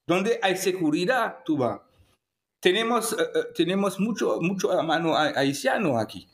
Donde 0.08 0.40
hay 0.42 0.56
seguridad, 0.58 1.40
tú 1.44 1.58
vas. 1.58 1.82
Tenemos, 2.62 3.12
uh, 3.14 3.54
tenemos 3.54 4.00
mucho, 4.00 4.40
mucho 4.42 4.72
hermano 4.72 5.16
haitiano 5.18 5.98
aquí. 5.98 6.30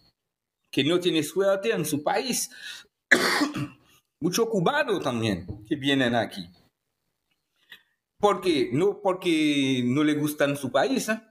que 0.72 0.84
no 0.84 1.00
tiene 1.00 1.24
suerte 1.24 1.72
en 1.72 1.84
su 1.84 2.04
país. 2.04 2.52
Muchos 4.22 4.50
cubanos 4.50 5.02
también 5.02 5.48
que 5.68 5.76
vienen 5.76 6.14
aquí. 6.14 6.48
Porque 8.20 8.70
no 8.74 9.02
porque 9.02 9.82
no 9.86 10.04
le 10.04 10.14
gustan 10.14 10.58
su 10.58 10.72
país. 10.72 11.10
¿eh? 11.10 11.22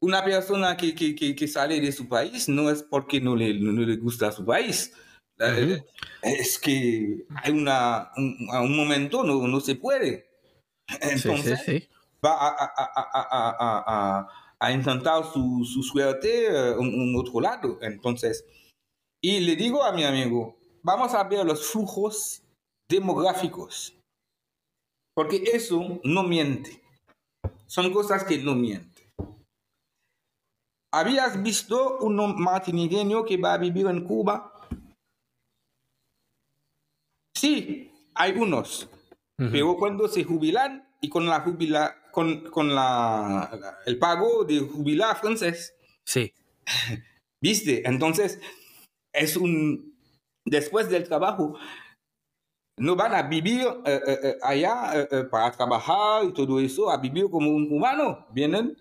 Una 0.00 0.22
persona 0.22 0.76
que, 0.76 0.94
que, 0.94 1.14
que, 1.16 1.48
sale 1.48 1.80
de 1.80 1.90
su 1.90 2.06
país 2.06 2.48
no 2.48 2.70
es 2.70 2.82
porque 2.82 3.20
no 3.20 3.34
le, 3.34 3.54
no 3.54 3.72
le 3.72 3.96
gusta 3.96 4.30
su 4.30 4.44
país. 4.44 4.92
Eh, 5.38 5.84
es 6.22 6.58
que 6.58 7.26
hay 7.42 7.52
una, 7.52 8.12
un, 8.16 8.48
a 8.52 8.60
un 8.60 8.76
momento 8.76 9.24
no, 9.24 9.46
no 9.46 9.60
se 9.60 9.74
puede. 9.74 10.28
Entonces 11.00 11.88
va 12.24 12.32
a, 12.32 12.72
a, 12.76 13.56
a, 13.60 14.28
a, 14.58 14.72
intentar 14.72 15.24
su, 15.24 15.64
su 15.64 15.82
suerte 15.82 16.46
en 16.46 16.54
eh, 16.54 16.78
un 16.78 17.16
otro 17.16 17.40
lado. 17.40 17.78
Entonces, 17.82 18.44
y 19.22 19.40
le 19.40 19.56
digo 19.56 19.82
a 19.82 19.92
mi 19.92 20.04
amigo, 20.04 20.56
vamos 20.82 21.14
a 21.14 21.24
ver 21.24 21.44
los 21.44 21.70
flujos 21.70 22.42
demográficos. 22.88 23.96
Porque 25.14 25.42
eso 25.52 26.00
no 26.04 26.22
miente. 26.22 26.82
Son 27.66 27.92
cosas 27.92 28.24
que 28.24 28.38
no 28.38 28.54
mienten. 28.54 29.04
¿Habías 30.92 31.42
visto 31.42 31.98
un 31.98 32.40
martiniqueño 32.40 33.24
que 33.24 33.36
va 33.36 33.54
a 33.54 33.58
vivir 33.58 33.86
en 33.86 34.04
Cuba? 34.04 34.53
Sí, 37.36 37.90
hay 38.14 38.32
unos. 38.32 38.88
Pero 39.36 39.76
cuando 39.76 40.06
se 40.06 40.22
jubilan 40.22 40.88
y 41.00 41.08
con 41.08 41.26
la 41.26 41.40
jubila, 41.40 41.96
con, 42.12 42.48
con 42.50 42.74
la, 42.74 43.78
el 43.84 43.98
pago 43.98 44.44
de 44.44 44.60
jubilar 44.60 45.16
francés. 45.16 45.74
Sí. 46.04 46.32
¿Viste? 47.40 47.86
Entonces, 47.86 48.40
es 49.12 49.36
un. 49.36 49.94
Después 50.46 50.88
del 50.88 51.04
trabajo, 51.04 51.58
no 52.78 52.96
van 52.96 53.14
a 53.14 53.22
vivir 53.22 53.66
eh, 53.86 54.00
eh, 54.06 54.18
eh, 54.22 54.36
allá 54.42 55.08
para 55.30 55.50
trabajar 55.52 56.24
y 56.24 56.32
todo 56.32 56.60
eso, 56.60 56.90
a 56.90 56.98
vivir 56.98 57.28
como 57.30 57.50
un 57.50 57.70
humano, 57.72 58.26
vienen. 58.30 58.76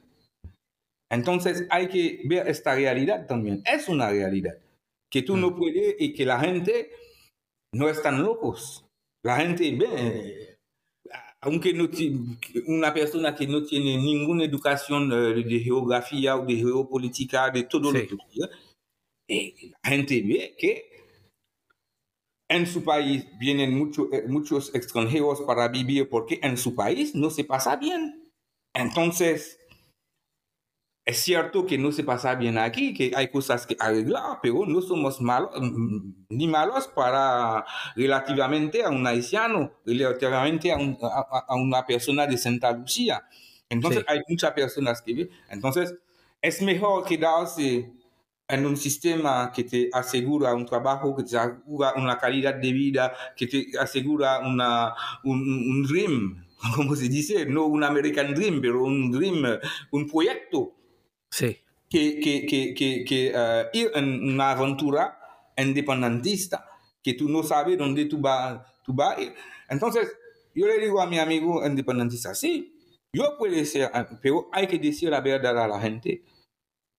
Entonces 1.10 1.68
hay 1.70 1.88
que 1.88 2.22
ver 2.26 2.48
esta 2.48 2.76
realidad 2.76 3.28
también. 3.28 3.62
Es 3.66 3.88
una 3.88 4.10
realidad 4.10 4.58
que 5.10 5.22
tú 5.22 5.38
no 5.38 5.52
mm. 5.52 5.56
puedes 5.56 5.96
y 6.00 6.12
que 6.12 6.26
la 6.26 6.40
gente 6.40 6.90
no 7.74 7.90
están 7.90 8.22
locos. 8.22 8.86
La 9.24 9.38
gente 9.38 9.76
ve, 9.76 10.58
aunque 11.42 11.74
no 11.74 11.90
una 12.68 12.94
persona 12.94 13.36
que 13.36 13.48
no 13.48 13.64
tiene 13.64 13.98
ninguna 13.98 14.46
educación 14.46 15.10
de 15.10 15.60
geografía 15.60 16.36
o 16.38 16.46
de 16.46 16.56
geopolítica, 16.56 17.50
de 17.50 17.64
todo 17.64 17.92
lo 17.92 18.00
que 18.00 18.18
la 19.28 19.90
gente 19.90 20.22
ve 20.22 20.56
que 20.58 20.94
en 22.50 22.68
su 22.68 22.84
país 22.84 23.26
vienen 23.40 23.76
mucho, 23.76 24.10
eh, 24.14 24.26
muchos 24.28 24.76
extranjeros 24.76 25.42
para 25.42 25.68
vivir 25.70 26.08
porque 26.10 26.40
en 26.44 26.58
su 26.58 26.76
país 26.76 27.16
no 27.16 27.30
se 27.30 27.44
pasa 27.44 27.78
bien. 27.78 28.32
Entonces, 28.76 29.60
es 31.06 31.18
cierto 31.18 31.66
que 31.66 31.78
no 31.78 31.92
se 31.92 32.04
pasa 32.04 32.36
bien 32.36 32.58
aquí, 32.58 32.94
que 32.94 33.12
hay 33.16 33.30
cosas 33.30 33.68
que 33.68 33.76
arreglar, 33.78 34.40
pero 34.42 34.66
no 34.66 34.82
somos 34.82 35.20
malos, 35.22 35.52
mm, 35.60 36.26
ni 36.30 36.48
malos 36.48 36.88
para 36.88 37.66
relativamente 37.96 38.84
a 38.84 38.90
un 38.90 39.06
haitiano, 39.06 39.74
relativamente 39.86 40.72
a, 40.72 40.78
a, 40.78 41.56
una 41.56 41.86
persona 41.86 42.26
de 42.26 42.38
Santa 42.38 42.72
Lucía. 42.72 43.24
Entonces, 43.70 44.06
hay 44.08 44.20
muchas 44.28 44.52
personas 44.52 45.02
que 45.02 45.14
viven. 45.14 45.30
Entonces, 45.50 45.94
es 46.42 46.62
mejor 46.62 47.04
quedarse 47.06 47.92
en 48.48 48.66
un 48.66 48.78
sistema 48.78 49.52
que 49.54 49.64
te 49.64 49.90
asegura 49.92 50.54
un 50.54 50.66
trabajo, 50.66 51.16
que 51.16 51.24
te 51.24 51.38
asegura 51.38 51.94
una 51.96 52.18
calidad 52.18 52.56
de 52.56 52.72
vida, 52.72 53.14
que 53.36 53.48
te 53.48 53.68
asegura 53.80 54.40
una, 54.40 54.94
un, 55.24 55.42
un 55.42 55.84
dream, 55.84 56.46
como 56.76 56.96
se 56.96 57.10
dice, 57.10 57.46
no 57.46 57.66
un 57.66 57.84
American 57.84 58.34
Dream, 58.34 58.62
pero 58.62 58.84
un 58.84 59.12
dream, 59.12 59.60
un 59.92 60.08
proyecto. 60.10 60.76
Sí. 61.34 61.58
Que, 61.90 62.20
que, 62.20 62.46
que, 62.46 63.04
que, 63.04 63.32
uh, 63.34 63.76
ir 63.76 63.90
en 63.96 64.34
una 64.34 64.52
aventura 64.52 65.18
independentista, 65.58 66.64
que 67.02 67.16
tú 67.16 67.28
no 67.28 67.42
sabes 67.42 67.76
dónde 67.76 68.06
tú 68.06 68.20
vas 68.20 68.62
tú 68.84 68.96
va 68.96 69.14
a 69.14 69.22
ir. 69.22 69.34
Entonces, 69.68 70.16
yo 70.54 70.68
le 70.68 70.78
digo 70.78 71.02
a 71.02 71.08
mi 71.08 71.18
amigo 71.18 71.66
independentista, 71.66 72.36
sí, 72.36 72.76
yo 73.12 73.36
puedo 73.38 73.66
ser, 73.66 73.92
pero 74.22 74.48
hay 74.52 74.68
que 74.68 74.78
decir 74.78 75.10
la 75.10 75.22
verdad 75.22 75.58
a 75.58 75.68
la 75.68 75.80
gente 75.80 76.24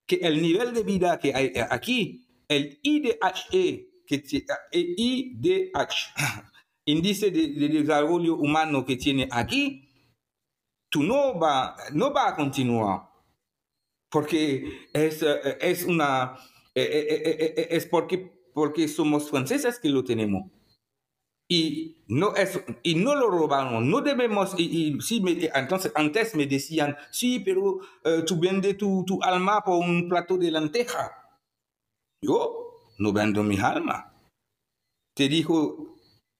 que 0.06 0.16
el 0.16 0.43
nivel 0.43 0.74
de 0.74 0.82
vida 0.82 1.19
que 1.19 1.32
hay 1.32 1.52
aquí, 1.70 2.27
el 2.48 2.81
IDHE, 2.82 3.89
que 4.05 4.24
el 4.73 4.94
IDH, 4.98 5.94
índice 6.86 7.31
de, 7.31 7.69
desarrollo 7.69 8.35
humano 8.35 8.85
que 8.85 8.97
tiene 8.97 9.28
aquí, 9.31 9.89
tú 10.90 11.05
no 11.05 11.39
va, 11.39 11.77
no 11.93 12.12
va 12.12 12.31
a 12.31 12.35
continuar. 12.35 13.14
Porque 14.15 14.86
es, 14.93 15.24
es 15.61 15.85
una, 15.86 16.36
es 16.73 17.85
porque, 17.86 18.49
porque 18.55 18.86
somos 18.86 19.28
franceses 19.28 19.81
que 19.81 19.89
lo 19.89 20.05
tenemos. 20.05 20.53
Y 21.49 22.05
no 22.07 22.36
es 22.36 22.62
y 22.85 22.95
no 22.95 23.15
lo 23.15 23.28
robaron 23.28 23.91
no 23.91 24.01
debemos 24.01 24.53
sí 24.53 25.23
entonces 25.55 25.93
antes 25.95 26.35
me 26.35 26.47
decían 26.47 26.97
sí 27.11 27.39
pero 27.41 27.81
eh, 28.03 28.23
tú 28.27 28.41
vendes 28.41 28.78
tu, 28.78 29.05
tu, 29.07 29.23
alma 29.23 29.62
por 29.62 29.78
un 29.78 30.09
plato 30.09 30.39
de 30.39 30.51
lenteja 30.51 31.12
yo 32.23 32.93
no 32.99 33.12
vendo 33.12 33.43
mi 33.43 33.59
alma. 33.59 34.15
Te 35.15 35.28
dijo 35.28 35.97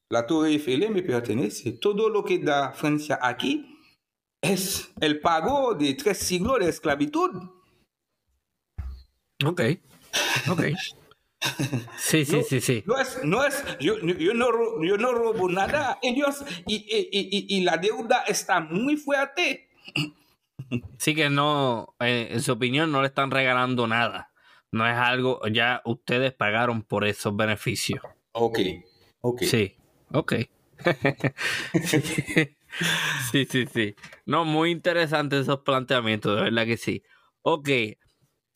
la 0.09 0.27
Torre 0.27 0.51
Eiffel 0.53 0.91
me 0.91 1.03
pertenece 1.03 1.73
todo 1.73 2.09
lo 2.09 2.25
que 2.25 2.39
da 2.39 2.73
Francia 2.73 3.19
aquí 3.21 3.79
es 4.41 4.93
el 5.01 5.21
pago 5.21 5.75
de 5.75 5.95
tres 5.95 6.19
siglos 6.19 6.61
de 6.61 6.69
esclavitud 6.69 7.31
ok 9.45 9.61
ok 10.51 10.63
Sí, 11.99 12.25
sí, 12.25 12.43
sí, 12.43 12.61
sí. 12.61 12.83
No 12.87 12.99
es, 12.99 13.21
no 13.23 13.45
es, 13.45 13.63
yo, 13.79 13.99
yo, 13.99 14.33
no, 14.33 14.83
yo 14.83 14.97
no 14.97 15.13
robo 15.13 15.49
nada. 15.51 15.99
Ellos, 16.03 16.43
y, 16.67 16.77
y, 16.77 17.47
y, 17.55 17.61
la 17.61 17.77
deuda 17.77 18.25
está 18.27 18.61
muy 18.61 18.97
fuerte. 18.97 19.69
Sí 20.99 21.15
que 21.15 21.29
no, 21.29 21.95
en 22.01 22.41
su 22.41 22.53
opinión, 22.53 22.91
no 22.91 23.03
le 23.03 23.09
están 23.09 23.31
regalando 23.31 23.87
nada. 23.87 24.33
No 24.73 24.89
es 24.89 24.97
algo, 24.97 25.41
ya 25.49 25.83
ustedes 25.85 26.33
pagaron 26.33 26.83
por 26.83 27.05
esos 27.05 27.37
beneficios. 27.37 28.01
Ok, 28.33 28.59
ok. 29.21 29.43
Sí, 29.43 29.77
ok. 30.13 30.33
sí, 33.31 33.47
sí, 33.49 33.67
sí. 33.67 33.95
No, 34.27 34.45
muy 34.45 34.71
interesantes 34.71 35.43
esos 35.43 35.61
planteamientos, 35.61 36.37
de 36.37 36.43
verdad 36.43 36.67
que 36.67 36.77
sí. 36.77 37.05
Ok, 37.43 37.69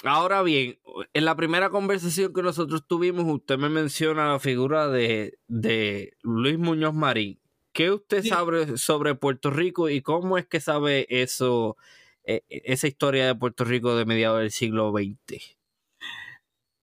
Ahora 0.04 0.42
bien, 0.42 0.78
en 1.12 1.24
la 1.24 1.34
primera 1.34 1.70
conversación 1.70 2.32
que 2.32 2.42
nosotros 2.42 2.86
tuvimos, 2.86 3.24
usted 3.26 3.58
me 3.58 3.68
menciona 3.68 4.28
la 4.28 4.38
figura 4.38 4.88
de, 4.88 5.38
de 5.48 6.12
Luis 6.22 6.56
Muñoz 6.56 6.94
Marín. 6.94 7.40
¿Qué 7.72 7.90
usted 7.90 8.24
sabe 8.24 8.76
sobre 8.76 9.16
Puerto 9.16 9.50
Rico 9.50 9.88
y 9.88 10.00
cómo 10.00 10.38
es 10.38 10.46
que 10.46 10.60
sabe 10.60 11.06
eso, 11.10 11.76
e, 12.24 12.44
e, 12.48 12.62
esa 12.64 12.86
historia 12.86 13.26
de 13.26 13.34
Puerto 13.34 13.64
Rico 13.64 13.96
de 13.96 14.04
mediados 14.04 14.40
del 14.40 14.52
siglo 14.52 14.92
XX? 14.92 15.56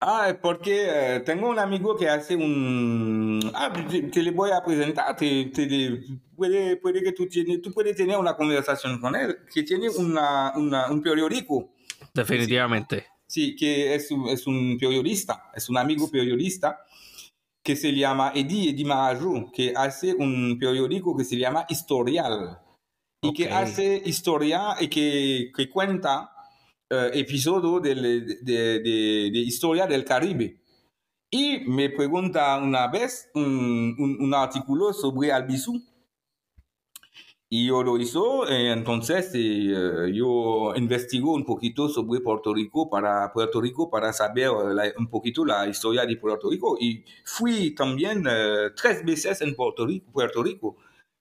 Ah, 0.00 0.36
porque 0.42 0.86
eh, 0.88 1.20
tengo 1.20 1.48
un 1.48 1.58
amigo 1.58 1.96
que 1.96 2.08
hace 2.10 2.36
un... 2.36 3.40
Ah, 3.54 3.72
te, 3.72 4.22
le 4.22 4.30
voy 4.30 4.50
a 4.50 4.62
presentar, 4.62 5.16
te, 5.16 5.50
puede, 6.36 6.76
puede, 6.76 7.02
que 7.02 7.12
tú, 7.12 7.26
tienes, 7.26 7.62
tú 7.62 7.72
puedes 7.72 7.96
tener 7.96 8.18
una 8.18 8.36
conversación 8.36 9.00
con 9.00 9.16
él, 9.16 9.38
que 9.52 9.62
tiene 9.62 9.88
una, 9.88 10.52
una, 10.54 10.90
un 10.90 11.02
periódico 11.02 11.75
Definitivamente. 12.14 13.06
Sí, 13.26 13.56
que 13.56 13.94
es 13.94 14.10
un, 14.10 14.28
es 14.28 14.46
un 14.46 14.78
periodista, 14.78 15.50
es 15.54 15.68
un 15.68 15.76
amigo 15.76 16.10
periodista 16.10 16.78
que 17.62 17.74
se 17.74 17.92
llama 17.92 18.32
Eddie, 18.34 18.70
Eddie 18.70 18.84
Marajou, 18.84 19.50
que 19.50 19.72
hace 19.76 20.14
un 20.14 20.56
periódico 20.58 21.16
que 21.16 21.24
se 21.24 21.36
llama 21.36 21.66
Historial 21.68 22.60
y 23.20 23.32
que 23.32 23.50
hace 23.50 24.02
historia 24.04 24.76
y 24.78 24.88
que, 24.88 25.50
que 25.54 25.68
cuenta 25.68 26.30
uh, 26.90 27.10
episodios 27.12 27.82
de, 27.82 27.94
de, 27.94 28.80
de, 28.80 29.30
de, 29.32 29.38
historia 29.38 29.86
del 29.86 30.04
Caribe. 30.04 30.60
Y 31.28 31.58
me 31.66 31.90
pregunta 31.90 32.56
una 32.58 32.86
vez 32.86 33.28
un, 33.34 33.96
un, 33.98 34.16
un 34.20 34.34
artículo 34.34 34.92
sobre 34.92 35.32
Albizu 35.32 35.82
y 37.48 37.66
yo 37.68 37.84
lo 37.84 37.96
hizo, 37.96 38.48
eh, 38.48 38.72
entonces 38.72 39.30
eh, 39.34 40.10
yo 40.12 40.72
investigo 40.74 41.32
un 41.32 41.44
poquito 41.44 41.88
sobre 41.88 42.20
Puerto 42.20 42.52
Rico 42.52 42.90
para 42.90 43.32
Puerto 43.32 43.60
Rico 43.60 43.88
para 43.88 44.12
saber 44.12 44.50
un 44.98 45.08
poquito 45.08 45.44
la 45.44 45.68
historia 45.68 46.04
de 46.04 46.16
Puerto 46.16 46.50
Rico 46.50 46.76
y 46.80 47.04
fui 47.24 47.72
también 47.72 48.24
eh, 48.28 48.70
tres 48.74 49.04
veces 49.04 49.40
en 49.42 49.54
Puerto 49.54 49.86
Rico. 49.86 50.10
Puerto 50.12 50.42
Rico. 50.42 50.76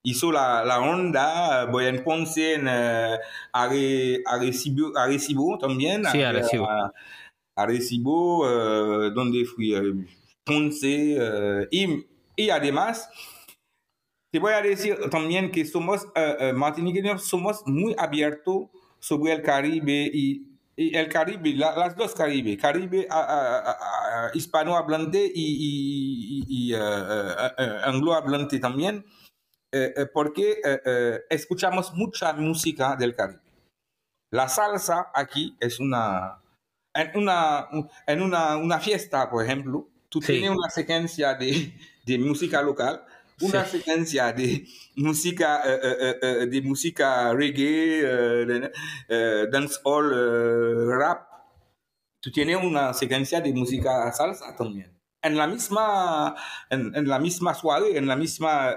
Hizo 0.08 0.32
la, 0.32 0.64
la 0.66 0.82
onda, 0.82 1.66
voy 1.66 1.86
en 1.86 2.04
Ponce, 2.04 2.54
en, 2.56 2.68
a, 2.68 3.20
Recibo, 5.08 5.58
también. 5.58 6.06
Sí, 6.12 6.22
a 6.22 6.32
Recibo. 6.32 6.68
Arecibo, 7.56 8.48
donde 9.16 9.46
fui 9.46 9.74
Ponce, 10.44 11.68
y, 11.72 12.06
y 12.36 12.50
además, 12.52 13.10
te 14.36 14.40
voy 14.42 14.52
a 14.52 14.62
decir 14.62 14.98
también 15.10 15.50
que 15.50 15.64
somos 15.64 16.10
martiniqueños, 16.54 17.26
somos 17.26 17.64
muy 17.66 17.96
abiertos 17.98 18.68
sobre 19.00 19.32
el 19.32 19.42
Caribe 19.42 20.12
y 20.14 20.52
y 20.78 20.94
el 20.94 21.08
Caribe, 21.08 21.54
las 21.54 21.96
dos 21.96 22.14
Caribe, 22.14 22.58
Caribe 22.58 23.08
hispanohablante 24.34 25.32
y, 25.34 26.44
y, 26.50 26.70
y 26.70 26.74
anglohablante 27.86 28.60
también, 28.60 29.06
porque 30.14 30.62
escuchamos 31.30 31.94
mucha 31.94 32.34
música 32.34 32.98
del 32.98 33.16
Caribe. 33.16 33.40
La 34.32 34.50
salsa 34.50 35.12
aquí 35.14 35.56
es 35.62 35.80
una, 35.80 36.42
en 36.94 37.18
una, 37.18 37.70
en 38.06 38.22
una, 38.22 38.58
una 38.58 38.82
fiesta, 38.82 39.30
por 39.30 39.46
ejemplo, 39.46 39.88
tú 40.10 40.20
tienes 40.20 40.50
una 40.50 40.70
secuencia 40.70 41.36
de, 41.36 41.74
de 42.06 42.20
música 42.20 42.62
local 42.62 43.06
una 43.42 43.66
secuencia 43.66 44.32
de 44.32 44.66
música, 44.96 45.62
eh, 45.66 45.80
eh, 45.84 46.16
eh, 46.22 46.48
de 46.48 46.62
música 46.62 47.34
reggae, 47.34 48.72
dancehall, 49.52 50.88
rap. 50.98 51.28
Tú 52.20 52.32
tienes 52.32 52.58
una 52.64 52.94
secuencia 52.94 53.42
de 53.42 53.54
música 53.54 54.12
salsa 54.12 54.56
también. 54.56 54.92
En 55.22 55.36
la 55.38 55.48
misma, 55.48 56.36
en, 56.70 57.08
la 57.08 57.20
misma 57.20 57.54
soirée, 57.56 57.98
en 57.98 58.08
la 58.08 58.16
misma 58.16 58.76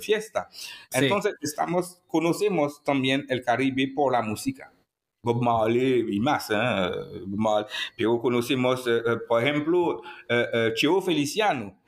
fiesta. 0.00 0.48
Entonces, 0.92 1.34
estamos, 1.40 2.00
conocemos 2.06 2.82
también 2.82 3.26
el 3.28 3.42
Caribe 3.42 3.92
por 3.94 4.12
la 4.12 4.22
música. 4.22 4.72
Bob 5.22 5.42
Marley 5.42 6.16
y 6.16 6.20
más, 6.20 6.48
pero 7.94 8.18
conocemos, 8.22 8.88
por 9.28 9.42
ejemplo, 9.42 10.00
Cheo 10.74 11.02
Feliciano, 11.02 11.79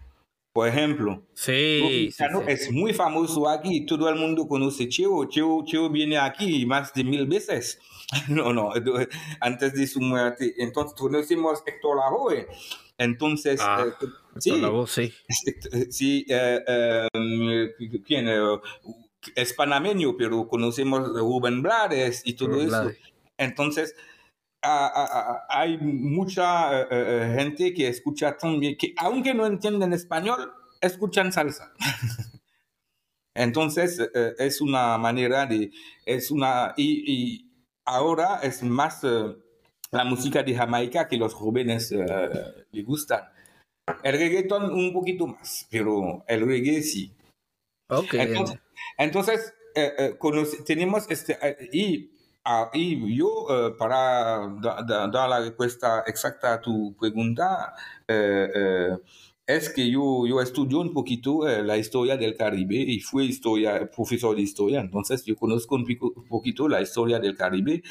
por 0.52 0.68
ejemplo. 0.68 1.22
Sí, 1.34 2.10
Es 2.46 2.70
muy 2.70 2.92
famoso 2.92 3.48
aquí, 3.48 3.86
todo 3.86 4.08
el 4.08 4.16
mundo 4.16 4.46
conoce 4.46 4.88
Cheo. 4.88 5.24
Cheo, 5.24 5.64
Cheo 5.64 5.88
viene 5.88 6.18
aquí 6.18 6.66
más 6.66 6.92
de 6.94 7.04
mil 7.04 7.26
veces. 7.26 7.80
No, 8.28 8.52
no, 8.52 8.70
antes 9.40 9.72
de 9.72 9.86
su 9.86 9.98
muerte. 9.98 10.52
Entonces 10.58 10.94
conocemos 10.98 11.62
Héctor 11.64 11.96
Lavoe. 11.96 12.46
Entonces, 12.98 13.58
ah, 13.62 13.86
eh, 13.86 14.06
sí, 14.38 14.62
sí. 14.86 15.12
sí 15.90 16.26
eh, 16.28 17.08
em, 17.14 17.70
¿quién? 18.04 18.28
es 19.34 19.52
panameño, 19.54 20.14
pero 20.18 20.46
conocemos 20.46 21.08
Rubén 21.08 21.62
Blades 21.62 22.20
y 22.26 22.34
todo 22.34 22.60
eso. 22.60 22.92
Entonces, 23.38 23.94
hay 24.62 25.78
mucha 25.78 26.82
eh, 26.82 26.86
eh, 26.90 27.34
gente 27.38 27.74
que 27.74 27.88
escucha 27.88 28.36
también, 28.36 28.76
que 28.76 28.94
aunque 28.96 29.34
no 29.34 29.46
entienden 29.46 29.92
español, 29.92 30.52
escuchan 30.80 31.32
salsa. 31.32 31.72
Entonces, 33.34 33.98
eh, 34.14 34.34
es 34.38 34.60
una 34.60 34.98
manera 34.98 35.46
de, 35.46 35.72
es 36.06 36.30
una, 36.30 36.74
y, 36.76 37.48
ahora 37.84 38.40
es 38.42 38.62
más 38.62 39.02
la 39.02 40.04
música 40.04 40.42
de 40.42 40.54
Jamaica 40.54 41.08
que 41.08 41.16
los 41.16 41.34
jóvenes 41.34 41.90
les 41.90 42.84
gustan. 42.84 43.24
El 44.04 44.16
reggaeton 44.16 44.72
un 44.72 44.92
poquito 44.92 45.26
más, 45.26 45.66
pero 45.70 46.24
el 46.28 46.46
reggae 46.46 46.82
sí. 46.82 47.12
Okay. 47.88 48.34
Entonces, 48.96 49.52
tenemos 50.64 51.10
este, 51.10 51.36
y 51.72 52.11
Ah, 52.44 52.70
y 52.74 53.16
yo, 53.16 53.46
eh, 53.50 53.74
para 53.78 54.48
dar 54.60 55.28
la 55.28 55.38
respuesta 55.40 56.02
exacta 56.06 56.54
a 56.54 56.60
tu 56.60 56.96
pregunta, 56.98 57.72
eh, 58.08 58.50
eh, 58.52 58.98
es 59.46 59.70
que 59.70 59.88
yo, 59.88 60.26
yo 60.26 60.40
estudio 60.40 60.80
un 60.80 60.92
poquito 60.92 61.46
la 61.46 61.76
historia 61.76 62.16
del 62.16 62.36
Caribe 62.36 62.76
y 62.76 62.98
fui 63.00 63.26
historia, 63.26 63.88
profesor 63.90 64.34
de 64.34 64.42
historia, 64.42 64.80
entonces 64.80 65.24
yo 65.24 65.36
conozco 65.36 65.76
un, 65.76 65.86
poquito 66.28 66.68
la 66.68 66.80
historia 66.80 67.20
del 67.20 67.36
Caribe. 67.36 67.82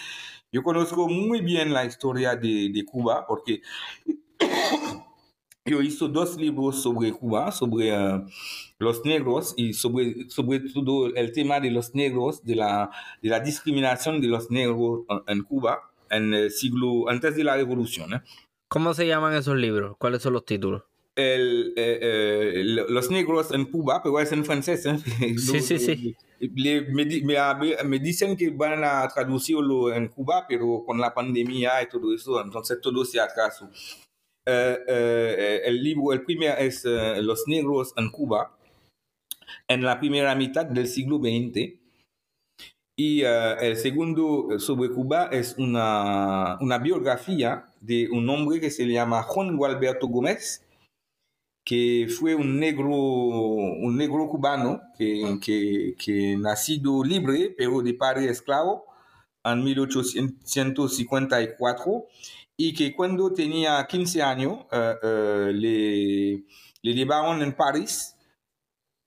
Yo 0.52 0.64
conozco 0.64 1.08
muy 1.08 1.42
bien 1.42 1.74
la 1.74 1.86
historia 1.86 2.36
de, 2.36 2.72
de 2.74 2.86
Cuba 2.86 3.26
porque 3.28 3.62
yo 5.66 5.82
hice 5.82 6.08
dos 6.08 6.38
libros 6.38 6.82
sobre 6.82 7.12
Cuba, 7.12 7.52
sobre 7.52 7.94
uh, 7.96 8.26
los 8.80 9.06
negros 9.06 9.54
y 9.56 9.74
sobre, 9.74 10.30
sobre 10.30 10.60
todo 10.60 11.08
el 11.14 11.32
tema 11.32 11.60
de 11.60 11.70
los 11.70 11.94
negros, 11.94 12.44
de 12.44 12.56
la, 12.56 12.90
de 13.22 13.30
la 13.30 13.40
discriminación 13.40 14.22
de 14.22 14.28
los 14.28 14.50
negros 14.50 15.02
en 15.28 15.44
Cuba 15.44 15.92
en 16.10 16.34
el 16.34 16.52
siglo 16.52 17.10
antes 17.10 17.36
de 17.36 17.44
la 17.44 17.56
revolución. 17.56 18.14
¿eh? 18.14 18.22
¿Cómo 18.68 18.94
se 18.94 19.08
llaman 19.08 19.34
esos 19.34 19.56
libros? 19.56 19.96
¿Cuáles 19.98 20.24
son 20.24 20.34
los 20.34 20.46
títulos? 20.46 20.84
El, 21.16 21.74
eh, 21.76 22.00
eh, 22.02 22.64
los 22.64 23.12
negros 23.12 23.52
en 23.52 23.66
Cuba, 23.66 24.02
pero 24.02 24.20
es 24.20 24.32
en 24.32 24.44
francés. 24.44 24.86
¿eh? 24.86 24.98
Sí, 25.38 25.60
sí, 25.62 25.78
sí. 25.78 26.16
Me, 26.40 26.82
me, 26.82 27.84
me, 27.86 28.00
dicen 28.00 28.36
que 28.36 28.50
van 28.50 28.84
a 28.84 29.08
traducirlo 29.10 29.94
en 29.94 30.08
Cuba, 30.08 30.46
pero 30.50 30.84
con 30.86 31.00
la 31.00 31.14
pandemia 31.14 31.84
y 31.84 31.88
todo 31.88 32.16
eso, 32.16 32.42
entonces 32.42 32.80
todo 32.82 33.06
se 33.06 33.20
atrasó. 33.20 33.70
Eh, 34.46 34.78
eh, 34.88 35.62
el 35.66 35.84
libro, 35.84 36.14
el 36.14 36.24
primer 36.24 36.58
es 36.60 36.86
eh, 36.86 37.22
Los 37.22 37.44
negros 37.48 37.94
en 37.96 38.10
Cuba, 38.10 38.58
en 39.68 39.84
la 39.84 40.00
primera 40.00 40.34
mitad 40.36 40.66
del 40.66 40.88
siglo 40.88 41.18
XX. 41.18 41.74
Y 42.98 43.22
el 43.22 43.78
segundo 43.78 44.60
sobre 44.60 44.92
Cuba 44.92 45.30
es 45.32 45.56
una, 45.58 46.58
una, 46.60 46.78
biografía 46.78 47.66
de 47.80 48.10
un 48.12 48.30
hombre 48.30 48.60
que 48.60 48.70
se 48.70 48.86
llama 48.86 49.24
Juan 49.24 49.56
Gualberto 49.58 50.08
Gómez, 50.08 50.64
que 51.66 52.08
fue 52.10 52.36
un 52.36 52.60
negro, 52.60 52.92
un 52.92 53.98
negro 53.98 54.28
cubano 54.28 54.82
que, 54.98 55.40
que, 55.44 55.96
que 55.98 56.38
nacido 56.38 57.04
libre, 57.04 57.56
pero 57.58 57.82
de 57.82 57.96
padre 57.96 58.30
esclavo, 58.30 58.86
en 59.44 59.64
1854 59.64 62.06
y 62.64 62.74
que 62.74 62.94
cuando 62.94 63.34
tenía 63.34 63.84
15 63.88 64.22
años 64.22 64.66
eh, 64.72 64.96
eh, 65.02 65.52
le, 65.52 66.44
le, 66.84 66.94
llevaron 66.94 67.42
en 67.42 67.54
París 67.54 68.16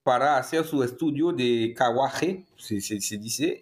para 0.02 0.38
hacer 0.38 0.64
su 0.64 0.82
estudio 0.82 1.30
de 1.30 1.72
carruaje, 1.76 2.46
se, 2.56 2.80
se, 2.80 3.16
dice, 3.16 3.60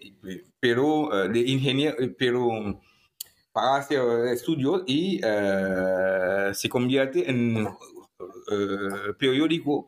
pero 0.59 1.25
eh, 1.25 1.29
de 1.29 1.39
ingeniero, 1.41 1.95
pero 2.17 2.81
para 3.51 3.75
hacer 3.75 4.01
estudios 4.33 4.81
y 4.87 5.21
se 6.53 6.69
convierte 6.69 7.29
en 7.29 7.67
periódico. 9.19 9.87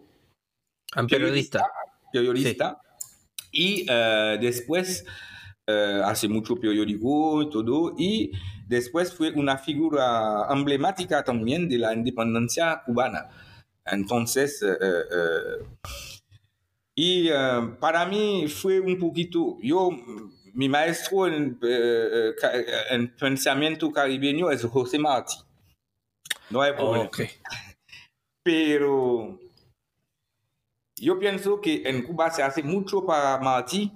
En 0.95 1.07
periodista. 1.07 1.65
Periodista. 2.13 2.79
Y 3.51 3.87
después 4.39 5.03
hace 5.65 6.27
mucho 6.27 6.55
periódico 6.57 7.41
y 7.41 7.49
todo. 7.49 7.95
Y 7.97 8.31
Después 8.67 9.13
fue 9.13 9.31
una 9.31 9.57
figura 9.57 10.47
emblemática 10.49 11.23
también 11.23 11.69
de 11.69 11.77
la 11.77 11.93
independencia 11.93 12.81
cubana. 12.85 13.29
Entonces, 13.85 14.61
eh, 14.63 14.77
eh, 14.81 15.03
eh, 15.11 16.19
y 16.95 17.29
para 17.79 18.05
mí 18.05 18.47
fue 18.47 18.79
un 18.79 18.97
poquito, 18.97 19.57
yo, 19.61 19.91
mi 20.53 20.67
maestro 20.69 21.27
en, 21.27 21.59
en 22.89 23.15
pensamiento 23.15 23.91
caribeño 23.91 24.49
es 24.49 24.63
José 24.63 24.97
Martí. 24.97 25.35
No 26.49 26.61
hay 26.61 26.73
problema. 26.73 27.09
Pero 28.43 29.39
yo 30.95 31.19
pienso 31.19 31.59
que 31.59 31.83
en 31.85 32.03
Cuba 32.03 32.31
se 32.31 32.41
hace 32.41 32.63
mucho 32.63 33.05
para 33.05 33.37
Martí 33.39 33.91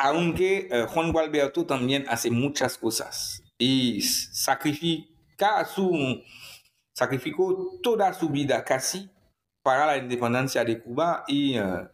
aunque 0.00 0.66
eh, 0.70 0.86
Juan 0.88 1.12
Gualberto 1.12 1.66
también 1.66 2.06
hace 2.08 2.30
muchas 2.30 2.78
cosas 2.78 3.42
y 3.58 4.00
sacrifica 4.00 5.62
su, 5.66 6.22
sacrificó 6.94 7.78
toda 7.82 8.14
su 8.14 8.30
vida 8.30 8.64
casi 8.64 9.10
para 9.62 9.84
la 9.84 9.98
independencia 9.98 10.64
de 10.64 10.80
Cuba 10.80 11.24
y 11.28 11.58
eh, 11.58 11.86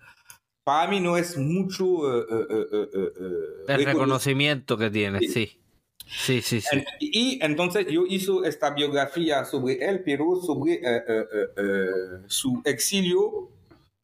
para 0.62 0.88
mí 0.88 1.00
no 1.00 1.16
es 1.16 1.36
mucho 1.36 1.84
eh, 2.20 3.64
el 3.66 3.84
reconocimiento 3.84 4.78
que 4.78 4.90
tiene, 4.90 5.20
sí. 5.20 5.60
Sí, 6.08 6.40
sí, 6.40 6.60
sí. 6.60 6.84
Y 7.00 7.40
entonces 7.42 7.88
yo 7.90 8.04
hice 8.06 8.30
esta 8.44 8.70
biografía 8.70 9.44
sobre 9.44 9.84
él, 9.84 10.02
pero 10.04 10.36
sobre 10.36 10.80
su 12.28 12.62
exilio 12.64 13.50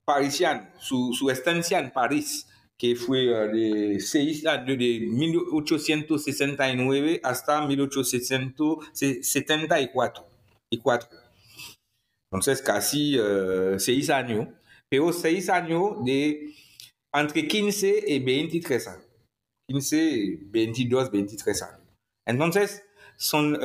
parisiano, 0.05 0.67
su, 0.81 1.13
su 1.13 1.31
estancia 1.31 1.79
en 1.79 1.93
París 1.93 2.49
que 2.83 2.95
fue 2.97 3.29
uh, 3.29 3.47
de, 3.55 4.01
seis, 4.01 4.43
de 4.43 5.07
1869 5.09 7.21
hasta 7.23 7.65
1874. 7.65 10.27
Y 10.69 10.79
cuatro. 10.79 11.09
Entonces, 12.29 12.61
casi 12.61 13.17
uh, 13.21 13.79
seis 13.79 14.11
años, 14.11 14.49
pero 14.91 15.13
seis 15.13 15.49
años 15.49 16.05
de 16.05 16.57
entre 17.15 17.47
15 17.47 18.03
y 18.05 18.19
23 18.19 18.89
años. 18.89 19.07
15, 19.71 20.41
22, 20.47 21.13
23 21.13 21.63
años. 21.63 21.87
Entonces, 22.27 22.83
son 23.17 23.57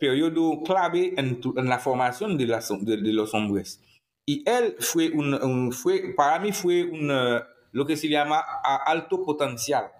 periodos 0.00 0.64
clave 0.64 1.14
en, 1.16 1.40
la 1.68 1.78
formación 1.78 2.36
de, 2.36 2.46
de, 2.46 3.12
los 3.12 3.34
hombres. 3.34 3.80
Y 4.26 4.42
él 4.48 4.74
fue, 4.80 5.10
un, 5.10 5.70
fue 5.72 6.12
para 6.16 6.40
mí 6.40 6.50
fue 6.50 6.82
un, 6.82 7.08
lo 7.78 7.86
que 7.86 7.96
se 7.96 8.08
llama 8.08 8.40
alto 8.84 9.22
potencial, 9.22 9.90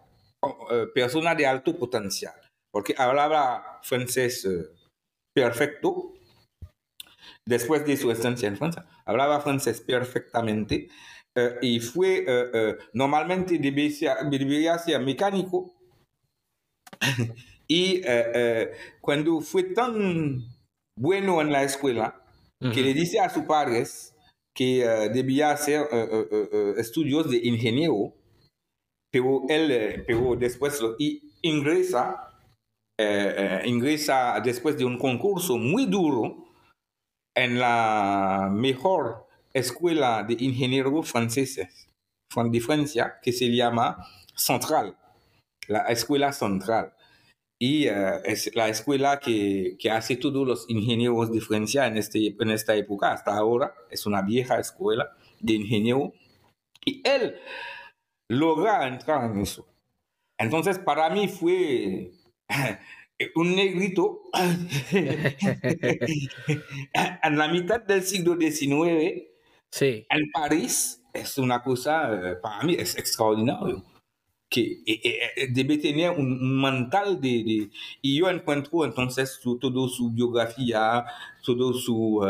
persona 0.94 1.34
de 1.34 1.46
alto 1.46 1.76
potencial, 1.78 2.34
porque 2.72 2.94
hablaba 2.98 3.80
francés 3.82 4.46
perfecto, 5.34 6.14
después 7.46 7.86
de 7.86 7.96
su 7.96 8.10
estancia 8.10 8.48
en 8.48 8.56
Francia, 8.56 8.84
hablaba 9.06 9.40
francés 9.40 9.80
perfectamente 9.80 10.88
y 11.62 11.78
fue, 11.78 12.26
normalmente 12.92 13.58
debería 13.58 14.78
ser 14.78 15.00
mecánico, 15.00 15.72
y 17.68 18.02
cuando 19.00 19.40
fue 19.40 19.62
tan 19.62 20.44
bueno 20.98 21.40
en 21.40 21.52
la 21.52 21.62
escuela, 21.62 22.24
que 22.60 22.82
le 22.82 22.92
dice 22.92 23.20
a 23.20 23.30
sus 23.30 23.44
padres 23.44 24.16
que 24.58 24.84
debía 25.14 25.52
hacer 25.52 25.86
estudios 26.78 27.30
de 27.30 27.36
ingeniero, 27.44 28.12
pero 29.08 29.42
él, 29.48 30.02
pero 30.04 30.34
después 30.34 30.80
lo, 30.82 30.96
ingresa, 31.42 32.40
ingresa 33.64 34.40
después 34.44 34.76
de 34.76 34.84
un 34.84 34.98
concurso 34.98 35.58
muy 35.58 35.86
duro 35.86 36.48
en 37.36 37.60
la 37.60 38.50
mejor 38.52 39.28
escuela 39.52 40.24
de 40.24 40.34
ingenieros 40.40 41.08
franceses 41.08 41.88
de 42.34 42.60
Francia, 42.60 43.20
que 43.22 43.30
se 43.30 43.54
llama 43.54 44.04
Central, 44.34 44.98
la 45.68 45.84
escuela 45.84 46.32
central 46.32 46.97
y 47.58 47.86
eh, 47.86 48.20
es 48.24 48.54
la 48.54 48.68
escuela 48.68 49.18
que, 49.18 49.76
que, 49.78 49.90
hace 49.90 50.16
todos 50.16 50.46
los 50.46 50.70
ingenieros 50.70 51.32
de 51.32 51.40
Francia 51.40 51.86
en, 51.86 51.96
este, 51.96 52.36
en 52.38 52.50
esta 52.50 52.76
época, 52.76 53.12
hasta 53.12 53.36
ahora, 53.36 53.74
es 53.90 54.06
una 54.06 54.22
vieja 54.22 54.60
escuela 54.60 55.16
de 55.40 55.54
ingeniero, 55.54 56.12
y 56.84 57.02
él 57.04 57.36
logra 58.28 58.86
entrar 58.86 59.30
en 59.30 59.40
eso. 59.40 59.66
Entonces, 60.38 60.78
para 60.78 61.10
mí 61.10 61.26
fue 61.26 62.12
un 63.34 63.56
negrito 63.56 64.22
en 67.22 67.36
la 67.36 67.48
mitad 67.48 67.80
del 67.80 68.04
siglo 68.04 68.36
XIX, 68.36 69.24
sí. 69.72 70.06
en 70.08 70.30
París, 70.32 71.02
es 71.12 71.38
una 71.38 71.60
cosa, 71.60 72.14
eh, 72.14 72.36
para 72.36 72.62
mí, 72.62 72.76
es 72.78 72.96
extraordinario 72.96 73.84
que 74.48 74.82
eh, 74.86 75.00
eh, 75.04 75.18
eh, 75.36 75.48
debe 75.50 75.78
tener 75.78 76.10
un, 76.10 76.60
mental 76.60 77.20
de, 77.20 77.70
Y 78.02 78.18
yo 78.18 78.30
encuentro 78.30 78.84
entonces 78.84 79.40
todo 79.42 79.88
su 79.88 80.10
biografía, 80.10 81.04
todo 81.44 81.72
su... 81.74 82.20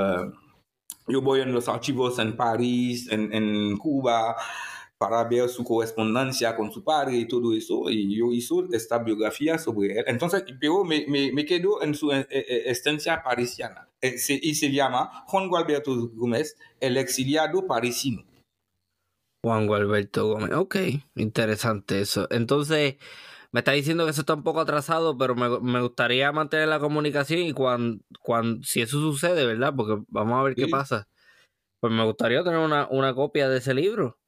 yo 1.07 1.23
voy 1.23 1.40
en 1.40 1.53
los 1.53 1.69
archivos 1.69 2.19
en 2.19 2.36
París, 2.36 3.09
en, 3.11 3.32
en, 3.32 3.77
Cuba, 3.77 4.36
para 4.99 5.23
ver 5.24 5.49
su 5.49 5.62
correspondencia 5.62 6.57
con 6.57 6.73
su 6.73 6.82
padre 6.82 7.16
y 7.16 7.28
todo 7.28 7.55
eso, 7.55 7.89
y 7.89 8.16
yo 8.16 8.32
hice 8.32 8.55
esta 8.73 8.99
biografía 8.99 9.57
sobre 9.59 9.99
él. 9.99 10.05
Entonces, 10.09 10.45
pero 10.61 10.85
me, 10.85 11.07
me, 11.07 11.32
me 11.32 11.45
quedo 11.45 11.82
en 11.82 11.95
su 11.95 12.11
estancia 12.11 13.23
parisiana, 13.23 13.89
y 14.03 14.55
se 14.55 14.73
llama 14.73 15.24
Juan 15.28 15.49
Gualberto 15.49 16.09
Gómez, 16.15 16.57
el 16.81 16.97
exiliado 16.97 17.66
parisino. 17.66 18.24
Juan 19.49 19.66
Gualberto 19.66 20.27
Gómez. 20.27 20.53
Ok, 20.53 20.77
interesante 21.15 22.03
eso. 22.03 22.29
Entonces, 22.31 22.97
me 23.51 23.61
está 23.61 23.73
diciendo 23.73 24.05
que 24.05 24.11
eso 24.11 24.20
está 24.20 24.35
un 24.35 24.43
poco 24.43 24.61
atrasado, 24.61 25.16
pero 25.16 25.35
me, 25.35 25.81
gustaría 25.81 26.31
mantener 26.33 26.69
la 26.69 26.79
comunicación 26.79 27.41
y 27.41 27.55
cuando, 27.55 28.05
cuando, 28.20 28.62
si 28.62 28.83
eso 28.83 29.01
sucede, 29.01 29.47
¿verdad? 29.47 29.73
Porque 29.75 30.03
vamos 30.09 30.39
a 30.39 30.43
ver 30.43 30.55
qué 30.55 30.69
pasa. 30.69 31.09
Pues 31.81 31.95
me 31.95 32.05
gustaría 32.05 32.45
tener 32.45 32.59
una, 32.59 32.89
una 32.91 33.15
copia 33.15 33.49
de 33.49 33.57
ese 33.57 33.73
libro. 33.73 34.19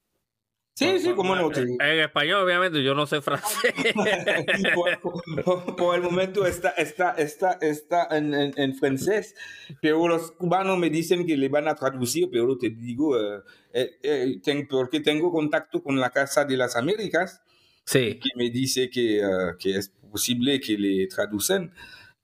Sí, 0.75 0.99
sí, 1.01 1.13
cómo 1.15 1.37
no. 1.37 1.51
En, 1.55 2.01
español, 2.01 2.43
obviamente, 2.43 2.83
yo 2.83 2.95
no 2.95 3.05
sé 3.05 3.21
francés. 3.21 3.75
por, 5.77 5.95
el 5.95 6.01
momento 6.01 6.47
está, 6.47 6.71
está, 6.71 7.11
está, 7.11 7.59
está 7.61 8.09
en, 8.11 8.33
en, 8.35 8.75
francés, 8.75 9.35
pero 9.83 10.09
los 10.09 10.33
cubanos 10.33 10.79
me 10.79 10.89
dicen 10.89 11.27
que 11.27 11.37
le 11.37 11.51
van 11.51 11.69
a 11.69 11.75
traducir, 11.75 12.31
pero 12.33 12.57
te 12.57 12.71
digo, 12.71 13.21
eh, 13.21 13.43
eh, 13.73 13.99
eh, 14.03 14.67
porque 14.69 15.01
tengo 15.01 15.33
contacto 15.33 15.83
con 15.83 15.99
la 15.99 16.11
Casa 16.11 16.45
de 16.45 16.57
las 16.57 16.77
Américas, 16.77 17.43
sí. 17.85 18.19
que 18.19 18.31
me 18.37 18.51
dice 18.51 18.91
que, 18.91 19.23
que 19.59 19.77
es 19.77 19.89
posible 20.11 20.61
que 20.61 20.77
le 20.79 21.07
traducen. 21.07 21.73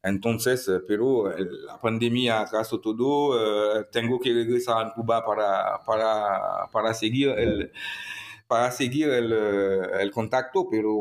Entonces, 0.02 0.70
pero 0.86 1.34
la 1.36 1.80
pandemia 1.80 2.42
atrasó 2.42 2.80
todo, 2.80 3.84
tengo 3.86 4.20
que 4.20 4.32
regresar 4.32 4.86
a 4.86 4.94
Cuba 4.94 5.24
para, 5.24 5.82
para, 5.84 6.68
para 6.70 6.94
seguir 6.94 7.30
el 7.30 7.72
para 8.46 8.70
seguir 8.70 9.08
el, 9.10 9.32
eh, 9.32 9.80
el, 10.00 10.10
contacto, 10.10 10.68
pero 10.70 10.94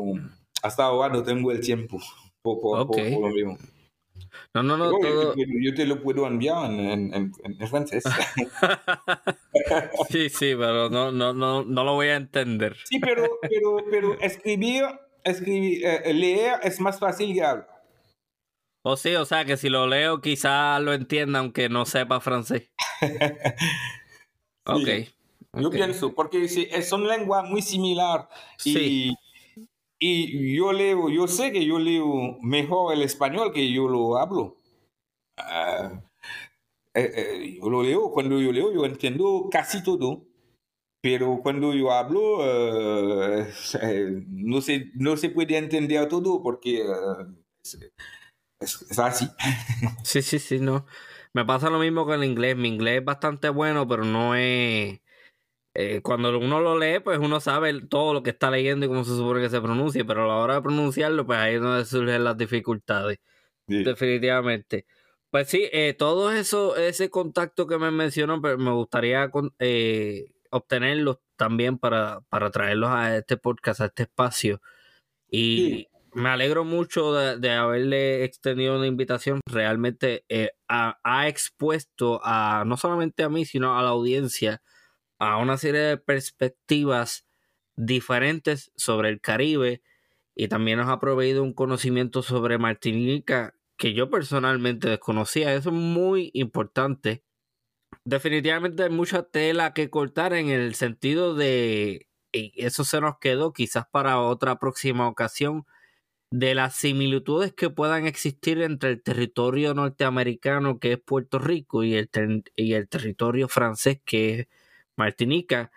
hasta 0.62 0.84
ahora 0.84 1.12
no 1.12 1.22
tengo 1.22 1.52
el 1.52 1.60
tiempo 1.60 1.98
por, 2.42 2.60
por, 2.60 2.86
por, 2.88 2.98
lo 2.98 3.28
mismo. 3.28 3.58
No, 4.56 4.62
no, 4.62 4.76
no. 4.78 4.90
Todo... 4.90 5.34
Yo, 5.36 5.74
te, 5.74 5.84
lo 5.84 6.02
puedo 6.02 6.26
enviar 6.26 6.70
en, 6.70 7.12
en, 7.12 7.32
en 7.42 7.68
francés. 7.68 8.04
sí, 10.08 10.30
sí, 10.30 10.54
pero 10.56 10.88
no, 10.88 11.12
no, 11.12 11.34
no, 11.34 11.62
no 11.62 11.84
lo 11.84 11.92
voy 11.92 12.08
a 12.08 12.16
entender. 12.16 12.74
Sí, 12.84 12.98
pero, 12.98 13.28
pero, 13.42 13.76
pero 13.90 14.20
escribir, 14.20 14.84
escribir 15.24 15.84
eh, 15.84 16.14
leer 16.14 16.60
es 16.62 16.80
más 16.80 16.98
fácil 16.98 17.34
que 17.34 17.44
hablar. 17.44 17.68
O 18.82 18.92
oh, 18.92 18.96
sí, 18.96 19.14
o 19.14 19.26
sea 19.26 19.44
que 19.44 19.58
si 19.58 19.68
lo 19.68 19.86
leo 19.86 20.22
quizás 20.22 20.80
lo 20.80 20.94
entienda 20.94 21.40
aunque 21.40 21.68
no 21.68 21.84
sepa 21.84 22.20
francés. 22.20 22.70
ok. 24.64 24.88
Yo 25.52 25.70
pienso, 25.70 26.14
porque 26.14 26.48
son 26.82 27.06
lenguas 27.06 27.46
muy 27.48 27.60
similares. 27.60 28.26
Y, 28.64 29.14
y 29.98 30.56
yo 30.56 30.72
leo, 30.72 31.08
yo 31.08 31.26
sé 31.26 31.52
que 31.52 31.64
yo 31.64 31.78
leo 31.78 32.38
mejor 32.42 32.94
el 32.94 33.02
español 33.02 33.52
que 33.52 33.72
yo 33.72 33.88
lo 33.88 34.18
hablo. 34.18 34.58
Ah, 35.38 36.02
eh, 36.94 37.12
eh, 37.14 37.58
yo 37.60 37.68
lo 37.68 37.82
leo, 37.82 38.10
cuando 38.10 38.40
yo 38.40 38.52
leo, 38.52 38.72
yo 38.72 38.84
entiendo 38.86 39.48
casi 39.50 39.82
todo. 39.82 40.24
Pero 41.02 41.40
cuando 41.42 41.72
yo 41.74 41.92
hablo, 41.92 42.38
eh, 42.42 43.46
no, 44.28 44.60
se, 44.60 44.90
no 44.94 45.16
se 45.16 45.30
puede 45.30 45.56
entender 45.56 46.08
todo 46.08 46.42
porque 46.42 46.84
es, 47.62 47.78
es, 48.90 48.98
así. 48.98 49.28
Sí, 50.04 50.22
sí, 50.22 50.38
sí, 50.38 50.58
no. 50.58 50.86
Me 51.32 51.44
pasa 51.44 51.70
lo 51.70 51.78
mismo 51.78 52.06
con 52.06 52.22
el 52.22 52.28
inglés. 52.28 52.56
Mi 52.56 52.68
inglés 52.68 53.00
es 53.00 53.04
bastante 53.04 53.50
bueno, 53.50 53.86
pero 53.86 54.04
no 54.04 54.34
es 54.34 55.00
eh, 55.78 56.00
cuando 56.00 56.38
uno 56.38 56.58
lo 56.60 56.78
lee, 56.78 57.00
pues 57.00 57.18
uno 57.18 57.38
sabe 57.38 57.82
todo 57.82 58.14
lo 58.14 58.22
que 58.22 58.30
está 58.30 58.50
leyendo 58.50 58.86
y 58.86 58.88
cómo 58.88 59.04
se 59.04 59.10
supone 59.10 59.42
que 59.42 59.50
se 59.50 59.60
pronuncia, 59.60 60.06
pero 60.06 60.24
a 60.24 60.26
la 60.26 60.36
hora 60.36 60.54
de 60.54 60.62
pronunciarlo, 60.62 61.26
pues 61.26 61.38
ahí 61.38 61.56
es 61.56 61.60
donde 61.60 61.84
surgen 61.84 62.24
las 62.24 62.38
dificultades. 62.38 63.18
Definitivamente. 63.66 64.86
Pues 65.30 65.48
sí, 65.50 65.68
eh, 65.72 65.92
todo 65.92 66.32
eso, 66.32 66.76
ese 66.76 67.10
contacto 67.10 67.66
que 67.66 67.76
me 67.76 67.90
mencionó, 67.90 68.40
pues 68.40 68.56
me 68.56 68.72
gustaría 68.72 69.30
eh, 69.58 70.32
obtenerlos 70.50 71.18
también 71.36 71.76
para, 71.76 72.22
para 72.30 72.50
traerlos 72.50 72.88
a 72.88 73.14
este 73.14 73.36
podcast, 73.36 73.82
a 73.82 73.86
este 73.86 74.04
espacio. 74.04 74.62
Y 75.30 75.88
me 76.14 76.30
alegro 76.30 76.64
mucho 76.64 77.12
de, 77.12 77.50
haberle 77.50 78.24
extendido 78.24 78.78
una 78.78 78.86
invitación. 78.86 79.40
Realmente 79.44 80.24
eh, 80.30 80.52
ha 80.68 81.28
expuesto 81.28 82.18
a 82.24 82.64
no 82.66 82.78
solamente 82.78 83.24
a 83.24 83.28
mí, 83.28 83.44
sino 83.44 83.78
a 83.78 83.82
la 83.82 83.90
audiencia 83.90 84.62
a 85.18 85.38
una 85.38 85.56
serie 85.58 85.80
de 85.80 85.96
perspectivas 85.96 87.26
diferentes 87.76 88.72
sobre 88.76 89.08
el 89.10 89.20
Caribe 89.20 89.82
y 90.34 90.48
también 90.48 90.78
nos 90.78 90.88
ha 90.88 91.00
proveído 91.00 91.42
un 91.42 91.54
conocimiento 91.54 92.22
sobre 92.22 92.58
Martinica 92.58 93.54
que 93.76 93.94
yo 93.94 94.10
personalmente 94.10 94.88
desconocía. 94.88 95.54
Eso 95.54 95.70
es 95.70 95.74
muy 95.74 96.30
importante. 96.34 97.24
Definitivamente 98.04 98.82
hay 98.84 98.90
mucha 98.90 99.22
tela 99.24 99.74
que 99.74 99.90
cortar 99.90 100.32
en 100.34 100.48
el 100.48 100.74
sentido 100.74 101.34
de, 101.34 102.08
y 102.32 102.52
eso 102.56 102.84
se 102.84 103.00
nos 103.00 103.18
quedó 103.18 103.52
quizás 103.52 103.86
para 103.90 104.20
otra 104.20 104.58
próxima 104.58 105.08
ocasión, 105.08 105.66
de 106.30 106.54
las 106.54 106.74
similitudes 106.74 107.54
que 107.54 107.70
puedan 107.70 108.06
existir 108.06 108.60
entre 108.60 108.90
el 108.90 109.02
territorio 109.02 109.74
norteamericano 109.74 110.78
que 110.80 110.94
es 110.94 110.98
Puerto 111.00 111.38
Rico 111.38 111.84
y 111.84 111.94
el, 111.94 112.10
y 112.56 112.74
el 112.74 112.88
territorio 112.88 113.48
francés 113.48 114.00
que 114.04 114.40
es 114.40 114.48
Martinica, 114.96 115.70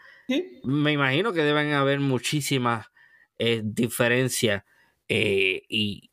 me 0.63 0.91
imagino 0.91 1.33
que 1.33 1.43
deben 1.43 1.73
haber 1.73 1.99
muchísimas 1.99 2.87
eh, 3.37 3.61
diferencias. 3.63 4.63
Eh, 5.07 5.63
y 5.69 6.11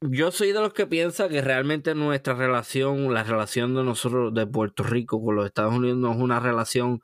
yo 0.00 0.30
soy 0.30 0.52
de 0.52 0.60
los 0.60 0.74
que 0.74 0.86
piensa 0.86 1.28
que 1.28 1.40
realmente 1.40 1.94
nuestra 1.94 2.34
relación, 2.34 3.12
la 3.14 3.24
relación 3.24 3.74
de 3.74 3.82
nosotros 3.82 4.34
de 4.34 4.46
Puerto 4.46 4.82
Rico 4.82 5.22
con 5.24 5.36
los 5.36 5.46
Estados 5.46 5.74
Unidos 5.74 5.98
no 5.98 6.12
es 6.12 6.18
una 6.18 6.40
relación 6.40 7.02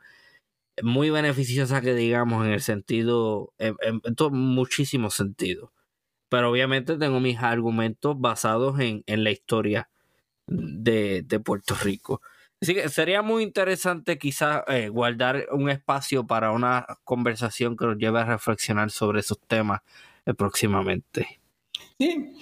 muy 0.83 1.11
beneficiosa 1.11 1.81
que 1.81 1.95
digamos 1.95 2.47
en 2.47 2.53
el 2.53 2.61
sentido, 2.63 3.53
en, 3.59 3.77
en, 3.83 4.01
muchísimos 4.33 5.15
sentidos. 5.15 5.71
pero 6.29 6.51
obviamente 6.51 6.97
tengo 6.99 7.21
mis 7.21 7.39
argumentos 7.39 8.19
basados 8.21 8.81
en, 8.81 9.05
la 9.07 9.31
historia 9.31 9.91
de, 10.47 11.25
Puerto 11.45 11.75
Rico. 11.83 12.23
Así 12.63 12.75
que 12.75 12.89
sería 12.89 13.23
muy 13.23 13.43
interesante 13.43 14.19
quizás 14.19 14.63
eh, 14.69 14.89
guardar 14.89 15.49
un 15.51 15.69
espacio 15.69 16.25
para 16.25 16.53
una 16.53 16.87
conversación 17.03 17.77
que 17.77 17.85
nos 17.87 17.99
lleve 17.99 18.21
a 18.21 18.25
reflexionar 18.25 18.93
sobre 18.93 19.19
esos 19.19 19.41
temas 19.49 19.81
eh, 20.25 20.33
próximamente. 20.33 21.41
Sí, 21.99 22.33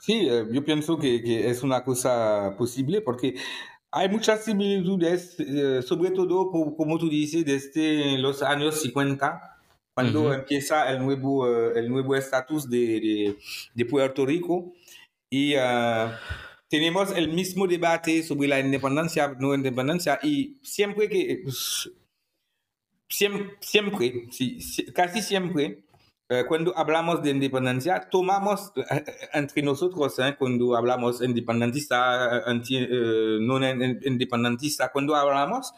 sí, 0.00 0.28
eh, 0.30 0.46
yo 0.52 0.64
pienso 0.64 0.96
que, 0.96 1.50
es 1.50 1.64
una 1.64 1.82
cosa 1.82 2.54
posible 2.56 3.00
porque 3.00 3.34
hay 3.90 4.08
muchas 4.08 4.44
similitudes, 4.44 5.36
sobre 5.84 6.12
todo, 6.12 6.52
como 6.52 6.96
tú 6.98 7.08
dices, 7.08 7.44
desde 7.44 8.16
los 8.18 8.42
años 8.42 8.80
50 8.80 9.56
cuando 9.98 10.32
empieza 10.32 10.88
el 10.92 11.00
nuevo 11.00 11.40
uh, 11.40 11.76
el 11.76 11.88
nuevo 11.88 12.14
estatus 12.14 12.70
de, 12.70 13.36
de, 13.74 13.84
Puerto 13.84 14.24
Rico 14.24 14.72
y 15.28 15.56
uh, 15.56 16.10
tenemos 16.68 17.12
el 17.12 17.28
mismo 17.28 17.66
debate 17.66 18.22
sobre 18.22 18.48
la 18.48 18.60
independencia 18.60 19.34
no 19.38 19.54
independencia 19.54 20.18
y 20.22 20.58
siempre 20.62 21.08
que 21.08 21.44
siempre, 23.08 23.56
siempre 23.60 24.28
casi 24.94 25.22
siempre 25.22 25.84
uh, 26.30 26.46
cuando 26.46 26.76
hablamos 26.76 27.22
de 27.22 27.30
independencia, 27.30 28.08
tomamos 28.10 28.72
entre 29.32 29.62
nosotros, 29.62 30.18
¿eh? 30.18 30.36
cuando 30.38 30.76
hablamos 30.76 31.22
independentista, 31.22 32.44
anti, 32.44 32.86
no 33.40 33.56
independentista, 33.66 34.92
cuando 34.92 35.16
hablamos, 35.16 35.72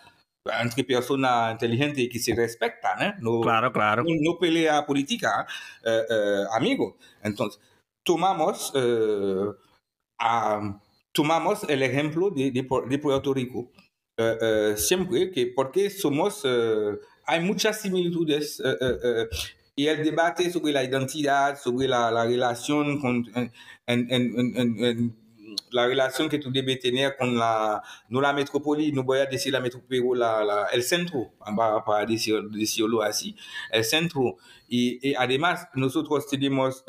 entre 0.45 0.85
personas 0.85 1.53
inteligentes 1.53 2.09
que 2.11 2.19
se 2.19 2.35
respetan, 2.35 3.03
¿eh? 3.03 3.15
no, 3.21 3.41
claro, 3.41 3.73
claro. 3.73 4.05
No, 4.07 4.39
pelea 4.39 4.85
política, 4.87 5.47
eh, 5.85 6.03
eh, 6.09 6.45
amigo. 6.53 6.97
Entonces, 7.23 7.61
tomamos, 8.03 8.73
tomamos 11.13 11.65
el 11.69 11.83
ejemplo 11.83 12.31
de, 12.31 12.51
de, 12.51 12.99
Puerto 12.99 13.35
Rico. 13.35 13.71
siempre 14.77 15.31
que, 15.31 15.47
porque 15.47 15.91
somos, 15.91 16.45
hay 17.27 17.41
muchas 17.41 17.81
similitudes 17.81 18.63
y 19.81 19.87
el 19.87 20.05
debate 20.05 20.51
sobre 20.51 20.73
la 20.73 20.85
identidad, 20.85 21.59
sobre 21.59 21.89
la, 21.89 22.11
la 22.11 22.25
relación 22.25 23.01
con, 23.01 23.27
en, 23.35 23.53
en, 23.87 24.57
en, 24.57 25.17
la 25.71 25.87
relación 25.87 26.29
que 26.29 26.39
tú 26.39 26.51
debes 26.51 26.81
tener 26.81 27.17
con 27.17 27.37
la, 27.37 27.83
no 28.09 28.21
la 28.21 28.33
metrópoli, 28.33 28.93
no 28.93 29.05
voy 29.05 29.19
a 29.19 29.27
decir 29.27 29.53
la 29.53 29.61
metrópoli, 29.61 30.01
la, 30.15 30.45
la, 30.45 30.67
el 30.67 30.83
centro, 30.83 31.33
para 31.87 32.07
decir, 32.07 32.43
decirlo 32.51 33.03
así, 33.03 33.37
el 33.71 33.85
centro. 33.85 34.37
Y, 34.69 35.09
y 35.09 35.15
además, 35.15 35.69
nosotros 35.75 36.27
tenemos 36.29 36.85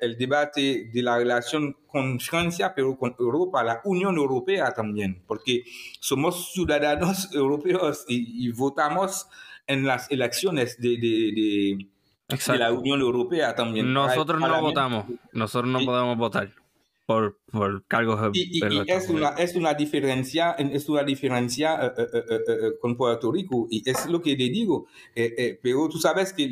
el 0.00 0.16
debate 0.16 0.90
de 0.92 1.02
la 1.02 1.18
relación 1.18 1.76
con 1.86 2.20
Francia, 2.20 2.72
pero 2.74 2.96
con 2.96 3.16
Europa, 3.18 3.64
la 3.64 3.80
Unión 3.84 4.16
Europea 4.16 4.72
también, 4.72 5.22
porque 5.26 5.64
somos 6.00 6.52
ciudadanos 6.52 7.32
europeos 7.34 8.04
y, 8.08 8.50
votamos 8.52 9.26
en 9.66 9.86
las 9.86 10.10
elecciones 10.10 10.80
de, 10.80 10.90
de, 10.90 11.88
de 12.28 12.58
la 12.58 12.72
Unión 12.72 13.00
Europea 13.00 13.54
también. 13.54 13.92
Nosotros 13.92 14.40
no 14.40 14.60
votamos, 14.60 15.06
nosotros 15.32 15.70
no 15.70 15.84
podemos 15.84 16.16
votar 16.16 16.65
por, 17.06 17.40
por 17.52 17.86
cargos 17.86 18.32
y, 18.34 18.58
y, 18.58 18.82
es 18.88 19.08
una 19.08 19.28
es 19.30 19.54
una 19.54 19.74
diferencia 19.74 20.52
es 20.58 20.88
una 20.88 21.04
diferencia 21.04 21.86
eh, 21.96 22.08
eh, 22.12 22.22
eh, 22.48 22.72
con 22.80 22.96
Puerto 22.96 23.30
Rico. 23.30 23.68
Y 23.70 23.88
es 23.88 24.06
lo 24.06 24.20
que 24.20 24.36
te 24.36 24.48
digo 24.48 24.86
pero 25.14 25.88
tú 25.88 25.98
sabes 25.98 26.32
que 26.32 26.50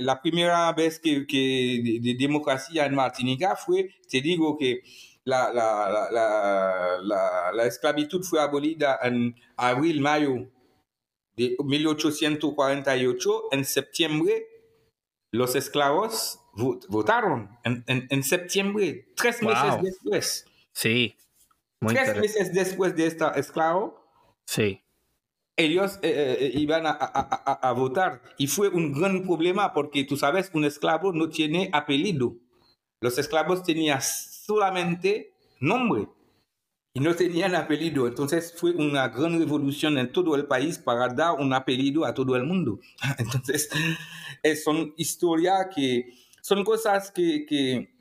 la 0.00 0.20
primera 0.20 0.72
vez 0.72 1.00
que, 1.00 1.26
que 1.26 2.00
de, 2.02 2.14
democracia 2.14 2.84
en 2.84 2.94
Martinica 2.94 3.56
fue 3.56 3.88
te 4.08 4.20
digo 4.20 4.58
que 4.58 4.82
la, 5.24 5.52
la, 5.52 6.08
la, 6.10 6.98
la, 7.02 7.52
la 7.52 7.66
esclavitud 7.66 8.22
fue 8.22 8.40
abolida 8.40 8.98
en 9.02 9.34
abril 9.56 10.00
mayo 10.00 10.50
de 11.36 11.56
1848 11.64 13.42
en 13.52 13.64
septiembre 13.64 14.46
los 15.30 15.54
esclavos 15.54 16.41
votaron 16.54 17.48
en, 17.64 17.84
en, 17.86 18.22
septiembre, 18.22 19.08
tres 19.16 19.42
meses 19.42 19.82
después. 19.82 20.46
Sí. 20.72 21.16
tres 21.80 22.16
meses 22.18 22.52
después 22.52 22.94
de 22.94 23.06
esta 23.06 23.30
esclavo. 23.32 24.02
Sí. 24.44 24.82
Ellos 25.56 25.98
eh, 26.02 26.10
eh, 26.10 26.36
eh, 26.46 26.52
iban 26.54 26.86
a, 26.86 26.90
a, 26.90 27.68
a, 27.68 27.72
votar. 27.72 28.22
Y 28.38 28.46
fue 28.46 28.68
un 28.68 28.92
gran 28.92 29.22
problema 29.22 29.72
porque 29.72 30.04
tú 30.04 30.16
sabes, 30.16 30.50
un 30.54 30.64
esclavo 30.64 31.12
no 31.12 31.28
tiene 31.28 31.70
apellido. 31.72 32.36
Los 33.00 33.18
esclavos 33.18 33.62
tenían 33.62 34.00
solamente 34.00 35.34
nombre 35.60 36.08
y 36.94 37.00
no 37.00 37.14
tenían 37.14 37.54
apellido. 37.54 38.06
Entonces 38.06 38.54
fue 38.56 38.72
una 38.72 39.08
gran 39.08 39.38
revolución 39.38 39.98
en 39.98 40.12
todo 40.12 40.36
el 40.36 40.46
país 40.46 40.78
para 40.78 41.08
dar 41.08 41.34
un 41.38 41.52
apellido 41.52 42.04
a 42.04 42.14
todo 42.14 42.36
el 42.36 42.44
mundo. 42.44 42.80
Entonces, 43.18 43.68
son 44.62 44.94
historias 44.96 45.68
que 45.74 46.21
son 46.42 46.64
cosas 46.64 47.10
que, 47.10 47.46
que, 47.46 47.94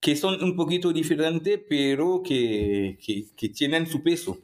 que 0.00 0.16
son 0.16 0.42
un 0.42 0.56
poquito 0.56 0.92
diferentes, 0.92 1.60
pero 1.68 2.22
que, 2.24 2.98
que, 3.36 3.48
tienen 3.50 3.86
su 3.86 4.02
peso. 4.02 4.38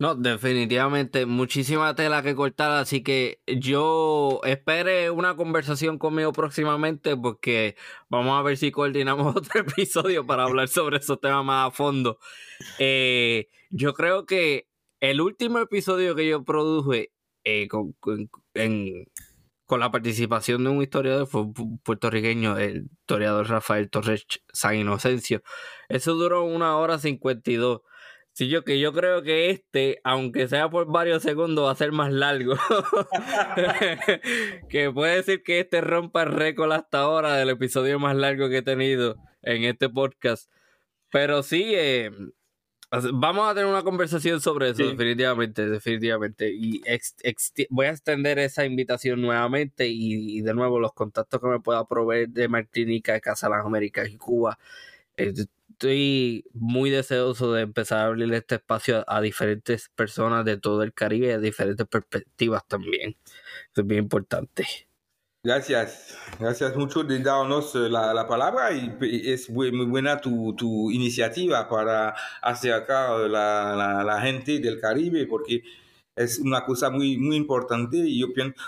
No, 0.00 0.14
definitivamente, 0.14 1.26
muchísima 1.26 1.96
tela 1.96 2.22
que 2.22 2.36
cortar, 2.36 2.70
así 2.70 3.02
que 3.02 3.40
yo 3.46 4.40
espere 4.44 5.10
una 5.10 5.34
conversación 5.34 5.98
conmigo 5.98 6.32
próximamente 6.32 7.16
porque 7.16 7.74
vamos 8.08 8.38
a 8.38 8.42
ver 8.42 8.56
si 8.56 8.70
coordinamos 8.70 9.34
otro 9.36 9.60
episodio 9.60 10.24
para 10.24 10.44
hablar 10.44 10.68
sobre 10.68 10.98
esos 10.98 11.20
temas 11.20 11.44
más 11.44 11.68
a 11.68 11.70
fondo. 11.72 12.20
Eh, 12.78 13.48
yo 13.70 13.92
creo 13.94 14.24
que 14.24 14.68
el 15.00 15.20
último 15.20 15.58
episodio 15.58 16.14
que 16.14 16.28
yo 16.28 16.44
produje 16.44 17.12
eh, 17.44 17.68
en, 18.54 19.06
con 19.68 19.80
la 19.80 19.90
participación 19.90 20.64
de 20.64 20.70
un 20.70 20.80
historiador 20.80 21.28
puertorriqueño, 21.84 22.56
el 22.56 22.86
historiador 22.90 23.50
Rafael 23.50 23.90
Torres 23.90 24.24
San 24.50 24.76
Inocencio. 24.76 25.42
Eso 25.90 26.14
duró 26.14 26.44
una 26.44 26.78
hora 26.78 26.98
cincuenta 26.98 27.50
y 27.50 27.56
dos. 27.56 27.82
Sí, 28.32 28.48
yo 28.48 28.64
que 28.64 28.80
yo 28.80 28.94
creo 28.94 29.22
que 29.22 29.50
este, 29.50 30.00
aunque 30.04 30.48
sea 30.48 30.70
por 30.70 30.90
varios 30.90 31.22
segundos, 31.22 31.66
va 31.66 31.72
a 31.72 31.74
ser 31.74 31.92
más 31.92 32.10
largo. 32.10 32.54
que 34.70 34.90
puede 34.90 35.16
decir 35.16 35.42
que 35.42 35.60
este 35.60 35.82
rompa 35.82 36.22
el 36.22 36.32
récord 36.32 36.72
hasta 36.72 37.00
ahora 37.00 37.34
del 37.34 37.50
episodio 37.50 37.98
más 37.98 38.16
largo 38.16 38.48
que 38.48 38.58
he 38.58 38.62
tenido 38.62 39.16
en 39.42 39.64
este 39.64 39.90
podcast. 39.90 40.50
Pero 41.10 41.42
sí, 41.42 41.74
eh, 41.74 42.10
Vamos 42.90 43.50
a 43.50 43.54
tener 43.54 43.68
una 43.68 43.82
conversación 43.82 44.40
sobre 44.40 44.70
eso, 44.70 44.82
definitivamente, 44.82 45.68
definitivamente. 45.68 46.50
Y 46.50 46.82
voy 47.68 47.86
a 47.86 47.90
extender 47.90 48.38
esa 48.38 48.64
invitación 48.64 49.20
nuevamente 49.20 49.88
y, 49.88 50.40
de 50.40 50.54
nuevo 50.54 50.80
los 50.80 50.94
contactos 50.94 51.38
que 51.40 51.48
me 51.48 51.60
pueda 51.60 51.86
proveer 51.86 52.30
de 52.30 52.48
Martinica, 52.48 53.12
de 53.12 53.20
Casa 53.20 53.50
las 53.50 53.64
Américas 53.64 54.08
y 54.08 54.16
Cuba. 54.16 54.58
Estoy 55.16 56.44
muy 56.54 56.88
deseoso 56.88 57.52
de 57.52 57.62
empezar 57.62 57.98
a 57.98 58.06
abrir 58.06 58.32
este 58.32 58.54
espacio 58.54 59.04
a, 59.06 59.20
diferentes 59.20 59.90
personas 59.90 60.46
de 60.46 60.56
todo 60.56 60.82
el 60.82 60.94
Caribe 60.94 61.28
y 61.28 61.30
a 61.32 61.38
diferentes 61.38 61.86
perspectivas 61.86 62.66
también. 62.66 63.16
Eso 63.70 63.82
es 63.82 63.86
bien 63.86 64.04
importante. 64.04 64.66
Gracias, 65.48 66.14
gracias 66.38 66.76
mucho 66.76 67.02
de 67.04 67.20
darnos 67.20 67.74
eh, 67.74 67.88
la, 67.88 68.12
la 68.12 68.28
palabra 68.28 68.70
y, 68.70 69.32
es 69.32 69.48
muy, 69.48 69.70
buena 69.86 70.20
tu, 70.20 70.54
tu, 70.54 70.90
iniciativa 70.90 71.66
para 71.66 72.14
acercar 72.42 73.20
la, 73.20 73.74
la, 73.74 74.04
la, 74.04 74.20
gente 74.20 74.58
del 74.58 74.78
Caribe 74.78 75.24
porque 75.24 75.62
es 76.14 76.38
una 76.38 76.66
cosa 76.66 76.90
muy, 76.90 77.16
muy 77.16 77.36
importante 77.36 77.96
y 77.96 78.20
yo 78.20 78.34
pienso, 78.34 78.60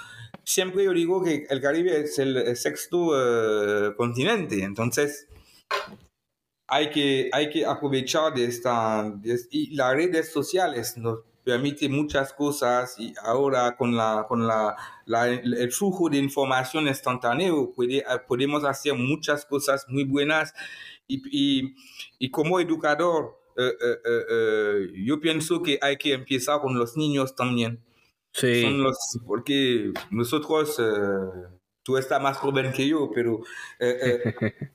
siempre 0.43 0.85
yo 0.85 0.95
digo 0.95 1.23
que 1.23 1.47
el 1.51 1.61
Caribe 1.61 2.01
es 2.01 2.19
el, 2.19 2.57
sexto 2.57 3.11
eh, 3.13 3.95
continente, 3.95 4.63
entonces 4.63 5.29
hay 6.67 6.89
que, 6.89 7.29
hay 7.31 7.51
que 7.51 7.67
aprovechar 7.67 8.33
de 8.33 8.47
esta, 8.47 9.13
y 9.51 9.77
las 9.77 9.93
redes 9.93 10.33
sociales 10.33 10.97
nos 10.97 11.30
permite 11.51 11.89
muchas 11.89 12.33
cosas 12.33 12.95
y 12.99 13.13
ahora 13.23 13.77
con, 13.77 13.97
la, 13.97 14.27
con 14.29 14.47
la, 14.47 14.77
el 15.07 15.73
flujo 15.73 16.09
de 16.09 16.19
información 16.19 16.87
instantáneo 16.87 17.73
puede, 17.73 18.05
podemos 18.29 18.65
hacer 18.65 18.95
muchas 18.95 19.45
cosas 19.45 19.85
muy 19.89 20.05
buenas 20.05 20.55
y, 21.09 21.23
y, 21.31 21.75
y 22.21 22.31
como 22.31 22.61
educador 22.61 23.37
eh, 23.57 23.77
eh, 23.83 24.25
eh, 24.31 24.93
yo 25.05 25.19
pienso 25.21 25.61
que 25.61 25.79
hay 25.83 25.97
que 25.97 26.13
empezar 26.13 26.61
con 26.61 26.79
los 26.79 26.97
niños 26.97 27.35
también. 27.35 27.83
Sí. 28.33 28.63
Son 28.63 28.81
los, 28.83 28.97
porque 29.27 29.93
nosotros, 30.11 30.81
tú 31.83 31.97
estás 31.97 32.23
más 32.23 32.37
joven 32.37 32.73
que 32.73 32.87
yo, 32.87 33.11
pero, 33.13 33.41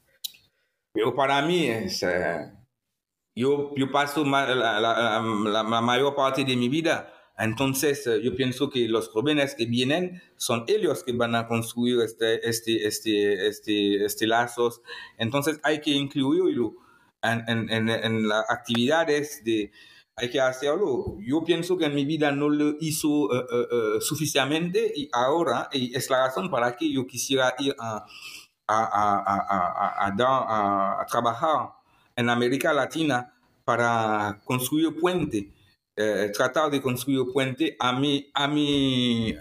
pero 0.94 1.16
para 1.16 1.42
mí 1.42 1.68
es 1.68 2.04
yo, 3.36 3.74
paso 3.92 4.24
la, 4.24 5.64
mayor 5.64 6.16
parte 6.16 6.46
de 6.46 6.56
mi 6.56 6.70
vida 6.70 7.12
Entonces, 7.38 8.10
yo 8.24 8.34
pienso 8.36 8.70
que 8.70 8.88
los 8.88 9.10
jóvenes 9.10 9.56
que 9.56 9.66
vienen 9.66 10.22
son 10.38 10.64
ellos 10.68 11.04
que 11.04 11.12
van 11.12 11.36
a 11.36 11.48
construir 11.48 12.00
este, 12.00 12.48
este, 12.48 12.88
este, 12.88 13.48
este, 13.48 14.06
este 14.06 14.26
lazos. 14.26 14.82
Entonces, 15.18 15.60
hay 15.64 15.82
que 15.82 15.92
incluirlo 15.92 16.76
en, 17.22 17.70
en, 17.70 17.90
en, 17.90 18.28
las 18.30 18.50
actividades 18.50 19.44
de, 19.44 19.72
hay 20.16 20.30
que 20.30 20.40
hacerlo. 20.40 21.18
Yo 21.20 21.44
pienso 21.44 21.78
que 21.78 21.86
en 21.86 21.96
mi 21.96 22.06
vida 22.06 22.32
no 22.32 22.48
lo 22.48 22.76
hizo 22.80 23.30
suficientemente 24.00 24.94
y 24.96 25.10
ahora 25.12 25.68
es 25.74 26.10
la 26.10 26.28
razón 26.28 26.50
para 26.50 26.78
que 26.78 26.90
yo 26.90 27.06
quisiera 27.06 27.54
ir 27.60 27.76
a, 27.80 28.06
a, 28.66 30.06
a, 30.08 31.02
a 31.02 31.06
trabajar 31.08 31.85
en 32.16 32.30
América 32.30 32.74
Latina 32.74 33.34
para 33.64 34.42
construir 34.46 35.00
puente, 35.00 35.52
eh, 35.96 36.32
tratar 36.34 36.70
de 36.72 36.82
construir 36.82 37.26
puente 37.34 37.76
a 37.80 37.92
mi, 37.94 38.30
a 38.34 38.48
mi, 38.48 39.36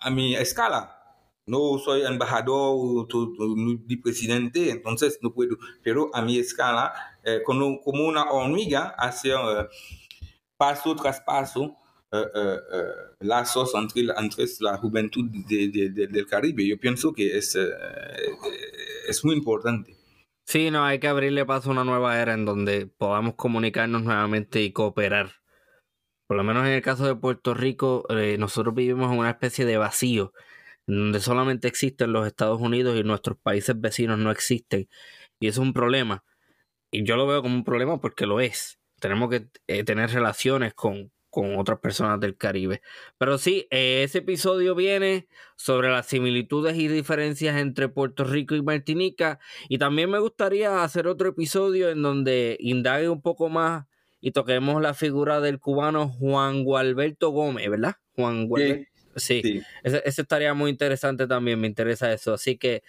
a 0.00 0.10
mi 0.10 0.34
escala. 0.34 0.94
No 1.46 1.78
soy 1.78 2.02
embajador 2.02 3.08
ni 3.56 3.96
presidente, 3.96 4.70
entonces 4.70 5.18
no 5.22 5.32
puedo, 5.32 5.56
pero 5.82 6.10
a 6.12 6.20
mi 6.20 6.38
escala, 6.38 6.92
eh, 7.24 7.40
como, 7.44 7.80
una 7.84 8.30
hormiga, 8.30 8.94
hacer 8.98 9.36
eh, 9.36 9.66
paso 10.56 10.94
tras 10.94 11.20
paso 11.20 11.76
lazos 13.20 13.74
entre, 13.74 14.06
entre, 14.16 14.46
la 14.60 14.78
juventud 14.78 15.26
de, 15.30 15.68
de, 15.68 16.06
del 16.06 16.26
Caribe. 16.26 16.66
Yo 16.66 16.78
pienso 16.78 17.12
que 17.12 17.36
es, 17.36 17.54
es 19.06 19.24
muy 19.26 19.34
importante. 19.34 19.97
Sí, 20.48 20.70
no, 20.70 20.82
hay 20.82 20.98
que 20.98 21.08
abrirle 21.08 21.44
paso 21.44 21.68
a 21.68 21.72
una 21.72 21.84
nueva 21.84 22.18
era 22.22 22.32
en 22.32 22.46
donde 22.46 22.86
podamos 22.86 23.34
comunicarnos 23.34 24.02
nuevamente 24.02 24.62
y 24.62 24.72
cooperar. 24.72 25.32
Por 26.26 26.38
lo 26.38 26.44
menos 26.44 26.66
en 26.66 26.72
el 26.72 26.80
caso 26.82 27.06
de 27.06 27.14
Puerto 27.16 27.52
Rico, 27.52 28.06
eh, 28.08 28.38
nosotros 28.38 28.74
vivimos 28.74 29.12
en 29.12 29.18
una 29.18 29.28
especie 29.30 29.66
de 29.66 29.76
vacío, 29.76 30.32
donde 30.86 31.20
solamente 31.20 31.68
existen 31.68 32.12
los 32.12 32.26
Estados 32.26 32.60
Unidos 32.62 32.98
y 32.98 33.04
nuestros 33.04 33.36
países 33.38 33.78
vecinos 33.78 34.18
no 34.18 34.30
existen. 34.30 34.88
Y 35.38 35.48
eso 35.48 35.60
es 35.60 35.66
un 35.68 35.74
problema. 35.74 36.24
Y 36.90 37.04
yo 37.04 37.16
lo 37.16 37.26
veo 37.26 37.42
como 37.42 37.54
un 37.54 37.64
problema 37.64 38.00
porque 38.00 38.26
lo 38.26 38.40
es. 38.40 38.80
Tenemos 39.00 39.30
que 39.30 39.48
eh, 39.66 39.84
tener 39.84 40.10
relaciones 40.12 40.72
con, 40.72 41.12
con 41.30 41.56
otras 41.56 41.78
personas 41.80 42.20
del 42.20 42.36
Caribe. 42.36 42.80
Pero 43.18 43.38
sí, 43.38 43.66
eh, 43.70 44.02
ese 44.04 44.18
episodio 44.18 44.74
viene 44.74 45.28
sobre 45.56 45.90
las 45.90 46.06
similitudes 46.06 46.76
y 46.76 46.88
diferencias 46.88 47.56
entre 47.56 47.88
Puerto 47.88 48.24
Rico 48.24 48.54
y 48.54 48.62
Martinica. 48.62 49.38
Y 49.68 49.78
también 49.78 50.10
me 50.10 50.18
gustaría 50.18 50.82
hacer 50.82 51.06
otro 51.06 51.28
episodio 51.28 51.90
en 51.90 52.02
donde 52.02 52.56
indague 52.60 53.08
un 53.08 53.20
poco 53.20 53.48
más 53.48 53.86
y 54.20 54.32
toquemos 54.32 54.80
la 54.82 54.94
figura 54.94 55.40
del 55.40 55.60
cubano 55.60 56.08
Juan 56.08 56.64
Gualberto 56.64 57.30
Gómez, 57.30 57.68
¿verdad? 57.70 57.96
Juan 58.14 58.46
Gualberto. 58.46 58.90
Sí, 59.16 59.62
Ese, 59.82 60.02
estaría 60.06 60.54
muy 60.54 60.70
interesante 60.70 61.26
también, 61.26 61.60
me 61.60 61.66
interesa 61.66 62.12
eso. 62.12 62.34
Así 62.34 62.56
que, 62.56 62.82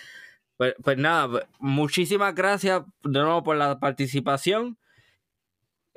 pues, 0.57 0.75
pues 0.83 0.97
nada, 0.97 1.47
muchísimas 1.59 2.35
gracias 2.35 2.83
de 3.03 3.19
nuevo 3.19 3.43
por 3.43 3.57
la 3.57 3.79
participación. 3.79 4.77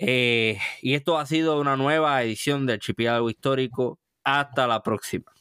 Eh, 0.05 0.59
y 0.81 0.95
esto 0.95 1.17
ha 1.17 1.27
sido 1.27 1.61
una 1.61 1.77
nueva 1.77 2.21
edición 2.25 2.67
del 2.67 2.75
Archipiélago 2.75 3.31
Histórico. 3.31 3.99
Hasta 4.25 4.67
la 4.67 4.83
próxima. 4.83 5.33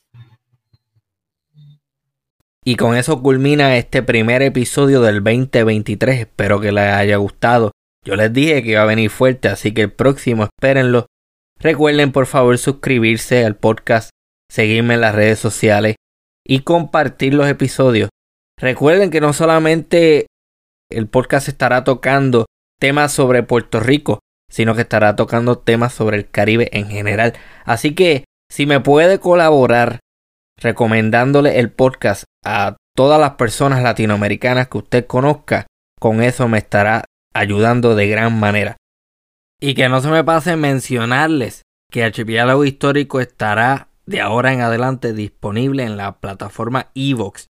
Y 2.63 2.75
con 2.75 2.95
eso 2.95 3.23
culmina 3.23 3.75
este 3.77 4.03
primer 4.03 4.43
episodio 4.43 5.01
del 5.01 5.23
2023. 5.23 6.19
Espero 6.19 6.59
que 6.59 6.71
les 6.71 6.93
haya 6.93 7.17
gustado. 7.17 7.71
Yo 8.05 8.15
les 8.15 8.31
dije 8.31 8.61
que 8.61 8.71
iba 8.71 8.83
a 8.83 8.85
venir 8.85 9.09
fuerte, 9.09 9.47
así 9.47 9.73
que 9.73 9.81
el 9.81 9.91
próximo 9.91 10.43
espérenlo. 10.43 11.07
Recuerden 11.59 12.11
por 12.11 12.27
favor 12.27 12.57
suscribirse 12.59 13.45
al 13.45 13.55
podcast, 13.55 14.11
seguirme 14.51 14.93
en 14.93 15.01
las 15.01 15.15
redes 15.15 15.39
sociales 15.39 15.95
y 16.45 16.59
compartir 16.59 17.33
los 17.33 17.47
episodios. 17.47 18.09
Recuerden 18.59 19.09
que 19.09 19.21
no 19.21 19.33
solamente 19.33 20.27
el 20.91 21.07
podcast 21.07 21.47
estará 21.47 21.83
tocando 21.83 22.45
temas 22.79 23.11
sobre 23.11 23.41
Puerto 23.41 23.79
Rico, 23.79 24.19
sino 24.51 24.75
que 24.75 24.81
estará 24.81 25.15
tocando 25.15 25.57
temas 25.57 25.93
sobre 25.93 26.17
el 26.17 26.29
Caribe 26.29 26.69
en 26.73 26.87
general. 26.87 27.33
Así 27.65 27.95
que 27.95 28.25
si 28.51 28.67
me 28.67 28.79
puede 28.79 29.19
colaborar 29.19 29.99
recomendándole 30.57 31.59
el 31.59 31.71
podcast 31.71 32.25
a 32.45 32.77
todas 32.95 33.19
las 33.19 33.31
personas 33.31 33.81
latinoamericanas 33.81 34.67
que 34.67 34.77
usted 34.77 35.07
conozca, 35.07 35.65
con 35.99 36.21
eso 36.21 36.47
me 36.47 36.59
estará 36.59 37.05
ayudando 37.33 37.95
de 37.95 38.07
gran 38.07 38.39
manera. 38.39 38.77
Y 39.59 39.73
que 39.73 39.89
no 39.89 40.01
se 40.01 40.09
me 40.09 40.23
pase 40.23 40.55
mencionarles 40.57 41.61
que 41.89 42.03
Archipiélago 42.03 42.65
Histórico 42.65 43.19
estará 43.19 43.89
de 44.05 44.21
ahora 44.21 44.53
en 44.53 44.61
adelante 44.61 45.13
disponible 45.13 45.83
en 45.83 45.97
la 45.97 46.19
plataforma 46.19 46.87
Evox. 46.95 47.47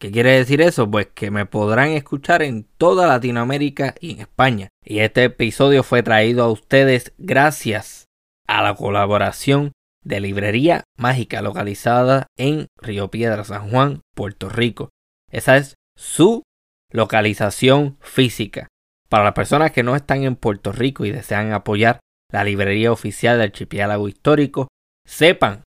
¿Qué 0.00 0.10
quiere 0.10 0.30
decir 0.30 0.62
eso? 0.62 0.90
Pues 0.90 1.08
que 1.08 1.30
me 1.30 1.44
podrán 1.44 1.90
escuchar 1.90 2.40
en 2.42 2.64
toda 2.64 3.06
Latinoamérica 3.06 3.94
y 4.00 4.12
en 4.12 4.20
España. 4.20 4.70
Y 4.82 5.00
este 5.00 5.24
episodio 5.24 5.82
fue 5.82 6.02
traído 6.02 6.42
a 6.42 6.50
ustedes 6.50 7.12
gracias 7.18 8.06
a 8.48 8.62
la 8.62 8.74
colaboración 8.74 9.72
de 10.02 10.20
Librería 10.20 10.84
Mágica 10.96 11.42
localizada 11.42 12.28
en 12.38 12.68
Río 12.80 13.10
Piedra, 13.10 13.44
San 13.44 13.68
Juan, 13.68 14.00
Puerto 14.16 14.48
Rico. 14.48 14.88
Esa 15.30 15.58
es 15.58 15.74
su 15.98 16.44
localización 16.90 17.98
física. 18.00 18.68
Para 19.10 19.24
las 19.24 19.34
personas 19.34 19.70
que 19.70 19.82
no 19.82 19.96
están 19.96 20.22
en 20.22 20.34
Puerto 20.34 20.72
Rico 20.72 21.04
y 21.04 21.10
desean 21.10 21.52
apoyar 21.52 22.00
la 22.32 22.42
librería 22.42 22.90
oficial 22.90 23.36
del 23.36 23.50
archipiélago 23.50 24.08
histórico, 24.08 24.68
sepan 25.06 25.62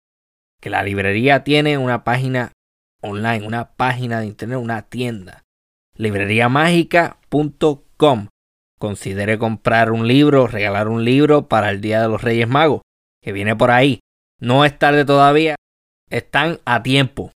que 0.58 0.70
la 0.70 0.82
librería 0.82 1.44
tiene 1.44 1.76
una 1.76 2.02
página 2.02 2.52
online, 3.02 3.46
una 3.46 3.74
página 3.74 4.20
de 4.20 4.26
internet, 4.26 4.58
una 4.58 4.82
tienda. 4.82 5.44
Libreriamágica.com. 5.96 8.28
Considere 8.78 9.38
comprar 9.38 9.92
un 9.92 10.08
libro, 10.08 10.46
regalar 10.46 10.88
un 10.88 11.04
libro 11.04 11.48
para 11.48 11.70
el 11.70 11.80
Día 11.80 12.02
de 12.02 12.08
los 12.08 12.20
Reyes 12.22 12.48
Magos, 12.48 12.82
que 13.22 13.32
viene 13.32 13.54
por 13.54 13.70
ahí. 13.70 14.00
No 14.40 14.64
es 14.64 14.76
tarde 14.78 15.04
todavía, 15.04 15.56
están 16.10 16.60
a 16.64 16.82
tiempo. 16.82 17.30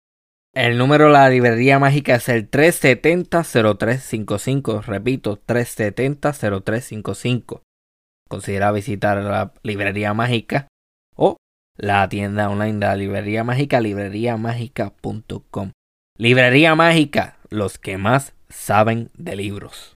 El 0.53 0.77
número 0.77 1.07
de 1.07 1.11
la 1.11 1.29
librería 1.29 1.79
mágica 1.79 2.15
es 2.15 2.29
el 2.29 2.49
370-0355. 2.49 4.85
Repito, 4.85 5.37
370-0355. 5.45 7.61
Considera 8.29 8.71
visitar 8.71 9.21
la 9.21 9.51
librería 9.63 10.13
mágica 10.13 10.69
la 11.77 12.07
tienda 12.09 12.49
online 12.49 12.79
de 12.79 12.85
la 12.85 12.95
librería 12.95 13.43
mágica, 13.43 13.79
libreriamágica.com. 13.79 15.71
Librería 16.17 16.75
mágica, 16.75 17.37
los 17.49 17.77
que 17.77 17.97
más 17.97 18.33
saben 18.49 19.09
de 19.17 19.35
libros. 19.35 19.95